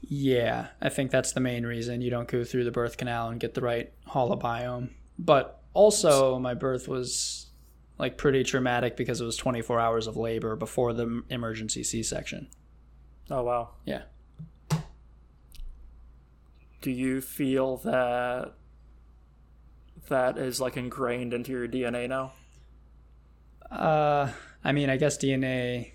Yeah, 0.00 0.68
I 0.80 0.88
think 0.88 1.10
that's 1.10 1.32
the 1.32 1.40
main 1.40 1.66
reason 1.66 2.00
you 2.00 2.10
don't 2.10 2.28
go 2.28 2.44
through 2.44 2.64
the 2.64 2.70
birth 2.70 2.96
canal 2.96 3.28
and 3.30 3.40
get 3.40 3.54
the 3.54 3.60
right 3.60 3.92
holobiome. 4.06 4.90
But 5.18 5.60
also, 5.74 6.38
my 6.38 6.54
birth 6.54 6.86
was 6.86 7.47
like 7.98 8.16
pretty 8.16 8.44
traumatic 8.44 8.96
because 8.96 9.20
it 9.20 9.24
was 9.24 9.36
24 9.36 9.80
hours 9.80 10.06
of 10.06 10.16
labor 10.16 10.56
before 10.56 10.92
the 10.92 11.22
emergency 11.28 11.82
C-section. 11.82 12.48
Oh 13.30 13.42
wow. 13.42 13.70
Yeah. 13.84 14.02
Do 16.80 16.90
you 16.92 17.20
feel 17.20 17.78
that 17.78 18.54
that 20.08 20.38
is 20.38 20.60
like 20.60 20.76
ingrained 20.76 21.34
into 21.34 21.50
your 21.52 21.68
DNA 21.68 22.08
now? 22.08 22.32
Uh, 23.70 24.30
I 24.64 24.72
mean, 24.72 24.88
I 24.88 24.96
guess 24.96 25.18
DNA 25.18 25.92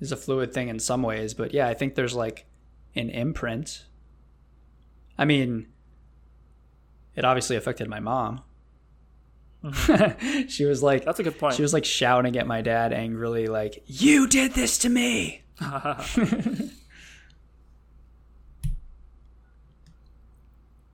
is 0.00 0.12
a 0.12 0.16
fluid 0.16 0.52
thing 0.52 0.68
in 0.68 0.78
some 0.78 1.02
ways, 1.02 1.34
but 1.34 1.52
yeah, 1.52 1.66
I 1.66 1.74
think 1.74 1.94
there's 1.94 2.14
like 2.14 2.46
an 2.94 3.10
imprint. 3.10 3.86
I 5.16 5.24
mean, 5.24 5.68
it 7.16 7.24
obviously 7.24 7.56
affected 7.56 7.88
my 7.88 8.00
mom. 8.00 8.42
Mm-hmm. 9.64 10.46
she 10.48 10.64
was 10.64 10.82
like 10.82 11.04
That's 11.04 11.18
a 11.18 11.22
good 11.22 11.38
point. 11.38 11.54
she 11.54 11.62
was 11.62 11.72
like 11.72 11.84
shouting 11.84 12.36
at 12.36 12.46
my 12.46 12.60
dad 12.62 12.92
angrily 12.92 13.46
like, 13.48 13.82
"You 13.86 14.26
did 14.28 14.52
this 14.54 14.78
to 14.78 14.88
me." 14.88 15.42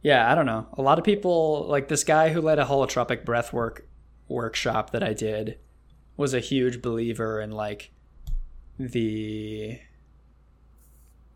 Yeah, 0.03 0.31
I 0.31 0.35
don't 0.35 0.45
know. 0.45 0.66
A 0.74 0.82
lot 0.82 0.99
of 0.99 1.05
people 1.05 1.65
like 1.66 1.89
this 1.89 2.05
guy 2.05 2.28
who 2.28 2.43
led 2.43 2.59
a 2.59 2.66
holotropic 2.66 3.24
breath 3.24 3.55
work 3.55 3.89
workshop 4.28 4.91
that 4.91 5.03
I 5.03 5.15
did 5.15 5.59
was 6.16 6.35
a 6.35 6.41
huge 6.41 6.82
believer 6.82 7.41
in 7.41 7.51
like 7.51 7.91
the 8.78 9.78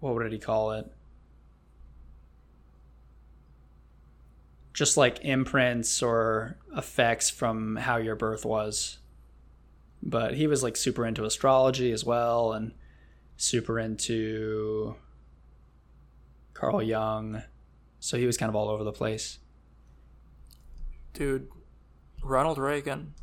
what 0.00 0.14
would 0.14 0.30
he 0.30 0.38
call 0.38 0.72
it? 0.72 0.92
Just 4.78 4.96
like 4.96 5.24
imprints 5.24 6.04
or 6.04 6.56
effects 6.76 7.28
from 7.28 7.74
how 7.74 7.96
your 7.96 8.14
birth 8.14 8.44
was. 8.44 8.98
But 10.00 10.34
he 10.34 10.46
was 10.46 10.62
like 10.62 10.76
super 10.76 11.04
into 11.04 11.24
astrology 11.24 11.90
as 11.90 12.04
well 12.04 12.52
and 12.52 12.70
super 13.36 13.80
into 13.80 14.94
Carl 16.54 16.80
Jung. 16.80 17.42
So 17.98 18.18
he 18.18 18.24
was 18.24 18.36
kind 18.36 18.48
of 18.48 18.54
all 18.54 18.68
over 18.68 18.84
the 18.84 18.92
place. 18.92 19.40
Dude, 21.12 21.48
Ronald 22.22 22.58
Reagan 22.58 23.14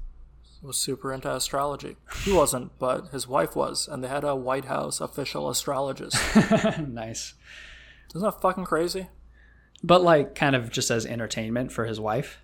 was 0.62 0.76
super 0.76 1.14
into 1.14 1.34
astrology. 1.34 1.96
He 2.26 2.34
wasn't, 2.34 2.78
but 2.80 3.14
his 3.14 3.30
wife 3.30 3.56
was, 3.56 3.88
and 3.88 4.04
they 4.04 4.10
had 4.10 4.26
a 4.26 4.36
White 4.36 4.66
House 4.66 5.00
official 5.00 5.50
astrologist. 5.50 6.18
nice. 6.86 7.34
Isn't 8.10 8.26
that 8.26 8.42
fucking 8.42 8.66
crazy? 8.66 9.08
But 9.86 10.02
like 10.02 10.34
kind 10.36 10.56
of 10.56 10.72
just 10.72 10.90
as 10.90 11.06
entertainment 11.06 11.72
for 11.72 11.86
his 11.86 12.00
wife. 12.00 12.40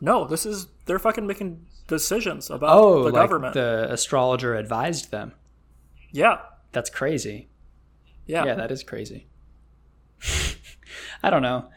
No, 0.00 0.24
this 0.26 0.46
is 0.46 0.68
they're 0.86 0.98
fucking 0.98 1.26
making 1.26 1.66
decisions 1.88 2.48
about 2.50 2.70
Oh, 2.76 2.98
the 3.04 3.10
like 3.10 3.14
government. 3.14 3.54
the 3.54 3.86
astrologer 3.90 4.54
advised 4.54 5.10
them. 5.10 5.32
yeah, 6.12 6.38
That's 6.72 6.88
crazy. 6.90 7.48
yeah, 8.26 8.44
Yeah, 8.44 8.54
that 8.54 8.70
is 8.70 8.82
crazy. 8.82 9.26
I 11.22 11.30
don't 11.30 11.42
know. 11.42 11.68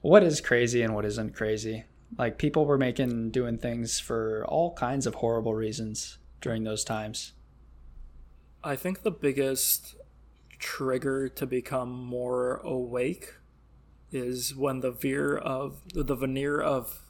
What 0.00 0.22
is 0.22 0.40
crazy 0.40 0.82
and 0.82 0.94
what 0.94 1.04
isn't 1.04 1.34
crazy? 1.34 1.84
Like 2.16 2.38
people 2.38 2.64
were 2.64 2.78
making 2.78 3.30
doing 3.30 3.58
things 3.58 4.00
for 4.00 4.44
all 4.48 4.72
kinds 4.74 5.06
of 5.06 5.16
horrible 5.16 5.54
reasons 5.54 6.18
during 6.40 6.64
those 6.64 6.84
times. 6.84 7.32
I 8.64 8.76
think 8.76 9.02
the 9.02 9.10
biggest 9.10 9.94
trigger 10.58 11.28
to 11.28 11.46
become 11.46 11.90
more 11.90 12.56
awake 12.64 13.34
is 14.10 14.54
when 14.54 14.80
the 14.80 14.90
veer 14.90 15.36
of 15.36 15.82
the 15.92 16.14
veneer 16.14 16.60
of 16.60 17.02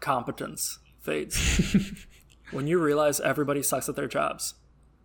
competence 0.00 0.78
fades. 1.00 2.06
when 2.50 2.66
you 2.66 2.78
realize 2.78 3.20
everybody 3.20 3.62
sucks 3.62 3.88
at 3.88 3.96
their 3.96 4.08
jobs. 4.08 4.54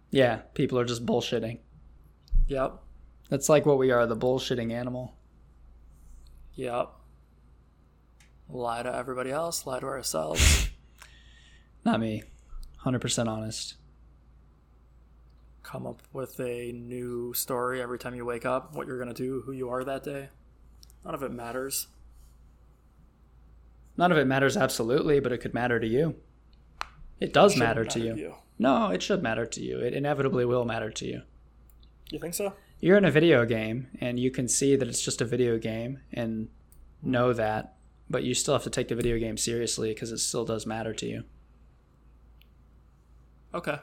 Yeah, 0.10 0.38
people 0.54 0.78
are 0.78 0.86
just 0.86 1.06
bullshitting. 1.06 1.60
Yep. 2.48 2.80
That's 3.30 3.48
like 3.48 3.66
what 3.66 3.78
we 3.78 3.92
are, 3.92 4.06
the 4.06 4.18
bullshitting 4.18 4.74
animal. 4.74 5.16
Yep. 6.56 6.90
Lie 8.50 8.84
to 8.84 8.94
everybody 8.94 9.32
else, 9.32 9.66
lie 9.66 9.80
to 9.80 9.86
ourselves. 9.86 10.70
Not 11.86 12.02
me. 12.02 12.24
100% 12.84 13.28
honest. 13.28 13.76
Come 15.64 15.88
up 15.88 16.02
with 16.12 16.40
a 16.40 16.74
new 16.74 17.34
story 17.34 17.82
every 17.82 17.98
time 17.98 18.16
you 18.16 18.26
wake 18.26 18.46
up, 18.46 18.76
what 18.76 18.88
you're 18.88 18.98
going 18.98 19.14
to 19.14 19.24
do, 19.24 19.42
who 19.46 19.54
you 19.54 19.70
are 19.70 19.84
that 19.86 20.04
day. 20.04 20.30
None 21.04 21.14
of 21.16 21.24
it 21.24 21.32
matters. 21.32 21.88
None 23.98 24.12
of 24.12 24.18
it 24.18 24.26
matters 24.26 24.56
absolutely, 24.56 25.20
but 25.20 25.32
it 25.32 25.40
could 25.40 25.54
matter 25.54 25.80
to 25.80 25.88
you. 25.88 26.16
It 27.20 27.34
does 27.34 27.54
Shouldn't 27.54 27.68
matter 27.70 27.86
to 27.86 28.00
you. 28.00 28.16
you. 28.16 28.36
No, 28.58 28.90
it 28.90 29.02
should 29.04 29.22
matter 29.24 29.46
to 29.46 29.62
you. 29.62 29.80
It 29.80 29.94
inevitably 29.94 30.46
will 30.46 30.66
matter 30.66 30.92
to 30.92 31.06
you. 31.06 31.22
You 32.10 32.20
think 32.20 32.34
so? 32.34 32.54
You're 32.80 32.98
in 32.98 33.06
a 33.06 33.12
video 33.12 33.46
game 33.46 33.88
and 34.00 34.20
you 34.20 34.32
can 34.32 34.48
see 34.48 34.76
that 34.76 34.88
it's 34.88 35.02
just 35.02 35.22
a 35.22 35.26
video 35.26 35.58
game 35.58 36.00
and 36.14 36.50
know 37.04 37.34
that, 37.34 37.76
but 38.10 38.24
you 38.24 38.34
still 38.34 38.54
have 38.54 38.64
to 38.64 38.70
take 38.70 38.88
the 38.88 38.96
video 38.96 39.18
game 39.20 39.38
seriously 39.38 39.94
because 39.94 40.12
it 40.12 40.18
still 40.20 40.46
does 40.46 40.66
matter 40.66 40.94
to 40.94 41.06
you. 41.06 41.24
Okay. 43.54 43.78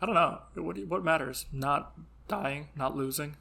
I 0.00 0.06
don't 0.06 0.14
know. 0.14 0.40
What, 0.54 0.74
do 0.76 0.82
you- 0.82 0.86
what 0.88 1.04
matters? 1.04 1.46
Not 1.52 1.92
dying, 2.28 2.68
not 2.76 2.96
losing. 2.96 3.36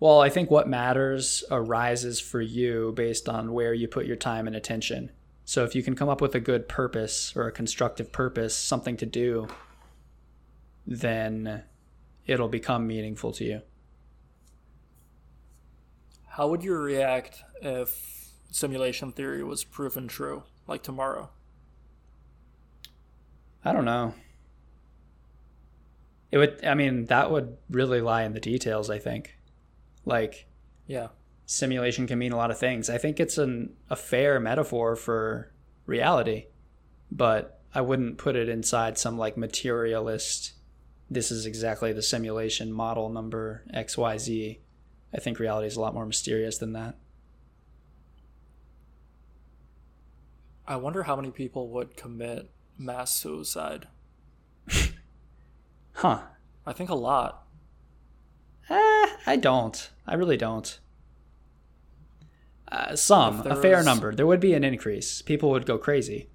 Well, 0.00 0.22
I 0.22 0.30
think 0.30 0.50
what 0.50 0.66
matters 0.66 1.44
arises 1.50 2.18
for 2.18 2.40
you 2.40 2.92
based 2.96 3.28
on 3.28 3.52
where 3.52 3.74
you 3.74 3.86
put 3.86 4.06
your 4.06 4.16
time 4.16 4.46
and 4.46 4.56
attention. 4.56 5.10
So 5.44 5.64
if 5.64 5.74
you 5.74 5.82
can 5.82 5.94
come 5.94 6.08
up 6.08 6.22
with 6.22 6.34
a 6.34 6.40
good 6.40 6.68
purpose 6.68 7.36
or 7.36 7.46
a 7.46 7.52
constructive 7.52 8.10
purpose, 8.10 8.56
something 8.56 8.96
to 8.96 9.04
do, 9.04 9.48
then 10.86 11.64
it'll 12.26 12.48
become 12.48 12.86
meaningful 12.86 13.32
to 13.32 13.44
you. 13.44 13.62
How 16.28 16.48
would 16.48 16.64
you 16.64 16.74
react 16.76 17.42
if 17.60 18.30
simulation 18.50 19.12
theory 19.12 19.44
was 19.44 19.64
proven 19.64 20.08
true, 20.08 20.44
like 20.66 20.82
tomorrow? 20.82 21.28
I 23.62 23.72
don't 23.74 23.84
know. 23.84 24.14
It 26.30 26.38
would 26.38 26.64
I 26.64 26.74
mean, 26.74 27.06
that 27.06 27.30
would 27.30 27.58
really 27.68 28.00
lie 28.00 28.22
in 28.22 28.32
the 28.32 28.40
details, 28.40 28.88
I 28.88 28.98
think. 28.98 29.36
Like 30.04 30.46
Yeah. 30.86 31.08
simulation 31.46 32.06
can 32.06 32.18
mean 32.18 32.32
a 32.32 32.36
lot 32.36 32.50
of 32.50 32.58
things. 32.58 32.88
I 32.90 32.98
think 32.98 33.20
it's 33.20 33.38
an 33.38 33.76
a 33.88 33.96
fair 33.96 34.38
metaphor 34.40 34.96
for 34.96 35.52
reality, 35.86 36.46
but 37.10 37.60
I 37.74 37.80
wouldn't 37.80 38.18
put 38.18 38.36
it 38.36 38.48
inside 38.48 38.98
some 38.98 39.16
like 39.18 39.36
materialist 39.36 40.52
this 41.12 41.32
is 41.32 41.44
exactly 41.44 41.92
the 41.92 42.02
simulation 42.02 42.72
model 42.72 43.08
number 43.08 43.64
XYZ. 43.74 44.60
I 45.12 45.18
think 45.18 45.40
reality 45.40 45.66
is 45.66 45.74
a 45.74 45.80
lot 45.80 45.92
more 45.92 46.06
mysterious 46.06 46.58
than 46.58 46.72
that. 46.74 46.94
I 50.68 50.76
wonder 50.76 51.02
how 51.02 51.16
many 51.16 51.32
people 51.32 51.68
would 51.70 51.96
commit 51.96 52.48
mass 52.78 53.12
suicide. 53.12 53.88
Huh. 55.94 56.22
I 56.64 56.72
think 56.72 56.88
a 56.88 56.94
lot. 56.94 57.39
Eh, 58.70 59.06
I 59.26 59.36
don't. 59.36 59.90
I 60.06 60.14
really 60.14 60.36
don't. 60.36 60.78
Uh, 62.70 62.94
some, 62.94 63.40
a 63.46 63.56
fair 63.56 63.78
was- 63.78 63.86
number. 63.86 64.14
There 64.14 64.26
would 64.26 64.40
be 64.40 64.54
an 64.54 64.62
increase. 64.64 65.22
People 65.22 65.50
would 65.50 65.66
go 65.66 65.76
crazy. 65.76 66.28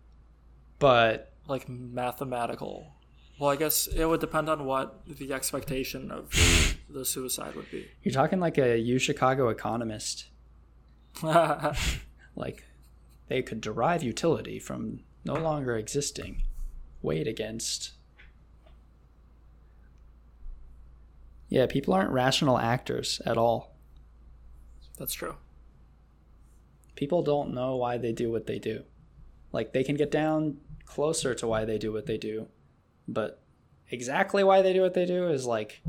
But 0.80 1.32
Like 1.48 1.70
mathematical. 1.70 2.92
Well, 3.40 3.50
I 3.50 3.56
guess 3.56 3.88
it 3.88 4.06
would 4.06 4.20
depend 4.22 4.50
on 4.50 4.66
what 4.66 5.02
the 5.08 5.34
expectation 5.34 6.12
of 6.12 6.30
the 6.90 7.04
suicide 7.06 7.56
would 7.56 7.70
be. 7.72 7.86
you're 8.04 8.14
talking 8.14 8.40
like 8.40 8.58
a 8.58 8.78
U 8.78 9.00
Chicago 9.00 9.50
economist. 9.50 10.26
Like 12.38 12.66
they 13.30 13.42
could 13.42 13.62
derive 13.62 14.04
utility 14.04 14.60
from 14.60 15.00
no 15.24 15.36
longer 15.36 15.78
existing. 15.78 16.44
Weighed 17.02 17.28
against. 17.30 17.94
Yeah, 21.56 21.68
people 21.68 21.94
aren't 21.94 22.12
rational 22.12 22.58
actors 22.58 23.22
at 23.26 23.38
all. 23.38 23.78
That's 25.00 25.14
true. 25.14 25.38
people 26.98 27.24
don't 27.24 27.54
know 27.54 27.78
why 27.78 27.98
they 27.98 28.12
do 28.12 28.30
what 28.30 28.46
they 28.46 28.60
do. 28.60 28.84
Like 29.54 29.72
they 29.72 29.82
can 29.86 29.96
get 29.96 30.12
down 30.12 30.58
closer 30.84 31.34
to 31.36 31.48
why 31.48 31.64
they 31.64 31.78
do 31.78 31.94
what 31.94 32.08
they 32.08 32.18
do, 32.18 32.48
but 33.08 33.42
exactly 33.90 34.44
why 34.44 34.62
they 34.62 34.74
do 34.74 34.82
what 34.82 34.96
they 34.96 35.06
do 35.06 35.30
is 35.30 35.46
like 35.46 35.82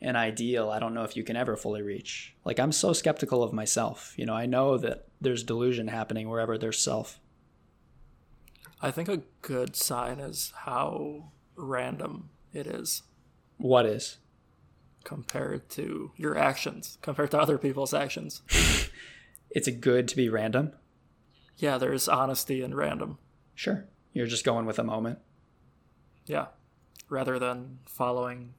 an 0.00 0.16
ideal 0.16 0.70
I 0.70 0.78
don't 0.78 0.94
know 0.94 1.04
if 1.04 1.18
you 1.18 1.22
can 1.22 1.36
ever 1.36 1.54
fully 1.58 1.82
reach. 1.82 2.34
Like 2.42 2.58
I'm 2.58 2.72
so 2.72 2.94
skeptical 2.94 3.42
of 3.42 3.52
myself. 3.52 4.14
You 4.16 4.24
know, 4.24 4.34
I 4.34 4.46
know 4.46 4.78
that 4.78 5.06
there's 5.20 5.44
delusion 5.44 5.88
happening 5.88 6.30
wherever 6.30 6.56
there's 6.56 6.78
self. 6.78 7.20
I 8.80 8.90
think 8.90 9.10
a 9.10 9.20
good 9.42 9.76
sign 9.76 10.18
is 10.18 10.54
how 10.64 11.32
random 11.56 12.30
it 12.54 12.66
is 12.66 13.02
What 13.58 13.84
is? 13.84 14.16
Compared 15.06 15.68
to 15.70 16.10
your 16.16 16.36
actions, 16.36 16.98
compared 17.00 17.30
to 17.30 17.38
other 17.38 17.58
people's 17.58 17.94
actions. 17.94 18.42
It's 19.50 19.68
a 19.68 19.72
good 19.72 20.08
to 20.08 20.16
be 20.16 20.28
random. 20.28 20.72
Yeah, 21.56 21.78
there's 21.78 22.08
honesty 22.08 22.60
in 22.60 22.74
random. 22.74 23.18
Sure. 23.54 23.86
You're 24.12 24.26
just 24.26 24.44
going 24.44 24.66
with 24.66 24.80
a 24.80 24.84
moment. 24.84 25.20
Yeah, 26.26 26.46
rather 27.08 27.38
than 27.38 27.78
following 27.86 28.54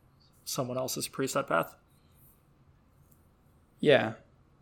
someone 0.46 0.78
else's 0.78 1.10
preset 1.10 1.48
path. 1.48 1.76
Yeah. 3.82 4.14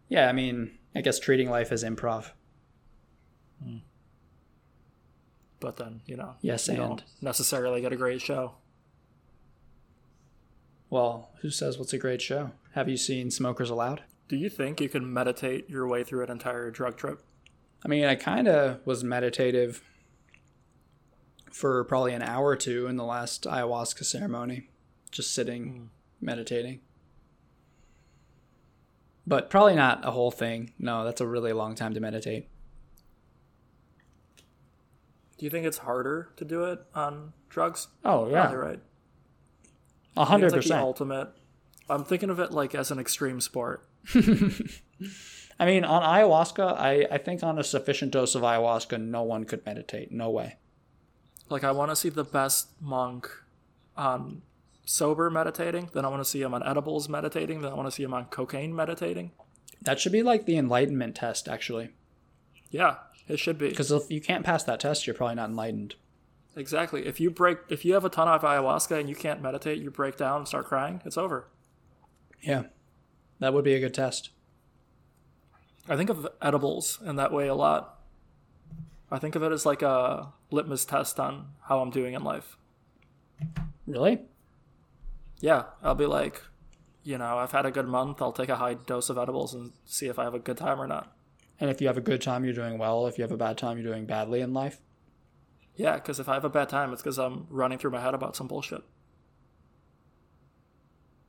Yeah, 0.09 0.27
I 0.27 0.31
mean, 0.31 0.79
I 0.95 1.01
guess 1.01 1.19
treating 1.19 1.51
life 1.51 1.71
as 1.71 1.83
improv. 1.83 2.31
Hmm. 3.63 3.77
But 5.59 5.77
then, 5.77 6.01
you 6.07 6.17
know, 6.17 6.33
Yes, 6.41 6.67
you 6.67 6.81
and 6.81 7.03
necessarily 7.21 7.79
get 7.81 7.93
a 7.93 7.95
great 7.95 8.21
show. 8.21 8.55
Well, 10.89 11.31
who 11.41 11.49
says 11.49 11.77
what's 11.77 11.93
a 11.93 11.97
great 11.97 12.21
show? 12.21 12.51
Have 12.73 12.89
you 12.89 12.97
seen 12.97 13.31
Smokers 13.31 13.69
Allowed? 13.69 14.03
Do 14.27 14.35
you 14.35 14.49
think 14.49 14.81
you 14.81 14.89
can 14.89 15.11
meditate 15.11 15.69
your 15.69 15.87
way 15.87 16.03
through 16.03 16.23
an 16.23 16.31
entire 16.31 16.71
drug 16.71 16.97
trip? 16.97 17.21
I 17.83 17.87
mean, 17.87 18.05
I 18.05 18.15
kind 18.15 18.47
of 18.47 18.85
was 18.85 19.03
meditative 19.03 19.83
for 21.51 21.83
probably 21.85 22.13
an 22.13 22.21
hour 22.21 22.47
or 22.47 22.55
two 22.55 22.87
in 22.87 22.97
the 22.97 23.03
last 23.03 23.43
ayahuasca 23.43 24.03
ceremony, 24.03 24.69
just 25.11 25.33
sitting, 25.33 25.69
hmm. 26.19 26.25
meditating. 26.25 26.81
But 29.27 29.49
probably 29.49 29.75
not 29.75 30.05
a 30.05 30.11
whole 30.11 30.31
thing. 30.31 30.73
No, 30.77 31.03
that's 31.05 31.21
a 31.21 31.27
really 31.27 31.53
long 31.53 31.75
time 31.75 31.93
to 31.93 31.99
meditate. 31.99 32.47
Do 35.37 35.45
you 35.45 35.49
think 35.49 35.65
it's 35.65 35.79
harder 35.79 36.29
to 36.37 36.45
do 36.45 36.65
it 36.65 36.79
on 36.93 37.33
drugs? 37.49 37.87
Oh, 38.03 38.27
yeah. 38.27 38.41
Probably 38.41 38.57
right. 38.57 38.79
A 40.17 40.21
I 40.21 40.23
think 40.23 40.29
hundred 40.29 40.45
it's 40.47 40.53
like 40.53 40.61
the 40.63 40.69
percent. 40.69 40.81
ultimate. 40.81 41.29
I'm 41.89 42.03
thinking 42.03 42.29
of 42.29 42.39
it 42.39 42.51
like 42.51 42.73
as 42.73 42.91
an 42.91 42.99
extreme 42.99 43.39
sport. 43.41 43.87
I 45.59 45.65
mean, 45.65 45.85
on 45.85 46.01
ayahuasca, 46.01 46.77
I, 46.77 47.07
I 47.11 47.17
think 47.17 47.43
on 47.43 47.57
a 47.59 47.63
sufficient 47.63 48.11
dose 48.11 48.35
of 48.35 48.41
ayahuasca, 48.41 49.01
no 49.01 49.23
one 49.23 49.45
could 49.45 49.65
meditate. 49.65 50.11
No 50.11 50.29
way. 50.29 50.57
Like 51.49 51.63
I 51.63 51.71
want 51.71 51.91
to 51.91 51.95
see 51.95 52.09
the 52.09 52.23
best 52.23 52.69
monk 52.81 53.29
on 53.95 54.41
sober 54.85 55.29
meditating, 55.29 55.89
then 55.93 56.05
I 56.05 56.09
want 56.09 56.23
to 56.23 56.29
see 56.29 56.41
him 56.41 56.53
on 56.53 56.61
edibles 56.63 57.07
meditating, 57.07 57.61
then 57.61 57.71
I 57.71 57.75
want 57.75 57.87
to 57.87 57.91
see 57.91 58.03
him 58.03 58.13
on 58.13 58.25
cocaine 58.25 58.75
meditating. 58.75 59.31
That 59.81 59.99
should 59.99 60.11
be 60.11 60.23
like 60.23 60.45
the 60.45 60.57
enlightenment 60.57 61.15
test, 61.15 61.47
actually. 61.47 61.89
Yeah, 62.71 62.95
it 63.27 63.39
should 63.39 63.57
be. 63.57 63.69
Because 63.69 63.91
if 63.91 64.09
you 64.11 64.19
can't 64.19 64.45
pass 64.45 64.63
that 64.63 64.79
test, 64.79 65.05
you're 65.07 65.13
probably 65.13 65.35
not 65.35 65.49
enlightened. 65.49 65.95
Exactly. 66.55 67.05
If 67.05 67.19
you 67.19 67.29
break 67.29 67.57
if 67.69 67.83
you 67.83 67.93
have 67.93 68.05
a 68.05 68.09
ton 68.09 68.27
of 68.27 68.41
ayahuasca 68.41 68.99
and 68.99 69.09
you 69.09 69.15
can't 69.15 69.41
meditate, 69.41 69.81
you 69.81 69.91
break 69.91 70.15
down 70.17 70.37
and 70.37 70.47
start 70.47 70.67
crying, 70.67 71.01
it's 71.05 71.17
over. 71.17 71.47
Yeah. 72.41 72.63
That 73.39 73.53
would 73.53 73.65
be 73.65 73.73
a 73.73 73.79
good 73.79 73.93
test. 73.93 74.29
I 75.89 75.97
think 75.97 76.09
of 76.09 76.27
edibles 76.41 76.99
in 77.05 77.17
that 77.17 77.31
way 77.31 77.47
a 77.47 77.55
lot. 77.55 77.99
I 79.11 79.19
think 79.19 79.35
of 79.35 79.43
it 79.43 79.51
as 79.51 79.65
like 79.65 79.81
a 79.81 80.33
litmus 80.49 80.85
test 80.85 81.19
on 81.19 81.49
how 81.63 81.81
I'm 81.81 81.91
doing 81.91 82.13
in 82.13 82.23
life. 82.23 82.57
Really? 83.85 84.21
Yeah, 85.41 85.65
I'll 85.83 85.95
be 85.95 86.05
like, 86.05 86.41
you 87.03 87.17
know, 87.17 87.37
I've 87.37 87.51
had 87.51 87.65
a 87.65 87.71
good 87.71 87.87
month. 87.87 88.21
I'll 88.21 88.31
take 88.31 88.49
a 88.49 88.55
high 88.55 88.73
dose 88.73 89.09
of 89.09 89.17
edibles 89.17 89.53
and 89.53 89.73
see 89.85 90.07
if 90.07 90.17
I 90.17 90.23
have 90.23 90.33
a 90.33 90.39
good 90.39 90.57
time 90.57 90.81
or 90.81 90.87
not. 90.87 91.15
And 91.59 91.69
if 91.69 91.81
you 91.81 91.87
have 91.87 91.97
a 91.97 92.01
good 92.01 92.21
time, 92.21 92.43
you're 92.43 92.53
doing 92.53 92.77
well. 92.77 93.05
If 93.05 93.17
you 93.17 93.23
have 93.23 93.31
a 93.31 93.37
bad 93.37 93.57
time, 93.57 93.77
you're 93.77 93.91
doing 93.91 94.05
badly 94.05 94.41
in 94.41 94.53
life. 94.53 94.79
Yeah, 95.75 95.95
because 95.95 96.19
if 96.19 96.29
I 96.29 96.33
have 96.35 96.45
a 96.45 96.49
bad 96.49 96.69
time, 96.69 96.93
it's 96.93 97.01
because 97.01 97.17
I'm 97.17 97.47
running 97.49 97.77
through 97.77 97.91
my 97.91 98.01
head 98.01 98.13
about 98.13 98.35
some 98.35 98.47
bullshit. 98.47 98.81